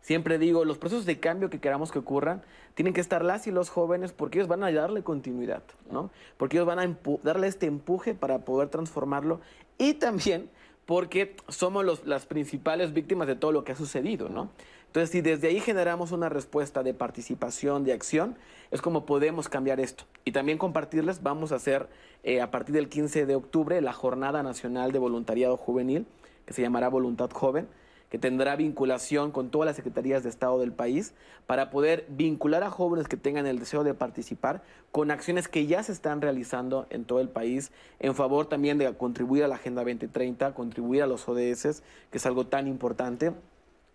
Siempre 0.00 0.38
digo, 0.38 0.64
los 0.64 0.78
procesos 0.78 1.06
de 1.06 1.18
cambio 1.20 1.50
que 1.50 1.60
queramos 1.60 1.92
que 1.92 1.98
ocurran 1.98 2.42
tienen 2.74 2.94
que 2.94 3.00
estar 3.00 3.24
las 3.24 3.46
y 3.46 3.50
los 3.50 3.68
jóvenes 3.68 4.12
porque 4.12 4.38
ellos 4.38 4.48
van 4.48 4.62
a 4.62 4.72
darle 4.72 5.02
continuidad, 5.02 5.62
¿no? 5.90 6.10
Porque 6.36 6.56
ellos 6.56 6.66
van 6.66 6.78
a 6.78 6.96
darle 7.22 7.48
este 7.48 7.66
empuje 7.66 8.14
para 8.14 8.44
poder 8.44 8.68
transformarlo 8.68 9.40
y 9.76 9.94
también 9.94 10.48
porque 10.86 11.36
somos 11.48 12.06
las 12.06 12.24
principales 12.24 12.94
víctimas 12.94 13.28
de 13.28 13.36
todo 13.36 13.52
lo 13.52 13.62
que 13.62 13.72
ha 13.72 13.76
sucedido, 13.76 14.30
¿no? 14.30 14.48
Entonces, 14.86 15.10
si 15.10 15.20
desde 15.20 15.48
ahí 15.48 15.60
generamos 15.60 16.12
una 16.12 16.30
respuesta 16.30 16.82
de 16.82 16.94
participación, 16.94 17.84
de 17.84 17.92
acción, 17.92 18.36
es 18.70 18.80
como 18.80 19.04
podemos 19.04 19.50
cambiar 19.50 19.80
esto. 19.80 20.04
Y 20.24 20.32
también 20.32 20.56
compartirles, 20.56 21.22
vamos 21.22 21.52
a 21.52 21.56
hacer 21.56 21.90
eh, 22.22 22.40
a 22.40 22.50
partir 22.50 22.74
del 22.74 22.88
15 22.88 23.26
de 23.26 23.34
octubre 23.34 23.80
la 23.82 23.92
Jornada 23.92 24.42
Nacional 24.42 24.90
de 24.92 24.98
Voluntariado 24.98 25.58
Juvenil, 25.58 26.06
que 26.46 26.54
se 26.54 26.62
llamará 26.62 26.88
Voluntad 26.88 27.30
Joven, 27.30 27.68
que 28.10 28.18
tendrá 28.18 28.56
vinculación 28.56 29.30
con 29.30 29.50
todas 29.50 29.66
las 29.66 29.76
secretarías 29.76 30.22
de 30.22 30.28
Estado 30.28 30.58
del 30.58 30.72
país 30.72 31.14
para 31.46 31.70
poder 31.70 32.06
vincular 32.08 32.62
a 32.62 32.70
jóvenes 32.70 33.08
que 33.08 33.16
tengan 33.16 33.46
el 33.46 33.58
deseo 33.58 33.84
de 33.84 33.94
participar 33.94 34.62
con 34.92 35.10
acciones 35.10 35.48
que 35.48 35.66
ya 35.66 35.82
se 35.82 35.92
están 35.92 36.20
realizando 36.20 36.86
en 36.90 37.04
todo 37.04 37.20
el 37.20 37.28
país 37.28 37.70
en 38.00 38.14
favor 38.14 38.46
también 38.46 38.78
de 38.78 38.92
contribuir 38.94 39.44
a 39.44 39.48
la 39.48 39.56
Agenda 39.56 39.82
2030, 39.82 40.54
contribuir 40.54 41.02
a 41.02 41.06
los 41.06 41.28
ODS, 41.28 41.82
que 42.10 42.18
es 42.18 42.26
algo 42.26 42.46
tan 42.46 42.66
importante. 42.66 43.32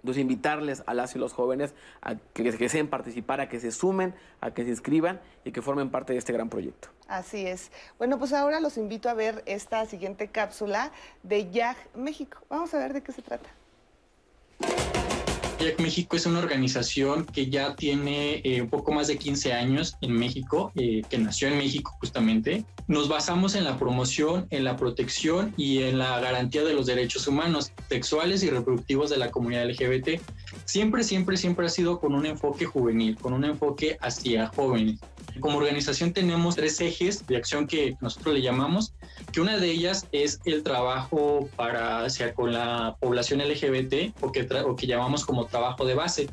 Entonces, 0.03 0.22
invitarles 0.22 0.84
a 0.86 0.93
las 0.93 1.16
y 1.16 1.20
los 1.20 1.32
jóvenes 1.32 1.74
a 2.01 2.16
que, 2.16 2.43
que 2.43 2.51
deseen 2.51 2.89
participar, 2.89 3.39
a 3.39 3.47
que 3.47 3.61
se 3.61 3.72
sumen, 3.72 4.14
a 4.41 4.51
que 4.51 4.66
se 4.66 4.70
inscriban 4.70 5.22
y 5.45 5.53
que 5.53 5.61
formen 5.61 5.91
parte 5.91 6.11
de 6.11 6.20
este 6.20 6.34
gran 6.34 6.49
proyecto. 6.49 6.89
Así 7.07 7.47
es. 7.47 7.72
Bueno, 7.97 8.20
pues 8.20 8.34
ahora 8.34 8.59
los 8.59 8.78
invito 8.78 9.07
a 9.07 9.14
ver 9.14 9.43
esta 9.45 9.86
siguiente 9.86 10.28
cápsula 10.28 10.91
de 11.24 11.49
YAG 11.51 11.78
México. 11.95 12.39
Vamos 12.49 12.74
a 12.74 12.80
ver 12.80 12.91
de 12.91 13.01
qué 13.01 13.14
se 13.14 13.22
trata. 13.22 13.49
YAC 15.64 15.80
México 15.80 16.16
es 16.16 16.26
una 16.26 16.39
organización 16.39 17.26
que 17.26 17.49
ya 17.49 17.76
tiene 17.76 18.41
eh, 18.43 18.61
un 18.61 18.70
poco 18.70 18.91
más 18.91 19.07
de 19.07 19.18
15 19.18 19.53
años 19.53 19.95
en 20.01 20.14
México, 20.14 20.72
eh, 20.76 21.01
que 21.09 21.18
nació 21.18 21.47
en 21.47 21.57
México 21.57 21.95
justamente. 21.99 22.66
Nos 22.88 23.07
basamos 23.07 23.55
en 23.55 23.64
la 23.64 23.78
promoción, 23.78 24.47
en 24.49 24.66
la 24.66 24.76
protección 24.76 25.53
y 25.55 25.84
en 25.84 25.99
la 25.99 26.20
garantía 26.20 26.64
de 26.64 26.74
los 26.74 26.86
derechos 26.86 27.28
humanos 27.28 27.72
sexuales 27.89 28.43
y 28.43 28.49
reproductivos 28.49 29.09
de 29.09 29.18
la 29.18 29.32
comunidad 29.32 29.70
LGBT. 29.70 30.22
Siempre, 30.66 31.03
siempre, 31.03 31.38
siempre 31.38 31.66
ha 31.66 31.70
sido 31.70 31.99
con 31.99 32.14
un 32.14 32.26
enfoque 32.26 32.66
juvenil, 32.66 33.16
con 33.18 33.34
un 33.34 33.45
enfoque 33.45 33.97
hacia 34.01 34.47
jóvenes. 34.47 34.99
Como 35.39 35.57
organización 35.57 36.14
tenemos 36.14 36.55
tres 36.55 36.80
ejes 36.82 37.26
de 37.26 37.38
acción 37.38 37.68
que 37.68 37.95
nosotros 38.01 38.36
le 38.36 38.41
llamamos, 38.41 38.93
que 39.32 39.41
una 39.41 39.57
de 39.57 39.72
ellas 39.72 40.07
es 40.11 40.39
el 40.45 40.64
trabajo 40.64 41.49
para 41.55 42.05
con 42.36 42.53
la 42.53 42.95
población 42.99 43.39
LGBT 43.39 44.16
o 44.22 44.32
que, 44.32 44.47
o 44.66 44.76
que 44.76 44.88
llamamos 44.88 45.26
como 45.26 45.45
trabajo 45.45 45.86
de 45.86 45.95
base, 45.95 46.30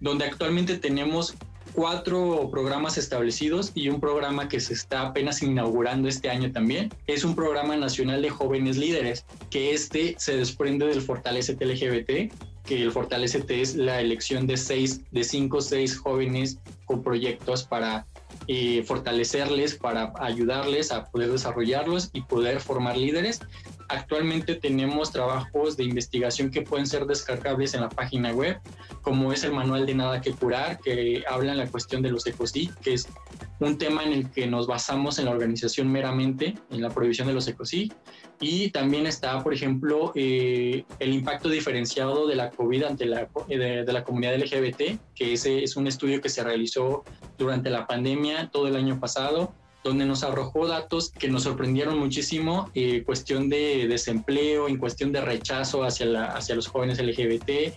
donde 0.00 0.24
actualmente 0.24 0.76
tenemos 0.76 1.36
cuatro 1.76 2.48
programas 2.50 2.96
establecidos 2.96 3.70
y 3.74 3.90
un 3.90 4.00
programa 4.00 4.48
que 4.48 4.60
se 4.60 4.72
está 4.72 5.02
apenas 5.02 5.42
inaugurando 5.42 6.08
este 6.08 6.30
año 6.30 6.50
también. 6.50 6.90
Es 7.06 7.22
un 7.22 7.34
programa 7.34 7.76
nacional 7.76 8.22
de 8.22 8.30
jóvenes 8.30 8.78
líderes, 8.78 9.26
que 9.50 9.72
este 9.74 10.14
se 10.18 10.38
desprende 10.38 10.86
del 10.86 11.02
Fortalecete 11.02 11.66
LGBT, 11.66 12.32
que 12.64 12.82
el 12.82 12.90
Fortalecete 12.90 13.60
es 13.60 13.76
la 13.76 14.00
elección 14.00 14.46
de 14.46 14.56
seis, 14.56 15.02
de 15.10 15.22
cinco 15.22 15.58
o 15.58 15.60
seis 15.60 15.96
jóvenes 15.96 16.58
con 16.86 17.02
proyectos 17.02 17.64
para 17.64 18.06
eh, 18.48 18.82
fortalecerles, 18.84 19.74
para 19.74 20.12
ayudarles 20.20 20.92
a 20.92 21.04
poder 21.04 21.30
desarrollarlos 21.32 22.10
y 22.12 22.22
poder 22.22 22.60
formar 22.60 22.96
líderes. 22.96 23.40
Actualmente 23.88 24.56
tenemos 24.56 25.12
trabajos 25.12 25.76
de 25.76 25.84
investigación 25.84 26.50
que 26.50 26.62
pueden 26.62 26.86
ser 26.86 27.06
descargables 27.06 27.74
en 27.74 27.82
la 27.82 27.88
página 27.88 28.32
web, 28.32 28.58
como 29.02 29.32
es 29.32 29.44
el 29.44 29.52
manual 29.52 29.86
de 29.86 29.94
Nada 29.94 30.20
que 30.20 30.32
Curar, 30.32 30.78
que 30.80 31.22
habla 31.28 31.52
en 31.52 31.58
la 31.58 31.66
cuestión 31.68 32.02
de 32.02 32.10
los 32.10 32.26
ecosí, 32.26 32.70
que 32.82 32.94
es 32.94 33.08
un 33.60 33.78
tema 33.78 34.02
en 34.02 34.12
el 34.12 34.30
que 34.30 34.46
nos 34.46 34.66
basamos 34.66 35.18
en 35.18 35.26
la 35.26 35.30
organización 35.30 35.90
meramente, 35.90 36.54
en 36.70 36.82
la 36.82 36.90
prohibición 36.90 37.28
de 37.28 37.34
los 37.34 37.46
ecosí. 37.48 37.92
Y 38.40 38.70
también 38.70 39.06
está, 39.06 39.42
por 39.42 39.54
ejemplo, 39.54 40.12
eh, 40.14 40.84
el 40.98 41.12
impacto 41.14 41.48
diferenciado 41.48 42.26
de 42.26 42.34
la 42.34 42.50
COVID 42.50 42.82
ante 42.84 43.06
la, 43.06 43.28
de, 43.48 43.84
de 43.84 43.92
la 43.92 44.04
comunidad 44.04 44.36
LGBT, 44.36 44.98
que 45.14 45.32
ese 45.32 45.62
es 45.62 45.76
un 45.76 45.86
estudio 45.86 46.20
que 46.20 46.28
se 46.28 46.44
realizó 46.44 47.04
durante 47.38 47.70
la 47.70 47.86
pandemia 47.86 48.50
todo 48.50 48.68
el 48.68 48.76
año 48.76 49.00
pasado, 49.00 49.54
donde 49.86 50.04
nos 50.04 50.24
arrojó 50.24 50.66
datos 50.66 51.10
que 51.10 51.28
nos 51.28 51.44
sorprendieron 51.44 51.98
muchísimo, 51.98 52.70
eh, 52.74 53.04
cuestión 53.04 53.48
de 53.48 53.86
desempleo, 53.86 54.68
en 54.68 54.78
cuestión 54.78 55.12
de 55.12 55.20
rechazo 55.20 55.84
hacia, 55.84 56.06
la, 56.06 56.24
hacia 56.26 56.56
los 56.56 56.66
jóvenes 56.66 57.00
LGBT, 57.00 57.72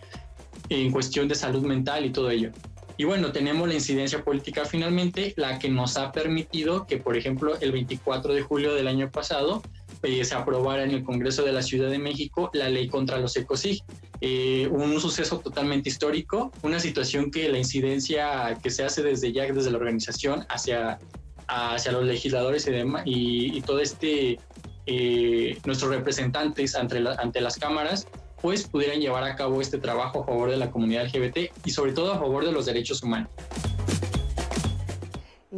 en 0.70 0.91
cuestión 0.91 1.28
de 1.28 1.36
salud 1.36 1.62
mental 1.62 2.05
y 2.05 2.10
todo 2.10 2.32
ello. 2.32 2.51
Y 2.97 3.05
bueno, 3.05 3.32
tenemos 3.32 3.68
la 3.68 3.76
incidencia 3.76 4.24
política 4.24 4.66
finalmente, 4.66 5.34
la 5.38 5.57
que 5.57 5.70
nos 5.70 5.97
ha 5.97 6.12
permitido 6.12 6.86
que, 6.86 6.97
por 6.97 7.16
ejemplo, 7.16 7.57
el 7.62 7.72
24 7.72 8.34
de 8.34 8.41
julio 8.41 8.74
del 8.74 8.88
año 8.88 9.10
pasado 9.10 9.62
eh, 10.04 10.24
se 10.24 10.36
aprobara 10.36 10.84
en 10.84 10.91
el 10.91 11.04
Congreso 11.04 11.43
de 11.43 11.52
la 11.52 11.62
Ciudad 11.62 11.89
de 11.89 12.00
México 12.00 12.50
la 12.54 12.70
ley 12.70 12.88
contra 12.88 13.18
los 13.18 13.36
ecosig. 13.36 13.84
Eh, 14.22 14.68
un 14.72 15.00
suceso 15.00 15.39
totalmente 15.39 15.89
histórico, 15.89 16.52
una 16.64 16.80
situación 16.80 17.32
que 17.32 17.50
la 17.50 17.58
incidencia 17.58 18.58
que 18.62 18.70
se 18.70 18.84
hace 18.84 19.02
desde 19.02 19.32
ya, 19.32 19.43
desde 19.52 19.72
la 19.72 19.78
organización 19.78 20.45
hacia, 20.50 21.00
hacia 21.47 21.91
los 21.91 22.06
legisladores 22.06 22.68
y, 22.68 22.72
demás, 22.72 23.04
y, 23.06 23.62
todo 23.62 23.80
este, 23.80 24.39
eh, 24.86 25.58
nuestros 25.66 25.91
representantes 25.91 26.76
ante, 26.76 27.04
ante 27.18 27.41
las 27.41 27.58
cámaras, 27.58 28.08
pues 28.41 28.68
pudieran 28.68 29.00
llevar 29.00 29.24
a 29.24 29.36
cabo 29.36 29.62
este 29.62 29.78
trabajo 29.78 30.24
a 30.24 30.26
favor 30.26 30.50
de 30.50 30.58
la 30.58 30.72
comunidad 30.72 31.06
LGBT 31.06 31.52
y 31.66 31.72
sobre 31.72 31.91
todo 31.93 32.14
a 32.14 32.20
favor 32.20 32.45
de 32.45 32.52
los 32.52 32.66
derechos 32.66 33.04
humanos. 33.04 33.30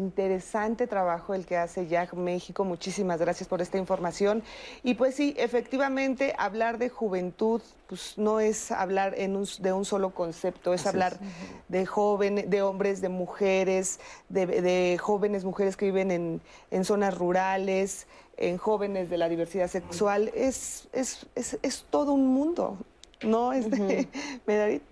Interesante 0.02 0.88
trabajo 0.88 1.36
el 1.36 1.46
que 1.46 1.58
hace 1.58 1.86
YAG 1.86 2.16
México. 2.16 2.66
Muchísimas 2.66 3.20
gracias 3.20 3.48
por 3.48 3.62
esta 3.62 3.78
información. 3.78 4.42
Y 4.82 4.96
pues 4.96 5.14
sí, 5.14 5.36
efectivamente, 5.38 6.34
hablar 6.40 6.80
de 6.80 6.90
juventud 6.90 7.62
pues 7.86 8.18
no 8.18 8.40
es 8.40 8.72
hablar 8.72 9.14
en 9.16 9.44
de 9.60 9.74
un 9.74 9.86
solo 9.86 10.10
concepto, 10.10 10.74
es 10.74 10.88
hablar 10.88 11.20
de 11.68 11.86
jóvenes, 11.86 12.50
de 12.50 12.64
hombres, 12.64 13.00
de 13.00 13.10
mujeres, 13.10 14.00
de, 14.30 14.98
jóvenes, 15.00 15.44
mujeres 15.44 15.78
que 15.78 15.86
viven 15.86 16.10
en, 16.10 16.42
en, 16.72 16.84
zonas 16.84 17.16
rurales, 17.16 18.08
en 18.38 18.58
jóvenes 18.58 19.10
de 19.12 19.18
la 19.18 19.30
diversidad 19.30 19.68
sexual. 19.68 20.32
Es, 20.34 20.88
es, 20.94 21.28
es, 21.36 21.86
todo 21.92 22.14
un 22.14 22.28
mundo, 22.28 22.78
¿no? 23.22 23.54
Este, 23.54 24.08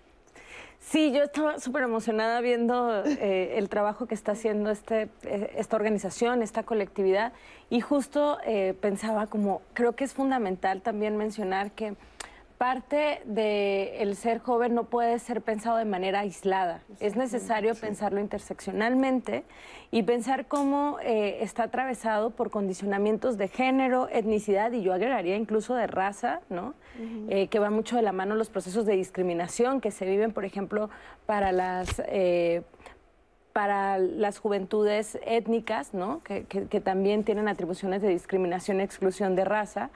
Sí, 0.80 1.12
yo 1.12 1.24
estaba 1.24 1.60
súper 1.60 1.84
emocionada 1.84 2.42
viendo 2.42 3.04
eh, 3.06 3.58
el 3.58 3.70
trabajo 3.70 4.08
que 4.08 4.16
está 4.16 4.32
haciendo 4.32 4.72
este, 4.72 5.10
eh, 5.24 5.54
esta 5.58 5.76
organización, 5.76 6.42
esta 6.42 6.64
colectividad, 6.64 7.34
y 7.70 7.82
justo 7.82 8.40
eh, 8.46 8.74
pensaba 8.80 9.28
como, 9.28 9.62
creo 9.74 9.94
que 9.94 10.04
es 10.06 10.14
fundamental 10.14 10.82
también 10.82 11.18
mencionar 11.18 11.72
que 11.72 11.96
parte 12.60 13.22
del 13.24 14.18
ser 14.18 14.40
joven 14.40 14.76
no 14.76 14.84
puede 14.84 15.18
ser 15.20 15.42
pensado 15.42 15.78
de 15.78 15.86
manera 15.86 16.20
aislada. 16.20 16.82
Es 17.00 17.16
necesario 17.16 17.74
pensarlo 17.74 18.20
interseccionalmente 18.20 19.46
y 19.92 20.04
pensar 20.04 20.46
cómo 20.46 20.98
eh, 21.02 21.38
está 21.42 21.64
atravesado 21.64 22.32
por 22.32 22.52
condicionamientos 22.52 23.38
de 23.38 23.48
género, 23.48 24.10
etnicidad 24.12 24.74
y 24.74 24.82
yo 24.82 24.94
agregaría 24.94 25.38
incluso 25.38 25.74
de 25.74 25.88
raza, 25.88 26.42
¿no? 26.50 26.74
Eh, 27.30 27.48
que 27.48 27.60
va 27.60 27.70
mucho 27.70 27.96
de 27.96 28.02
la 28.02 28.12
mano 28.12 28.36
los 28.36 28.50
procesos 28.50 28.86
de 28.86 28.98
discriminación 28.98 29.80
que 29.80 29.90
se 29.90 30.06
viven, 30.06 30.34
por 30.34 30.44
ejemplo, 30.44 30.90
para 31.26 31.54
las... 31.54 32.02
Eh, 32.08 32.62
para 33.54 33.98
las 33.98 34.38
juventudes 34.38 35.18
étnicas, 35.26 35.94
¿no? 35.94 36.22
que, 36.24 36.46
que, 36.46 36.80
también 36.80 37.24
tienen 37.24 37.48
atribuciones 37.48 38.02
de 38.02 38.08
discriminación 38.08 38.80
y 38.80 38.84
exclusión 38.84 39.36
de 39.36 39.44
raza. 39.44 39.90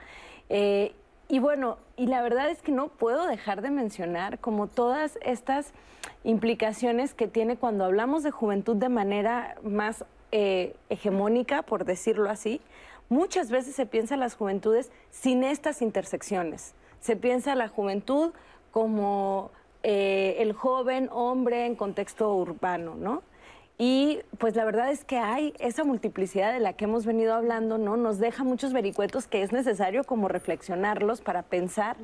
Y 1.28 1.38
bueno, 1.38 1.78
y 1.96 2.06
la 2.06 2.22
verdad 2.22 2.50
es 2.50 2.60
que 2.60 2.72
no 2.72 2.88
puedo 2.88 3.26
dejar 3.26 3.62
de 3.62 3.70
mencionar 3.70 4.38
como 4.38 4.66
todas 4.66 5.18
estas 5.22 5.72
implicaciones 6.22 7.14
que 7.14 7.28
tiene 7.28 7.56
cuando 7.56 7.84
hablamos 7.84 8.22
de 8.22 8.30
juventud 8.30 8.76
de 8.76 8.88
manera 8.88 9.56
más 9.62 10.04
eh, 10.32 10.76
hegemónica, 10.88 11.62
por 11.62 11.84
decirlo 11.84 12.30
así. 12.30 12.60
Muchas 13.08 13.50
veces 13.50 13.74
se 13.74 13.86
piensa 13.86 14.16
las 14.16 14.34
juventudes 14.34 14.90
sin 15.10 15.44
estas 15.44 15.82
intersecciones. 15.82 16.74
Se 17.00 17.16
piensa 17.16 17.54
la 17.54 17.68
juventud 17.68 18.32
como 18.70 19.50
eh, 19.82 20.36
el 20.38 20.52
joven 20.52 21.08
hombre 21.12 21.66
en 21.66 21.76
contexto 21.76 22.34
urbano, 22.34 22.94
¿no? 22.96 23.22
Y 23.76 24.20
pues 24.38 24.54
la 24.54 24.64
verdad 24.64 24.90
es 24.90 25.04
que 25.04 25.18
hay 25.18 25.52
esa 25.58 25.82
multiplicidad 25.82 26.52
de 26.52 26.60
la 26.60 26.74
que 26.74 26.84
hemos 26.84 27.04
venido 27.04 27.34
hablando, 27.34 27.76
¿no? 27.76 27.96
Nos 27.96 28.18
deja 28.18 28.44
muchos 28.44 28.72
vericuetos 28.72 29.26
que 29.26 29.42
es 29.42 29.52
necesario 29.52 30.04
como 30.04 30.28
reflexionarlos 30.28 31.20
para 31.20 31.42
pensar 31.42 31.96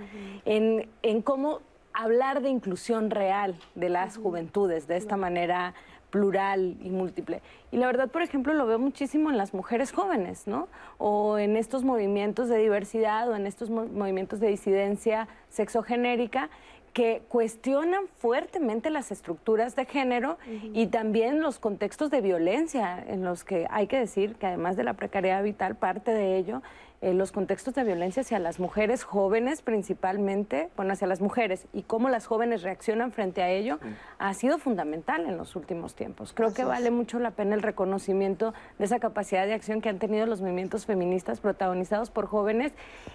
en, 0.45 0.89
cómo 1.23 1.61
hablar 1.93 2.43
de 2.43 2.49
inclusión 2.51 3.11
real 3.11 3.55
de 3.77 3.89
las 3.89 4.17
juventudes 4.17 4.89
de 4.89 4.97
esta 4.97 5.17
manera 5.17 5.75
plural 6.11 6.77
y 6.83 6.91
múltiple. 6.91 7.41
Y 7.71 7.77
la 7.77 7.87
verdad, 7.87 8.09
por 8.09 8.23
ejemplo, 8.23 8.53
lo 8.53 8.67
veo 8.67 8.81
muchísimo 8.81 9.31
en 9.31 9.39
las 9.39 9.55
mujeres 9.55 9.93
jóvenes, 9.93 10.49
¿no? 10.49 10.67
O 10.99 11.39
en 11.39 11.57
estos 11.57 11.85
movimientos 11.85 12.49
de 12.49 12.59
diversidad 12.59 13.31
o 13.31 13.37
en 13.37 13.47
estos 13.47 13.71
movimientos 13.71 14.41
de 14.41 14.49
disidencia 14.49 15.29
sexogenérica 15.51 16.51
que 16.93 17.23
cuestionan 17.29 18.09
fuertemente 18.19 18.91
las 18.91 19.13
estructuras 19.13 19.77
de 19.77 19.85
género 19.85 20.39
y 20.73 20.89
también 20.89 21.41
los 21.41 21.59
contextos 21.59 22.11
de 22.11 22.21
violencia 22.21 23.03
en 23.07 23.25
los 23.25 23.45
que 23.45 23.67
hay 23.71 23.87
que 23.87 23.99
decir 23.99 24.35
que 24.35 24.47
además 24.47 24.77
de 24.77 24.85
la 24.85 24.95
precariedad 24.95 25.43
vital, 25.43 25.77
parte 25.77 26.11
de 26.11 26.37
ello, 26.37 26.63
eh, 27.03 27.15
los 27.15 27.33
contextos 27.33 27.75
de 27.75 27.83
violencia 27.83 28.21
hacia 28.21 28.39
las 28.39 28.61
mujeres 28.61 29.05
jóvenes 29.05 29.63
principalmente, 29.63 30.69
bueno, 30.77 30.93
hacia 30.93 31.07
las 31.07 31.23
mujeres 31.23 31.67
y 31.73 31.83
cómo 31.83 32.11
las 32.11 32.27
jóvenes 32.27 32.63
reaccionan 32.63 33.11
frente 33.13 33.43
a 33.43 33.49
ello, 33.49 33.79
ha 34.19 34.35
sido 34.35 34.59
fundamental 34.59 35.25
en 35.25 35.39
los 35.39 35.57
últimos 35.57 35.95
tiempos. 35.95 36.35
Creo 36.35 36.53
que 36.53 36.65
vale 36.65 36.91
mucho 36.91 37.19
la 37.19 37.31
pena 37.31 37.55
el 37.55 37.63
reconocimiento 37.63 38.53
de 38.79 38.85
esa 38.85 38.99
capacidad 38.99 39.47
de 39.47 39.55
acción 39.55 39.81
que 39.81 39.89
han 39.89 39.99
tenido 39.99 40.27
los 40.27 40.43
movimientos 40.43 40.85
feministas 40.85 41.41
protagonizados 41.41 42.11
por 42.11 42.27
jóvenes 42.27 42.73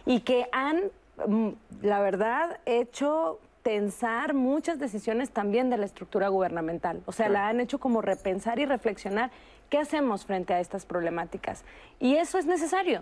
y 0.07 0.21
que 0.21 0.47
han, 0.51 0.79
mm, 1.27 1.49
la 1.83 1.99
verdad, 1.99 2.59
hecho 2.65 3.39
tensar 3.65 4.35
muchas 4.35 4.77
decisiones 4.77 5.31
también 5.31 5.71
de 5.71 5.77
la 5.79 5.87
estructura 5.87 6.27
gubernamental. 6.27 7.01
O 7.07 7.11
sea, 7.11 7.29
la 7.29 7.47
han 7.47 7.59
hecho 7.59 7.79
como 7.79 7.99
repensar 8.03 8.59
y 8.59 8.65
reflexionar 8.67 9.31
qué 9.71 9.79
hacemos 9.79 10.23
frente 10.23 10.53
a 10.53 10.59
estas 10.59 10.85
problemáticas. 10.85 11.63
Y 11.99 12.17
eso 12.17 12.37
es 12.37 12.45
necesario, 12.45 13.01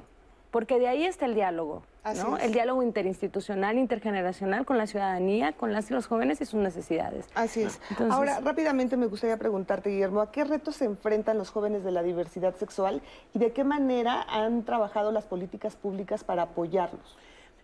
porque 0.52 0.80
de 0.80 0.88
ahí 0.88 1.04
está 1.04 1.26
el 1.26 1.36
diálogo, 1.36 1.84
¿no? 2.16 2.38
El 2.38 2.54
diálogo 2.54 2.82
interinstitucional, 2.82 3.78
intergeneracional 3.78 4.66
con 4.66 4.78
la 4.78 4.88
ciudadanía, 4.88 5.52
con 5.52 5.74
las 5.74 5.92
y 5.92 5.96
los 5.96 6.08
jóvenes 6.08 6.40
y 6.40 6.46
sus 6.46 6.62
necesidades. 6.62 7.28
Así 7.36 7.64
es. 7.64 7.82
Ahora, 8.10 8.40
rápidamente 8.40 8.96
me 8.96 9.08
gustaría 9.08 9.36
preguntarte, 9.36 9.90
Guillermo, 9.90 10.22
¿a 10.22 10.32
qué 10.32 10.46
retos 10.46 10.78
se 10.78 10.86
enfrentan 10.86 11.38
los 11.38 11.50
jóvenes 11.50 11.84
de 11.84 11.92
la 11.92 12.04
diversidad 12.04 12.56
sexual 12.56 13.02
y 13.34 13.40
de 13.40 13.52
qué 13.52 13.66
manera 13.66 14.22
han 14.30 14.64
trabajado 14.64 15.12
las 15.12 15.26
políticas 15.26 15.76
públicas 15.76 16.24
para 16.24 16.44
apoyarlos? 16.44 17.18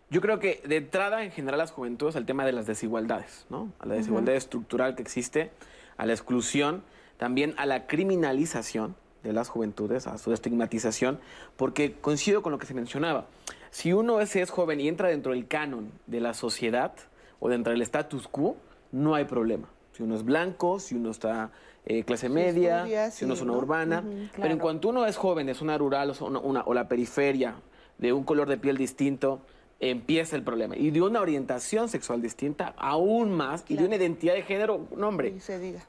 Yo 0.09 0.21
creo 0.21 0.39
que 0.39 0.61
de 0.65 0.77
entrada, 0.77 1.23
en 1.23 1.31
general, 1.31 1.59
las 1.59 1.71
juventudes, 1.71 2.15
el 2.15 2.25
tema 2.25 2.45
de 2.45 2.51
las 2.51 2.65
desigualdades, 2.65 3.45
¿no? 3.49 3.71
A 3.79 3.85
la 3.85 3.93
desigualdad 3.93 4.35
estructural 4.35 4.95
que 4.95 5.03
existe, 5.03 5.51
a 5.97 6.05
la 6.05 6.13
exclusión, 6.13 6.81
también 7.17 7.53
a 7.57 7.67
la 7.67 7.85
criminalización 7.85 8.95
de 9.23 9.33
las 9.33 9.49
juventudes, 9.49 10.07
a 10.07 10.17
su 10.17 10.33
estigmatización, 10.33 11.19
porque 11.57 11.93
coincido 11.93 12.41
con 12.41 12.51
lo 12.51 12.57
que 12.57 12.65
se 12.65 12.73
mencionaba. 12.73 13.27
Si 13.69 13.93
uno 13.93 14.19
es, 14.19 14.35
es 14.35 14.49
joven 14.49 14.81
y 14.81 14.87
entra 14.87 15.09
dentro 15.09 15.33
del 15.33 15.47
canon 15.47 15.91
de 16.07 16.21
la 16.21 16.33
sociedad 16.33 16.93
o 17.39 17.49
dentro 17.49 17.71
del 17.71 17.81
status 17.83 18.27
quo, 18.27 18.57
no 18.91 19.13
hay 19.13 19.25
problema. 19.25 19.67
Si 19.91 20.01
uno 20.01 20.15
es 20.15 20.23
blanco, 20.23 20.79
si 20.79 20.95
uno 20.95 21.11
está 21.11 21.51
eh, 21.85 22.03
clase 22.03 22.29
media, 22.29 23.11
si 23.11 23.25
uno 23.25 23.35
es 23.35 23.41
una 23.41 23.53
urbana. 23.53 24.03
Pero 24.35 24.53
en 24.53 24.59
cuanto 24.59 24.89
uno 24.89 25.05
es 25.05 25.17
joven, 25.17 25.49
es 25.49 25.61
una 25.61 25.77
rural 25.77 26.13
o, 26.19 26.25
una, 26.25 26.61
o 26.61 26.73
la 26.73 26.87
periferia, 26.87 27.55
de 27.99 28.13
un 28.13 28.23
color 28.23 28.47
de 28.47 28.57
piel 28.57 28.77
distinto, 28.77 29.41
empieza 29.79 30.35
el 30.35 30.43
problema. 30.43 30.75
Y 30.75 30.91
de 30.91 31.01
una 31.01 31.21
orientación 31.21 31.87
sexual 31.87 32.21
distinta, 32.21 32.73
aún 32.77 33.31
más, 33.31 33.63
y 33.69 33.77
de 33.77 33.85
una 33.85 33.95
identidad 33.95 34.33
de 34.33 34.43
género, 34.43 34.87
no 34.95 35.07
hombre, 35.07 35.35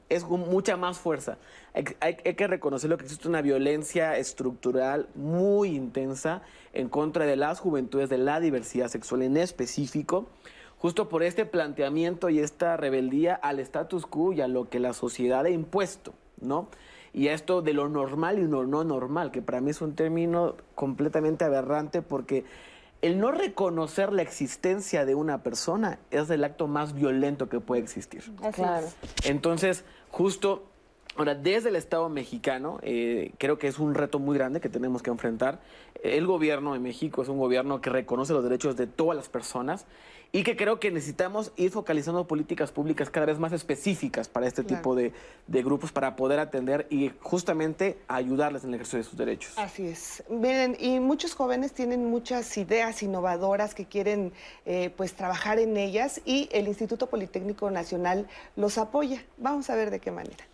es 0.09 0.23
con 0.23 0.39
mucha 0.49 0.77
más 0.77 0.97
fuerza. 0.97 1.37
Hay, 1.73 2.15
que 2.15 2.47
reconocerlo 2.47 2.97
que 2.97 3.03
existe 3.03 3.27
una 3.27 3.41
violencia 3.41 4.17
estructural 4.17 5.07
muy 5.15 5.75
intensa 5.75 6.41
en 6.73 6.87
contra 6.87 7.25
de 7.25 7.35
las 7.35 7.59
juventudes, 7.59 8.09
de 8.09 8.17
la 8.17 8.39
diversidad 8.39 8.87
sexual 8.87 9.23
en 9.23 9.35
específico, 9.35 10.27
justo 10.77 11.09
por 11.09 11.21
este 11.21 11.45
planteamiento 11.45 12.29
y 12.29 12.39
esta 12.39 12.77
rebeldía 12.77 13.35
al 13.35 13.59
status 13.59 14.05
quo 14.05 14.31
y 14.31 14.41
a 14.41 14.47
lo 14.47 14.69
que 14.69 14.79
la 14.79 14.93
sociedad 14.93 15.45
ha 15.45 15.49
impuesto, 15.49 16.13
¿no? 16.39 16.69
y 17.13 17.27
a 17.27 17.33
esto 17.33 17.61
de 17.61 17.73
lo 17.73 17.89
normal 17.89 18.39
y 18.39 18.47
lo 18.47 18.65
no 18.65 18.83
normal, 18.83 19.31
que 19.31 19.41
para 19.41 19.59
mí 19.59 19.71
es 19.71 19.81
un 19.81 19.95
término 19.95 20.55
completamente 20.75 21.43
aberrante 21.43 22.01
porque 22.01 22.45
el 23.01 23.19
no 23.19 23.31
reconocer 23.31 24.13
la 24.13 24.21
existencia 24.21 25.05
de 25.05 25.15
una 25.15 25.41
persona 25.43 25.99
es 26.11 26.29
el 26.29 26.43
acto 26.43 26.67
más 26.67 26.93
violento 26.93 27.49
que 27.49 27.59
puede 27.59 27.81
existir. 27.81 28.23
Claro. 28.53 28.87
Entonces, 29.23 29.83
justo 30.09 30.67
Ahora, 31.17 31.35
desde 31.35 31.67
el 31.67 31.75
Estado 31.75 32.07
mexicano, 32.07 32.79
eh, 32.83 33.33
creo 33.37 33.57
que 33.57 33.67
es 33.67 33.79
un 33.79 33.95
reto 33.95 34.17
muy 34.17 34.37
grande 34.37 34.61
que 34.61 34.69
tenemos 34.69 35.03
que 35.03 35.09
enfrentar. 35.09 35.59
El 36.03 36.25
gobierno 36.25 36.71
de 36.71 36.79
México 36.79 37.21
es 37.21 37.27
un 37.27 37.37
gobierno 37.37 37.81
que 37.81 37.89
reconoce 37.89 38.31
los 38.31 38.43
derechos 38.43 38.77
de 38.77 38.87
todas 38.87 39.17
las 39.17 39.27
personas 39.27 39.85
y 40.31 40.43
que 40.43 40.55
creo 40.55 40.79
que 40.79 40.91
necesitamos 40.91 41.51
ir 41.57 41.71
focalizando 41.71 42.25
políticas 42.27 42.71
públicas 42.71 43.09
cada 43.09 43.25
vez 43.25 43.39
más 43.39 43.51
específicas 43.51 44.29
para 44.29 44.47
este 44.47 44.63
tipo 44.63 44.95
de, 44.95 45.13
grupos 45.47 45.91
para 45.91 46.15
poder 46.15 46.39
atender 46.39 46.87
y 46.89 47.11
justamente 47.21 47.97
ayudarles 48.07 48.63
en 48.63 48.69
el 48.69 48.75
ejercicio 48.75 48.99
de 48.99 49.03
sus 49.03 49.17
derechos. 49.17 49.53
Así 49.57 49.87
es. 49.87 50.23
Miren, 50.29 50.77
y 50.79 50.99
muchos 50.99 51.35
jóvenes 51.35 51.73
tienen 51.73 52.09
muchas 52.09 52.57
ideas 52.57 53.03
innovadoras 53.03 53.75
que 53.75 53.85
quieren 53.85 54.31
eh, 54.65 54.91
pues 54.95 55.13
trabajar 55.13 55.59
en 55.59 55.75
ellas 55.75 56.21
y 56.25 56.49
el 56.51 56.67
Instituto 56.67 57.07
Politécnico 57.07 57.69
Nacional 57.69 58.27
los 58.55 58.77
apoya. 58.77 59.23
Vamos 59.37 59.69
a 59.69 59.75
ver 59.75 59.91
de 59.91 59.99
qué 59.99 60.11
manera. 60.11 60.50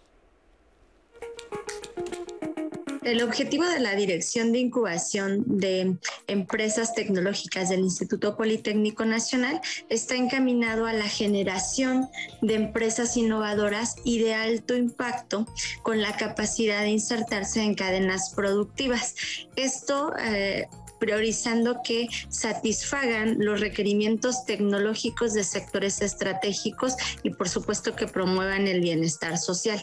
El 3.07 3.23
objetivo 3.23 3.63
de 3.63 3.79
la 3.79 3.95
Dirección 3.95 4.51
de 4.51 4.59
Incubación 4.59 5.45
de 5.45 5.95
Empresas 6.27 6.93
Tecnológicas 6.93 7.69
del 7.69 7.79
Instituto 7.79 8.35
Politécnico 8.35 9.05
Nacional 9.05 9.61
está 9.87 10.15
encaminado 10.15 10.85
a 10.85 10.91
la 10.91 11.07
generación 11.07 12.09
de 12.41 12.55
empresas 12.55 13.15
innovadoras 13.15 13.95
y 14.03 14.19
de 14.19 14.33
alto 14.33 14.75
impacto 14.75 15.47
con 15.83 16.01
la 16.01 16.17
capacidad 16.17 16.81
de 16.81 16.89
insertarse 16.89 17.61
en 17.61 17.75
cadenas 17.75 18.33
productivas. 18.35 19.15
Esto 19.55 20.11
eh, 20.19 20.67
priorizando 20.99 21.77
que 21.85 22.09
satisfagan 22.27 23.37
los 23.39 23.61
requerimientos 23.61 24.43
tecnológicos 24.43 25.33
de 25.33 25.45
sectores 25.45 26.01
estratégicos 26.01 26.97
y 27.23 27.29
por 27.29 27.47
supuesto 27.47 27.95
que 27.95 28.07
promuevan 28.07 28.67
el 28.67 28.81
bienestar 28.81 29.37
social. 29.37 29.81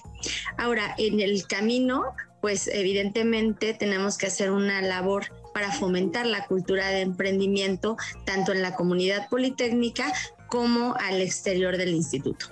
Ahora, 0.58 0.94
en 0.98 1.20
el 1.20 1.46
camino, 1.46 2.04
pues 2.44 2.68
evidentemente 2.68 3.72
tenemos 3.72 4.18
que 4.18 4.26
hacer 4.26 4.50
una 4.50 4.82
labor 4.82 5.32
para 5.54 5.72
fomentar 5.72 6.26
la 6.26 6.44
cultura 6.44 6.90
de 6.90 7.00
emprendimiento 7.00 7.96
tanto 8.26 8.52
en 8.52 8.60
la 8.60 8.74
comunidad 8.74 9.30
politécnica 9.30 10.12
como 10.48 10.94
al 10.96 11.22
exterior 11.22 11.78
del 11.78 11.94
instituto. 11.94 12.48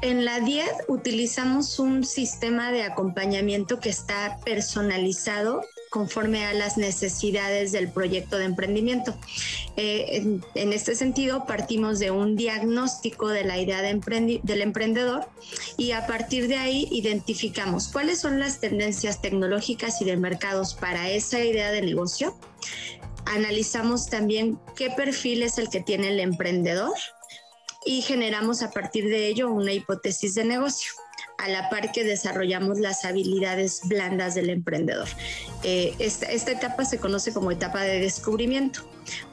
En 0.00 0.24
la 0.24 0.38
DIED 0.38 0.70
utilizamos 0.86 1.80
un 1.80 2.04
sistema 2.04 2.70
de 2.70 2.84
acompañamiento 2.84 3.80
que 3.80 3.88
está 3.88 4.38
personalizado 4.44 5.62
conforme 5.92 6.46
a 6.46 6.54
las 6.54 6.78
necesidades 6.78 7.70
del 7.70 7.92
proyecto 7.92 8.38
de 8.38 8.46
emprendimiento. 8.46 9.14
Eh, 9.76 10.40
en, 10.54 10.72
este 10.72 10.94
sentido, 10.94 11.44
partimos 11.46 11.98
de 11.98 12.10
un 12.10 12.34
diagnóstico 12.34 13.28
de 13.28 13.44
la 13.44 13.58
idea 13.58 13.82
del 13.82 14.62
emprendedor 14.62 15.28
y 15.76 15.92
a 15.92 16.06
partir 16.06 16.48
de 16.48 16.56
ahí 16.56 16.88
identificamos 16.90 17.88
cuáles 17.88 18.20
son 18.20 18.40
las 18.40 18.58
tendencias 18.58 19.20
tecnológicas 19.20 20.00
y 20.00 20.06
de 20.06 20.16
mercados 20.16 20.74
para 20.74 21.10
esa 21.10 21.40
idea 21.44 21.70
de 21.70 21.82
negocio. 21.82 22.34
Analizamos 23.26 24.08
también 24.08 24.58
qué 24.74 24.88
perfil 24.90 25.42
es 25.42 25.58
el 25.58 25.68
que 25.68 25.80
tiene 25.80 26.08
el 26.08 26.20
emprendedor 26.20 26.96
y 27.84 28.00
generamos 28.00 28.62
a 28.62 28.70
partir 28.70 29.04
de 29.10 29.26
ello 29.26 29.50
una 29.50 29.74
hipótesis 29.74 30.34
de 30.34 30.44
negocio 30.44 30.90
a 31.42 31.48
la 31.48 31.68
par 31.68 31.92
que 31.92 32.04
desarrollamos 32.04 32.78
las 32.78 33.04
habilidades 33.04 33.80
blandas 33.84 34.34
del 34.34 34.50
emprendedor. 34.50 35.08
Eh, 35.64 35.94
esta, 35.98 36.30
etapa 36.30 36.84
se 36.84 36.98
conoce 36.98 37.32
como 37.32 37.50
etapa 37.50 37.82
de 37.82 38.00
descubrimiento. 38.00 38.82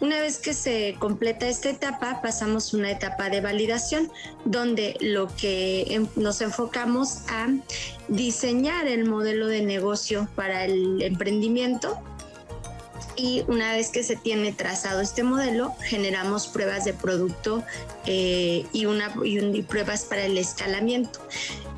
Una 0.02 0.20
vez 0.20 0.40
que 0.40 0.54
se 0.54 0.96
completa 1.00 1.48
esta 1.48 1.70
etapa, 1.70 2.22
pasamos 2.22 2.74
a 2.74 2.78
una 2.78 2.92
etapa 2.92 3.30
de 3.30 3.42
validación, 3.42 4.12
donde 4.46 4.98
lo 5.00 5.28
que 5.36 5.86
em, 5.90 6.08
nos 6.16 6.42
enfocamos 6.42 7.20
a 7.30 7.48
diseñar 8.08 8.88
el 8.88 9.06
modelo 9.06 9.48
de 9.48 9.62
negocio 9.62 10.28
para 10.36 10.66
el 10.66 11.02
emprendimiento 11.04 12.02
y 13.20 13.44
una 13.48 13.74
vez 13.74 13.90
que 13.90 14.02
se 14.02 14.16
tiene 14.16 14.54
trazado 14.54 15.02
este 15.02 15.24
modelo, 15.24 15.76
generamos 15.82 16.48
pruebas 16.48 16.86
de 16.86 16.94
producto 16.94 17.64
eh, 18.06 18.66
y, 18.72 19.62
pruebas 19.64 20.06
para 20.06 20.26
el 20.26 20.38
escalamiento. 20.38 21.20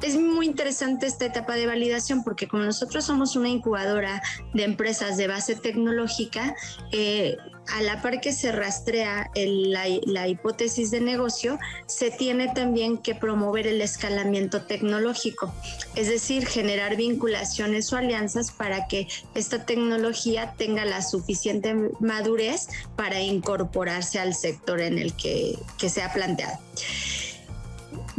Es 0.02 0.16
muy 0.16 0.48
interesante 0.48 1.06
esta 1.06 1.26
etapa 1.26 1.56
de 1.56 1.68
validación 1.68 2.24
porque 2.24 2.48
como 2.48 2.64
nosotros 2.64 3.06
somos 3.06 3.36
una 3.36 3.50
incubadora 3.50 4.22
de 4.54 4.64
empresas 4.64 5.18
de 5.18 5.28
base 5.28 5.56
tecnológica, 5.56 6.56
eh, 6.92 7.38
a 7.68 7.82
la 7.82 8.02
par 8.02 8.20
que 8.20 8.34
se 8.34 8.52
rastrea 8.52 9.30
la, 9.36 10.28
hipótesis 10.28 10.92
de 10.92 11.02
negocio, 11.02 11.60
se 11.86 12.12
tiene 12.12 12.48
también 12.50 12.98
que 12.98 13.16
promover 13.16 13.68
el 13.68 13.82
escalamiento 13.82 14.64
tecnológico, 14.64 15.54
es 15.96 16.10
decir, 16.10 16.46
generar 16.48 16.96
vinculaciones 16.96 17.92
o 17.94 17.98
alianzas 17.98 18.52
para 18.52 18.88
que 18.88 19.08
esta 19.36 19.66
tecnología 19.66 20.54
tenga 20.58 20.86
la 20.86 21.02
suficiente 21.02 21.76
madurez 22.00 22.68
para 22.96 23.22
incorporarse 23.22 24.20
al 24.20 24.34
sector 24.34 24.82
en 24.82 24.98
el 24.98 25.16
que, 25.16 25.58
que 25.78 25.90
se 25.90 26.02
ha 26.02 26.12
planteado. 26.12 26.60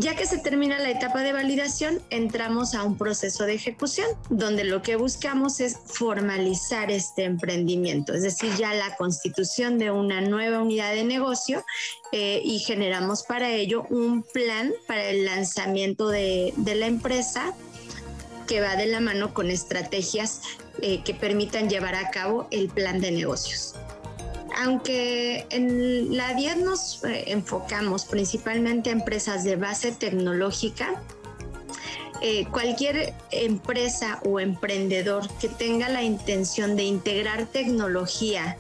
Ya 0.03 0.17
que 0.17 0.27
se 0.27 0.39
termina 0.39 0.81
la 0.81 0.91
etapa 0.91 1.23
de 1.23 1.33
validación, 1.33 2.03
entramos 2.11 2.75
a 2.75 2.83
un 2.83 2.99
proceso 2.99 3.45
de 3.45 3.55
ejecución, 3.55 4.09
donde 4.31 4.65
lo 4.65 4.83
que 4.83 4.97
buscamos 4.97 5.61
es 5.61 5.79
formalizar 5.87 6.91
este 6.91 7.23
emprendimiento, 7.23 8.13
es 8.13 8.23
decir, 8.23 8.51
ya 8.57 8.75
la 8.75 8.97
constitución 8.97 9.79
de 9.79 9.93
una 9.93 10.21
nueva 10.21 10.61
unidad 10.61 10.93
de 10.93 11.05
negocio 11.05 11.65
eh, 12.11 12.43
y 12.45 12.59
generamos 12.59 13.23
para 13.23 13.53
ello 13.53 13.87
un 13.91 14.25
plan 14.25 14.73
para 14.89 15.05
el 15.05 15.25
lanzamiento 15.25 16.09
de, 16.09 16.53
la 16.57 16.87
empresa 16.87 17.55
que 18.49 18.61
va 18.61 18.75
de 18.75 18.87
la 18.87 18.99
mano 18.99 19.33
con 19.33 19.51
estrategias 19.51 20.41
eh, 20.81 21.05
que 21.05 21.15
permitan 21.15 21.71
llevar 21.71 21.95
a 21.95 22.11
cabo 22.11 22.49
el 22.51 22.69
plan 22.71 23.01
de 23.01 23.13
negocios 23.13 23.77
aunque 24.57 25.47
en 25.51 26.17
la 26.17 26.35
10 26.35 26.59
nos 26.59 27.05
eh, 27.05 27.25
enfocamos 27.29 28.05
principalmente 28.05 28.91
a 28.91 28.93
empresas 28.93 29.45
de 29.45 29.57
base 29.57 29.93
tecnológica, 29.93 31.01
eh, 32.21 32.47
cualquier 32.53 33.15
empresa 33.31 34.21
o 34.25 34.39
emprendedor 34.39 35.29
que 35.39 35.49
tenga 35.49 35.89
la 35.89 36.03
intención 36.03 36.77
de 36.77 36.85
integrar 36.85 37.47
tecnología 37.47 38.57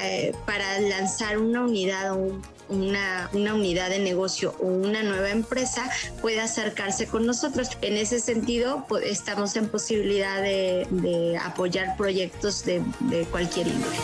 eh, 0.00 0.32
para 0.46 0.78
lanzar 0.80 1.38
una 1.38 1.62
unidad 1.62 2.12
o 2.12 2.40
una, 2.68 3.30
unidad 3.32 3.90
de 3.90 3.98
negocio 3.98 4.54
o 4.60 4.66
una 4.66 5.02
nueva 5.02 5.30
empresa 5.30 5.90
puede 6.20 6.40
acercarse 6.40 7.06
con 7.06 7.26
nosotros. 7.26 7.70
En 7.82 7.96
ese 7.96 8.20
sentido, 8.20 8.84
pues, 8.88 9.06
estamos 9.06 9.56
en 9.56 9.68
posibilidad 9.68 10.42
de, 10.42 11.38
apoyar 11.42 11.96
proyectos 11.96 12.64
de, 12.64 12.82
de 13.00 13.24
cualquier 13.26 13.68
índole. 13.68 13.96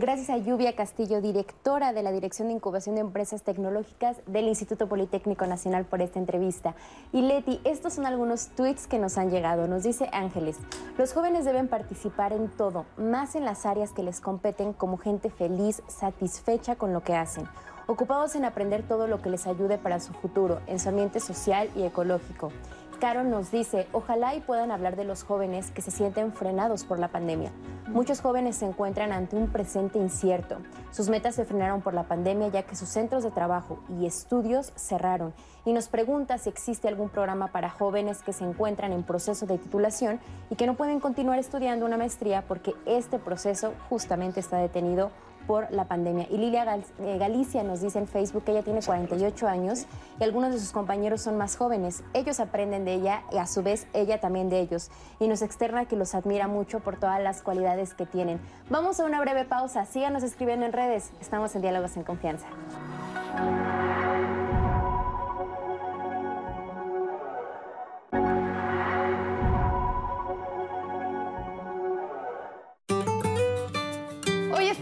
Gracias 0.00 0.30
a 0.30 0.36
Lluvia 0.36 0.76
Castillo, 0.76 1.20
directora 1.20 1.92
de 1.92 2.04
la 2.04 2.12
Dirección 2.12 2.46
de 2.46 2.54
Incubación 2.54 2.94
de 2.94 3.00
Empresas 3.00 3.42
Tecnológicas 3.42 4.18
del 4.28 4.46
Instituto 4.46 4.88
Politécnico 4.88 5.44
Nacional 5.44 5.86
por 5.86 6.02
esta 6.02 6.20
entrevista. 6.20 6.76
Y 7.12 7.22
Leti, 7.22 7.60
estos 7.64 7.94
son 7.94 8.06
algunos 8.06 8.46
tweets 8.50 8.86
que 8.86 9.00
nos 9.00 9.18
han 9.18 9.28
llegado. 9.28 9.66
Nos 9.66 9.82
dice 9.82 10.08
Ángeles, 10.12 10.56
los 10.98 11.12
jóvenes 11.12 11.44
deben 11.44 11.66
participar 11.66 12.32
en 12.32 12.48
todo, 12.48 12.86
más 12.96 13.34
en 13.34 13.44
las 13.44 13.66
áreas 13.66 13.90
que 13.90 14.04
les 14.04 14.20
competen 14.20 14.72
como 14.72 14.98
gente 14.98 15.30
feliz, 15.30 15.82
satisfecha 15.88 16.76
con 16.76 16.92
lo 16.92 17.02
que 17.02 17.16
hacen, 17.16 17.48
ocupados 17.88 18.36
en 18.36 18.44
aprender 18.44 18.86
todo 18.86 19.08
lo 19.08 19.20
que 19.20 19.30
les 19.30 19.48
ayude 19.48 19.78
para 19.78 19.98
su 19.98 20.12
futuro, 20.12 20.60
en 20.68 20.78
su 20.78 20.90
ambiente 20.90 21.18
social 21.18 21.70
y 21.74 21.82
ecológico. 21.82 22.52
Carol 22.98 23.30
nos 23.30 23.52
dice, 23.52 23.86
ojalá 23.92 24.34
y 24.34 24.40
puedan 24.40 24.72
hablar 24.72 24.96
de 24.96 25.04
los 25.04 25.22
jóvenes 25.22 25.70
que 25.70 25.82
se 25.82 25.92
sienten 25.92 26.32
frenados 26.32 26.84
por 26.84 26.98
la 26.98 27.08
pandemia. 27.08 27.52
Muchos 27.86 28.20
jóvenes 28.20 28.56
se 28.56 28.66
encuentran 28.66 29.12
ante 29.12 29.36
un 29.36 29.48
presente 29.48 29.98
incierto. 29.98 30.56
Sus 30.90 31.08
metas 31.08 31.36
se 31.36 31.44
frenaron 31.44 31.80
por 31.80 31.94
la 31.94 32.08
pandemia 32.08 32.48
ya 32.48 32.64
que 32.64 32.74
sus 32.74 32.88
centros 32.88 33.22
de 33.22 33.30
trabajo 33.30 33.78
y 33.88 34.06
estudios 34.06 34.72
cerraron. 34.74 35.32
Y 35.64 35.72
nos 35.72 35.88
pregunta 35.88 36.38
si 36.38 36.48
existe 36.48 36.88
algún 36.88 37.08
programa 37.08 37.48
para 37.48 37.70
jóvenes 37.70 38.20
que 38.22 38.32
se 38.32 38.44
encuentran 38.44 38.92
en 38.92 39.04
proceso 39.04 39.46
de 39.46 39.58
titulación 39.58 40.18
y 40.50 40.56
que 40.56 40.66
no 40.66 40.74
pueden 40.74 40.98
continuar 40.98 41.38
estudiando 41.38 41.86
una 41.86 41.98
maestría 41.98 42.42
porque 42.48 42.74
este 42.84 43.20
proceso 43.20 43.74
justamente 43.88 44.40
está 44.40 44.58
detenido 44.58 45.12
por 45.48 45.72
la 45.72 45.86
pandemia. 45.86 46.26
Y 46.30 46.36
Lilia 46.36 46.78
eh, 47.00 47.16
Galicia 47.18 47.64
nos 47.64 47.80
dice 47.80 47.98
en 47.98 48.06
Facebook 48.06 48.44
que 48.44 48.52
ella 48.52 48.62
tiene 48.62 48.82
48 48.82 49.48
años 49.48 49.86
y 50.20 50.24
algunos 50.24 50.52
de 50.52 50.60
sus 50.60 50.72
compañeros 50.72 51.22
son 51.22 51.38
más 51.38 51.56
jóvenes. 51.56 52.04
Ellos 52.12 52.38
aprenden 52.38 52.84
de 52.84 52.92
ella 52.92 53.22
y 53.32 53.38
a 53.38 53.46
su 53.46 53.62
vez 53.62 53.88
ella 53.94 54.20
también 54.20 54.50
de 54.50 54.60
ellos. 54.60 54.90
Y 55.18 55.26
nos 55.26 55.40
externa 55.40 55.86
que 55.86 55.96
los 55.96 56.14
admira 56.14 56.48
mucho 56.48 56.80
por 56.80 56.98
todas 57.00 57.20
las 57.22 57.42
cualidades 57.42 57.94
que 57.94 58.04
tienen. 58.04 58.38
Vamos 58.68 59.00
a 59.00 59.06
una 59.06 59.20
breve 59.22 59.46
pausa. 59.46 59.86
Síganos 59.86 60.22
escribiendo 60.22 60.66
en 60.66 60.72
redes. 60.72 61.10
Estamos 61.18 61.56
en 61.56 61.62
Diálogos 61.62 61.96
en 61.96 62.04
Confianza. 62.04 62.46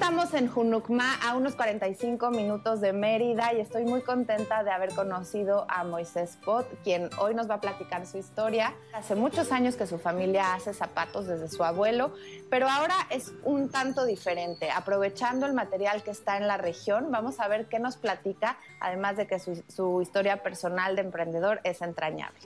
Estamos 0.09 0.35
en 0.35 0.47
Junucma, 0.47 1.17
a 1.17 1.37
unos 1.37 1.57
45 1.57 2.31
minutos 2.31 2.81
de 2.81 2.93
Mérida, 2.93 3.53
y 3.53 3.61
estoy 3.61 3.85
muy 3.85 4.03
contenta 4.03 4.63
de 4.63 4.71
haber 4.71 4.95
conocido 4.95 5.67
a 5.69 5.83
Moisés 5.83 6.39
Pot, 6.45 6.65
quien 6.85 7.11
hoy 7.19 7.35
nos 7.35 7.51
va 7.51 7.55
a 7.55 7.61
platicar 7.61 8.07
su 8.07 8.17
historia. 8.17 8.73
Hace 8.95 9.17
muchos 9.17 9.51
años 9.51 9.75
que 9.75 9.85
su 9.89 9.99
familia 9.99 10.55
hace 10.55 10.75
zapatos 10.75 11.27
desde 11.27 11.49
su 11.49 11.65
abuelo, 11.65 12.15
pero 12.49 12.69
ahora 12.69 12.95
es 13.11 13.33
un 13.43 13.69
tanto 13.69 14.07
diferente. 14.07 14.71
Aprovechando 14.71 15.45
el 15.45 15.55
material 15.55 16.05
que 16.05 16.13
está 16.13 16.37
en 16.37 16.47
la 16.47 16.57
región, 16.57 17.11
vamos 17.11 17.41
a 17.41 17.49
ver 17.49 17.67
qué 17.67 17.81
nos 17.81 17.97
platica, 17.97 18.59
además 18.79 19.17
de 19.17 19.27
que 19.27 19.41
su, 19.41 20.01
historia 20.01 20.41
personal 20.41 20.95
de 20.95 21.03
emprendedor 21.03 21.61
es 21.65 21.83
entrañable. 21.83 22.39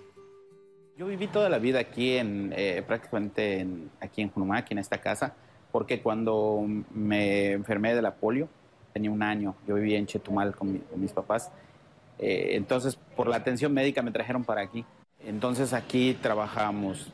Yo 0.96 1.04
viví 1.08 1.26
toda 1.26 1.50
la 1.50 1.58
vida 1.58 1.78
aquí, 1.78 2.16
en, 2.16 2.54
eh, 2.56 2.82
prácticamente 2.86 3.66
aquí 4.00 4.22
en 4.22 4.30
Junucma, 4.30 4.56
aquí 4.56 4.72
en 4.72 4.78
esta 4.78 4.96
casa 4.96 5.34
porque 5.72 6.00
cuando 6.02 6.64
me 6.92 7.52
enfermé 7.52 7.94
de 7.94 8.02
la 8.02 8.14
polio, 8.14 8.48
tenía 8.92 9.10
un 9.10 9.22
año, 9.22 9.54
yo 9.66 9.76
vivía 9.76 9.98
en 9.98 10.06
Chetumal 10.06 10.54
con, 10.54 10.82
mis 10.96 11.12
papás, 11.12 11.50
eh, 12.18 12.50
entonces 12.52 12.96
por 13.16 13.28
la 13.28 13.36
atención 13.36 13.72
médica 13.72 14.02
me 14.02 14.10
trajeron 14.10 14.44
para 14.44 14.62
aquí. 14.62 14.84
Entonces 15.20 15.72
aquí 15.72 16.16
trabajamos 16.20 17.12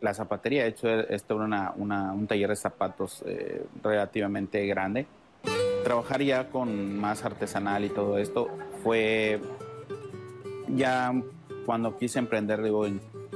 la 0.00 0.14
zapatería, 0.14 0.62
de 0.62 0.68
hecho 0.68 0.88
esto 0.88 1.44
era 1.44 1.72
un 1.76 2.26
taller 2.26 2.50
de 2.50 2.56
zapatos 2.56 3.22
eh, 3.26 3.64
relativamente 3.82 4.64
grande. 4.66 5.06
Trabajar 5.84 6.22
ya 6.22 6.48
con 6.50 6.98
más 6.98 7.24
artesanal 7.24 7.84
y 7.84 7.88
todo 7.88 8.18
esto 8.18 8.48
fue 8.82 9.40
ya 10.68 11.12
cuando 11.64 11.96
quise 11.96 12.18
emprender, 12.18 12.62
digo, 12.62 12.86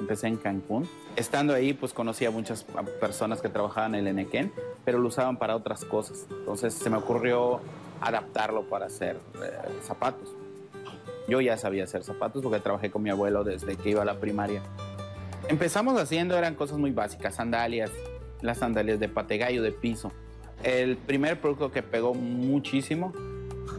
empecé 0.02 0.26
en 0.26 0.36
Cancún 0.36 0.88
estando 1.16 1.54
ahí, 1.54 1.72
pues 1.72 1.92
conocí 1.92 2.24
a 2.24 2.30
muchas 2.30 2.64
personas 3.00 3.40
que 3.40 3.48
trabajaban 3.48 3.94
en 3.94 4.06
el 4.06 4.18
Enequén, 4.18 4.52
pero 4.84 4.98
lo 4.98 5.08
usaban 5.08 5.36
para 5.36 5.56
otras 5.56 5.84
cosas. 5.84 6.26
Entonces 6.30 6.74
se 6.74 6.90
me 6.90 6.96
ocurrió 6.96 7.60
adaptarlo 8.00 8.62
para 8.62 8.86
hacer 8.86 9.16
eh, 9.42 9.50
zapatos. 9.82 10.34
Yo 11.28 11.40
ya 11.40 11.56
sabía 11.56 11.84
hacer 11.84 12.02
zapatos 12.02 12.42
porque 12.42 12.60
trabajé 12.60 12.90
con 12.90 13.02
mi 13.02 13.10
abuelo 13.10 13.44
desde 13.44 13.76
que 13.76 13.90
iba 13.90 14.02
a 14.02 14.04
la 14.04 14.18
primaria. 14.18 14.62
Empezamos 15.48 16.00
haciendo, 16.00 16.36
eran 16.36 16.54
cosas 16.54 16.78
muy 16.78 16.90
básicas, 16.90 17.36
sandalias, 17.36 17.90
las 18.40 18.58
sandalias 18.58 18.98
de 18.98 19.08
pategallo 19.08 19.62
de 19.62 19.72
piso. 19.72 20.12
El 20.62 20.96
primer 20.96 21.40
producto 21.40 21.70
que 21.70 21.82
pegó 21.82 22.14
muchísimo, 22.14 23.12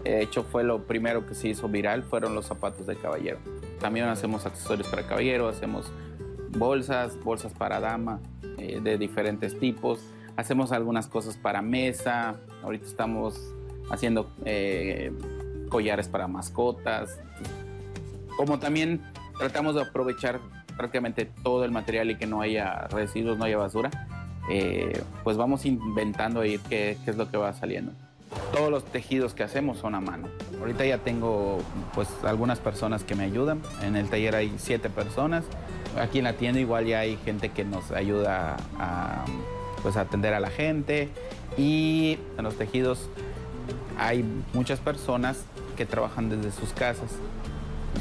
de 0.04 0.22
hecho 0.22 0.44
fue 0.44 0.64
lo 0.64 0.84
primero 0.84 1.26
que 1.26 1.36
se 1.36 1.50
hizo 1.50 1.68
viral, 1.70 2.04
fueron 2.04 2.36
los 2.36 2.46
zapatos 2.46 2.86
de 2.86 2.96
caballero. 2.96 3.40
También 3.80 4.08
hacemos 4.08 4.46
accesorios 4.46 4.88
para 4.88 5.06
caballero, 5.08 5.48
hacemos 5.48 5.92
bolsas, 6.54 7.20
bolsas 7.24 7.54
para 7.54 7.80
dama 7.80 8.20
eh, 8.58 8.80
de 8.82 8.98
diferentes 8.98 9.60
tipos. 9.60 10.00
Hacemos 10.36 10.72
algunas 10.72 11.08
cosas 11.08 11.38
para 11.38 11.62
mesa. 11.62 12.36
Ahorita 12.64 12.86
estamos 12.86 13.40
haciendo 13.90 14.32
eh, 14.46 15.12
collares 15.70 16.08
para 16.08 16.28
mascotas. 16.28 17.20
Como 18.38 18.60
también 18.60 19.02
tratamos 19.38 19.76
de 19.76 19.82
aprovechar 19.82 20.40
prácticamente 20.78 21.26
todo 21.44 21.66
el 21.66 21.72
material 21.72 22.12
y 22.12 22.16
que 22.16 22.26
no 22.26 22.42
haya 22.42 22.88
residuos, 22.88 23.38
no 23.38 23.46
haya 23.46 23.58
basura, 23.58 23.92
eh, 24.50 25.04
pues 25.24 25.38
vamos 25.38 25.66
inventando 25.66 26.42
ahí 26.42 26.60
qué, 26.70 26.98
qué 27.06 27.12
es 27.12 27.18
lo 27.18 27.30
que 27.30 27.38
va 27.38 27.54
saliendo 27.54 27.92
todos 28.52 28.70
los 28.70 28.86
tejidos 28.86 29.34
que 29.34 29.44
hacemos 29.44 29.80
son 29.80 29.96
a 29.96 30.02
mano. 30.02 30.28
Ahorita 30.60 30.86
ya 30.86 30.98
tengo 31.00 31.60
pues 31.94 32.08
algunas 32.24 32.60
personas 32.60 33.04
que 33.04 33.16
me 33.16 33.24
ayudan. 33.24 33.62
En 33.82 33.96
el 33.96 34.10
taller 34.10 34.36
hay 34.36 34.54
siete 34.58 34.90
personas 34.90 35.44
Aquí 36.00 36.18
en 36.18 36.24
la 36.24 36.34
tienda 36.34 36.60
igual 36.60 36.86
ya 36.86 37.00
hay 37.00 37.18
gente 37.18 37.50
que 37.50 37.64
nos 37.64 37.92
ayuda 37.92 38.58
a, 38.80 39.26
pues, 39.82 39.96
atender 39.96 40.34
a 40.34 40.40
la 40.40 40.50
gente 40.50 41.10
y 41.58 42.18
en 42.38 42.44
los 42.44 42.58
tejidos 42.58 43.10
hay 43.98 44.26
muchas 44.54 44.80
personas 44.80 45.46
que 45.78 45.86
trabajan 45.86 46.30
desde 46.30 46.52
sus 46.52 46.70
casas. 46.74 47.12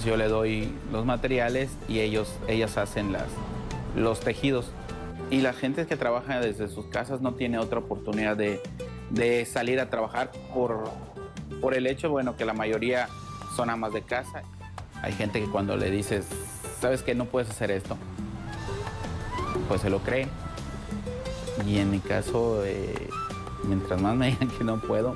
Yo 0.04 0.16
le 0.16 0.28
doy 0.28 0.72
los 0.90 1.04
materiales 1.04 1.70
y 1.86 2.00
ellos, 2.00 2.34
ellas 2.48 2.78
hacen 2.78 3.12
las, 3.12 3.26
los 3.94 4.20
tejidos. 4.20 4.70
Y 5.30 5.40
la 5.40 5.52
gente 5.52 5.86
que 5.86 5.96
trabaja 5.96 6.40
desde 6.40 6.68
sus 6.68 6.86
casas 6.86 7.20
no 7.20 7.34
tiene 7.34 7.58
otra 7.58 7.78
oportunidad 7.78 8.36
de, 8.36 8.60
de 9.10 9.44
salir 9.44 9.80
a 9.80 9.90
trabajar 9.90 10.30
por, 10.54 10.84
por 11.60 11.74
el 11.74 11.86
hecho, 11.86 12.10
bueno, 12.10 12.36
que 12.36 12.44
la 12.44 12.54
mayoría 12.54 13.08
son 13.54 13.70
amas 13.70 13.92
de 13.92 14.02
casa. 14.02 14.42
Hay 15.02 15.12
gente 15.12 15.40
que 15.40 15.46
cuando 15.46 15.76
le 15.76 15.90
dices, 15.90 16.24
¿sabes 16.80 17.02
que 17.02 17.16
no 17.16 17.24
puedes 17.24 17.50
hacer 17.50 17.72
esto? 17.72 17.96
Pues 19.68 19.80
se 19.80 19.90
lo 19.90 19.98
cree. 19.98 20.28
Y 21.66 21.78
en 21.78 21.90
mi 21.90 21.98
caso, 21.98 22.64
eh, 22.64 23.08
mientras 23.64 24.00
más 24.00 24.14
me 24.14 24.30
digan 24.30 24.48
que 24.58 24.62
no 24.62 24.80
puedo, 24.80 25.14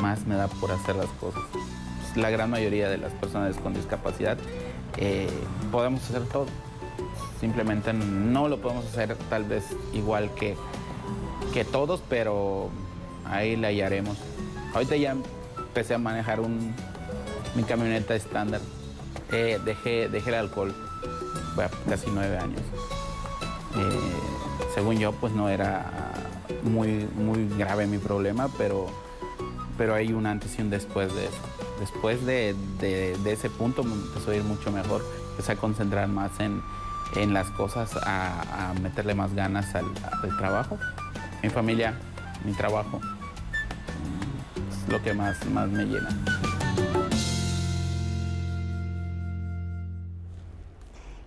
más 0.00 0.26
me 0.26 0.34
da 0.34 0.48
por 0.48 0.72
hacer 0.72 0.96
las 0.96 1.08
cosas. 1.20 1.42
La 2.16 2.28
gran 2.30 2.50
mayoría 2.50 2.90
de 2.90 2.98
las 2.98 3.12
personas 3.12 3.56
con 3.56 3.72
discapacidad 3.72 4.36
eh, 4.98 5.30
podemos 5.70 6.02
hacer 6.02 6.24
todo. 6.24 6.46
Simplemente 7.40 7.92
no 7.92 8.48
lo 8.48 8.60
podemos 8.60 8.84
hacer 8.86 9.16
tal 9.30 9.44
vez 9.44 9.64
igual 9.92 10.30
que, 10.34 10.56
que 11.54 11.64
todos, 11.64 12.02
pero 12.08 12.68
ahí 13.24 13.54
la 13.56 13.68
hallaremos. 13.68 14.18
Ahorita 14.74 14.96
ya 14.96 15.16
empecé 15.56 15.94
a 15.94 15.98
manejar 15.98 16.40
un, 16.40 16.74
mi 17.54 17.62
camioneta 17.64 18.14
estándar 18.14 18.60
dejé, 19.30 20.08
dejé 20.08 20.30
el 20.30 20.34
alcohol 20.34 20.74
casi 21.88 22.10
nueve 22.10 22.38
años. 22.38 22.60
Eh, 23.76 24.70
según 24.74 24.98
yo, 24.98 25.12
pues 25.12 25.32
no 25.32 25.48
era 25.48 25.90
muy, 26.62 27.08
muy 27.16 27.48
grave 27.56 27.86
mi 27.86 27.98
problema, 27.98 28.48
pero, 28.58 28.86
pero 29.78 29.94
hay 29.94 30.12
un 30.12 30.26
antes 30.26 30.58
y 30.58 30.62
un 30.62 30.70
después 30.70 31.14
de 31.14 31.24
eso. 31.24 31.40
Después 31.80 32.24
de, 32.24 32.54
ese 33.24 33.50
punto 33.50 33.82
me 33.82 33.94
empezó 33.94 34.30
a 34.30 34.36
ir 34.36 34.44
mucho 34.44 34.70
mejor, 34.70 35.02
empecé 35.30 35.52
a 35.52 35.56
concentrar 35.56 36.08
más 36.08 36.30
en, 36.38 36.62
las 37.32 37.50
cosas, 37.50 37.90
a, 38.02 38.72
meterle 38.82 39.14
más 39.14 39.34
ganas 39.34 39.74
al, 39.74 39.86
trabajo. 40.38 40.78
Mi 41.42 41.50
familia, 41.50 41.94
mi 42.44 42.52
trabajo, 42.52 43.00
es 44.70 44.92
lo 44.92 45.02
que 45.02 45.12
más, 45.12 45.44
más 45.46 45.68
me 45.68 45.84
llena. 45.84 46.08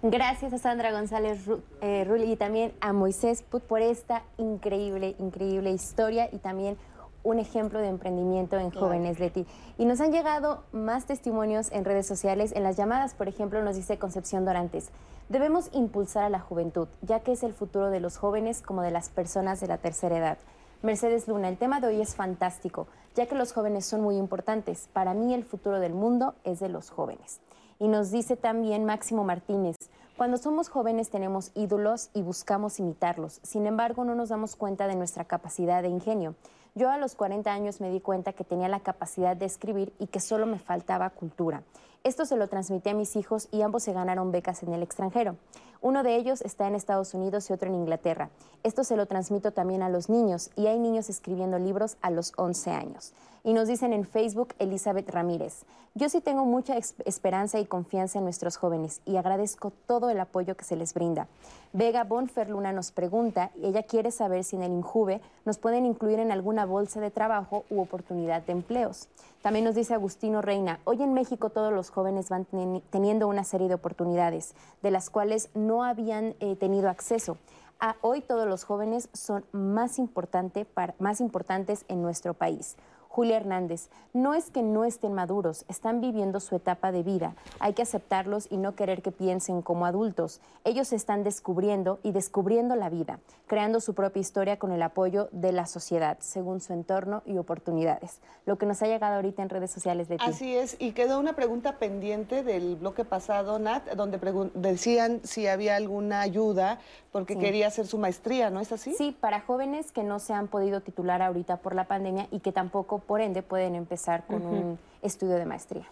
Gracias 0.08 0.54
a 0.54 0.60
Sandra 0.60 0.92
González 0.92 1.50
eh, 1.82 2.04
Rulli 2.08 2.32
y 2.32 2.36
también 2.36 2.74
a 2.80 2.94
Moisés 2.94 3.42
Put 3.42 3.64
por 3.64 3.82
esta 3.82 4.22
increíble, 4.38 5.16
increíble 5.18 5.72
historia 5.72 6.30
y 6.32 6.38
también 6.38 6.78
un 7.24 7.40
ejemplo 7.40 7.80
de 7.80 7.88
emprendimiento 7.88 8.56
en 8.60 8.70
jóvenes, 8.70 9.20
Leti. 9.20 9.48
Y 9.80 9.86
nos 9.86 10.02
han 10.02 10.12
llegado 10.12 10.62
más 10.72 11.08
testimonios 11.08 11.72
en 11.72 11.86
redes 11.86 12.06
sociales. 12.06 12.52
En 12.56 12.62
las 12.62 12.78
llamadas, 12.78 13.16
por 13.16 13.28
ejemplo, 13.28 13.64
nos 13.64 13.78
dice 13.78 13.98
Concepción 13.98 14.46
Dorantes, 14.46 14.92
debemos 15.28 15.72
impulsar 15.74 16.24
a 16.26 16.30
la 16.30 16.40
juventud, 16.40 16.88
ya 17.02 17.22
que 17.22 17.32
es 17.32 17.42
el 17.42 17.54
futuro 17.54 17.90
de 17.90 18.00
los 18.00 18.18
jóvenes 18.18 18.62
como 18.62 18.84
de 18.84 18.92
las 18.92 19.10
personas 19.10 19.60
de 19.60 19.66
la 19.66 19.80
tercera 19.80 20.20
edad. 20.20 20.38
Mercedes 20.84 21.28
Luna, 21.28 21.50
el 21.50 21.58
tema 21.58 21.80
de 21.80 21.88
hoy 21.88 22.02
es 22.02 22.14
fantástico, 22.14 22.86
ya 23.16 23.26
que 23.26 23.34
los 23.34 23.54
jóvenes 23.54 23.88
son 23.88 24.02
muy 24.02 24.18
importantes. 24.18 24.88
Para 24.94 25.16
mí 25.16 25.34
el 25.34 25.46
futuro 25.46 25.80
del 25.80 25.96
mundo 25.96 26.36
es 26.44 26.60
de 26.60 26.70
los 26.70 26.92
jóvenes. 26.92 27.42
Y 27.80 27.88
nos 27.88 28.12
dice 28.12 28.38
también 28.38 28.86
Máximo 28.86 29.24
Martínez, 29.24 29.76
cuando 30.18 30.38
somos 30.38 30.70
jóvenes 30.70 31.10
tenemos 31.10 31.52
ídolos 31.56 32.10
y 32.14 32.22
buscamos 32.22 32.80
imitarlos, 32.80 33.42
sin 33.44 33.68
embargo 33.68 34.06
no 34.06 34.16
nos 34.16 34.30
damos 34.30 34.56
cuenta 34.56 34.88
de 34.88 34.96
nuestra 34.96 35.26
capacidad 35.26 35.82
de 35.82 35.90
ingenio. 35.90 36.36
Yo 36.74 36.90
a 36.90 36.98
los 36.98 37.16
40 37.16 37.52
años 37.52 37.82
me 37.82 37.90
di 37.90 38.00
cuenta 38.00 38.34
que 38.34 38.46
tenía 38.46 38.70
la 38.70 38.80
capacidad 38.80 39.36
de 39.36 39.46
escribir 39.46 39.94
y 40.00 40.08
que 40.08 40.20
solo 40.22 40.46
me 40.46 40.60
faltaba 40.60 41.10
cultura. 41.10 41.64
Esto 42.06 42.26
se 42.26 42.38
lo 42.38 42.48
transmití 42.48 42.90
a 42.90 42.94
mis 42.94 43.16
hijos 43.16 43.50
y 43.52 43.62
ambos 43.62 43.84
se 43.84 43.92
ganaron 43.92 44.32
becas 44.32 44.62
en 44.64 44.74
el 44.74 44.84
extranjero. 44.84 45.36
Uno 45.82 46.04
de 46.04 46.16
ellos 46.16 46.42
está 46.42 46.68
en 46.68 46.76
Estados 46.76 47.14
Unidos 47.14 47.50
y 47.50 47.54
otro 47.54 47.68
en 47.68 47.76
Inglaterra. 47.76 48.30
Esto 48.64 48.84
se 48.84 48.96
lo 48.96 49.06
transmito 49.06 49.52
también 49.52 49.82
a 49.84 49.90
los 49.90 50.10
niños 50.10 50.50
y 50.56 50.68
hay 50.68 50.80
niños 50.80 51.10
escribiendo 51.10 51.60
libros 51.60 51.98
a 52.02 52.10
los 52.10 52.34
11 52.38 52.72
años. 52.72 53.14
Y 53.46 53.54
nos 53.54 53.68
dicen 53.68 53.94
en 53.94 54.06
Facebook 54.06 54.56
Elizabeth 54.58 55.08
Ramírez, 55.12 55.66
yo 55.94 56.10
sí 56.10 56.20
tengo 56.20 56.46
mucha 56.46 56.78
esperanza 56.78 57.60
y 57.60 57.66
confianza 57.66 58.18
en 58.18 58.24
nuestros 58.24 58.58
jóvenes 58.58 59.02
y 59.06 59.18
agradezco 59.18 59.72
todo 59.86 60.10
el 60.10 60.20
apoyo 60.20 60.58
que 60.58 60.66
se 60.66 60.76
les 60.76 60.96
brinda. 60.96 61.28
Vega 61.72 62.06
Bonferluna 62.06 62.74
nos 62.74 62.92
pregunta, 62.92 63.52
y 63.62 63.68
ella 63.68 63.84
quiere 63.84 64.10
saber 64.10 64.44
si 64.44 64.56
en 64.56 64.64
el 64.64 64.72
INJUVE 64.72 65.22
nos 65.46 65.60
pueden 65.60 65.86
incluir 65.86 66.18
en 66.18 66.32
alguna 66.32 66.66
bolsa 66.66 67.00
de 67.00 67.12
trabajo 67.12 67.66
u 67.70 67.82
oportunidad 67.82 68.42
de 68.42 68.54
empleos. 68.54 69.10
También 69.44 69.64
nos 69.64 69.76
dice 69.76 69.94
Agustino 69.94 70.42
Reina, 70.42 70.80
hoy 70.84 71.04
en 71.04 71.14
México 71.14 71.52
todos 71.52 71.72
los 71.72 71.92
jóvenes 71.92 72.30
van 72.30 72.48
teniendo 72.90 73.28
una 73.28 73.44
serie 73.44 73.68
de 73.68 73.76
oportunidades, 73.76 74.56
de 74.82 74.90
las 74.90 75.12
cuales 75.12 75.50
no 75.54 75.84
habían 75.84 76.34
eh, 76.40 76.56
tenido 76.56 76.90
acceso. 76.90 77.38
A 77.80 77.98
hoy 78.02 78.22
todos 78.22 78.48
los 78.48 78.64
jóvenes 78.64 79.10
son 79.14 79.46
más, 79.52 80.00
importante 80.00 80.66
más 80.98 81.22
importantes 81.22 81.86
en 81.90 82.02
nuestro 82.02 82.34
país. 82.34 82.78
Julia 83.16 83.38
Hernández, 83.38 83.88
no 84.12 84.34
es 84.34 84.50
que 84.50 84.62
no 84.62 84.84
estén 84.84 85.14
maduros, 85.14 85.64
están 85.70 86.02
viviendo 86.02 86.42
su 86.42 86.54
etapa 86.54 86.92
de 86.92 87.02
vida. 87.02 87.34
Hay 87.60 87.72
que 87.72 87.82
aceptarlos 87.82 88.48
y 88.50 88.58
no 88.58 88.76
querer 88.76 89.02
que 89.02 89.14
piensen 89.14 89.62
como 89.62 89.86
adultos. 89.86 90.42
Ellos 90.66 90.92
están 90.92 91.24
descubriendo 91.24 91.98
y 92.04 92.12
descubriendo 92.12 92.76
la 92.76 92.90
vida, 92.90 93.20
creando 93.48 93.80
su 93.80 93.94
propia 93.94 94.20
historia 94.20 94.60
con 94.60 94.74
el 94.74 94.82
apoyo 94.82 95.30
de 95.32 95.54
la 95.54 95.66
sociedad, 95.66 96.18
según 96.20 96.60
su 96.60 96.74
entorno 96.74 97.22
y 97.26 97.38
oportunidades. 97.38 98.20
Lo 98.46 98.58
que 98.58 98.66
nos 98.66 98.82
ha 98.82 98.88
llegado 98.88 99.16
ahorita 99.16 99.42
en 99.44 99.48
redes 99.48 99.72
sociales 99.72 100.10
de 100.10 100.18
ti. 100.18 100.26
Así 100.28 100.54
es, 100.54 100.76
y 100.78 100.92
quedó 100.92 101.18
una 101.18 101.38
pregunta 101.38 101.78
pendiente 101.80 102.44
del 102.44 102.76
bloque 102.76 103.06
pasado, 103.06 103.60
Nat, 103.60 103.94
donde 103.94 104.20
decían 104.56 105.22
si 105.24 105.48
había 105.48 105.78
alguna 105.78 106.20
ayuda 106.20 106.80
porque 107.14 107.38
quería 107.38 107.68
hacer 107.68 107.88
su 107.88 107.98
maestría, 107.98 108.50
¿no 108.50 108.60
es 108.60 108.74
así? 108.74 108.94
Sí, 108.94 109.16
para 109.18 109.40
jóvenes 109.40 109.94
que 109.94 110.04
no 110.04 110.20
se 110.20 110.34
han 110.34 110.50
podido 110.50 110.82
titular 110.82 111.22
ahorita 111.22 111.56
por 111.56 111.74
la 111.74 111.86
pandemia 111.86 112.28
y 112.30 112.42
que 112.42 112.52
tampoco 112.52 113.05
por 113.08 113.22
ende 113.22 113.42
pueden 113.42 113.76
empezar 113.76 114.26
con 114.28 114.46
un 114.46 114.80
estudio 115.02 115.36
de 115.36 115.46
maestría. 115.46 115.88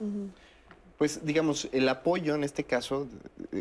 Pues 0.98 1.26
digamos, 1.26 1.68
el 1.72 1.90
apoyo 1.90 2.36
en 2.36 2.44
este 2.44 2.64
caso 2.64 3.08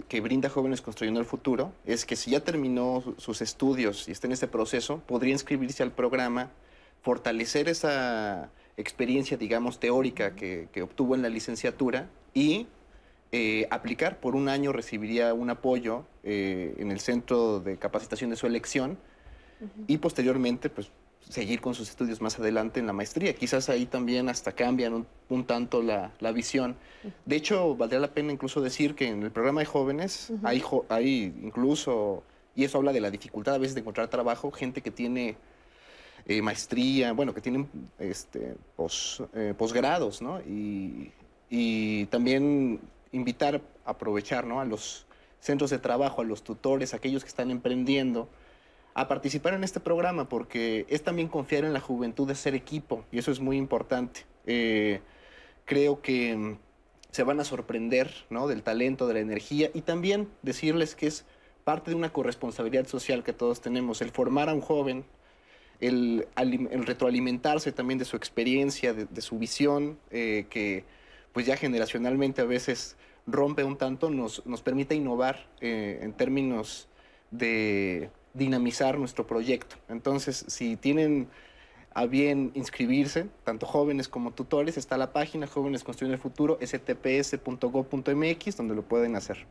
que 0.09 0.21
brinda 0.21 0.49
Jóvenes 0.49 0.83
Construyendo 0.83 1.19
el 1.19 1.27
Futuro 1.27 1.73
es 1.85 2.05
que 2.05 2.15
si 2.15 2.31
ya 2.31 2.41
terminó 2.41 3.03
sus 3.17 3.41
estudios 3.41 4.09
y 4.09 4.13
está 4.13 4.27
en 4.27 4.33
ese 4.35 4.49
proceso, 4.49 5.01
podría 5.07 5.33
inscribirse 5.33 5.83
al 5.83 5.93
programa, 5.93 6.51
fortalecer 7.03 7.69
esa 7.69 8.51
experiencia, 8.77 9.37
digamos, 9.37 9.81
teórica 9.81 10.35
que, 10.35 10.69
obtuvo 10.83 11.15
en 11.15 11.23
la 11.23 11.29
licenciatura 11.29 12.09
y 12.35 12.67
eh, 13.33 13.67
aplicar. 13.71 14.21
Por 14.21 14.37
un 14.37 14.49
año 14.49 14.73
recibiría 14.73 15.33
un 15.35 15.51
apoyo 15.51 16.05
eh, 16.23 16.75
en 16.79 16.91
el 16.91 17.01
centro 17.01 17.61
de 17.61 17.79
capacitación 17.79 18.31
de 18.31 18.37
su 18.37 18.47
elección 18.47 18.99
y 19.87 19.99
posteriormente, 19.99 20.71
pues 20.71 20.91
seguir 21.29 21.61
con 21.61 21.75
sus 21.75 21.89
estudios 21.89 22.21
más 22.21 22.39
adelante 22.39 22.81
en 22.81 22.87
la 22.87 22.93
maestría. 22.93 23.35
Quizás 23.35 23.69
ahí 23.69 23.87
también 23.87 24.29
hasta 24.29 24.53
cambian 24.53 25.07
un, 25.29 25.45
tanto 25.45 25.83
la, 25.83 26.11
visión. 26.33 26.77
De 27.25 27.37
hecho, 27.37 27.75
valdría 27.77 28.01
la 28.01 28.13
pena 28.13 28.33
incluso 28.33 28.61
decir 28.61 28.95
que 28.95 29.09
en 29.09 29.23
el 29.23 29.31
programa 29.31 29.61
de 29.61 29.67
jóvenes 29.67 30.33
hay, 30.43 30.63
hay 30.89 31.35
incluso, 31.43 32.23
y 32.55 32.65
eso 32.65 32.79
habla 32.79 32.93
de 32.93 33.01
la 33.01 33.11
dificultad 33.11 33.55
a 33.55 33.59
veces 33.59 33.75
de 33.75 33.81
encontrar 33.81 34.09
trabajo, 34.09 34.51
gente 34.51 34.83
que 34.83 34.91
tiene 34.91 35.37
eh, 36.27 36.41
maestría, 36.41 37.13
bueno, 37.13 37.35
que 37.35 37.41
tienen 37.41 37.69
este, 37.99 38.55
eh, 39.35 39.55
posgrados, 39.57 40.23
¿no? 40.23 40.41
Y, 40.43 41.11
y, 41.51 42.07
también 42.07 42.79
invitar, 43.11 43.61
aprovechar, 43.85 44.47
¿no? 44.47 44.61
A 44.61 44.65
los 44.65 45.07
centros 45.41 45.71
de 45.71 45.79
trabajo, 45.79 46.21
a 46.21 46.25
los 46.25 46.45
tutores, 46.45 46.95
aquellos 46.95 47.25
que 47.25 47.29
están 47.29 47.51
emprendiendo, 47.51 48.29
a 48.95 49.09
participar 49.09 49.55
en 49.55 49.65
este 49.65 49.81
programa 49.81 50.29
porque 50.29 50.87
es 50.89 51.03
también 51.03 51.29
confiar 51.29 51.65
en 51.65 51.73
la 51.73 51.81
juventud 51.81 52.29
de 52.29 52.35
ser 52.35 52.55
equipo 52.55 53.05
y 53.11 53.19
eso 53.19 53.31
es 53.31 53.41
muy 53.41 53.57
importante. 53.57 54.27
Eh, 54.47 55.01
creo 55.65 56.03
que 56.03 56.37
mm, 56.37 56.59
se 57.11 57.23
van 57.23 57.41
a 57.41 57.45
sorprender 57.45 58.13
¿no? 58.31 58.49
del 58.49 58.63
talento, 58.63 59.07
de 59.07 59.15
la 59.15 59.21
energía 59.21 59.71
y 59.73 59.83
también 59.83 60.29
decirles 60.43 60.95
que 60.95 61.07
es 61.07 61.25
parte 61.65 61.91
de 61.91 61.97
una 61.97 62.13
corresponsabilidad 62.13 62.87
social 62.87 63.23
que 63.23 63.33
todos 63.33 63.61
tenemos, 63.61 64.03
el 64.03 64.11
formar 64.11 64.49
a 64.49 64.55
un 64.55 64.61
joven, 64.61 65.05
el, 65.81 66.27
retroalimentarse 66.37 67.73
también 67.73 67.99
de 67.99 68.05
su 68.05 68.17
experiencia, 68.17 68.95
de, 68.95 69.21
su 69.21 69.39
visión, 69.39 69.99
eh, 70.11 70.47
que 70.51 70.85
pues 71.33 71.47
ya 71.47 71.57
generacionalmente 71.57 72.41
a 72.41 72.45
veces 72.45 72.97
rompe 73.27 73.65
un 73.65 73.77
tanto, 73.77 74.11
nos, 74.11 74.45
nos 74.47 74.63
permite 74.63 74.95
innovar 74.95 75.47
eh, 75.61 76.01
en 76.03 76.13
términos 76.13 76.89
de 77.31 78.11
dinamizar 78.35 78.99
nuestro 78.99 79.27
proyecto. 79.27 79.77
Entonces, 79.89 80.45
si 80.49 80.77
tienen 80.77 81.29
a 81.95 82.07
bien 82.07 82.53
inscribirse, 82.55 83.29
tanto 83.45 83.67
jóvenes 83.67 84.09
como 84.09 84.33
tutores, 84.33 84.79
está 84.79 84.97
la 84.97 85.13
página 85.13 85.47
Jóvenes 85.47 85.85
Construyendo 85.85 86.15
el 86.15 86.21
Futuro, 86.21 86.59
stps.gov.mx, 86.61 88.57
donde 88.57 88.75
lo 88.75 88.83
pueden 88.83 89.17
hacer. 89.17 89.47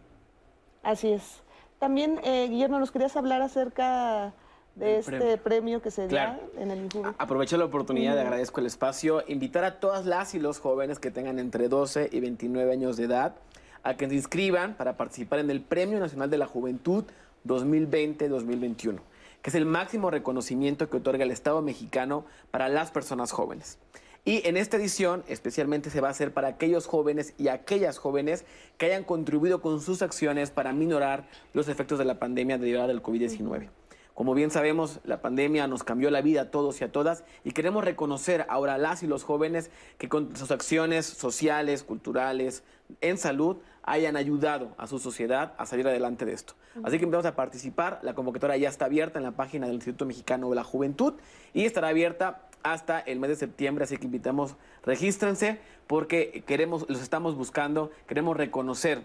Así 0.84 1.12
es. 1.12 1.44
También, 1.80 2.20
eh, 2.24 2.48
Guillermo, 2.50 2.80
nos 2.80 2.92
querías 2.92 3.16
hablar 3.16 3.42
acerca 3.42 4.34
de 4.76 4.98
este 5.00 5.38
premio. 5.38 5.82
que 5.82 5.92
se 5.92 6.08
da 6.08 6.40
en 6.58 6.72
el 6.72 6.80
INJUVE. 6.84 7.14
Aprovecho 7.18 7.58
la 7.58 7.66
oportunidad, 7.66 8.16
de 8.16 8.22
agradezco 8.22 8.60
el 8.60 8.68
espacio, 8.68 9.24
invitar 9.28 9.64
a 9.64 9.80
todas 9.80 10.06
las 10.06 10.34
y 10.34 10.40
los 10.40 10.60
jóvenes 10.60 11.00
que 11.00 11.12
tengan 11.12 11.40
entre 11.40 11.68
12 11.68 12.10
y 12.12 12.20
29 12.20 12.72
años 12.72 12.98
de 12.98 13.06
edad 13.06 13.36
a 13.84 13.96
que 13.96 14.08
se 14.08 14.16
inscriban 14.16 14.76
para 14.76 14.96
participar 14.96 15.40
en 15.40 15.50
el 15.50 15.62
Premio 15.62 16.00
Nacional 16.00 16.30
de 16.30 16.38
la 16.38 16.46
Juventud 16.46 17.06
2020-2021, 17.46 19.00
que 19.42 19.50
es 19.50 19.56
el 19.56 19.66
máximo 19.66 20.12
reconocimiento 20.12 20.90
que 20.90 20.98
otorga 20.98 21.24
el 21.24 21.32
Estado 21.32 21.62
mexicano 21.62 22.26
para 22.52 22.70
las 22.70 22.92
personas 22.92 23.32
jóvenes. 23.32 23.78
Y 24.24 24.48
en 24.48 24.56
esta 24.56 24.78
edición 24.78 25.24
especialmente 25.28 25.90
se 25.90 26.00
va 26.00 26.10
a 26.10 26.12
hacer 26.12 26.32
para 26.32 26.50
aquellos 26.50 26.86
jóvenes 26.86 27.34
y 27.40 27.48
aquellas 27.48 27.98
jóvenes 27.98 28.46
que 28.78 28.86
hayan 28.86 29.04
contribuido 29.04 29.62
con 29.62 29.82
sus 29.82 30.04
acciones 30.04 30.52
para 30.52 30.74
minorar 30.74 31.28
los 31.54 31.68
efectos 31.68 31.98
de 31.98 32.06
la 32.06 32.20
pandemia 32.20 32.60
derivada 32.60 32.88
del 32.88 33.02
COVID-19. 33.02 33.70
Como 34.14 34.36
bien 34.36 34.52
sabemos, 34.52 35.00
la 35.06 35.22
pandemia 35.22 35.66
nos 35.68 35.84
cambió 35.84 36.12
la 36.12 36.22
vida 36.22 36.42
a 36.42 36.52
todos 36.52 36.80
y 36.80 36.84
a 36.84 36.92
todas 36.92 37.24
y 37.44 37.54
queremos 37.54 37.84
reconocer 37.84 38.46
ahora 38.50 38.76
a 38.76 38.78
las 38.78 39.02
y 39.02 39.08
los 39.08 39.24
jóvenes 39.24 39.72
que 39.98 40.10
con 40.10 40.36
sus 40.36 40.52
acciones 40.52 41.08
sociales, 41.08 41.84
culturales, 41.84 42.64
en 43.00 43.18
salud, 43.18 43.58
hayan 43.84 44.16
ayudado 44.16 44.74
a 44.78 44.88
su 44.88 45.00
sociedad 45.00 45.54
a 45.58 45.66
salir 45.66 45.88
adelante 45.88 46.26
de 46.26 46.34
esto. 46.34 46.54
Así 46.84 46.98
que 46.98 47.06
empezamos 47.06 47.26
a 47.26 47.36
participar. 47.36 48.00
La 48.04 48.14
convocatoria 48.14 48.58
ya 48.58 48.70
está 48.70 48.86
abierta 48.86 49.20
en 49.20 49.24
la 49.24 49.32
página 49.32 49.66
del 49.66 49.76
Instituto 49.76 50.06
Mexicano 50.06 50.50
de 50.50 50.56
la 50.56 50.64
Juventud 50.64 51.14
y 51.54 51.66
estará 51.66 51.90
abierta 51.90 52.44
hasta 52.64 53.00
el 53.00 53.20
mes 53.20 53.30
de 53.32 53.36
septiembre, 53.36 53.84
así 53.84 53.98
que 53.98 54.06
invitamos, 54.06 54.56
regístrense 54.84 55.60
porque 55.88 56.44
queremos, 56.46 56.86
los 56.90 57.02
estamos 57.02 57.36
buscando, 57.36 57.92
queremos 58.08 58.38
reconocer 58.38 59.04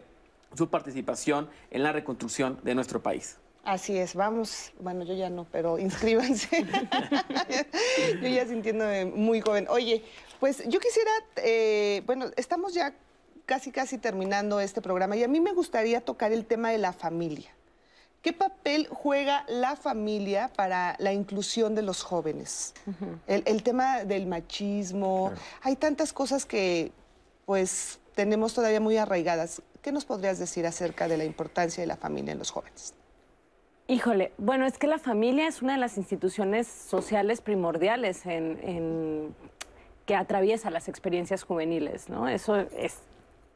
su 0.54 0.68
participación 0.68 1.48
en 1.70 1.82
la 1.82 1.92
reconstrucción 1.92 2.58
de 2.62 2.74
nuestro 2.74 3.02
país. 3.02 3.38
Así 3.64 3.98
es, 3.98 4.14
vamos, 4.14 4.72
bueno, 4.78 5.04
yo 5.04 5.14
ya 5.14 5.28
no, 5.28 5.44
pero 5.50 5.76
inscríbanse. 5.78 6.64
yo 8.22 8.28
ya 8.28 8.46
sintiéndome 8.46 9.06
muy 9.06 9.40
joven. 9.40 9.66
Oye, 9.68 10.04
pues 10.38 10.62
yo 10.68 10.78
quisiera, 10.78 11.10
eh, 11.36 12.02
bueno, 12.06 12.26
estamos 12.36 12.74
ya 12.74 12.94
casi, 13.46 13.70
casi 13.70 13.98
terminando 13.98 14.60
este 14.60 14.82
programa 14.82 15.16
y 15.16 15.22
a 15.22 15.28
mí 15.28 15.40
me 15.40 15.52
gustaría 15.52 16.00
tocar 16.00 16.32
el 16.32 16.44
tema 16.44 16.70
de 16.70 16.78
la 16.78 16.92
familia. 16.92 17.50
¿Qué 18.20 18.32
papel 18.32 18.88
juega 18.90 19.44
la 19.46 19.76
familia 19.76 20.50
para 20.56 20.96
la 20.98 21.12
inclusión 21.12 21.76
de 21.76 21.82
los 21.82 22.02
jóvenes? 22.02 22.74
el, 23.28 23.62
tema 23.62 24.04
del 24.04 24.26
machismo, 24.26 25.32
hay 25.62 25.76
tantas 25.76 26.12
cosas 26.12 26.44
que 26.44 26.90
pues 27.44 28.00
tenemos 28.16 28.52
todavía 28.52 28.80
muy 28.80 28.96
arraigadas. 28.96 29.62
¿Qué 29.80 29.92
nos 29.92 30.04
podrías 30.04 30.40
decir 30.40 30.66
acerca 30.66 31.06
de 31.06 31.16
la 31.18 31.24
importancia 31.24 31.80
de 31.80 31.86
la 31.86 31.96
familia 31.96 32.32
en 32.32 32.38
los 32.38 32.50
jóvenes? 32.50 32.94
Híjole, 33.86 34.32
bueno, 34.38 34.66
es 34.66 34.78
que 34.78 34.88
la 34.88 34.98
familia 34.98 35.46
es 35.46 35.62
una 35.62 35.74
de 35.74 35.78
las 35.78 35.96
instituciones 35.96 36.66
sociales 36.66 37.40
primordiales 37.40 38.26
en, 38.26 39.32
que 40.04 40.16
atraviesa 40.16 40.70
las 40.70 40.88
experiencias 40.88 41.44
juveniles, 41.44 42.08
¿no? 42.08 42.28
Eso 42.28 42.56
es 42.56 43.02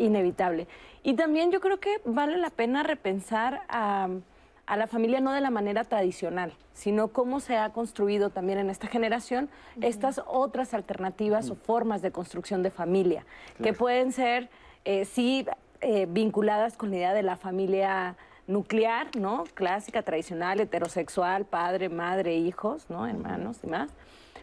inevitable. 0.01 0.67
Y 1.03 1.15
también 1.15 1.51
yo 1.51 1.61
creo 1.61 1.79
que 1.79 2.01
vale 2.05 2.37
la 2.37 2.51
pena 2.51 2.83
repensar 2.83 3.63
a, 3.69 4.09
la 4.77 4.87
familia 4.87 5.21
no 5.21 5.33
de 5.33 5.41
la 5.41 5.51
manera 5.51 5.83
tradicional, 5.83 6.53
sino 6.75 7.09
cómo 7.09 7.41
se 7.41 7.57
ha 7.57 7.71
construido 7.71 8.31
también 8.31 8.59
en 8.59 8.71
esta 8.71 8.87
generación 8.87 9.49
estas 9.81 10.23
otras 10.27 10.75
alternativas 10.75 11.51
o 11.51 11.57
formas 11.57 12.03
de 12.03 12.13
construcción 12.13 12.63
de 12.63 12.71
familia, 12.71 13.27
que 13.61 13.73
pueden 13.73 14.13
ser, 14.13 14.49
eh, 14.85 15.05
sí, 15.07 15.45
eh, 15.81 16.07
vinculadas 16.09 16.77
con 16.77 16.91
la 16.91 16.97
idea 16.97 17.15
de 17.15 17.23
la 17.23 17.37
familia 17.37 18.17
nuclear, 18.47 19.09
¿no? 19.17 19.45
Clásica, 19.55 20.03
tradicional, 20.03 20.61
heterosexual, 20.61 21.47
padre, 21.47 21.89
madre, 21.89 22.37
hijos, 22.37 22.89
¿no? 22.91 23.07
Hermanos 23.07 23.59
y 23.65 23.67
más. 23.67 23.91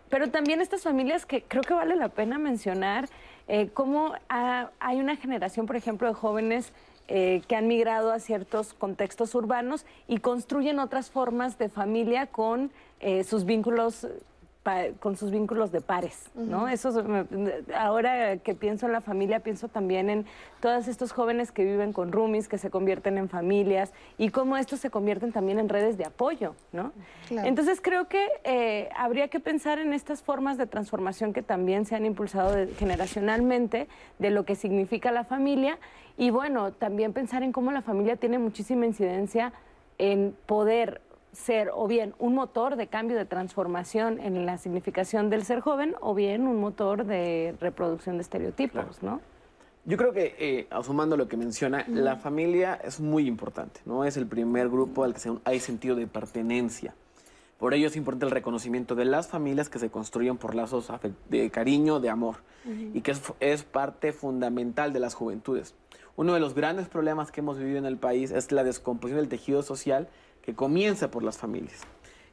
Pero 0.09 0.29
también 0.29 0.61
estas 0.61 0.83
familias 0.83 1.25
que 1.25 1.43
creo 1.43 1.63
que 1.63 1.73
vale 1.73 1.95
la 1.95 2.09
pena 2.09 2.37
mencionar 2.37 3.09
eh, 3.47 3.69
cómo 3.73 4.13
hay 4.27 4.99
una 4.99 5.15
generación, 5.15 5.65
por 5.65 5.75
ejemplo, 5.75 6.07
de 6.07 6.13
jóvenes 6.13 6.73
eh, 7.09 7.41
que 7.47 7.55
han 7.55 7.67
migrado 7.67 8.11
a 8.11 8.19
ciertos 8.19 8.73
contextos 8.73 9.33
urbanos 9.33 9.85
y 10.09 10.17
construyen 10.17 10.79
otras 10.79 11.09
formas 11.09 11.57
de 11.57 11.69
familia 11.69 12.27
con 12.27 12.69
eh, 12.99 13.23
sus 13.23 13.45
vínculos 13.45 14.05
con 14.99 15.15
sus 15.15 15.31
vínculos 15.31 15.71
de 15.71 15.81
pares, 15.81 16.29
¿no? 16.35 16.67
Eso 16.67 17.03
ahora 17.75 18.37
que 18.37 18.55
pienso 18.55 18.85
en 18.85 18.91
la 18.91 19.01
familia, 19.01 19.39
pienso 19.39 19.67
también 19.67 20.09
en 20.09 20.25
todos 20.59 20.87
estos 20.87 21.11
jóvenes 21.11 21.51
que 21.51 21.63
viven 21.63 21.93
con 21.93 22.11
roomies, 22.11 22.47
que 22.47 22.57
se 22.57 22.69
convierten 22.69 23.17
en 23.17 23.29
familias 23.29 23.93
y 24.17 24.29
cómo 24.29 24.57
estos 24.57 24.79
se 24.79 24.89
convierten 24.89 25.31
también 25.31 25.59
en 25.59 25.69
redes 25.69 25.97
de 25.97 26.05
apoyo, 26.05 26.55
¿no? 26.71 26.91
Entonces 27.29 27.79
creo 27.81 28.07
que 28.07 28.27
eh, 28.43 28.89
habría 28.95 29.27
que 29.27 29.39
pensar 29.39 29.79
en 29.79 29.93
estas 29.93 30.21
formas 30.21 30.57
de 30.57 30.67
transformación 30.67 31.33
que 31.33 31.41
también 31.41 31.85
se 31.85 31.95
han 31.95 32.05
impulsado 32.05 32.55
generacionalmente 32.77 33.87
de 34.19 34.31
lo 34.31 34.45
que 34.45 34.55
significa 34.55 35.11
la 35.11 35.23
familia 35.23 35.77
y 36.17 36.31
bueno, 36.31 36.73
también 36.73 37.13
pensar 37.13 37.43
en 37.43 37.51
cómo 37.51 37.71
la 37.71 37.81
familia 37.81 38.15
tiene 38.15 38.39
muchísima 38.39 38.85
incidencia 38.85 39.53
en 39.99 40.35
poder 40.45 41.01
ser 41.33 41.69
o 41.73 41.87
bien 41.87 42.13
un 42.19 42.33
motor 42.35 42.75
de 42.75 42.87
cambio 42.87 43.15
de 43.17 43.25
transformación 43.25 44.19
en 44.19 44.45
la 44.45 44.57
significación 44.57 45.29
del 45.29 45.43
ser 45.45 45.59
joven 45.61 45.95
o 46.01 46.13
bien 46.15 46.47
un 46.47 46.59
motor 46.59 47.05
de 47.05 47.55
reproducción 47.59 48.17
de 48.17 48.21
estereotipos, 48.23 49.03
¿no? 49.03 49.21
Yo 49.85 49.95
creo 49.95 50.11
que, 50.11 50.35
eh, 50.37 50.67
lo 51.15 51.27
que 51.29 51.37
menciona, 51.37 51.85
la 51.87 52.17
familia 52.17 52.75
es 52.83 52.99
muy 52.99 53.25
importante, 53.27 53.79
¿no? 53.85 54.03
Es 54.03 54.17
el 54.17 54.27
primer 54.27 54.67
grupo 54.67 55.03
al 55.05 55.13
que 55.13 55.19
se- 55.19 55.31
hay 55.45 55.59
sentido 55.61 55.95
de 55.95 56.07
pertenencia. 56.07 56.93
Por 57.57 57.73
ello 57.73 57.87
es 57.87 57.95
importante 57.95 58.25
el 58.25 58.31
reconocimiento 58.31 58.95
de 58.95 59.05
las 59.05 59.27
familias 59.29 59.69
que 59.69 59.79
se 59.79 59.89
construyen 59.89 60.37
por 60.37 60.55
lazos 60.55 60.91
de 61.29 61.49
cariño, 61.49 61.99
de 61.99 62.09
amor, 62.09 62.35
y 62.93 62.99
que 63.01 63.11
es, 63.11 63.21
es 63.39 63.63
parte 63.63 64.11
fundamental 64.11 64.91
de 64.91 64.99
las 64.99 65.13
juventudes. 65.15 65.73
Uno 66.17 66.33
de 66.33 66.39
los 66.41 66.53
grandes 66.53 66.87
problemas 66.89 67.31
que 67.31 67.39
hemos 67.39 67.57
vivido 67.57 67.77
en 67.77 67.85
el 67.85 67.97
país 67.97 68.31
es 68.31 68.51
la 68.51 68.63
descomposición 68.63 69.21
del 69.21 69.29
tejido 69.29 69.63
social 69.63 70.09
que 70.47 70.55
comienza 70.55 71.11
por 71.11 71.23
las 71.23 71.37
familias. 71.37 71.81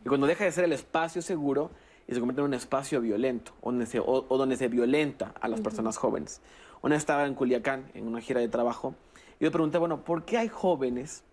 Y 0.04 0.08
cuando 0.08 0.28
deja 0.28 0.44
de 0.44 0.52
ser 0.52 0.62
el 0.62 0.72
espacio 0.72 1.20
seguro 1.20 1.72
y 2.06 2.14
se 2.14 2.20
convierte 2.20 2.42
en 2.42 2.46
un 2.46 2.54
espacio 2.54 3.00
violento, 3.00 3.50
donde 3.60 3.86
se- 3.86 3.98
o, 3.98 4.24
o 4.28 4.38
donde 4.38 4.56
se 4.56 4.68
violenta 4.68 5.34
a 5.40 5.48
las 5.48 5.60
personas 5.60 5.96
jóvenes. 5.96 6.40
Una 6.80 6.94
vez 6.94 7.02
estaba 7.02 7.26
en 7.26 7.34
Culiacán, 7.34 7.90
en 7.92 8.06
una 8.06 8.20
gira 8.20 8.40
de 8.40 8.46
trabajo, 8.48 8.94
y 9.40 9.44
yo 9.44 9.50
pregunté, 9.50 9.78
bueno, 9.78 10.04
¿por 10.04 10.24
qué 10.24 10.38
hay 10.38 10.46
jóvenes 10.48 11.24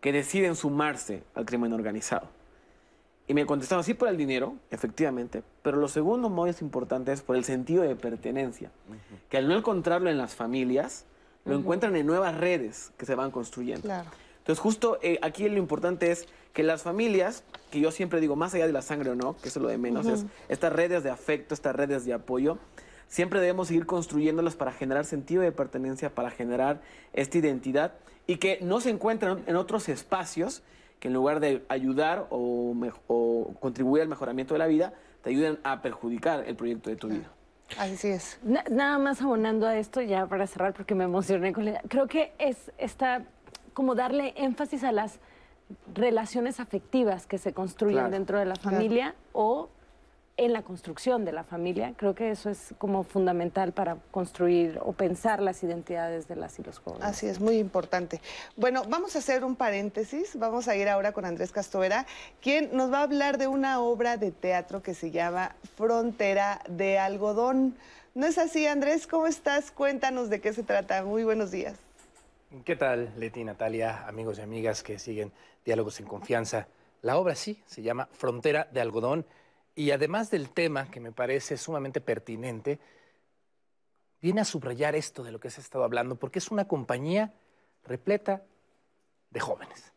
que 0.00 0.12
deciden 0.12 0.54
sumarse 0.54 1.24
al 1.34 1.46
crimen 1.46 1.72
organizado? 1.72 2.28
Y 3.26 3.34
me 3.34 3.44
contestaron, 3.44 3.82
sí 3.82 3.94
por 3.94 4.08
el 4.08 4.16
dinero, 4.16 4.54
efectivamente, 4.70 5.42
pero 5.62 5.78
lo 5.78 5.88
segundo 5.88 6.28
más 6.30 6.62
importante 6.62 7.10
es 7.12 7.22
por 7.22 7.34
el 7.34 7.42
sentido 7.42 7.82
de 7.82 7.96
pertenencia, 7.96 8.70
que 9.28 9.36
al 9.36 9.48
no 9.48 9.56
encontrarlo 9.56 10.10
en 10.10 10.16
las 10.18 10.36
familias, 10.36 11.06
lo 11.44 11.56
encuentran 11.56 11.96
en 11.96 12.06
nuevas 12.06 12.36
redes 12.36 12.92
que 12.98 13.04
se 13.04 13.16
van 13.16 13.32
construyendo. 13.32 13.82
Claro. 13.82 14.10
Entonces, 14.50 14.62
justo 14.64 14.98
eh, 15.00 15.20
aquí 15.22 15.48
lo 15.48 15.58
importante 15.58 16.10
es 16.10 16.26
que 16.52 16.64
las 16.64 16.82
familias, 16.82 17.44
que 17.70 17.78
yo 17.78 17.92
siempre 17.92 18.18
digo, 18.20 18.34
más 18.34 18.52
allá 18.52 18.66
de 18.66 18.72
la 18.72 18.82
sangre 18.82 19.10
o 19.10 19.14
no, 19.14 19.36
que 19.36 19.46
eso 19.48 19.60
es 19.60 19.62
lo 19.62 19.68
de 19.68 19.78
menos, 19.78 20.06
es 20.08 20.26
estas 20.48 20.72
redes 20.72 21.04
de 21.04 21.10
afecto, 21.10 21.54
estas 21.54 21.76
redes 21.76 22.04
de 22.04 22.12
apoyo, 22.14 22.58
siempre 23.06 23.38
debemos 23.38 23.68
seguir 23.68 23.86
construyéndolas 23.86 24.56
para 24.56 24.72
generar 24.72 25.04
sentido 25.04 25.42
de 25.42 25.52
pertenencia, 25.52 26.12
para 26.16 26.32
generar 26.32 26.80
esta 27.12 27.38
identidad 27.38 27.92
y 28.26 28.38
que 28.38 28.58
no 28.60 28.80
se 28.80 28.90
encuentren 28.90 29.44
en 29.46 29.54
otros 29.54 29.88
espacios 29.88 30.64
que 30.98 31.06
en 31.06 31.14
lugar 31.14 31.38
de 31.38 31.64
ayudar 31.68 32.26
o, 32.30 32.74
contribuir 33.60 34.02
al 34.02 34.08
mejoramiento 34.08 34.54
de 34.54 34.58
la 34.58 34.66
vida, 34.66 34.94
te 35.22 35.30
ayuden 35.30 35.60
a 35.62 35.80
perjudicar 35.80 36.42
el 36.48 36.56
proyecto 36.56 36.90
de 36.90 36.96
tu 36.96 37.06
vida. 37.06 37.30
Así 37.78 38.08
es. 38.08 38.40
Na- 38.42 38.64
nada 38.68 38.98
más 38.98 39.22
abonando 39.22 39.64
a 39.68 39.78
esto, 39.78 40.00
ya 40.02 40.26
para 40.26 40.48
cerrar, 40.48 40.72
porque 40.74 40.96
me 40.96 41.04
emocioné 41.04 41.52
con 41.52 41.64
la 41.64 41.70
idea. 41.70 41.82
Creo 41.88 42.08
que 42.08 42.32
es 42.38 42.72
esta, 42.78 43.22
como 43.74 43.94
darle 43.94 44.34
énfasis 44.36 44.84
a 44.84 44.92
las 44.92 45.18
relaciones 45.94 46.60
afectivas 46.60 47.26
que 47.26 47.38
se 47.38 47.52
construyen 47.52 47.98
Claro. 47.98 48.10
dentro 48.10 48.38
de 48.38 48.44
la 48.46 48.54
Claro. 48.54 48.76
familia 48.76 49.14
o 49.32 49.68
en 50.36 50.54
la 50.54 50.62
construcción 50.62 51.26
de 51.26 51.32
la 51.32 51.44
familia. 51.44 51.92
Creo 51.98 52.14
que 52.14 52.30
eso 52.30 52.48
es 52.48 52.74
como 52.78 53.02
fundamental 53.04 53.72
para 53.72 53.96
construir 54.10 54.80
o 54.82 54.92
pensar 54.92 55.42
las 55.42 55.62
identidades 55.62 56.28
de 56.28 56.36
las 56.36 56.58
y 56.58 56.62
los 56.62 56.78
jóvenes. 56.78 57.06
Así 57.06 57.26
es, 57.26 57.40
muy 57.40 57.58
importante. 57.58 58.22
Bueno, 58.56 58.82
vamos 58.88 59.16
a 59.16 59.18
hacer 59.18 59.44
un 59.44 59.54
paréntesis. 59.54 60.38
Vamos 60.38 60.66
a 60.66 60.74
ir 60.76 60.88
ahora 60.88 61.12
con 61.12 61.26
Andrés 61.26 61.52
Castovera, 61.52 62.06
quien 62.40 62.74
nos 62.74 62.90
va 62.90 63.00
a 63.00 63.02
hablar 63.02 63.36
de 63.36 63.48
una 63.48 63.80
obra 63.82 64.16
de 64.16 64.30
teatro 64.30 64.82
que 64.82 64.94
se 64.94 65.10
llama 65.10 65.54
Frontera 65.76 66.62
de 66.68 66.98
Algodón. 66.98 67.76
¿No 68.14 68.26
es 68.26 68.38
así, 68.38 68.66
Andrés? 68.66 69.06
¿Cómo 69.06 69.26
estás? 69.26 69.70
Cuéntanos 69.70 70.30
de 70.30 70.40
qué 70.40 70.54
se 70.54 70.62
trata. 70.62 71.04
Muy 71.04 71.22
buenos 71.22 71.50
días. 71.50 71.74
¿Qué 72.64 72.74
tal, 72.74 73.14
Leti, 73.16 73.44
Natalia, 73.44 74.08
amigos 74.08 74.38
y 74.38 74.42
amigas 74.42 74.82
que 74.82 74.98
siguen 74.98 75.32
Diálogos 75.64 76.00
en 76.00 76.06
Confianza? 76.06 76.66
La 77.00 77.16
obra 77.16 77.36
sí, 77.36 77.62
se 77.64 77.80
llama 77.80 78.08
Frontera 78.10 78.68
de 78.72 78.80
Algodón 78.80 79.24
y 79.76 79.92
además 79.92 80.32
del 80.32 80.50
tema 80.50 80.90
que 80.90 80.98
me 80.98 81.12
parece 81.12 81.56
sumamente 81.56 82.00
pertinente, 82.00 82.80
viene 84.20 84.40
a 84.40 84.44
subrayar 84.44 84.96
esto 84.96 85.22
de 85.22 85.30
lo 85.30 85.38
que 85.38 85.48
se 85.48 85.60
ha 85.60 85.64
estado 85.64 85.84
hablando 85.84 86.16
porque 86.16 86.40
es 86.40 86.50
una 86.50 86.66
compañía 86.66 87.32
repleta 87.84 88.42
de 89.30 89.38
jóvenes. 89.38 89.89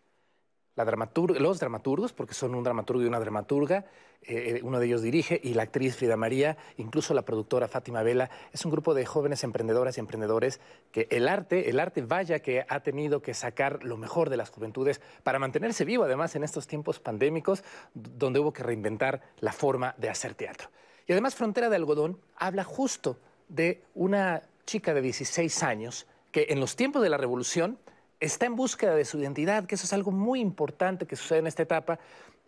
La 0.75 0.85
los 0.85 1.59
dramaturgos, 1.59 2.13
porque 2.13 2.33
son 2.33 2.55
un 2.55 2.63
dramaturgo 2.63 3.03
y 3.03 3.05
una 3.05 3.19
dramaturga, 3.19 3.85
eh, 4.23 4.59
uno 4.63 4.79
de 4.79 4.87
ellos 4.87 5.03
dirige, 5.03 5.39
y 5.43 5.53
la 5.53 5.63
actriz 5.63 5.95
Frida 5.95 6.17
María, 6.17 6.57
incluso 6.77 7.13
la 7.13 7.21
productora 7.21 7.67
Fátima 7.67 8.01
Vela, 8.01 8.31
es 8.51 8.65
un 8.65 8.71
grupo 8.71 8.95
de 8.95 9.05
jóvenes 9.05 9.43
emprendedoras 9.43 9.97
y 9.97 9.99
emprendedores 9.99 10.59
que 10.91 11.07
el 11.11 11.27
arte, 11.27 11.69
el 11.69 11.79
arte 11.79 12.01
vaya 12.01 12.39
que 12.39 12.65
ha 12.67 12.79
tenido 12.79 13.21
que 13.21 13.35
sacar 13.35 13.83
lo 13.83 13.97
mejor 13.97 14.31
de 14.31 14.37
las 14.37 14.49
juventudes 14.49 14.99
para 15.21 15.37
mantenerse 15.37 15.85
vivo, 15.85 16.05
además 16.05 16.35
en 16.35 16.43
estos 16.43 16.65
tiempos 16.65 16.99
pandémicos, 16.99 17.63
donde 17.93 18.39
hubo 18.39 18.51
que 18.51 18.63
reinventar 18.63 19.21
la 19.41 19.51
forma 19.51 19.93
de 19.99 20.09
hacer 20.09 20.33
teatro. 20.33 20.69
Y 21.05 21.11
además 21.11 21.35
Frontera 21.35 21.69
de 21.69 21.75
Algodón 21.75 22.19
habla 22.35 22.63
justo 22.63 23.19
de 23.47 23.83
una 23.93 24.41
chica 24.65 24.95
de 24.95 25.01
16 25.01 25.61
años 25.61 26.07
que 26.31 26.47
en 26.49 26.59
los 26.59 26.75
tiempos 26.75 27.03
de 27.03 27.09
la 27.09 27.17
revolución 27.17 27.77
está 28.23 28.45
en 28.45 28.55
búsqueda 28.55 28.95
de 28.95 29.03
su 29.03 29.19
identidad, 29.19 29.65
que 29.65 29.75
eso 29.75 29.85
es 29.85 29.93
algo 29.93 30.11
muy 30.11 30.39
importante 30.39 31.05
que 31.05 31.15
sucede 31.15 31.39
en 31.39 31.47
esta 31.47 31.63
etapa. 31.63 31.99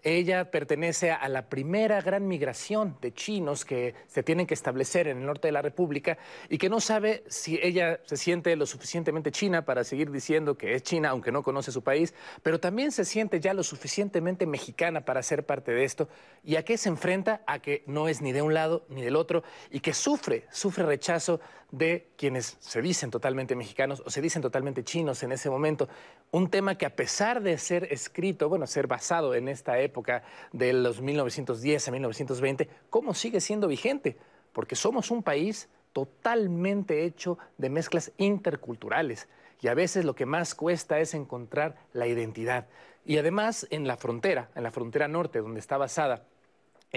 Ella 0.04 0.52
pertenece 0.52 1.12
a 1.12 1.28
la 1.28 1.50
primera 1.50 2.00
gran 2.00 2.28
migración 2.28 2.96
de 3.02 3.12
chinos 3.12 3.66
que 3.66 3.96
se 4.06 4.22
tienen 4.22 4.46
que 4.46 4.54
establecer 4.54 5.08
en 5.08 5.18
el 5.18 5.26
norte 5.26 5.48
de 5.48 5.52
la 5.52 5.64
República 5.64 6.20
y 6.48 6.60
que 6.60 6.70
no 6.70 6.80
sabe 6.80 7.24
si 7.28 7.60
ella 7.62 8.00
se 8.06 8.16
siente 8.16 8.56
lo 8.56 8.68
suficientemente 8.68 9.32
china 9.32 9.66
para 9.66 9.84
seguir 9.84 10.12
diciendo 10.12 10.60
que 10.60 10.76
es 10.76 10.84
china, 10.84 11.10
aunque 11.10 11.32
no 11.32 11.42
conoce 11.42 11.72
su 11.72 11.84
país, 11.84 12.14
pero 12.44 12.60
también 12.60 12.92
se 12.92 13.04
siente 13.04 13.40
ya 13.40 13.56
lo 13.56 13.64
suficientemente 13.64 14.46
mexicana 14.46 15.02
para 15.02 15.24
ser 15.24 15.44
parte 15.44 15.72
de 15.72 15.84
esto. 15.84 16.08
¿Y 16.44 16.58
a 16.58 16.64
qué 16.64 16.78
se 16.78 16.90
enfrenta? 16.90 17.42
A 17.48 17.58
que 17.58 17.84
no 17.88 18.08
es 18.08 18.22
ni 18.22 18.32
de 18.32 18.44
un 18.44 18.54
lado 18.54 18.86
ni 18.90 19.02
del 19.02 19.16
otro 19.16 19.44
y 19.72 19.80
que 19.80 19.96
sufre, 19.96 20.46
sufre 20.52 20.86
rechazo 20.86 21.42
de 21.78 22.08
quienes 22.16 22.58
se 22.60 22.82
dicen 22.82 23.12
totalmente 23.12 23.56
mexicanos 23.56 24.02
o 24.06 24.10
se 24.10 24.22
dicen 24.22 24.42
totalmente 24.42 24.84
chinos 24.84 25.24
en 25.24 25.34
ese 25.34 25.50
momento. 25.50 25.90
Un 26.32 26.50
tema 26.50 26.78
que 26.78 26.86
a 26.86 26.96
pesar 26.96 27.42
de 27.42 27.58
ser 27.58 27.92
escrito, 27.92 28.48
bueno, 28.48 28.66
ser 28.66 28.88
basado 28.88 29.36
en 29.36 29.50
esta 29.50 29.80
época 29.80 30.24
de 30.54 30.72
los 30.72 31.02
1910 31.02 31.88
a 31.88 31.92
1920, 31.92 32.70
¿cómo 32.90 33.14
sigue 33.14 33.42
siendo 33.42 33.68
vigente? 33.68 34.18
Porque 34.54 34.76
somos 34.76 35.12
un 35.12 35.22
país 35.22 35.68
totalmente 35.92 37.04
hecho 37.04 37.38
de 37.58 37.70
mezclas 37.70 38.12
interculturales 38.18 39.28
y 39.62 39.68
a 39.68 39.74
veces 39.74 40.06
lo 40.06 40.16
que 40.16 40.26
más 40.26 40.56
cuesta 40.56 41.00
es 41.00 41.14
encontrar 41.14 41.76
la 41.92 42.08
identidad. 42.08 42.68
Y 43.06 43.18
además 43.18 43.68
en 43.70 43.88
la 43.88 43.98
frontera, 43.98 44.50
en 44.56 44.64
la 44.64 44.72
frontera 44.72 45.08
norte, 45.08 45.40
donde 45.40 45.60
está 45.60 45.78
basada 45.78 46.24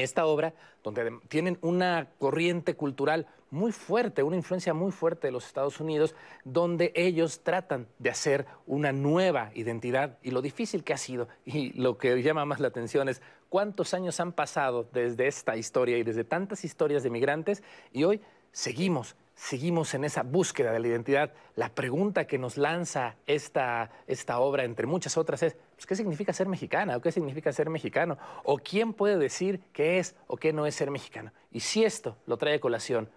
esta 0.01 0.27
obra, 0.27 0.55
donde 0.83 1.19
tienen 1.29 1.59
una 1.61 2.09
corriente 2.19 2.75
cultural 2.75 3.27
muy 3.51 3.73
fuerte, 3.73 4.23
una 4.23 4.37
influencia 4.37 4.75
muy 4.75 4.93
fuerte 4.93 5.29
de 5.29 5.33
los 5.33 5.47
Estados 5.47 5.81
Unidos, 5.81 6.15
donde 6.45 6.93
ellos 6.95 7.41
tratan 7.43 7.87
de 7.99 8.11
hacer 8.11 8.47
una 8.67 8.93
nueva 8.93 9.51
identidad 9.55 10.19
y 10.23 10.31
lo 10.31 10.43
difícil 10.43 10.85
que 10.85 10.93
ha 10.93 10.99
sido. 10.99 11.29
Y 11.45 11.73
lo 11.81 11.97
que 11.97 12.23
llama 12.23 12.45
más 12.45 12.61
la 12.61 12.69
atención 12.69 13.09
es 13.09 13.23
cuántos 13.49 13.95
años 13.95 14.21
han 14.21 14.33
pasado 14.33 14.89
desde 14.93 15.27
esta 15.27 15.57
historia 15.57 15.99
y 15.99 16.03
desde 16.03 16.25
tantas 16.25 16.65
historias 16.65 17.03
de 17.03 17.11
migrantes 17.11 17.63
y 17.93 18.05
hoy 18.05 18.21
seguimos, 18.53 19.17
seguimos 19.39 19.95
en 19.95 20.03
esa 20.03 20.25
búsqueda 20.25 20.73
de 20.73 20.81
la 20.81 20.89
identidad. 20.89 21.33
La 21.55 21.69
pregunta 21.69 22.27
que 22.27 22.39
nos 22.39 22.57
lanza 22.57 23.15
esta, 23.25 23.89
esta 24.09 24.41
obra, 24.41 24.65
entre 24.65 24.87
muchas 24.89 25.17
otras, 25.17 25.45
es 25.45 25.57
pues, 25.77 25.87
¿qué 25.87 25.95
significa 25.95 26.33
ser 26.33 26.49
mexicana 26.49 26.97
o 26.97 27.01
qué 27.01 27.13
significa 27.13 27.53
ser 27.53 27.71
mexicano? 27.71 28.19
¿O 28.43 28.59
quién 28.59 28.93
puede 28.93 29.17
decir 29.17 29.61
qué 29.73 30.01
es 30.01 30.17
o 30.27 30.37
qué 30.37 30.53
no 30.53 30.67
es 30.67 30.75
ser 30.75 30.91
mexicano? 30.91 31.33
Y 31.53 31.61
si 31.61 31.85
esto 31.85 32.17
lo 32.27 32.37
trae 32.37 32.57
a 32.57 32.61
colación 32.61 33.09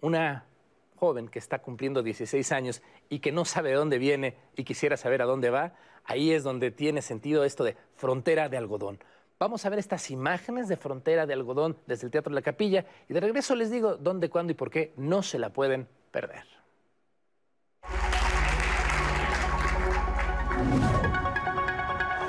una 0.00 0.46
joven 0.96 1.28
que 1.28 1.38
está 1.38 1.60
cumpliendo 1.60 2.02
16 2.02 2.50
años 2.50 2.82
y 3.08 3.20
que 3.20 3.30
no 3.30 3.44
sabe 3.44 3.70
de 3.70 3.76
dónde 3.76 3.98
viene 3.98 4.36
y 4.56 4.64
quisiera 4.64 4.96
saber 4.96 5.22
a 5.22 5.26
dónde 5.26 5.50
va, 5.50 5.74
ahí 6.04 6.32
es 6.32 6.42
donde 6.42 6.72
tiene 6.72 7.02
sentido 7.02 7.44
esto 7.44 7.62
de 7.62 7.76
frontera 7.94 8.48
de 8.48 8.56
algodón. 8.56 8.98
Vamos 9.42 9.66
a 9.66 9.70
ver 9.70 9.80
estas 9.80 10.08
imágenes 10.12 10.68
de 10.68 10.76
frontera 10.76 11.26
de 11.26 11.34
algodón 11.34 11.76
desde 11.88 12.06
el 12.06 12.12
Teatro 12.12 12.30
de 12.30 12.36
la 12.36 12.42
Capilla 12.42 12.86
y 13.08 13.12
de 13.12 13.18
regreso 13.18 13.56
les 13.56 13.72
digo 13.72 13.96
dónde, 13.96 14.30
cuándo 14.30 14.52
y 14.52 14.54
por 14.54 14.70
qué 14.70 14.92
no 14.96 15.20
se 15.24 15.36
la 15.40 15.52
pueden 15.52 15.88
perder. 16.12 16.44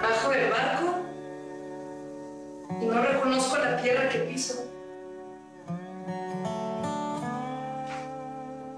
Bajo 0.02 0.30
del 0.32 0.50
barco 0.50 1.06
y 2.82 2.86
no 2.88 3.04
reconozco 3.04 3.58
la 3.60 3.80
tierra 3.80 4.10
que 4.10 4.18
piso. 4.22 4.66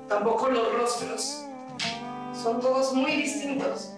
Tampoco 0.10 0.49
los 0.49 0.74
rostros. 0.74 1.45
Son 2.34 2.60
todos 2.60 2.94
muy 2.94 3.16
distintos. 3.16 3.95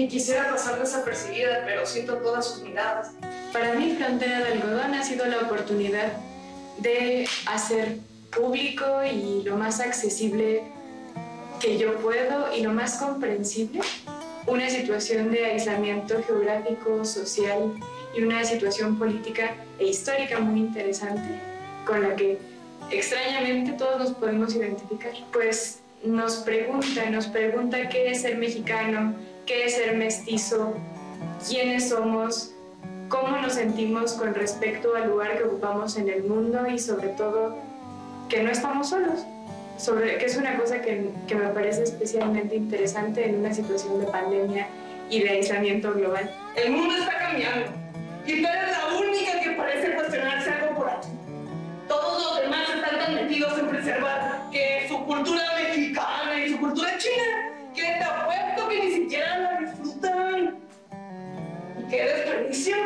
Y 0.00 0.08
quisiera 0.08 0.48
pasar 0.50 0.78
desapercibida, 0.78 1.62
pero 1.66 1.84
siento 1.84 2.16
todas 2.16 2.46
sus 2.46 2.62
miradas. 2.62 3.12
Para 3.52 3.74
mí, 3.74 3.96
Frontera 3.98 4.40
de 4.40 4.52
Algodón 4.52 4.94
ha 4.94 5.04
sido 5.04 5.26
la 5.26 5.40
oportunidad 5.40 6.12
de 6.78 7.28
hacer 7.46 7.98
público 8.34 8.84
y 9.04 9.42
lo 9.42 9.56
más 9.56 9.80
accesible 9.80 10.62
que 11.60 11.76
yo 11.76 11.98
puedo 11.98 12.54
y 12.54 12.62
lo 12.62 12.72
más 12.72 12.96
comprensible 12.96 13.80
una 14.46 14.70
situación 14.70 15.30
de 15.30 15.44
aislamiento 15.44 16.22
geográfico, 16.22 17.04
social 17.04 17.74
y 18.16 18.22
una 18.22 18.42
situación 18.44 18.98
política 18.98 19.54
e 19.78 19.88
histórica 19.88 20.40
muy 20.40 20.60
interesante 20.60 21.28
con 21.84 22.02
la 22.02 22.16
que 22.16 22.38
extrañamente 22.90 23.72
todos 23.72 23.98
nos 23.98 24.12
podemos 24.12 24.54
identificar. 24.54 25.12
Pues 25.32 25.80
nos 26.02 26.36
pregunta, 26.36 27.10
nos 27.10 27.26
pregunta 27.26 27.88
qué 27.90 28.10
es 28.10 28.22
ser 28.22 28.38
mexicano, 28.38 29.14
qué 29.46 29.64
es 29.64 29.74
ser 29.74 29.96
mestizo, 29.96 30.74
quiénes 31.48 31.88
somos, 31.88 32.52
cómo 33.08 33.36
nos 33.38 33.54
sentimos 33.54 34.12
con 34.12 34.34
respecto 34.34 34.94
al 34.94 35.08
lugar 35.08 35.36
que 35.36 35.44
ocupamos 35.44 35.96
en 35.96 36.08
el 36.08 36.24
mundo 36.24 36.66
y 36.68 36.78
sobre 36.78 37.08
todo 37.08 37.56
que 38.28 38.42
no 38.42 38.50
estamos 38.50 38.88
solos, 38.88 39.20
sobre, 39.76 40.18
que 40.18 40.26
es 40.26 40.36
una 40.36 40.56
cosa 40.56 40.80
que, 40.80 41.10
que 41.26 41.34
me 41.34 41.48
parece 41.48 41.82
especialmente 41.82 42.54
interesante 42.54 43.28
en 43.28 43.40
una 43.40 43.52
situación 43.52 44.00
de 44.00 44.06
pandemia 44.06 44.68
y 45.10 45.20
de 45.20 45.30
aislamiento 45.30 45.92
global. 45.92 46.30
El 46.54 46.70
mundo 46.70 46.94
está 46.96 47.18
cambiando 47.18 47.66
y 48.26 48.42
tú 48.42 48.48
eres 48.48 48.70
la 48.70 48.96
única 48.96 49.40
que 49.42 49.50
parece 49.50 49.94
cuestionarse 49.94 50.50
algo 50.50 50.76
por 50.76 50.88
aquí. 50.88 51.08
Todos 51.88 52.22
los 52.22 52.42
demás 52.42 52.68
están 52.72 52.98
tan 53.00 53.14
metidos 53.16 53.58
en 53.58 53.68
preservar 53.68 54.48
que 54.52 54.86
su 54.88 55.04
cultura 55.04 55.42
mexicana 55.56 56.44
y 56.44 56.50
su 56.50 56.60
cultura 56.60 56.89
qué 61.90 62.02
desperdicio. 62.04 62.76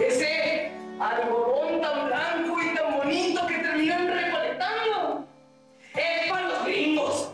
Ese 0.00 0.70
algodón 1.00 1.80
tan 1.80 2.06
blanco 2.06 2.56
y 2.62 2.74
tan 2.74 2.96
bonito 2.98 3.46
que 3.46 3.54
terminan 3.58 4.06
recolectando 4.08 5.26
es 5.94 6.30
para 6.30 6.48
los 6.48 6.64
gringos. 6.64 7.30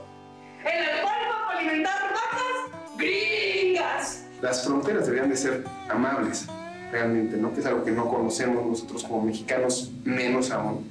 En 0.65 0.81
la 0.83 1.03
palma 1.03 1.47
para 1.47 1.59
alimentar 1.59 2.01
vacas 2.13 2.99
gringas. 2.99 4.25
Las 4.43 4.65
fronteras 4.65 5.05
deberían 5.07 5.31
de 5.31 5.37
ser 5.37 5.65
amables, 5.89 6.47
realmente, 6.93 7.37
¿no? 7.37 7.53
Que 7.55 7.61
es 7.61 7.67
algo 7.67 7.85
que 7.85 7.93
no 7.93 8.09
conocemos 8.09 8.65
nosotros 8.67 9.05
como 9.05 9.23
mexicanos, 9.23 9.91
menos 10.05 10.51
aún. 10.51 10.91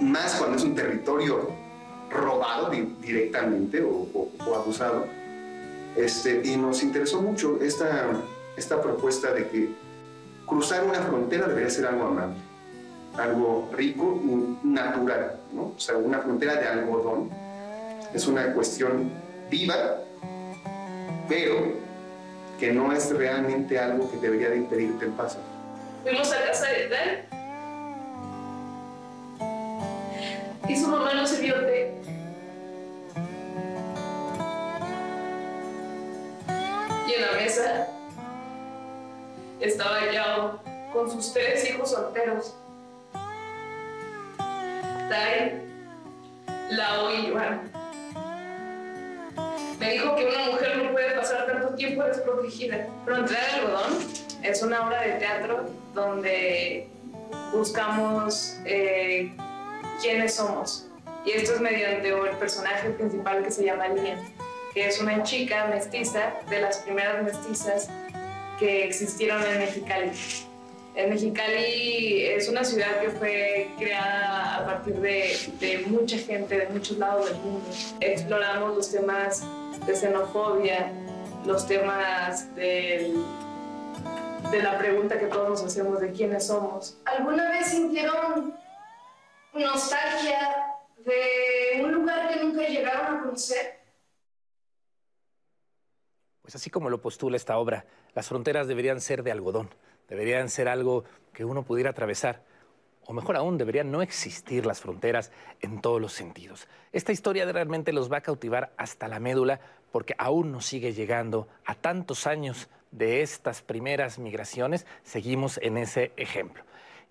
Más 0.00 0.34
cuando 0.34 0.56
es 0.56 0.64
un 0.64 0.74
territorio 0.74 1.50
robado 2.10 2.68
di- 2.70 2.94
directamente 3.00 3.82
o, 3.82 3.88
o- 4.12 4.28
o 4.46 4.54
abusado. 4.56 5.06
Este, 5.96 6.40
y 6.44 6.56
nos 6.56 6.82
interesó 6.82 7.20
mucho 7.22 7.58
esta, 7.62 8.08
esta 8.56 8.80
propuesta 8.80 9.32
de 9.32 9.48
que 9.48 9.74
cruzar 10.46 10.84
una 10.84 11.00
frontera 11.00 11.46
debería 11.46 11.70
ser 11.70 11.86
algo 11.86 12.04
amable, 12.04 12.36
algo 13.16 13.70
rico 13.72 14.20
y 14.22 14.66
natural, 14.66 15.36
¿no? 15.52 15.72
O 15.76 15.78
sea, 15.78 15.96
una 15.96 16.18
frontera 16.18 16.56
de 16.56 16.66
algodón 16.66 17.30
es 18.14 18.26
una 18.26 18.52
cuestión 18.52 19.10
viva, 19.50 19.98
pero 21.28 21.72
que 22.58 22.72
no 22.72 22.92
es 22.92 23.10
realmente 23.10 23.78
algo 23.78 24.10
que 24.10 24.18
debería 24.18 24.50
de 24.50 24.58
impedirte 24.58 25.06
el 25.06 25.12
paso. 25.12 25.38
Fuimos 26.02 26.32
a 26.32 26.44
casa 26.44 26.66
de 26.68 26.88
tal 26.88 27.42
y 30.68 30.76
su 30.76 30.88
mamá 30.88 31.14
no 31.14 31.26
se 31.26 31.40
vio 31.40 31.54
té. 31.66 31.94
Y 37.06 37.12
en 37.14 37.20
la 37.20 37.32
mesa 37.32 37.91
estaba 39.62 40.10
Yao 40.10 40.60
con 40.92 41.10
sus 41.10 41.32
tres 41.32 41.68
hijos 41.68 41.90
solteros. 41.90 42.54
Tai, 45.08 45.62
Lao 46.70 47.10
y 47.14 47.28
Yuan. 47.28 47.70
Me 49.78 49.92
dijo 49.92 50.14
que 50.14 50.26
una 50.26 50.52
mujer 50.52 50.78
no 50.78 50.92
puede 50.92 51.16
pasar 51.16 51.46
tanto 51.46 51.74
tiempo 51.74 52.04
desprotegida. 52.04 52.86
Frontera 53.04 53.40
de 53.40 53.52
Algodón 53.52 53.98
es 54.42 54.62
una 54.62 54.86
obra 54.86 55.02
de 55.02 55.12
teatro 55.12 55.70
donde 55.94 56.88
buscamos 57.52 58.58
eh, 58.64 59.32
quiénes 60.00 60.34
somos. 60.34 60.88
Y 61.24 61.32
esto 61.32 61.54
es 61.54 61.60
mediante 61.60 62.08
el 62.08 62.36
personaje 62.36 62.90
principal 62.90 63.42
que 63.42 63.50
se 63.50 63.64
llama 63.64 63.88
Lía, 63.88 64.18
que 64.74 64.86
es 64.86 65.00
una 65.00 65.22
chica 65.22 65.66
mestiza, 65.66 66.32
de 66.48 66.60
las 66.60 66.78
primeras 66.78 67.22
mestizas 67.22 67.88
que 68.62 68.84
existieron 68.84 69.42
en 69.42 69.58
Mexicali. 69.58 70.12
En 70.94 71.10
Mexicali 71.10 72.26
es 72.26 72.48
una 72.48 72.62
ciudad 72.62 73.00
que 73.00 73.10
fue 73.10 73.70
creada 73.76 74.58
a 74.58 74.64
partir 74.66 74.94
de, 75.00 75.36
de 75.58 75.78
mucha 75.86 76.16
gente 76.18 76.56
de 76.58 76.66
muchos 76.68 76.96
lados 76.98 77.26
del 77.28 77.38
mundo. 77.38 77.68
Exploramos 78.00 78.76
los 78.76 78.92
temas 78.92 79.42
de 79.84 79.96
xenofobia, 79.96 80.92
los 81.44 81.66
temas 81.66 82.54
del- 82.54 83.16
de 84.52 84.62
la 84.62 84.78
pregunta 84.78 85.18
que 85.18 85.26
todos 85.26 85.48
nos 85.48 85.64
hacemos 85.64 86.00
de 86.00 86.12
quiénes 86.12 86.46
somos. 86.46 86.98
¿Alguna 87.04 87.50
vez 87.50 87.66
sintieron 87.68 88.54
nostalgia 89.54 90.76
de 90.98 91.82
un 91.82 91.90
lugar 91.92 92.28
que 92.28 92.44
nunca 92.44 92.62
llegaron 92.68 93.16
a 93.16 93.20
conocer? 93.22 93.80
Pues 96.42 96.54
así 96.54 96.70
como 96.70 96.90
lo 96.90 97.00
postula 97.00 97.36
esta 97.36 97.56
obra, 97.56 97.84
las 98.14 98.28
fronteras 98.28 98.68
deberían 98.68 99.00
ser 99.00 99.22
de 99.22 99.32
algodón, 99.32 99.70
deberían 100.08 100.48
ser 100.48 100.68
algo 100.68 101.04
que 101.32 101.44
uno 101.44 101.62
pudiera 101.62 101.90
atravesar. 101.90 102.42
O 103.04 103.12
mejor 103.12 103.36
aún, 103.36 103.58
deberían 103.58 103.90
no 103.90 104.00
existir 104.00 104.64
las 104.64 104.80
fronteras 104.80 105.32
en 105.60 105.80
todos 105.80 106.00
los 106.00 106.12
sentidos. 106.12 106.68
Esta 106.92 107.10
historia 107.10 107.50
realmente 107.50 107.92
los 107.92 108.10
va 108.12 108.18
a 108.18 108.22
cautivar 108.22 108.72
hasta 108.76 109.08
la 109.08 109.18
médula 109.18 109.60
porque 109.90 110.14
aún 110.18 110.52
nos 110.52 110.66
sigue 110.66 110.92
llegando 110.92 111.48
a 111.64 111.74
tantos 111.74 112.26
años 112.26 112.68
de 112.92 113.22
estas 113.22 113.62
primeras 113.62 114.18
migraciones, 114.18 114.86
seguimos 115.02 115.58
en 115.62 115.78
ese 115.78 116.12
ejemplo. 116.16 116.62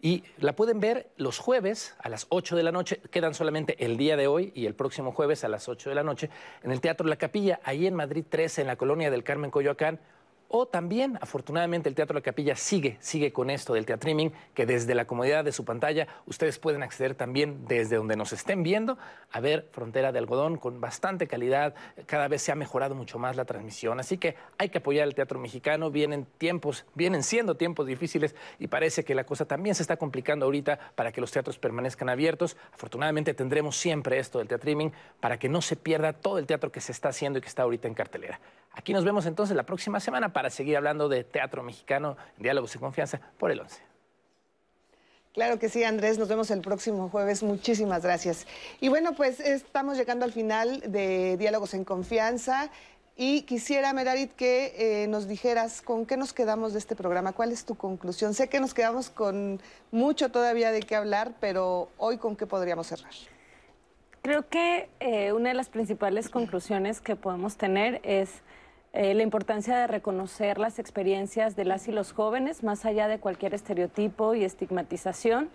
Y 0.02 0.24
la 0.38 0.56
pueden 0.56 0.80
ver 0.80 1.12
los 1.18 1.38
jueves 1.38 1.96
a 2.00 2.10
las 2.10 2.26
8 2.30 2.56
de 2.56 2.64
la 2.64 2.72
noche. 2.72 3.02
Quedan 3.12 3.36
solamente 3.36 3.84
el 3.86 3.98
día 3.98 4.18
de 4.18 4.26
hoy 4.26 4.52
y 4.56 4.66
el 4.66 4.74
próximo 4.74 5.12
jueves 5.12 5.44
a 5.44 5.48
las 5.48 5.70
8 5.70 5.90
de 5.90 5.96
la 5.96 6.04
noche 6.04 6.30
en 6.64 6.72
el 6.72 6.82
Teatro 6.82 7.08
La 7.08 7.18
Capilla, 7.18 7.60
ahí 7.64 7.86
en 7.86 7.94
Madrid 7.94 8.26
13, 8.28 8.62
en 8.62 8.68
la 8.68 8.78
colonia 8.78 9.12
del 9.12 9.24
Carmen 9.24 9.52
Coyoacán. 9.52 10.00
O 10.54 10.66
también, 10.66 11.18
afortunadamente, 11.22 11.88
el 11.88 11.96
Teatro 11.96 12.14
La 12.14 12.22
Capilla 12.22 12.58
sigue, 12.58 12.98
sigue 13.00 13.32
con 13.32 13.50
esto 13.50 13.74
del 13.74 13.86
teatriming, 13.86 14.34
que 14.54 14.66
desde 14.66 14.94
la 14.96 15.06
comodidad 15.06 15.46
de 15.46 15.54
su 15.54 15.64
pantalla 15.64 16.10
ustedes 16.26 16.60
pueden 16.60 16.84
acceder 16.84 17.16
también 17.16 17.66
desde 17.70 17.96
donde 17.96 18.18
nos 18.18 18.34
estén 18.34 18.62
viendo 18.62 18.98
a 19.32 19.40
ver 19.40 19.70
Frontera 19.72 20.12
de 20.12 20.20
Algodón 20.20 20.58
con 20.58 20.82
bastante 20.82 21.26
calidad. 21.26 21.74
Cada 22.06 22.28
vez 22.28 22.42
se 22.42 22.52
ha 22.52 22.56
mejorado 22.56 22.96
mucho 22.96 23.18
más 23.18 23.38
la 23.38 23.46
transmisión, 23.46 24.02
así 24.02 24.18
que 24.18 24.36
hay 24.58 24.68
que 24.68 24.80
apoyar 24.80 25.08
el 25.08 25.16
teatro 25.16 25.40
mexicano. 25.40 25.90
Vienen 25.90 26.28
tiempos, 26.38 26.86
vienen 26.96 27.24
siendo 27.24 27.56
tiempos 27.56 27.88
difíciles 27.88 28.36
y 28.60 28.68
parece 28.68 29.06
que 29.06 29.16
la 29.16 29.24
cosa 29.24 29.46
también 29.46 29.74
se 29.74 29.84
está 29.84 29.96
complicando 29.96 30.44
ahorita 30.44 30.80
para 30.96 31.14
que 31.14 31.22
los 31.22 31.32
teatros 31.32 31.60
permanezcan 31.60 32.10
abiertos. 32.10 32.58
Afortunadamente 32.74 33.34
tendremos 33.34 33.78
siempre 33.78 34.20
esto 34.20 34.40
del 34.40 34.50
teatriming 34.50 34.92
para 35.22 35.40
que 35.40 35.48
no 35.48 35.62
se 35.62 35.78
pierda 35.78 36.12
todo 36.12 36.40
el 36.40 36.46
teatro 36.46 36.74
que 36.74 36.82
se 36.82 36.92
está 36.92 37.08
haciendo 37.08 37.40
y 37.40 37.42
que 37.42 37.48
está 37.48 37.64
ahorita 37.64 37.88
en 37.88 37.94
cartelera. 37.94 38.42
Aquí 38.74 38.94
nos 38.94 39.04
vemos 39.04 39.26
entonces 39.26 39.56
la 39.56 39.64
próxima 39.64 40.00
semana 40.00 40.32
para 40.32 40.41
seguir 40.50 40.78
hablando 40.78 41.10
de 41.10 41.24
teatro 41.24 41.64
mexicano, 41.64 42.18
diálogos 42.38 42.76
y 42.76 42.80
confianza 42.80 43.22
por 43.38 43.52
el 43.52 43.60
11. 43.60 43.82
Claro 45.34 45.60
que 45.60 45.70
sí, 45.70 45.84
Andrés. 45.84 46.18
Nos 46.18 46.28
vemos 46.28 46.52
el 46.52 46.62
próximo 46.62 47.08
jueves. 47.08 47.42
Muchísimas 47.42 48.04
gracias. 48.04 48.46
Y 48.82 48.90
bueno, 48.90 49.14
pues 49.14 49.40
estamos 49.40 49.98
llegando 49.98 50.26
al 50.26 50.34
final 50.34 50.82
de 50.92 51.38
Diálogos 51.38 51.74
en 51.74 51.86
Confianza. 51.86 52.70
Y 53.16 53.44
quisiera, 53.44 53.94
Merarit, 53.94 54.34
que 54.34 55.04
eh, 55.04 55.08
nos 55.08 55.28
dijeras 55.28 55.82
con 55.82 56.06
qué 56.06 56.18
nos 56.18 56.34
quedamos 56.34 56.74
de 56.74 56.80
este 56.80 56.96
programa. 56.96 57.32
¿Cuál 57.32 57.52
es 57.52 57.66
tu 57.66 57.76
conclusión? 57.76 58.34
Sé 58.34 58.50
que 58.50 58.60
nos 58.60 58.74
quedamos 58.74 59.10
con 59.10 59.62
mucho 59.92 60.32
todavía 60.32 60.72
de 60.72 60.82
qué 60.82 60.96
hablar, 60.96 61.34
pero 61.40 61.90
hoy 61.98 62.18
con 62.18 62.36
qué 62.36 62.46
podríamos 62.46 62.88
cerrar. 62.88 63.14
Creo 64.22 64.48
que 64.50 64.90
eh, 65.00 65.32
una 65.34 65.50
de 65.50 65.56
las 65.56 65.70
principales 65.70 66.30
conclusiones 66.30 67.00
que 67.00 67.16
podemos 67.16 67.58
tener 67.58 68.02
es 68.04 68.30
eh, 68.94 69.14
la 69.14 69.24
importancia 69.24 69.78
de 69.78 69.88
reconocer 69.88 70.58
las 70.58 70.78
experiencias 70.78 71.56
de 71.56 71.64
las 71.64 71.88
y 71.88 71.94
los 71.94 72.12
jóvenes, 72.12 72.62
más 72.62 72.84
allá 72.84 73.08
de 73.08 73.20
cualquier 73.20 73.54
estereotipo 73.54 74.36
y 74.36 74.44
estigmatización, 74.44 75.50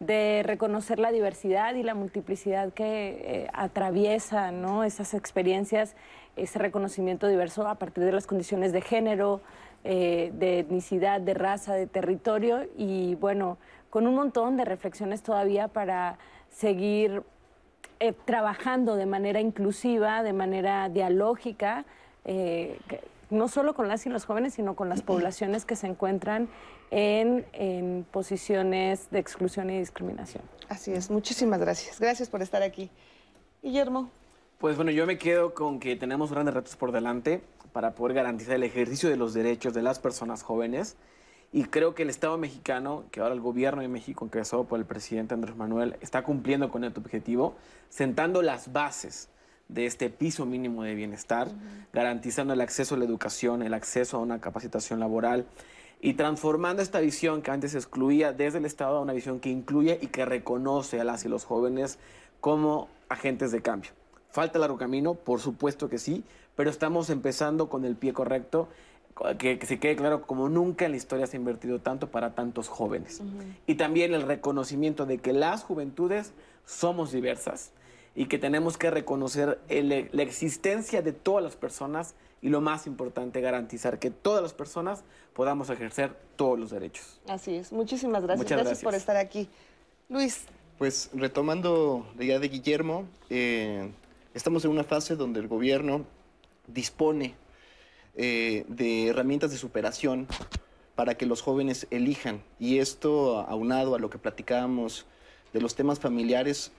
de 0.00 0.42
reconocer 0.42 0.98
la 0.98 1.12
diversidad 1.12 1.74
y 1.74 1.82
la 1.82 1.94
multiplicidad 1.94 2.72
que 2.72 3.44
eh, 3.44 3.50
atraviesa 3.52 4.52
¿no? 4.52 4.84
esas 4.84 5.12
experiencias, 5.12 5.96
ese 6.36 6.58
reconocimiento 6.58 7.28
diverso 7.28 7.68
a 7.68 7.74
partir 7.74 8.04
de 8.04 8.12
las 8.12 8.26
condiciones 8.26 8.72
de 8.72 8.80
género, 8.80 9.42
eh, 9.84 10.30
de 10.34 10.60
etnicidad, 10.60 11.20
de 11.20 11.34
raza, 11.34 11.74
de 11.74 11.86
territorio 11.86 12.66
y 12.78 13.16
bueno, 13.16 13.58
con 13.90 14.06
un 14.06 14.14
montón 14.14 14.56
de 14.56 14.64
reflexiones 14.64 15.22
todavía 15.22 15.68
para 15.68 16.18
seguir 16.48 17.22
trabajando 18.24 18.94
de 18.94 19.06
manera 19.06 19.40
inclusiva, 19.40 20.22
de 20.22 20.32
manera 20.32 20.88
dialógica, 20.88 21.84
eh, 22.28 22.78
no 23.30 23.48
solo 23.48 23.74
con 23.74 23.88
las 23.88 24.04
y 24.06 24.10
los 24.10 24.26
jóvenes, 24.26 24.54
sino 24.54 24.76
con 24.76 24.88
las 24.88 25.02
poblaciones 25.02 25.64
que 25.64 25.76
se 25.76 25.86
encuentran 25.86 26.48
en, 26.90 27.46
en 27.52 28.06
posiciones 28.10 29.10
de 29.10 29.18
exclusión 29.18 29.70
y 29.70 29.78
discriminación. 29.78 30.42
Así 30.68 30.92
es, 30.92 31.10
muchísimas 31.10 31.58
gracias. 31.58 31.98
Gracias 31.98 32.28
por 32.28 32.42
estar 32.42 32.62
aquí. 32.62 32.90
Guillermo. 33.62 34.10
Pues 34.58 34.76
bueno, 34.76 34.90
yo 34.90 35.06
me 35.06 35.18
quedo 35.18 35.54
con 35.54 35.80
que 35.80 35.96
tenemos 35.96 36.30
grandes 36.30 36.54
retos 36.54 36.76
por 36.76 36.92
delante 36.92 37.42
para 37.72 37.94
poder 37.94 38.14
garantizar 38.14 38.56
el 38.56 38.62
ejercicio 38.62 39.08
de 39.08 39.16
los 39.16 39.32
derechos 39.32 39.72
de 39.72 39.82
las 39.82 39.98
personas 39.98 40.42
jóvenes. 40.42 40.96
Y 41.50 41.64
creo 41.64 41.94
que 41.94 42.02
el 42.02 42.10
Estado 42.10 42.36
mexicano, 42.36 43.04
que 43.10 43.20
ahora 43.20 43.34
el 43.34 43.40
gobierno 43.40 43.80
de 43.80 43.88
México, 43.88 44.24
encabezado 44.24 44.64
por 44.64 44.78
el 44.78 44.84
presidente 44.84 45.32
Andrés 45.32 45.56
Manuel, 45.56 45.96
está 46.02 46.22
cumpliendo 46.22 46.70
con 46.70 46.84
este 46.84 47.00
objetivo, 47.00 47.54
sentando 47.88 48.42
las 48.42 48.72
bases 48.72 49.30
de 49.68 49.84
este 49.84 50.08
piso 50.08 50.46
mínimo 50.46 50.82
de 50.82 50.94
bienestar, 50.94 51.48
garantizando 51.92 52.54
el 52.54 52.60
acceso 52.60 52.94
a 52.94 52.98
la 52.98 53.04
educación, 53.04 53.62
el 53.62 53.74
acceso 53.74 54.16
a 54.16 54.20
una 54.20 54.40
capacitación 54.40 54.98
laboral 54.98 55.46
y 56.00 56.14
transformando 56.14 56.82
esta 56.82 57.00
visión 57.00 57.42
que 57.42 57.50
antes 57.50 57.74
excluía 57.74 58.32
desde 58.32 58.58
el 58.58 58.64
Estado 58.64 58.96
a 58.96 59.00
una 59.00 59.12
visión 59.12 59.40
que 59.40 59.50
incluye 59.50 59.98
y 60.00 60.06
que 60.06 60.24
reconoce 60.24 61.00
a 61.00 61.04
las 61.04 61.24
y 61.24 61.28
los 61.28 61.44
jóvenes 61.44 61.98
como 62.40 62.88
agentes 63.08 63.52
de 63.52 63.60
cambio. 63.60 63.90
Falta 64.30 64.58
largo 64.58 64.78
camino, 64.78 65.14
por 65.14 65.40
supuesto 65.40 65.88
que 65.88 65.98
sí, 65.98 66.24
pero 66.54 66.70
estamos 66.70 67.10
empezando 67.10 67.68
con 67.68 67.84
el 67.84 67.96
pie 67.96 68.12
correcto 68.12 68.68
que, 69.38 69.58
que, 69.58 69.66
se 69.66 69.80
quede 69.80 69.96
claro, 69.96 70.22
como 70.22 70.48
nunca 70.48 70.84
en 70.84 70.92
la 70.92 70.96
historia 70.96 71.26
se 71.26 71.36
ha 71.36 71.40
invertido 71.40 71.80
tanto 71.80 72.08
para 72.08 72.34
tantos 72.34 72.68
jóvenes. 72.68 73.20
Uh 73.20 73.24
-huh. 73.24 73.56
Y 73.66 73.74
también 73.74 74.14
el 74.14 74.22
reconocimiento 74.22 75.06
de 75.06 75.18
que 75.18 75.32
las 75.32 75.64
juventudes 75.64 76.32
somos 76.64 77.10
diversas 77.10 77.72
y 78.18 78.26
que 78.26 78.36
tenemos 78.36 78.76
que 78.76 78.90
reconocer 78.90 79.60
el, 79.68 80.08
la 80.10 80.22
existencia 80.24 81.02
de 81.02 81.12
todas 81.12 81.40
las 81.40 81.54
personas 81.54 82.16
y 82.42 82.48
lo 82.48 82.60
más 82.60 82.88
importante, 82.88 83.40
garantizar 83.40 84.00
que 84.00 84.10
todas 84.10 84.42
las 84.42 84.52
personas 84.52 85.04
podamos 85.34 85.70
ejercer 85.70 86.16
todos 86.34 86.58
los 86.58 86.70
derechos. 86.70 87.20
Así 87.28 87.54
es. 87.54 87.70
Muchísimas 87.72 88.24
gracias. 88.24 88.38
Muchas 88.38 88.56
gracias, 88.56 88.82
gracias. 88.82 88.84
por 88.84 88.94
estar 88.96 89.16
aquí. 89.16 89.48
Luis. 90.08 90.46
Pues 90.78 91.10
retomando 91.14 92.08
la 92.18 92.24
idea 92.24 92.40
de 92.40 92.48
Guillermo, 92.48 93.04
eh, 93.30 93.88
estamos 94.34 94.64
en 94.64 94.72
una 94.72 94.82
fase 94.82 95.14
donde 95.14 95.38
el 95.38 95.46
gobierno 95.46 96.04
dispone 96.66 97.36
eh, 98.16 98.64
de 98.66 99.10
herramientas 99.10 99.52
de 99.52 99.58
superación 99.58 100.26
para 100.96 101.14
que 101.14 101.24
los 101.24 101.40
jóvenes 101.40 101.86
elijan. 101.92 102.42
Y 102.58 102.78
esto, 102.78 103.38
aunado 103.48 103.94
a 103.94 104.00
lo 104.00 104.10
que 104.10 104.18
platicábamos 104.18 105.06
de 105.52 105.60
los 105.60 105.76
temas 105.76 106.00
familiares, 106.00 106.72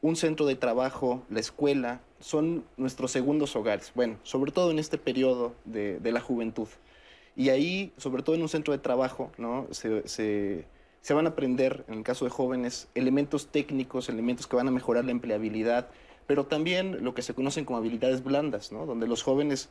un 0.00 0.16
centro 0.16 0.46
de 0.46 0.54
trabajo, 0.56 1.22
la 1.30 1.40
escuela, 1.40 2.00
son 2.20 2.64
nuestros 2.76 3.10
segundos 3.10 3.56
hogares. 3.56 3.92
Bueno, 3.94 4.16
sobre 4.22 4.52
todo 4.52 4.70
en 4.70 4.78
este 4.78 4.98
periodo 4.98 5.54
de, 5.64 6.00
la 6.02 6.20
juventud. 6.20 6.68
Y 7.36 7.50
ahí, 7.50 7.92
sobre 7.96 8.22
todo 8.22 8.34
en 8.34 8.42
un 8.42 8.48
centro 8.48 8.72
de 8.72 8.78
trabajo, 8.78 9.30
¿no? 9.38 9.68
se 9.72 11.14
van 11.14 11.26
a 11.26 11.30
aprender, 11.30 11.84
en 11.88 11.94
el 11.94 12.02
caso 12.02 12.24
de 12.24 12.30
jóvenes, 12.30 12.88
elementos 12.94 13.48
técnicos, 13.48 14.08
elementos 14.08 14.46
que 14.46 14.56
van 14.56 14.68
a 14.68 14.72
mejorar 14.72 15.04
la 15.04 15.12
empleabilidad, 15.12 15.88
pero 16.26 16.44
también 16.44 17.02
lo 17.02 17.14
que 17.14 17.22
se 17.22 17.34
conocen 17.34 17.64
como 17.64 17.78
habilidades 17.78 18.22
blandas, 18.22 18.70
¿no? 18.70 18.84
donde 18.84 19.06
los 19.06 19.22
jóvenes 19.22 19.70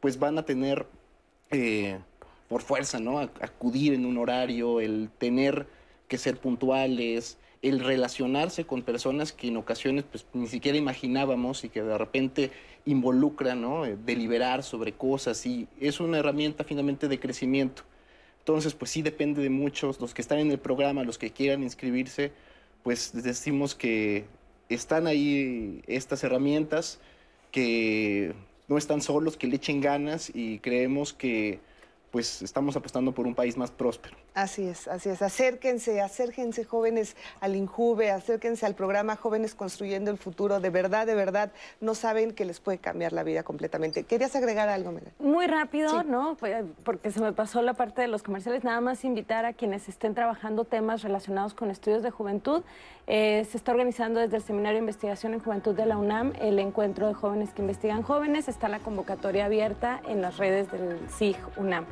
pues 0.00 0.18
van 0.18 0.38
a 0.38 0.44
tener 0.44 0.86
eh, 1.50 1.98
por 2.48 2.62
fuerza, 2.62 3.00
¿no? 3.00 3.18
acudir 3.18 3.92
en 3.92 4.06
un 4.06 4.16
horario, 4.16 4.80
el 4.80 5.10
tener 5.18 5.66
que 6.06 6.16
ser 6.16 6.38
puntuales, 6.38 7.38
el 7.68 7.80
relacionarse 7.80 8.64
con 8.64 8.82
personas 8.82 9.32
que 9.32 9.48
en 9.48 9.56
ocasiones 9.56 10.04
pues, 10.04 10.26
ni 10.32 10.46
siquiera 10.46 10.78
imaginábamos 10.78 11.64
y 11.64 11.68
que 11.68 11.82
de 11.82 11.98
repente 11.98 12.50
involucran, 12.84 13.60
¿no? 13.60 13.84
Eh, 13.84 13.96
deliberar 14.04 14.62
sobre 14.62 14.92
cosas 14.92 15.44
y 15.46 15.68
es 15.80 16.00
una 16.00 16.18
herramienta 16.18 16.64
finalmente 16.64 17.08
de 17.08 17.18
crecimiento. 17.18 17.82
Entonces, 18.38 18.74
pues 18.74 18.92
sí 18.92 19.02
depende 19.02 19.42
de 19.42 19.50
muchos, 19.50 20.00
los 20.00 20.14
que 20.14 20.22
están 20.22 20.38
en 20.38 20.50
el 20.52 20.58
programa, 20.58 21.02
los 21.02 21.18
que 21.18 21.32
quieran 21.32 21.62
inscribirse, 21.64 22.32
pues 22.84 23.10
decimos 23.12 23.74
que 23.74 24.24
están 24.68 25.08
ahí 25.08 25.82
estas 25.88 26.22
herramientas 26.22 27.00
que 27.50 28.34
no 28.68 28.78
están 28.78 29.00
solos, 29.00 29.36
que 29.36 29.46
le 29.48 29.56
echen 29.56 29.80
ganas 29.80 30.30
y 30.32 30.60
creemos 30.60 31.12
que 31.12 31.58
pues 32.10 32.42
estamos 32.42 32.76
apostando 32.76 33.12
por 33.12 33.26
un 33.26 33.34
país 33.34 33.56
más 33.56 33.70
próspero. 33.70 34.16
Así 34.36 34.68
es, 34.68 34.86
así 34.86 35.08
es. 35.08 35.22
Acérquense, 35.22 36.02
acérquense 36.02 36.62
jóvenes 36.64 37.16
al 37.40 37.56
INJUVE, 37.56 38.10
acérquense 38.10 38.66
al 38.66 38.74
programa 38.74 39.16
Jóvenes 39.16 39.54
Construyendo 39.54 40.10
el 40.10 40.18
Futuro. 40.18 40.60
De 40.60 40.68
verdad, 40.68 41.06
de 41.06 41.14
verdad, 41.14 41.52
no 41.80 41.94
saben 41.94 42.32
que 42.32 42.44
les 42.44 42.60
puede 42.60 42.76
cambiar 42.76 43.14
la 43.14 43.22
vida 43.22 43.44
completamente. 43.44 44.04
¿Querías 44.04 44.36
agregar 44.36 44.68
algo, 44.68 44.92
Mela? 44.92 45.10
Muy 45.20 45.46
rápido, 45.46 45.88
Sí. 46.02 46.06
¿no? 46.06 46.36
Porque 46.84 47.10
se 47.10 47.20
me 47.22 47.32
pasó 47.32 47.62
la 47.62 47.72
parte 47.72 48.02
de 48.02 48.08
los 48.08 48.22
comerciales. 48.22 48.62
Nada 48.62 48.82
más 48.82 49.04
invitar 49.06 49.46
a 49.46 49.54
quienes 49.54 49.88
estén 49.88 50.14
trabajando 50.14 50.64
temas 50.66 51.02
relacionados 51.02 51.54
con 51.54 51.70
estudios 51.70 52.02
de 52.02 52.10
juventud. 52.10 52.62
Eh, 53.06 53.46
se 53.50 53.56
está 53.56 53.72
organizando 53.72 54.20
desde 54.20 54.36
el 54.36 54.42
Seminario 54.42 54.74
de 54.76 54.80
Investigación 54.80 55.32
en 55.32 55.40
Juventud 55.40 55.74
de 55.74 55.86
la 55.86 55.96
UNAM 55.96 56.34
el 56.42 56.58
encuentro 56.58 57.06
de 57.06 57.14
jóvenes 57.14 57.54
que 57.54 57.62
investigan 57.62 58.02
jóvenes. 58.02 58.48
Está 58.48 58.68
la 58.68 58.80
convocatoria 58.80 59.46
abierta 59.46 60.02
en 60.06 60.20
las 60.20 60.36
redes 60.36 60.70
del 60.70 60.98
SIG 61.08 61.38
UNAM. 61.56 61.86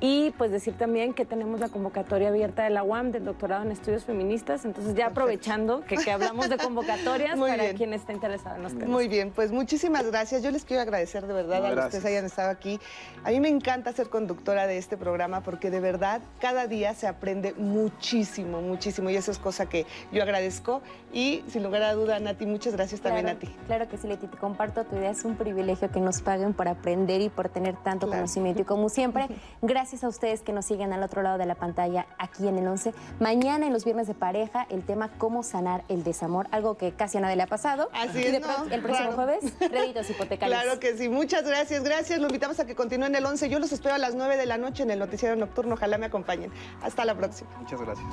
Y 0.00 0.30
pues 0.38 0.52
decir 0.52 0.74
también 0.78 1.12
que 1.12 1.24
tenemos 1.24 1.58
la 1.58 1.68
convocatoria 1.70 2.28
abierta 2.28 2.62
de 2.62 2.70
la 2.70 2.84
UAM 2.84 3.10
del 3.10 3.24
doctorado 3.24 3.64
en 3.64 3.72
estudios 3.72 4.04
feministas. 4.04 4.64
Entonces 4.64 4.94
ya 4.94 5.06
aprovechando 5.06 5.80
que, 5.84 5.96
que 5.96 6.12
hablamos 6.12 6.48
de 6.48 6.56
convocatorias 6.56 7.36
Muy 7.36 7.50
para 7.50 7.64
bien. 7.64 7.76
quien 7.76 7.92
esté 7.92 8.12
interesado 8.12 8.54
en 8.56 8.62
los 8.62 8.72
temas. 8.74 8.88
Muy 8.88 9.08
bien, 9.08 9.32
pues 9.34 9.50
muchísimas 9.50 10.06
gracias. 10.06 10.44
Yo 10.44 10.52
les 10.52 10.64
quiero 10.64 10.82
agradecer 10.82 11.26
de 11.26 11.32
verdad 11.32 11.66
a 11.66 11.70
los 11.74 11.86
que 11.96 12.06
hayan 12.06 12.24
estado 12.26 12.50
aquí. 12.50 12.78
A 13.24 13.30
mí 13.30 13.40
me 13.40 13.48
encanta 13.48 13.92
ser 13.92 14.08
conductora 14.08 14.68
de 14.68 14.78
este 14.78 14.96
programa 14.96 15.40
porque 15.40 15.68
de 15.68 15.80
verdad 15.80 16.20
cada 16.38 16.68
día 16.68 16.94
se 16.94 17.08
aprende 17.08 17.54
muchísimo, 17.54 18.60
muchísimo 18.62 19.10
y 19.10 19.16
eso 19.16 19.32
es 19.32 19.38
cosa 19.38 19.68
que 19.68 19.84
yo 20.12 20.22
agradezco. 20.22 20.80
Y 21.12 21.42
sin 21.48 21.64
lugar 21.64 21.82
a 21.82 21.94
duda, 21.94 22.20
Nati, 22.20 22.46
muchas 22.46 22.74
gracias 22.74 23.00
también 23.00 23.24
Claro, 23.24 23.38
a 23.38 23.40
ti. 23.40 23.56
Claro 23.66 23.88
que 23.88 23.96
sí, 23.96 24.06
Leti, 24.06 24.28
te 24.28 24.36
comparto 24.36 24.84
tu 24.84 24.94
idea. 24.94 25.10
Es 25.10 25.24
un 25.24 25.34
privilegio 25.36 25.90
que 25.90 25.98
nos 25.98 26.20
paguen 26.22 26.54
por 26.54 26.68
aprender 26.68 27.20
y 27.20 27.30
por 27.30 27.48
tener 27.48 27.74
tanto 27.82 28.06
Claro. 28.06 28.20
conocimiento. 28.22 28.62
Y 28.62 28.64
como 28.64 28.88
siempre, 28.90 29.26
gracias 29.60 29.87
a 30.02 30.08
ustedes 30.08 30.42
que 30.42 30.52
nos 30.52 30.66
siguen 30.66 30.92
al 30.92 31.02
otro 31.02 31.22
lado 31.22 31.38
de 31.38 31.46
la 31.46 31.54
pantalla 31.54 32.06
aquí 32.18 32.46
en 32.46 32.58
el 32.58 32.68
11. 32.68 32.92
Mañana 33.20 33.66
en 33.66 33.72
los 33.72 33.84
viernes 33.84 34.06
de 34.06 34.14
pareja, 34.14 34.66
el 34.70 34.84
tema 34.84 35.08
cómo 35.18 35.42
sanar 35.42 35.82
el 35.88 36.04
desamor, 36.04 36.46
algo 36.50 36.76
que 36.76 36.92
casi 36.92 37.16
a 37.18 37.22
nadie 37.22 37.36
le 37.36 37.42
ha 37.44 37.46
pasado. 37.46 37.88
Así 37.94 38.18
y 38.18 38.22
es, 38.24 38.32
de 38.32 38.40
¿no? 38.40 38.64
el 38.70 38.82
próximo 38.82 39.12
Claro. 39.12 39.12
jueves, 39.14 39.52
créditos 39.58 40.10
hipotecarios. 40.10 40.60
Claro 40.62 40.78
que 40.78 40.96
sí, 40.96 41.08
muchas 41.08 41.44
gracias, 41.46 41.82
gracias. 41.82 42.20
Lo 42.20 42.26
invitamos 42.26 42.60
a 42.60 42.66
que 42.66 42.74
continúen 42.76 43.14
el 43.14 43.24
11. 43.24 43.48
Yo 43.48 43.58
los 43.58 43.72
espero 43.72 43.94
a 43.94 43.98
las 43.98 44.14
9 44.14 44.36
de 44.36 44.46
la 44.46 44.58
noche 44.58 44.82
en 44.82 44.90
el 44.90 44.98
noticiero 44.98 45.34
nocturno. 45.36 45.74
Ojalá 45.74 45.96
me 45.98 46.06
acompañen. 46.06 46.52
Hasta 46.82 47.04
la 47.04 47.14
próxima. 47.14 47.48
Muchas 47.58 47.80
gracias. 47.80 48.06